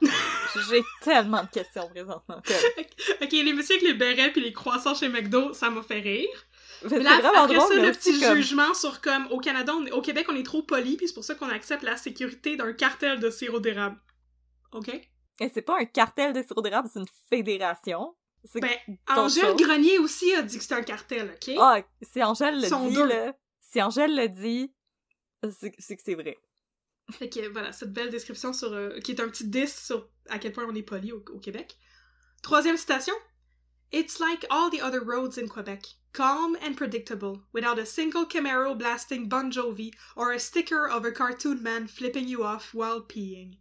J'ai 0.00 0.82
tellement 1.02 1.42
de 1.42 1.50
questions 1.50 1.88
présentement. 1.88 2.42
ok, 3.22 3.32
les 3.32 3.52
messieurs 3.52 3.76
avec 3.76 3.82
les 3.82 3.94
bérets 3.94 4.32
puis 4.32 4.40
les 4.40 4.52
croissants 4.52 4.94
chez 4.94 5.08
McDo, 5.08 5.52
ça 5.52 5.70
m'a 5.70 5.82
fait 5.82 6.00
rire. 6.00 6.46
Mais 6.82 6.88
C'est 6.88 6.98
là, 7.00 7.20
vraiment 7.20 7.42
après 7.44 7.56
drôle, 7.56 7.68
ça, 7.68 7.80
mais 7.80 7.86
le 7.86 7.92
petit 7.92 8.20
comme... 8.20 8.36
jugement 8.36 8.74
sur 8.74 9.00
comme 9.00 9.26
au 9.30 9.38
Canada, 9.38 9.72
on 9.74 9.86
au 9.96 10.00
Québec, 10.00 10.26
on 10.28 10.36
est 10.36 10.44
trop 10.44 10.62
poli, 10.62 10.96
puis 10.96 11.08
c'est 11.08 11.14
pour 11.14 11.24
ça 11.24 11.34
qu'on 11.34 11.48
accepte 11.48 11.82
la 11.82 11.96
sécurité 11.96 12.56
d'un 12.56 12.72
cartel 12.72 13.20
de 13.20 13.30
sirop 13.30 13.60
d'érable. 13.60 13.98
Ok? 14.72 14.88
Et 14.88 15.50
c'est 15.52 15.62
pas 15.62 15.78
un 15.78 15.84
cartel 15.84 16.32
de 16.32 16.42
sirop 16.42 16.62
d'érable, 16.62 16.88
c'est 16.92 17.00
une 17.00 17.06
fédération. 17.28 18.14
C'est 18.44 18.60
Ben, 18.60 18.70
Angèle. 19.08 19.54
Grenier 19.56 19.98
aussi 19.98 20.32
a 20.34 20.42
dit 20.42 20.56
que 20.56 20.62
c'était 20.62 20.76
un 20.76 20.82
cartel, 20.82 21.34
ok? 21.34 21.54
Ah, 21.58 21.82
si 22.00 22.22
Angèle 22.22 22.60
le 22.60 22.88
dit, 22.88 22.96
là, 22.96 23.34
si 23.60 23.82
Angèle 23.82 24.16
le 24.16 24.28
dit, 24.28 24.72
c'est 25.42 25.74
c'est 25.78 25.96
que 25.96 26.02
c'est 26.02 26.14
vrai. 26.14 26.38
Fait 27.10 27.28
que 27.28 27.48
voilà, 27.48 27.72
cette 27.72 27.92
belle 27.92 28.10
description 28.10 28.52
sur 28.52 28.72
euh, 28.72 28.98
qui 29.00 29.12
est 29.12 29.20
un 29.20 29.28
petit 29.28 29.46
10 29.46 29.84
sur 29.84 30.08
à 30.28 30.38
quel 30.38 30.52
point 30.52 30.64
on 30.66 30.74
est 30.74 30.82
poli 30.82 31.12
au, 31.12 31.22
au 31.32 31.38
Québec. 31.38 31.76
Troisième 32.42 32.76
citation. 32.76 33.14
It's 33.92 34.20
like 34.20 34.46
all 34.50 34.70
the 34.70 34.80
other 34.82 35.00
roads 35.04 35.38
in 35.38 35.48
Quebec, 35.48 35.96
calm 36.12 36.56
and 36.62 36.74
predictable, 36.76 37.42
without 37.52 37.78
a 37.78 37.86
single 37.86 38.26
Camaro 38.26 38.76
blasting 38.76 39.28
Bon 39.28 39.50
Jovi 39.50 39.92
or 40.16 40.32
a 40.32 40.38
sticker 40.38 40.88
of 40.88 41.04
a 41.04 41.12
cartoon 41.12 41.62
man 41.62 41.86
flipping 41.86 42.26
you 42.28 42.42
off 42.44 42.72
while 42.74 43.00
peeing. 43.00 43.56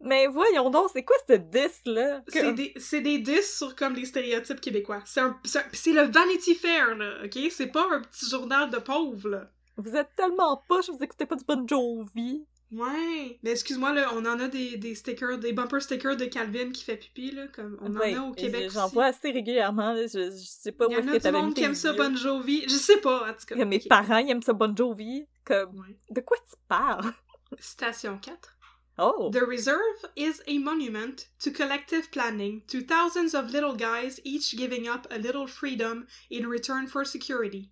Mais 0.00 0.26
voyons 0.26 0.68
donc, 0.70 0.90
c'est 0.92 1.02
quoi 1.04 1.16
ce 1.26 1.32
10-là? 1.34 2.20
Que- 2.26 2.32
C'est 2.32 2.52
des, 2.52 2.72
c'est 2.76 3.00
des 3.00 3.18
10 3.20 3.56
sur 3.56 3.74
comme 3.74 3.94
les 3.94 4.04
stéréotypes 4.04 4.60
québécois. 4.60 5.00
C'est 5.06 5.20
un, 5.20 5.38
c'est 5.44 5.60
un- 5.60 5.64
c'est 5.72 5.92
le 5.92 6.02
Vanity 6.02 6.54
Fair, 6.54 6.94
là, 6.96 7.24
ok? 7.24 7.38
C'est 7.50 7.68
pas 7.68 7.86
un 7.90 8.02
petit 8.02 8.28
journal 8.28 8.68
de 8.70 8.78
pauvres, 8.78 9.28
là. 9.30 9.50
Vous 9.76 9.96
êtes 9.96 10.14
tellement 10.14 10.62
poche, 10.68 10.90
vous 10.90 11.02
écoutez 11.02 11.24
pas 11.26 11.36
du 11.36 11.44
Bon 11.44 11.66
Jovi. 11.66 12.44
Ouais, 12.74 13.38
mais 13.42 13.52
excuse-moi, 13.52 13.92
là, 13.92 14.10
on 14.14 14.24
en 14.26 14.40
a 14.40 14.48
des, 14.48 14.76
des 14.76 14.94
stickers, 14.94 15.38
des 15.38 15.52
bumper 15.52 15.80
stickers 15.80 16.16
de 16.16 16.24
Calvin 16.24 16.70
qui 16.72 16.82
fait 16.82 16.96
pipi, 16.96 17.30
là, 17.30 17.46
comme 17.48 17.78
on 17.80 17.94
Ouais, 17.94 18.16
en 18.16 18.24
a 18.24 18.26
au 18.28 18.32
Québec 18.32 18.70
J'en 18.72 18.88
vois 18.88 19.06
assez 19.06 19.30
régulièrement, 19.30 19.92
là, 19.92 20.06
je, 20.06 20.30
je 20.30 20.44
sais 20.46 20.72
pas 20.72 20.86
Il 20.88 20.94
y 20.94 20.96
où 20.96 20.98
en 20.98 21.02
est-ce 21.02 21.08
a 21.08 21.12
que 21.12 21.16
du 21.18 21.22
t'avais 21.22 21.38
mis 21.38 21.44
monde 21.44 21.54
qui 21.54 21.62
aime 21.62 21.74
ça. 21.74 21.92
Bon 21.92 22.16
Jovi. 22.16 22.64
Je 22.68 22.74
sais 22.74 22.96
pas, 22.98 23.30
en 23.30 23.32
tout 23.32 23.46
cas. 23.46 23.54
Comme 23.56 23.68
Mes 23.68 23.76
Ok. 23.76 23.88
parents 23.88 24.16
ils 24.18 24.30
aiment 24.30 24.42
ça 24.42 24.52
Bon 24.54 24.74
Jovi. 24.76 25.26
Comme, 25.44 25.78
Ouais. 25.78 25.96
de 26.10 26.20
quoi 26.20 26.36
tu 26.38 26.56
parles? 26.68 27.12
Station 27.60 28.18
4. 28.18 28.56
Oh! 28.98 29.30
The 29.32 29.42
reserve 29.46 30.06
is 30.16 30.40
a 30.48 30.58
monument 30.58 31.28
to 31.40 31.50
collective 31.50 32.10
planning, 32.12 32.62
to 32.68 32.80
thousands 32.80 33.34
of 33.34 33.50
little 33.52 33.74
guys 33.76 34.20
each 34.24 34.56
giving 34.56 34.88
up 34.88 35.06
a 35.10 35.18
little 35.18 35.46
freedom 35.46 36.06
in 36.30 36.46
return 36.46 36.86
for 36.86 37.04
security. 37.04 37.70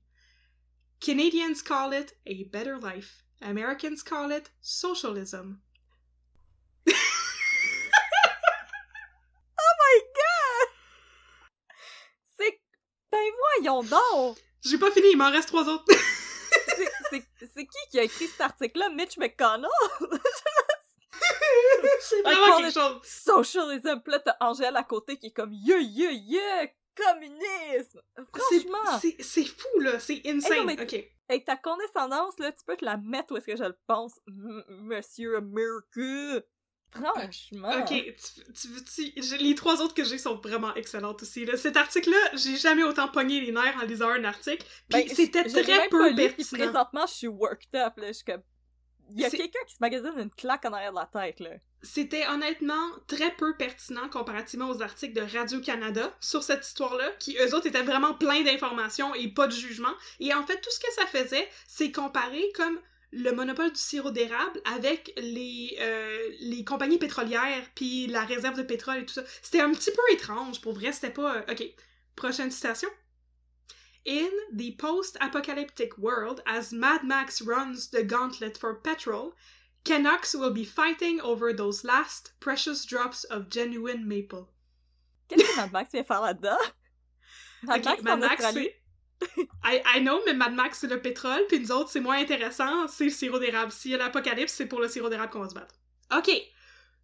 Canadians 1.01 1.63
call 1.63 1.93
it 1.93 2.15
a 2.27 2.45
better 2.53 2.79
life. 2.79 3.23
Americans 3.43 4.03
call 4.03 4.31
it 4.31 4.51
socialism. 4.61 5.61
my 9.83 10.01
god! 10.15 10.69
C'est. 12.39 12.61
Ben 13.11 13.31
voyons 13.57 13.83
donc! 13.83 14.39
J'ai 14.65 14.79
pas 14.79 14.91
fini, 14.91 15.09
il 15.13 15.17
m'en 15.17 15.31
reste 15.31 15.49
trois 15.49 15.69
autres. 15.69 15.85
C'est- 17.11 17.67
qui 17.67 17.91
qui 17.91 17.99
a 17.99 18.05
écrit 18.05 18.27
cet 18.27 18.41
article-là? 18.41 18.89
Mitch 18.91 19.19
McConnell? 19.19 19.69
c'est 22.01 22.23
vraiment 22.23 22.59
quelque 22.59 22.73
chose. 22.73 23.01
Socialism, 23.05 24.01
pis 24.01 24.11
là 24.11 24.19
t'as 24.21 24.37
Angèle 24.41 24.77
à 24.77 24.85
côté 24.85 25.19
qui 25.19 25.27
est 25.27 25.33
comme 25.33 25.53
yeah, 25.53 25.79
yeah, 25.79 26.13
yeah, 26.13 26.67
communisme! 26.97 28.01
C'est- 28.17 28.61
Franchement! 28.69 29.01
C'est 29.21 29.45
fou, 29.45 29.79
là. 29.81 29.99
C'est 30.01 30.21
insane. 30.27 30.71
OK. 30.81 31.05
Avec 31.29 31.45
ta 31.45 31.57
condescendance, 31.57 32.39
là, 32.39 32.53
tu 32.53 32.65
peux 32.67 32.77
te 32.77 32.85
la 32.85 32.97
mettre 32.99 33.33
où 33.33 33.37
est-ce 33.37 33.47
que 33.47 33.57
je 33.57 33.65
le 33.65 33.77
pense, 33.87 34.19
M- 34.29 34.65
Monsieur 34.69 35.37
America! 35.37 36.45
Franchement! 36.91 37.71
Ok, 37.81 37.89
tu, 37.89 38.53
tu, 38.53 39.13
tu- 39.15 39.37
les 39.39 39.55
trois 39.55 39.81
autres 39.81 39.95
que 39.95 40.05
j'ai 40.05 40.19
sont 40.19 40.37
vraiment 40.37 40.75
excellentes 40.75 41.23
aussi. 41.23 41.47
Là. 41.47 41.57
Cet 41.57 41.79
article-là, 41.79 42.19
j'ai 42.35 42.57
jamais 42.57 42.83
autant 42.83 43.09
pogné 43.09 43.41
les 43.41 43.51
nerfs 43.51 43.79
en 43.81 43.87
lisant 43.87 44.11
un 44.11 44.25
article. 44.25 44.63
Puis 44.91 45.05
Ben, 45.05 45.09
c'était 45.09 45.45
très 45.45 45.89
peu 45.89 46.15
pertinent. 46.15 46.49
présentement, 46.65 47.07
je 47.07 47.15
suis 47.15 47.27
worked 47.29 47.75
up, 47.75 47.95
là, 47.97 48.09
je 48.09 48.13
suis 48.13 48.25
comme... 48.25 48.43
Il 49.15 49.21
y 49.21 49.25
a 49.25 49.31
quelqu'un 49.31 49.59
qui 49.67 49.75
se 49.75 49.79
magasine 49.81 50.13
une 50.19 50.31
claque 50.31 50.65
en 50.65 50.73
arrière 50.73 50.93
de 50.93 50.99
la 50.99 51.07
tête, 51.07 51.41
là. 51.41 51.51
C'était 51.83 52.27
honnêtement 52.29 52.91
très 53.09 53.33
peu 53.33 53.57
pertinent 53.57 54.09
comparativement 54.09 54.71
aux 54.71 54.83
articles 54.83 55.15
de 55.15 55.37
Radio-Canada 55.37 56.17
sur 56.21 56.43
cette 56.45 56.65
histoire-là, 56.67 57.11
qui 57.19 57.37
eux 57.39 57.55
autres 57.55 57.67
étaient 57.67 57.83
vraiment 57.83 58.15
pleins 58.15 58.43
d'informations 58.43 59.15
et 59.15 59.29
pas 59.29 59.49
de 59.49 59.53
jugement. 59.53 59.93
Et 60.21 60.33
en 60.33 60.47
fait, 60.47 60.61
tout 60.61 60.71
ce 60.71 60.79
que 60.79 60.93
ça 60.95 61.07
faisait, 61.07 61.49
c'est 61.67 61.91
comparer 61.91 62.45
comme 62.55 62.79
le 63.11 63.33
monopole 63.33 63.71
du 63.73 63.79
sirop 63.81 64.11
d'érable 64.11 64.61
avec 64.75 65.13
les, 65.19 65.77
euh, 65.81 66.31
les 66.41 66.65
compagnies 66.65 66.99
pétrolières, 66.99 67.65
puis 67.75 68.07
la 68.07 68.25
réserve 68.25 68.57
de 68.57 68.63
pétrole 68.63 68.99
et 68.99 69.05
tout 69.07 69.15
ça. 69.15 69.25
C'était 69.43 69.61
un 69.61 69.73
petit 69.73 69.91
peu 69.91 70.15
étrange, 70.15 70.61
pour 70.61 70.73
vrai, 70.75 70.93
c'était 70.93 71.11
pas... 71.11 71.37
euh, 71.37 71.43
Ok, 71.51 71.63
prochaine 72.17 72.51
citation. 72.51 72.89
In 74.05 74.31
the 74.53 74.73
post-apocalyptic 74.73 75.97
world, 75.97 76.43
as 76.47 76.73
Mad 76.73 77.05
Max 77.05 77.41
runs 77.41 77.89
the 77.89 78.03
gauntlet 78.03 78.59
for 78.59 78.75
petrol, 78.75 79.35
Canucks 79.85 80.35
will 80.35 80.53
be 80.53 80.65
fighting 80.65 81.21
over 81.21 81.53
those 81.53 81.85
last 81.85 82.33
precious 82.41 82.85
drops 82.85 83.25
of 83.25 83.49
genuine 83.49 84.09
maple. 84.09 84.49
Qu'est-ce 85.29 85.45
que 85.45 85.57
Mad 85.57 85.73
Max 85.73 85.93
vient 85.93 86.05
faire 86.05 86.21
là-dedans? 86.21 86.59
Mad 87.63 87.85
Max, 87.85 88.03
Mad 88.03 88.21
Max, 88.21 88.45
c'est... 88.53 88.75
I, 89.63 89.81
I 89.87 90.01
know, 90.01 90.21
mais 90.27 90.35
Mad 90.35 90.55
Max, 90.55 90.81
c'est 90.81 90.89
le 90.89 91.01
pétrole, 91.01 91.47
puis 91.49 91.61
nous 91.61 91.71
autres, 91.71 91.91
c'est 91.91 92.01
moins 92.01 92.19
intéressant, 92.19 92.89
c'est 92.89 93.05
le 93.05 93.11
sirop 93.11 93.39
d'érable. 93.39 93.71
S'il 93.71 93.93
y 93.93 93.95
a 93.95 93.99
l'apocalypse, 93.99 94.53
c'est 94.53 94.67
pour 94.67 94.81
le 94.81 94.89
sirop 94.89 95.09
d'érable 95.09 95.33
qu'on 95.33 95.43
va 95.43 95.49
se 95.49 95.55
battre. 95.55 95.77
Ok. 96.17 96.29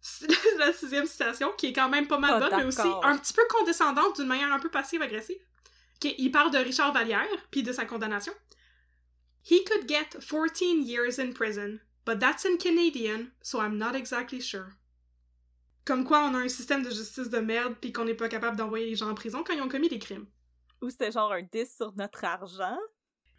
La 0.57 0.73
sixième 0.73 1.05
citation, 1.05 1.51
qui 1.57 1.67
est 1.67 1.73
quand 1.73 1.89
même 1.89 2.07
pas 2.07 2.17
mal 2.17 2.39
bonne, 2.39 2.57
mais 2.57 2.65
aussi 2.65 2.87
un 3.03 3.17
petit 3.17 3.33
peu 3.33 3.43
condescendante 3.49 4.17
d'une 4.17 4.27
manière 4.27 4.51
un 4.51 4.59
peu 4.59 4.69
passive-agressive. 4.69 5.39
Il 6.03 6.31
parle 6.31 6.51
de 6.51 6.57
Richard 6.57 6.93
Vallière, 6.93 7.27
puis 7.51 7.63
de 7.63 7.73
sa 7.73 7.85
condamnation. 7.85 8.33
He 9.43 9.63
could 9.65 9.87
get 9.87 10.21
14 10.21 10.83
years 10.83 11.19
in 11.19 11.33
prison, 11.33 11.79
but 12.05 12.19
that's 12.19 12.45
in 12.45 12.57
Canadian, 12.57 13.31
so 13.41 13.59
I'm 13.59 13.77
not 13.77 13.95
exactly 13.95 14.41
sure. 14.41 14.71
Comme 15.85 16.05
quoi, 16.05 16.23
on 16.29 16.35
a 16.35 16.39
un 16.39 16.49
système 16.49 16.83
de 16.83 16.89
justice 16.89 17.29
de 17.29 17.39
merde, 17.39 17.75
puis 17.81 17.91
qu'on 17.91 18.05
n'est 18.05 18.13
pas 18.13 18.29
capable 18.29 18.57
d'envoyer 18.57 18.85
les 18.85 18.95
gens 18.95 19.09
en 19.09 19.15
prison 19.15 19.43
quand 19.43 19.53
ils 19.53 19.61
ont 19.61 19.69
commis 19.69 19.89
des 19.89 19.99
crimes. 19.99 20.27
Ou 20.81 20.89
c'était 20.89 21.11
genre 21.11 21.31
un 21.31 21.41
10 21.41 21.75
sur 21.75 21.93
notre 21.95 22.23
argent? 22.23 22.77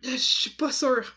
Euh, 0.04 0.11
Je 0.12 0.16
suis 0.16 0.50
pas 0.50 0.72
sûre. 0.72 1.14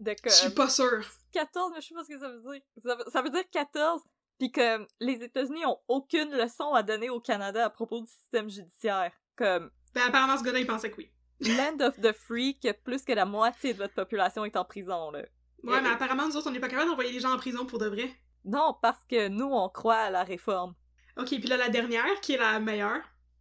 De 0.00 0.14
Je 0.24 0.30
suis 0.30 0.50
pas 0.50 0.68
sûre. 0.68 1.06
14, 1.32 1.72
mais 1.74 1.80
je 1.80 1.88
sais 1.88 1.94
pas 1.94 2.04
ce 2.04 2.08
que 2.08 2.18
ça 2.18 2.28
veut 2.28 2.42
dire. 2.42 2.62
Ça 2.84 2.96
veut, 2.96 3.04
ça 3.10 3.22
veut 3.22 3.30
dire 3.30 3.48
14, 3.50 4.02
puis 4.38 4.52
que 4.52 4.86
les 5.00 5.22
États-Unis 5.22 5.64
ont 5.64 5.78
aucune 5.88 6.30
leçon 6.36 6.74
à 6.74 6.82
donner 6.82 7.10
au 7.10 7.20
Canada 7.20 7.64
à 7.64 7.70
propos 7.70 8.00
du 8.00 8.10
système 8.10 8.48
judiciaire. 8.50 9.12
Comme 9.36 9.70
Ben 9.94 10.02
apparemment, 10.08 10.36
ce 10.38 10.42
gars-là, 10.44 10.60
il 10.60 10.66
pensait 10.66 10.90
que 10.90 10.96
oui. 10.96 11.10
Land 11.40 11.78
of 11.80 12.00
the 12.00 12.12
Free, 12.12 12.58
que 12.58 12.72
plus 12.72 13.02
que 13.04 13.12
la 13.12 13.24
moitié 13.24 13.72
de 13.72 13.78
votre 13.78 13.94
population 13.94 14.44
est 14.44 14.56
en 14.56 14.64
prison, 14.64 15.10
là. 15.10 15.20
Ouais, 15.62 15.78
Euh, 15.78 15.80
mais 15.82 15.90
apparemment, 15.90 16.26
nous 16.28 16.36
autres, 16.36 16.48
on 16.48 16.52
n'est 16.52 16.60
pas 16.60 16.68
capable 16.68 16.90
d'envoyer 16.90 17.12
les 17.12 17.20
gens 17.20 17.32
en 17.32 17.38
prison 17.38 17.64
pour 17.66 17.78
de 17.78 17.86
vrai. 17.86 18.10
Non, 18.44 18.76
parce 18.80 19.02
que 19.04 19.28
nous, 19.28 19.46
on 19.50 19.68
croit 19.68 19.96
à 19.96 20.10
la 20.10 20.22
réforme. 20.24 20.74
Ok, 21.16 21.28
puis 21.28 21.46
là, 21.46 21.56
la 21.56 21.68
dernière, 21.68 22.20
qui 22.20 22.34
est 22.34 22.38
la 22.38 22.60
meilleure. 22.60 23.00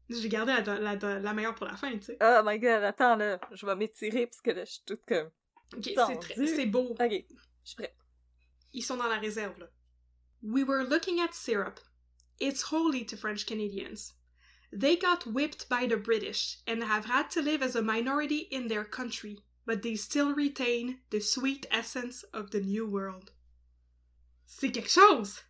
J'ai 0.10 0.30
gardé 0.30 0.54
la, 0.54 0.96
la, 0.96 1.20
la 1.20 1.34
meilleure 1.34 1.56
pour 1.56 1.66
la 1.66 1.76
fin, 1.76 1.92
tu 1.94 2.02
sais. 2.04 2.18
Oh 2.22 2.42
my 2.46 2.60
god, 2.60 2.84
attends, 2.84 3.16
là, 3.16 3.40
je 3.52 3.66
vais 3.66 3.76
m'étirer, 3.76 4.28
parce 4.28 4.42
que 4.42 4.52
là, 4.52 4.66
je 4.66 4.72
suis 4.74 4.84
toute 4.86 5.04
comme... 5.08 5.30
Ok, 5.76 5.90
c'est 6.36 6.66
beau. 6.66 6.90
Ok, 7.00 7.00
je 7.10 7.36
suis 7.64 7.76
prête. 7.76 7.96
Ils 8.74 8.82
sont 8.84 8.98
dans 8.98 9.08
la 9.08 9.18
réserve, 9.18 9.58
là. 9.60 9.68
We 10.44 10.64
were 10.66 10.84
looking 10.84 11.20
at 11.22 11.32
syrup. 11.34 11.80
It's 12.40 12.72
holy 12.72 13.06
to 13.06 13.16
French 13.18 13.46
Canadians. 13.46 14.14
They 14.76 14.96
got 14.96 15.28
whipped 15.28 15.70
by 15.70 15.86
the 15.86 15.98
British 15.98 16.58
and 16.66 16.84
have 16.84 17.06
had 17.06 17.30
to 17.32 17.42
live 17.42 17.62
as 17.62 17.76
a 17.76 17.82
minority 17.82 18.48
in 18.50 18.68
their 18.68 18.84
country, 18.84 19.40
but 19.66 19.84
they 19.84 19.96
still 19.96 20.34
retain 20.34 21.00
the 21.12 21.20
sweet 21.20 21.68
essence 21.70 22.24
of 22.34 22.50
the 22.50 22.60
New 22.60 22.88
World. 22.90 23.32
C'est 24.48 24.72
quelque 24.72 24.90
chose! 24.90 25.42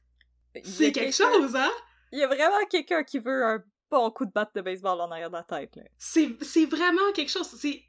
Il 0.56 0.62
y 0.62 0.62
a 0.62 0.68
C'est 0.68 0.92
quelque 0.92 1.14
chose, 1.14 1.56
hein? 1.56 1.72
Il 2.12 2.20
y 2.20 2.24
a 2.24 2.28
vraiment 2.28 2.66
quelqu'un 2.70 3.04
qui 3.04 3.20
veut 3.20 3.46
un 3.46 3.64
bon 3.90 4.12
coup 4.12 4.26
de 4.26 4.32
batte 4.32 4.54
de 4.56 4.62
baseball 4.62 5.00
en 5.00 5.10
arrière 5.10 5.30
de 5.30 5.38
la 5.38 5.44
tête, 5.44 5.76
là. 5.76 5.84
C'est 5.98 6.36
c'est 6.44 6.66
vraiment 6.66 7.12
quelque 7.14 7.32
chose. 7.32 7.48
C'est 7.48 7.84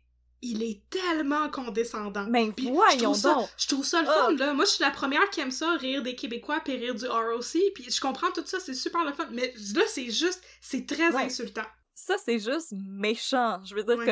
il 0.53 0.63
est 0.63 0.83
tellement 0.91 1.49
condescendant. 1.51 2.27
Mais 2.29 2.51
Puis 2.53 2.67
je 2.69 2.73
voyons 2.73 3.15
ça, 3.15 3.35
donc! 3.35 3.49
je 3.57 3.67
trouve 3.69 3.85
ça 3.85 4.03
le 4.03 4.09
Oh. 4.09 4.13
fun, 4.27 4.37
là. 4.37 4.53
Moi, 4.55 4.65
je 4.65 4.71
suis 4.71 4.85
la 4.85 4.91
première 4.91 5.29
qui 5.31 5.41
aime 5.41 5.51
ça, 5.51 5.73
rire 5.77 6.03
des 6.03 6.15
Québécois 6.15 6.61
puis 6.65 6.77
rire 6.77 6.95
du 6.95 7.07
ROC. 7.07 7.57
Puis 7.75 7.91
je 7.91 8.01
comprends 8.01 8.31
tout 8.33 8.45
ça, 8.47 8.61
c'est 8.61 8.75
super 8.75 9.05
le 9.05 9.13
fun. 9.13 9.29
Mais 9.33 9.53
là, 9.75 9.83
c'est 9.87 10.11
juste, 10.11 10.43
c'est 10.61 10.87
très 10.87 11.09
Ouais. 11.15 11.23
insultant. 11.25 11.65
Ça, 11.95 12.17
c'est 12.19 12.39
juste 12.39 12.73
méchant. 12.73 13.61
Je 13.65 13.75
veux 13.75 13.83
dire 13.85 13.97
Ouais. 13.99 14.07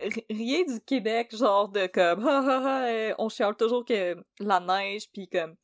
que 0.00 0.08
ri- 0.08 0.26
rien 0.30 0.64
du 0.64 0.80
Québec, 0.80 1.34
genre 1.36 1.68
de 1.68 1.86
comme 1.86 2.26
ha 2.26 2.38
ha 2.38 2.58
ha, 2.64 2.84
euh, 2.88 3.14
on 3.18 3.28
chiale 3.28 3.56
toujours 3.56 3.84
que 3.84 4.16
la 4.40 4.60
neige, 4.60 5.08
puis 5.12 5.28
comme 5.28 5.54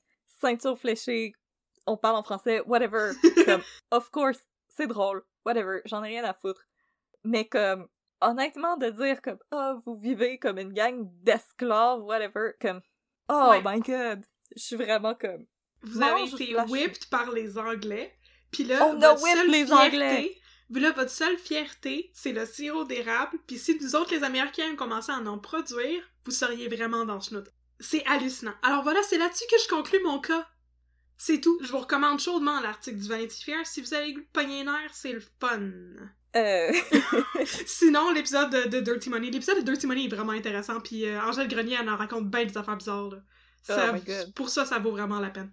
ceinture 0.40 0.78
fléchée, 0.78 1.32
on 1.86 1.96
parle 1.96 2.16
en 2.16 2.22
français, 2.22 2.60
whatever. 2.66 3.12
comme, 3.60 3.62
of 3.90 4.10
course, 4.10 4.38
c'est 4.68 4.86
drôle, 4.86 5.24
whatever, 5.46 5.80
j'en 5.86 6.04
ai 6.04 6.08
rien 6.08 6.24
à 6.24 6.34
foutre. 6.34 6.62
Mais 7.24 7.46
comme, 7.46 7.88
honnêtement, 8.20 8.76
de 8.76 8.90
dire 8.90 9.20
comme, 9.22 9.38
oh, 9.52 9.74
vous 9.86 9.94
vivez 9.96 10.38
comme 10.38 10.58
une 10.58 10.72
gang 10.72 11.08
d'esclaves, 11.22 12.00
whatever, 12.02 12.52
comme, 12.60 12.80
oh 13.28 13.48
Ouais. 13.50 13.62
my 13.64 13.80
god, 13.80 14.24
je 14.56 14.62
suis 14.62 14.76
vraiment 14.76 15.14
comme, 15.14 15.44
Vous 15.82 16.02
avez 16.02 16.24
été 16.24 16.56
whipped 16.68 17.08
par 17.10 17.30
les 17.32 17.56
Anglais. 17.58 18.14
Puis 18.50 18.64
là, 18.64 18.86
On 18.86 19.00
a 19.02 19.10
votre 19.14 19.22
whipped 19.22 19.36
seule 19.38 19.50
les 19.50 19.64
fierté- 19.66 19.74
Anglais. 19.86 20.36
Puis 20.72 20.82
là, 20.82 20.92
votre 20.92 21.10
seule 21.10 21.38
fierté, 21.38 22.10
c'est 22.12 22.32
le 22.32 22.44
sirop 22.44 22.84
d'érable. 22.84 23.38
Puis 23.46 23.58
si 23.58 23.78
nous 23.80 23.94
autres, 23.96 24.14
les 24.14 24.22
Américains, 24.22 24.76
commençaient 24.76 25.12
à 25.12 25.18
en 25.18 25.38
produire, 25.38 26.02
vous 26.26 26.30
seriez 26.30 26.68
vraiment 26.68 27.04
dans 27.06 27.14
le 27.14 27.20
schnout. 27.20 27.46
C'est 27.80 28.04
hallucinant. 28.06 28.54
Alors 28.62 28.82
voilà, 28.82 29.02
c'est 29.04 29.16
là-dessus 29.18 29.44
que 29.50 29.56
je 29.62 29.68
conclus 29.68 30.02
mon 30.02 30.18
cas. 30.18 30.46
C'est 31.16 31.40
tout. 31.40 31.58
Je 31.62 31.70
vous 31.72 31.78
recommande 31.78 32.20
chaudement 32.20 32.60
l'article 32.60 32.98
du 32.98 33.08
Vanity 33.08 33.44
Fair. 33.44 33.66
Si 33.66 33.80
vous 33.80 33.94
avez 33.94 34.14
pogner 34.32 34.58
les 34.58 34.64
nerfs, 34.64 34.94
c'est 34.94 35.12
le 35.12 35.22
fun. 35.40 35.70
Euh, 36.36 36.72
Sinon, 37.66 38.10
l'épisode 38.12 38.50
de, 38.50 38.68
de 38.68 38.80
Dirty 38.80 39.10
Money. 39.10 39.30
L'épisode 39.30 39.58
de 39.58 39.62
Dirty 39.62 39.86
Money 39.86 40.04
est 40.04 40.14
vraiment 40.14 40.32
intéressant. 40.32 40.80
Puis 40.80 41.06
euh, 41.06 41.20
Angèle 41.22 41.48
Grenier, 41.48 41.76
elle 41.80 41.88
en 41.88 41.96
raconte 41.96 42.30
bien 42.30 42.44
des 42.44 42.56
affaires 42.56 42.76
bizarres. 42.76 43.10
Là. 43.10 43.18
Ça- 43.62 43.90
Oh 43.90 43.92
my 43.94 44.00
God. 44.00 44.34
Pour 44.34 44.48
ça, 44.48 44.64
ça 44.66 44.78
vaut 44.78 44.90
vraiment 44.92 45.20
la 45.20 45.30
peine. 45.30 45.52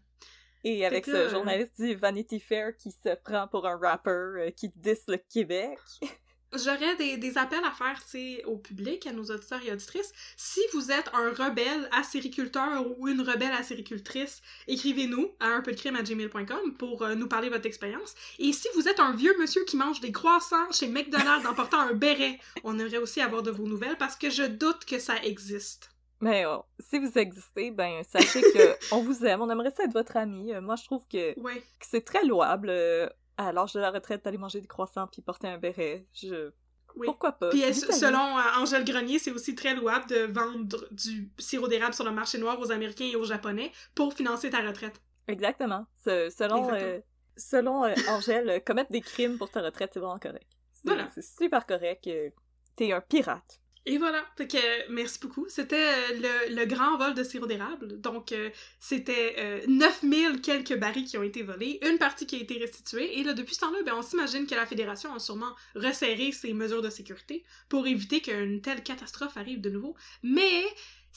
Et 0.63 0.85
avec 0.85 1.05
ce 1.05 1.11
euh, 1.11 1.29
journaliste 1.29 1.79
du 1.79 1.93
Vanity 1.95 2.39
Fair 2.39 2.75
qui 2.75 2.91
se 2.91 3.13
prend 3.23 3.47
pour 3.47 3.67
un 3.67 3.77
rapper 3.77 4.09
euh, 4.09 4.49
qui 4.51 4.71
diss 4.75 5.03
le 5.07 5.17
Québec. 5.17 5.77
J'aurais 6.57 6.95
des, 6.95 7.17
des 7.17 7.37
appels 7.37 7.63
à 7.63 7.71
faire 7.71 8.01
au 8.45 8.57
public, 8.57 9.07
à 9.07 9.11
nos 9.11 9.23
auditeurs 9.25 9.61
et 9.65 9.71
auditrices. 9.71 10.11
Si 10.37 10.59
vous 10.73 10.91
êtes 10.91 11.09
un 11.13 11.31
rebelle 11.31 11.89
acériculteur 11.91 12.85
ou 12.97 13.07
une 13.07 13.21
rebelle 13.21 13.53
acéricultrice, 13.53 14.41
écrivez-nous 14.67 15.31
à 15.39 15.47
un 15.47 15.61
peu 15.61 15.71
de 15.71 15.77
crime 15.77 15.95
à 15.95 16.03
gmail.com 16.03 16.73
pour 16.77 17.01
euh, 17.03 17.15
nous 17.15 17.27
parler 17.27 17.49
de 17.49 17.53
votre 17.53 17.65
expérience. 17.65 18.15
Et 18.39 18.53
si 18.53 18.67
vous 18.75 18.87
êtes 18.87 18.99
un 18.99 19.13
vieux 19.15 19.35
monsieur 19.39 19.63
qui 19.65 19.77
mange 19.77 19.99
des 20.01 20.11
croissants 20.11 20.71
chez 20.71 20.87
McDonald's 20.87 21.45
en 21.47 21.53
portant 21.53 21.79
un 21.79 21.93
béret, 21.93 22.39
on 22.63 22.77
aimerait 22.79 22.97
aussi 22.97 23.21
avoir 23.21 23.43
de 23.43 23.51
vos 23.51 23.67
nouvelles 23.67 23.97
parce 23.97 24.15
que 24.15 24.29
je 24.29 24.43
doute 24.43 24.85
que 24.85 24.99
ça 24.99 25.15
existe. 25.23 25.89
Mais 26.21 26.45
oh, 26.45 26.63
si 26.79 26.97
vous 26.97 27.17
existez, 27.17 27.71
ben 27.71 28.01
sachez 28.09 28.41
que 28.41 28.75
on 28.95 29.01
vous 29.01 29.25
aime, 29.25 29.41
on 29.41 29.49
aimerait 29.49 29.71
ça 29.75 29.83
être 29.83 29.93
votre 29.93 30.15
ami. 30.15 30.53
Euh, 30.53 30.61
moi, 30.61 30.75
je 30.75 30.85
trouve 30.85 31.03
que, 31.11 31.37
Ouais. 31.39 31.59
que 31.79 31.85
c'est 31.89 32.05
très 32.05 32.23
louable 32.23 32.69
euh, 32.69 33.07
à 33.37 33.51
l'âge 33.51 33.73
de 33.73 33.79
la 33.79 33.91
retraite 33.91 34.23
d'aller 34.23 34.37
manger 34.37 34.61
des 34.61 34.67
croissants 34.67 35.07
puis 35.07 35.21
porter 35.21 35.47
un 35.47 35.57
béret. 35.57 36.07
Je... 36.13 36.51
Oui. 36.95 37.07
Pourquoi 37.07 37.33
pas? 37.33 37.49
Puis 37.49 37.63
euh, 37.63 37.73
selon 37.73 38.37
euh, 38.37 38.41
Angèle 38.57 38.85
Grenier, 38.85 39.19
c'est 39.19 39.31
aussi 39.31 39.53
très 39.53 39.75
louable 39.75 40.05
de 40.07 40.31
vendre 40.31 40.87
du 40.91 41.29
sirop 41.37 41.67
d'érable 41.67 41.93
sur 41.93 42.05
le 42.05 42.11
marché 42.11 42.37
noir 42.37 42.57
aux 42.59 42.71
Américains 42.71 43.03
et 43.11 43.17
aux 43.17 43.25
Japonais 43.25 43.71
pour 43.95 44.13
financer 44.13 44.49
ta 44.49 44.61
retraite. 44.61 45.01
Exactement. 45.27 45.85
Ce- 46.05 46.29
selon 46.29 46.69
Exactement. 46.69 46.91
euh, 46.93 46.99
selon 47.35 47.83
euh, 47.83 47.93
Angèle, 48.07 48.63
commettre 48.63 48.91
des 48.93 49.01
crimes 49.01 49.37
pour 49.37 49.49
ta 49.49 49.61
retraite, 49.61 49.91
c'est 49.93 49.99
vraiment 49.99 50.19
correct. 50.19 50.47
C'est 50.71 50.87
Voilà. 50.87 51.09
c'est 51.13 51.21
super 51.25 51.65
correct. 51.65 52.09
T'es 52.77 52.91
un 52.93 53.01
pirate. 53.01 53.59
Et 53.85 53.97
voilà. 53.97 54.25
Fait 54.35 54.47
que, 54.47 54.91
merci 54.91 55.19
beaucoup. 55.21 55.45
C'était 55.47 55.75
euh, 55.75 56.49
le, 56.49 56.65
grand 56.65 56.97
vol 56.97 57.13
de 57.13 57.23
sirop 57.23 57.45
d'érable. 57.45 58.01
Donc, 58.01 58.31
euh, 58.31 58.49
c'était 58.79 59.35
euh, 59.37 59.61
9000 59.67 60.41
quelques 60.41 60.75
barils 60.75 61.05
qui 61.05 61.17
ont 61.17 61.23
été 61.23 61.43
volés, 61.43 61.79
une 61.87 61.97
partie 61.97 62.25
qui 62.25 62.35
a 62.35 62.39
été 62.39 62.57
restituée. 62.57 63.19
Et 63.19 63.23
là, 63.23 63.33
depuis 63.33 63.53
ce 63.53 63.59
temps-là, 63.61 63.79
ben, 63.85 63.93
on 63.95 64.01
s'imagine 64.01 64.47
que 64.47 64.55
la 64.55 64.65
Fédération 64.65 65.13
a 65.13 65.19
sûrement 65.19 65.55
resserré 65.75 66.31
ses 66.31 66.53
mesures 66.53 66.81
de 66.81 66.89
sécurité 66.89 67.43
pour 67.69 67.85
éviter 67.85 68.21
qu'une 68.21 68.61
telle 68.61 68.81
catastrophe 68.81 69.37
arrive 69.37 69.61
de 69.61 69.69
nouveau. 69.69 69.95
Mais 70.23 70.63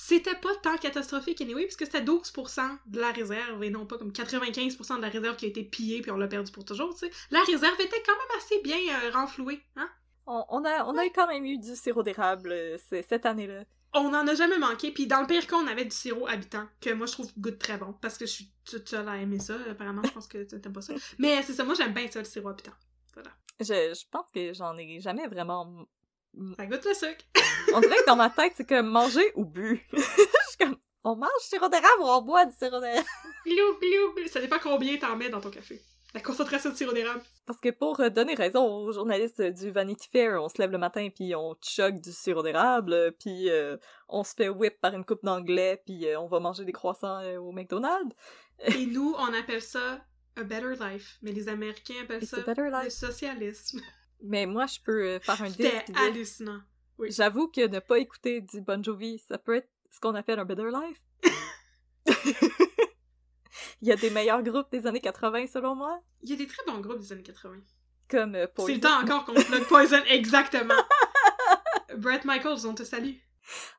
c'était 0.00 0.36
pas 0.36 0.54
tant 0.62 0.76
catastrophique 0.76 1.40
anyway, 1.40 1.64
puisque 1.64 1.84
c'était 1.84 2.02
12% 2.02 2.78
de 2.86 3.00
la 3.00 3.10
réserve 3.10 3.64
et 3.64 3.70
non 3.70 3.84
pas 3.84 3.98
comme 3.98 4.12
95% 4.12 4.96
de 4.96 5.02
la 5.02 5.08
réserve 5.08 5.34
qui 5.34 5.46
a 5.46 5.48
été 5.48 5.64
pillée 5.64 6.02
puis 6.02 6.12
on 6.12 6.16
l'a 6.16 6.28
perdu 6.28 6.52
pour 6.52 6.64
toujours, 6.64 6.92
tu 6.92 7.00
sais. 7.00 7.10
La 7.32 7.42
réserve 7.42 7.80
était 7.80 8.00
quand 8.06 8.12
même 8.12 8.38
assez 8.38 8.60
bien 8.62 8.78
euh, 8.78 9.10
renflouée, 9.10 9.60
hein? 9.74 9.90
On, 10.30 10.44
on 10.50 10.64
a, 10.66 10.84
on 10.84 10.96
a 10.98 11.04
quand 11.08 11.26
même 11.26 11.46
eu 11.46 11.56
du 11.56 11.74
sirop 11.74 12.02
d'érable 12.02 12.52
euh, 12.52 12.76
cette 12.90 13.24
année-là. 13.24 13.64
On 13.94 14.12
en 14.12 14.28
a 14.28 14.34
jamais 14.34 14.58
manqué, 14.58 14.90
puis 14.92 15.06
dans 15.06 15.22
le 15.22 15.26
pire 15.26 15.46
cas, 15.46 15.56
on 15.56 15.66
avait 15.66 15.86
du 15.86 15.96
sirop 15.96 16.26
habitant, 16.28 16.66
que 16.82 16.90
moi 16.92 17.06
je 17.06 17.12
trouve 17.12 17.32
goûte 17.38 17.58
très 17.58 17.78
bon, 17.78 17.94
parce 18.02 18.18
que 18.18 18.26
je 18.26 18.32
suis 18.32 18.52
toute 18.66 18.86
seule 18.86 19.08
à 19.08 19.16
aimer 19.16 19.38
ça, 19.38 19.54
apparemment, 19.70 20.02
je 20.04 20.10
pense 20.10 20.28
que 20.28 20.44
t'aimes 20.44 20.74
pas 20.74 20.82
ça. 20.82 20.92
Mais 21.18 21.42
c'est 21.42 21.54
ça, 21.54 21.64
moi 21.64 21.74
j'aime 21.74 21.94
bien 21.94 22.10
ça, 22.10 22.18
le 22.18 22.26
sirop 22.26 22.50
habitant. 22.50 22.74
Voilà. 23.14 23.30
Je, 23.58 23.64
je 23.98 24.04
pense 24.10 24.30
que 24.30 24.52
j'en 24.52 24.76
ai 24.76 25.00
jamais 25.00 25.26
vraiment... 25.26 25.86
Ça 26.58 26.66
goûte 26.66 26.84
le 26.84 26.92
sucre. 26.92 27.24
On 27.74 27.80
dirait 27.80 27.96
que 27.96 28.06
dans 28.06 28.16
ma 28.16 28.28
tête, 28.28 28.52
c'est 28.54 28.68
comme 28.68 28.88
manger 28.88 29.32
ou 29.34 29.46
bu. 29.46 29.82
je 29.94 29.98
suis 30.00 30.58
comme, 30.60 30.76
on 31.04 31.16
mange 31.16 31.30
du 31.40 31.48
sirop 31.48 31.70
d'érable 31.70 32.02
ou 32.02 32.04
on 32.04 32.20
boit 32.20 32.44
du 32.44 32.54
sirop 32.54 32.80
d'érable? 32.80 33.08
glou, 33.46 33.78
glou, 33.80 34.14
glou. 34.14 34.28
Ça 34.28 34.40
dépend 34.42 34.58
combien 34.62 34.98
t'en 34.98 35.16
mets 35.16 35.30
dans 35.30 35.40
ton 35.40 35.50
café. 35.50 35.80
La 36.14 36.20
concentration 36.20 36.70
de 36.70 36.74
sirop 36.74 36.92
d'érable. 36.94 37.20
Parce 37.46 37.60
que 37.60 37.68
pour 37.68 38.00
euh, 38.00 38.08
donner 38.08 38.34
raison 38.34 38.64
aux 38.64 38.92
journalistes 38.92 39.42
du 39.42 39.70
Vanity 39.70 40.08
Fair, 40.10 40.42
on 40.42 40.48
se 40.48 40.56
lève 40.58 40.70
le 40.70 40.78
matin 40.78 41.08
puis 41.14 41.34
on 41.34 41.54
chug 41.60 42.00
du 42.00 42.12
sirop 42.12 42.42
d'érable, 42.42 43.12
puis 43.20 43.50
euh, 43.50 43.76
on 44.08 44.24
se 44.24 44.32
fait 44.34 44.48
whip 44.48 44.80
par 44.80 44.94
une 44.94 45.04
coupe 45.04 45.22
d'anglais, 45.22 45.82
puis 45.84 46.06
euh, 46.08 46.18
on 46.18 46.26
va 46.26 46.40
manger 46.40 46.64
des 46.64 46.72
croissants 46.72 47.20
euh, 47.20 47.36
au 47.36 47.52
McDonald's. 47.52 48.14
Et 48.78 48.86
nous, 48.86 49.14
on 49.18 49.34
appelle 49.34 49.60
ça 49.62 50.00
a 50.36 50.42
better 50.44 50.74
life, 50.80 51.18
mais 51.20 51.32
les 51.32 51.48
Américains 51.48 51.94
appellent 52.02 52.22
It's 52.22 52.30
ça 52.30 52.54
le 52.82 52.90
socialisme. 52.90 53.80
Mais 54.22 54.46
moi, 54.46 54.66
je 54.66 54.80
peux 54.84 55.18
faire 55.20 55.42
un 55.42 55.48
C'était 55.50 55.70
disque. 55.70 55.86
dire- 55.86 55.98
hallucinant. 56.00 56.60
Oui. 56.98 57.12
J'avoue 57.12 57.46
que 57.48 57.64
ne 57.68 57.78
pas 57.78 57.98
écouter 57.98 58.40
du 58.40 58.60
Bon 58.60 58.82
Jovi, 58.82 59.18
ça 59.28 59.38
peut 59.38 59.54
être 59.56 59.68
ce 59.92 60.00
qu'on 60.00 60.14
appelle 60.16 60.40
un 60.40 60.44
better 60.44 60.70
life. 60.72 61.00
Il 63.82 63.88
y 63.88 63.92
a 63.92 63.96
des 63.96 64.10
meilleurs 64.10 64.42
groupes 64.42 64.70
des 64.72 64.86
années 64.86 65.00
80 65.00 65.46
selon 65.48 65.74
moi, 65.74 66.00
Il 66.22 66.30
y 66.30 66.32
a 66.32 66.36
des 66.36 66.46
très 66.46 66.62
bons 66.66 66.80
groupes 66.80 66.98
des 66.98 67.12
années 67.12 67.22
80. 67.22 67.54
comme 68.08 68.34
euh, 68.34 68.46
C'est 68.58 68.72
le 68.72 68.78
Poison. 68.78 68.80
temps 68.80 69.00
encore 69.02 69.24
qu'on 69.24 69.34
plug 69.34 69.64
Poison, 69.66 70.02
exactement. 70.08 70.74
Brett 71.96 72.24
Michaels, 72.24 72.66
on 72.66 72.74
te 72.74 72.82
salue. 72.84 73.14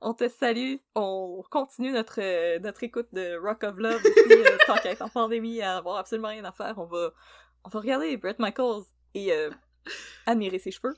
On 0.01 0.13
te 0.13 0.27
salue, 0.27 0.75
on 0.95 1.43
continue 1.51 1.91
notre, 1.91 2.19
euh, 2.21 2.57
notre 2.59 2.83
écoute 2.83 3.07
de 3.13 3.37
Rock 3.37 3.63
of 3.63 3.77
Love 3.77 4.01
aussi, 4.03 4.33
euh, 4.33 4.57
tant 4.65 4.75
qu'à 4.77 4.91
être 4.91 5.01
en 5.03 5.09
pandémie, 5.09 5.61
à 5.61 5.77
avoir 5.77 5.97
absolument 5.97 6.29
rien 6.29 6.43
à 6.43 6.51
faire, 6.51 6.73
on 6.79 6.85
va, 6.85 7.11
on 7.63 7.69
va 7.69 7.79
regarder 7.79 8.17
Brett 8.17 8.39
Michaels 8.39 8.83
et 9.13 9.31
admirer 10.25 10.59
ses 10.59 10.71
cheveux, 10.71 10.95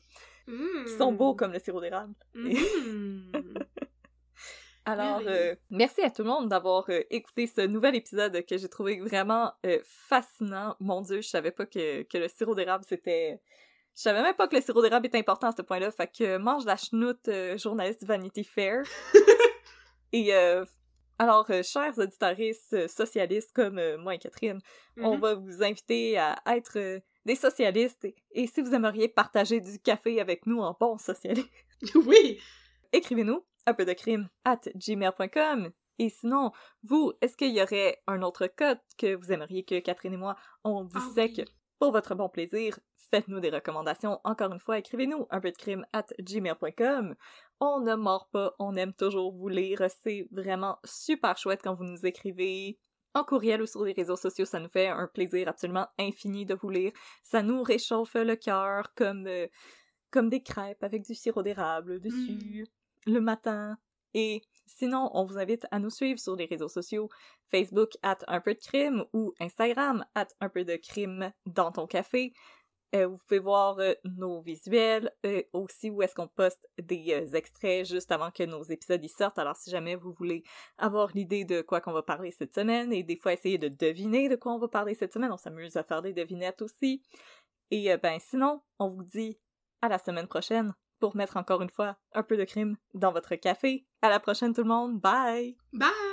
Mm. 0.47 0.85
qui 0.85 0.97
sont 0.97 1.11
beaux 1.11 1.35
comme 1.35 1.51
le 1.53 1.59
sirop 1.59 1.81
d'érable. 1.81 2.13
Mm. 2.33 3.31
Alors, 4.85 5.21
euh, 5.27 5.55
merci 5.69 6.01
à 6.01 6.09
tout 6.09 6.23
le 6.23 6.29
monde 6.29 6.49
d'avoir 6.49 6.85
euh, 6.89 7.01
écouté 7.11 7.45
ce 7.47 7.61
nouvel 7.61 7.95
épisode 7.95 8.43
que 8.45 8.57
j'ai 8.57 8.67
trouvé 8.69 8.99
vraiment 8.99 9.51
euh, 9.65 9.79
fascinant. 9.83 10.75
Mon 10.79 11.01
Dieu, 11.01 11.21
je 11.21 11.27
savais 11.27 11.51
pas 11.51 11.65
que, 11.67 12.01
que 12.03 12.17
le 12.17 12.27
sirop 12.27 12.55
d'érable 12.55 12.83
c'était. 12.87 13.39
Je 13.95 14.01
savais 14.01 14.21
même 14.23 14.35
pas 14.35 14.47
que 14.47 14.55
le 14.55 14.61
sirop 14.61 14.81
d'érable 14.81 15.05
était 15.05 15.19
important 15.19 15.47
à 15.47 15.51
ce 15.55 15.61
point-là. 15.61 15.91
Fait 15.91 16.07
que 16.11 16.37
mange 16.37 16.65
la 16.65 16.77
chenoute, 16.77 17.29
journaliste 17.57 17.99
du 18.01 18.07
Vanity 18.07 18.43
Fair. 18.43 18.83
Et 20.13 20.33
alors, 21.19 21.45
chers 21.63 21.97
auditoristes 21.99 22.73
euh, 22.73 22.87
socialistes 22.87 23.51
comme 23.53 23.79
moi 23.97 24.15
et 24.15 24.17
Catherine, 24.17 24.59
on 24.97 25.13
Mhm. 25.15 25.21
va 25.21 25.35
vous 25.35 25.61
inviter 25.61 26.17
à 26.17 26.35
être 26.47 26.99
des 27.25 27.35
socialistes. 27.35 28.05
Et, 28.05 28.15
et 28.31 28.47
si 28.47 28.61
vous 28.61 28.73
aimeriez 28.73 29.07
partager 29.07 29.59
du 29.61 29.77
café 29.77 30.19
avec 30.19 30.47
nous 30.47 30.59
en 30.61 30.75
bon 30.79 30.97
socialiste, 30.97 31.47
Oui! 31.95 32.39
écrivez-nous 32.91 33.43
un 33.65 33.73
peu 33.73 33.85
de 33.85 33.93
crime 33.93 34.29
at 34.45 34.61
gmail.com. 34.75 35.71
Et 35.99 36.09
sinon, 36.09 36.51
vous, 36.83 37.13
est-ce 37.21 37.37
qu'il 37.37 37.53
y 37.55 37.61
aurait 37.61 38.01
un 38.07 38.21
autre 38.23 38.47
code 38.47 38.79
que 38.97 39.13
vous 39.15 39.31
aimeriez 39.31 39.63
que 39.63 39.79
Catherine 39.79 40.13
et 40.13 40.17
moi, 40.17 40.35
on 40.63 40.87
Ah 40.93 40.99
dissèque 40.99 41.33
oui. 41.37 41.45
pour 41.79 41.91
votre 41.91 42.15
bon 42.15 42.27
plaisir? 42.29 42.79
Faites-nous 43.11 43.39
des 43.39 43.49
recommandations. 43.49 44.19
Encore 44.23 44.51
une 44.53 44.59
fois, 44.59 44.79
écrivez-nous 44.79 45.27
un 45.29 45.41
peu 45.41 45.51
de 45.51 45.57
crime 45.57 45.85
at 45.93 46.05
gmail.com. 46.19 47.15
On 47.59 47.81
ne 47.81 47.95
mord 47.95 48.29
pas, 48.31 48.55
on 48.57 48.75
aime 48.77 48.93
toujours 48.93 49.31
vous 49.33 49.49
lire. 49.49 49.83
C'est 50.01 50.27
vraiment 50.31 50.79
super 50.85 51.37
chouette 51.37 51.61
quand 51.63 51.75
vous 51.75 51.83
nous 51.83 52.05
écrivez 52.05 52.79
en 53.13 53.23
courriel 53.25 53.61
ou 53.61 53.65
sur 53.67 53.83
les 53.83 53.91
réseaux 53.93 54.15
sociaux. 54.15 54.45
Ça 54.45 54.59
nous 54.59 54.69
fait 54.69 54.87
un 54.87 55.07
plaisir 55.07 55.49
absolument 55.49 55.87
infini 55.99 56.45
de 56.45 56.55
vous 56.55 56.69
lire. 56.69 56.93
Ça 57.21 57.43
nous 57.43 57.61
réchauffe 57.61 58.15
le 58.15 58.35
cœur 58.37 58.93
comme, 58.95 59.27
euh, 59.27 59.47
comme 60.09 60.29
des 60.29 60.41
crêpes 60.41 60.81
avec 60.83 61.03
du 61.05 61.13
sirop 61.13 61.43
d'érable 61.43 61.99
dessus 61.99 62.65
le 63.05 63.21
matin. 63.21 63.77
Et 64.13 64.41
sinon, 64.65 65.09
on 65.13 65.25
vous 65.25 65.37
invite 65.37 65.65
à 65.71 65.79
nous 65.79 65.89
suivre 65.89 66.19
sur 66.19 66.35
les 66.35 66.45
réseaux 66.45 66.67
sociaux 66.67 67.09
Facebook 67.49 67.91
at 68.01 68.19
un 68.27 68.41
peu 68.41 68.53
de 68.53 68.59
crime 68.59 69.05
ou 69.13 69.33
Instagram 69.39 70.05
at 70.15 70.27
un 70.39 70.49
peu 70.49 70.63
de 70.65 70.75
crime 70.75 71.31
dans 71.45 71.71
ton 71.71 71.87
café. 71.87 72.33
Euh, 72.93 73.07
vous 73.07 73.17
pouvez 73.25 73.39
voir 73.39 73.79
euh, 73.79 73.93
nos 74.03 74.41
visuels, 74.41 75.13
euh, 75.25 75.41
aussi 75.53 75.89
où 75.89 76.01
est-ce 76.01 76.13
qu'on 76.13 76.27
poste 76.27 76.69
des 76.77 77.35
extraits 77.35 77.85
juste 77.85 78.11
avant 78.11 78.31
que 78.31 78.43
nos 78.43 78.63
épisodes 78.63 79.03
y 79.03 79.07
sortent. 79.07 79.39
Alors 79.39 79.55
si 79.55 79.69
jamais 79.69 79.95
vous 79.95 80.11
voulez 80.11 80.43
avoir 80.77 81.09
l'idée 81.15 81.45
de 81.45 81.61
quoi 81.61 81.79
qu'on 81.79 81.93
va 81.93 82.03
parler 82.03 82.31
cette 82.31 82.53
semaine 82.53 82.91
et 82.91 83.03
des 83.03 83.15
fois 83.15 83.31
essayer 83.31 83.57
de 83.57 83.69
deviner 83.69 84.27
de 84.27 84.35
quoi 84.35 84.53
on 84.53 84.59
va 84.59 84.67
parler 84.67 84.93
cette 84.93 85.13
semaine, 85.13 85.31
on 85.31 85.37
s'amuse 85.37 85.77
à 85.77 85.83
faire 85.83 86.01
des 86.01 86.11
devinettes 86.11 86.61
aussi. 86.61 87.01
Et 87.71 87.95
ben 87.97 88.19
sinon, 88.19 88.61
on 88.79 88.89
vous 88.89 89.03
dit 89.03 89.39
à 89.81 89.87
la 89.87 89.97
semaine 89.97 90.27
prochaine 90.27 90.73
pour 91.01 91.17
mettre 91.17 91.35
encore 91.35 91.61
une 91.61 91.69
fois 91.69 91.97
un 92.13 92.23
peu 92.23 92.37
de 92.37 92.45
crime 92.45 92.77
dans 92.93 93.11
votre 93.11 93.35
café. 93.35 93.85
À 94.01 94.09
la 94.09 94.21
prochaine 94.21 94.53
tout 94.53 94.61
le 94.61 94.69
monde, 94.69 95.01
bye! 95.01 95.57
Bye! 95.73 96.10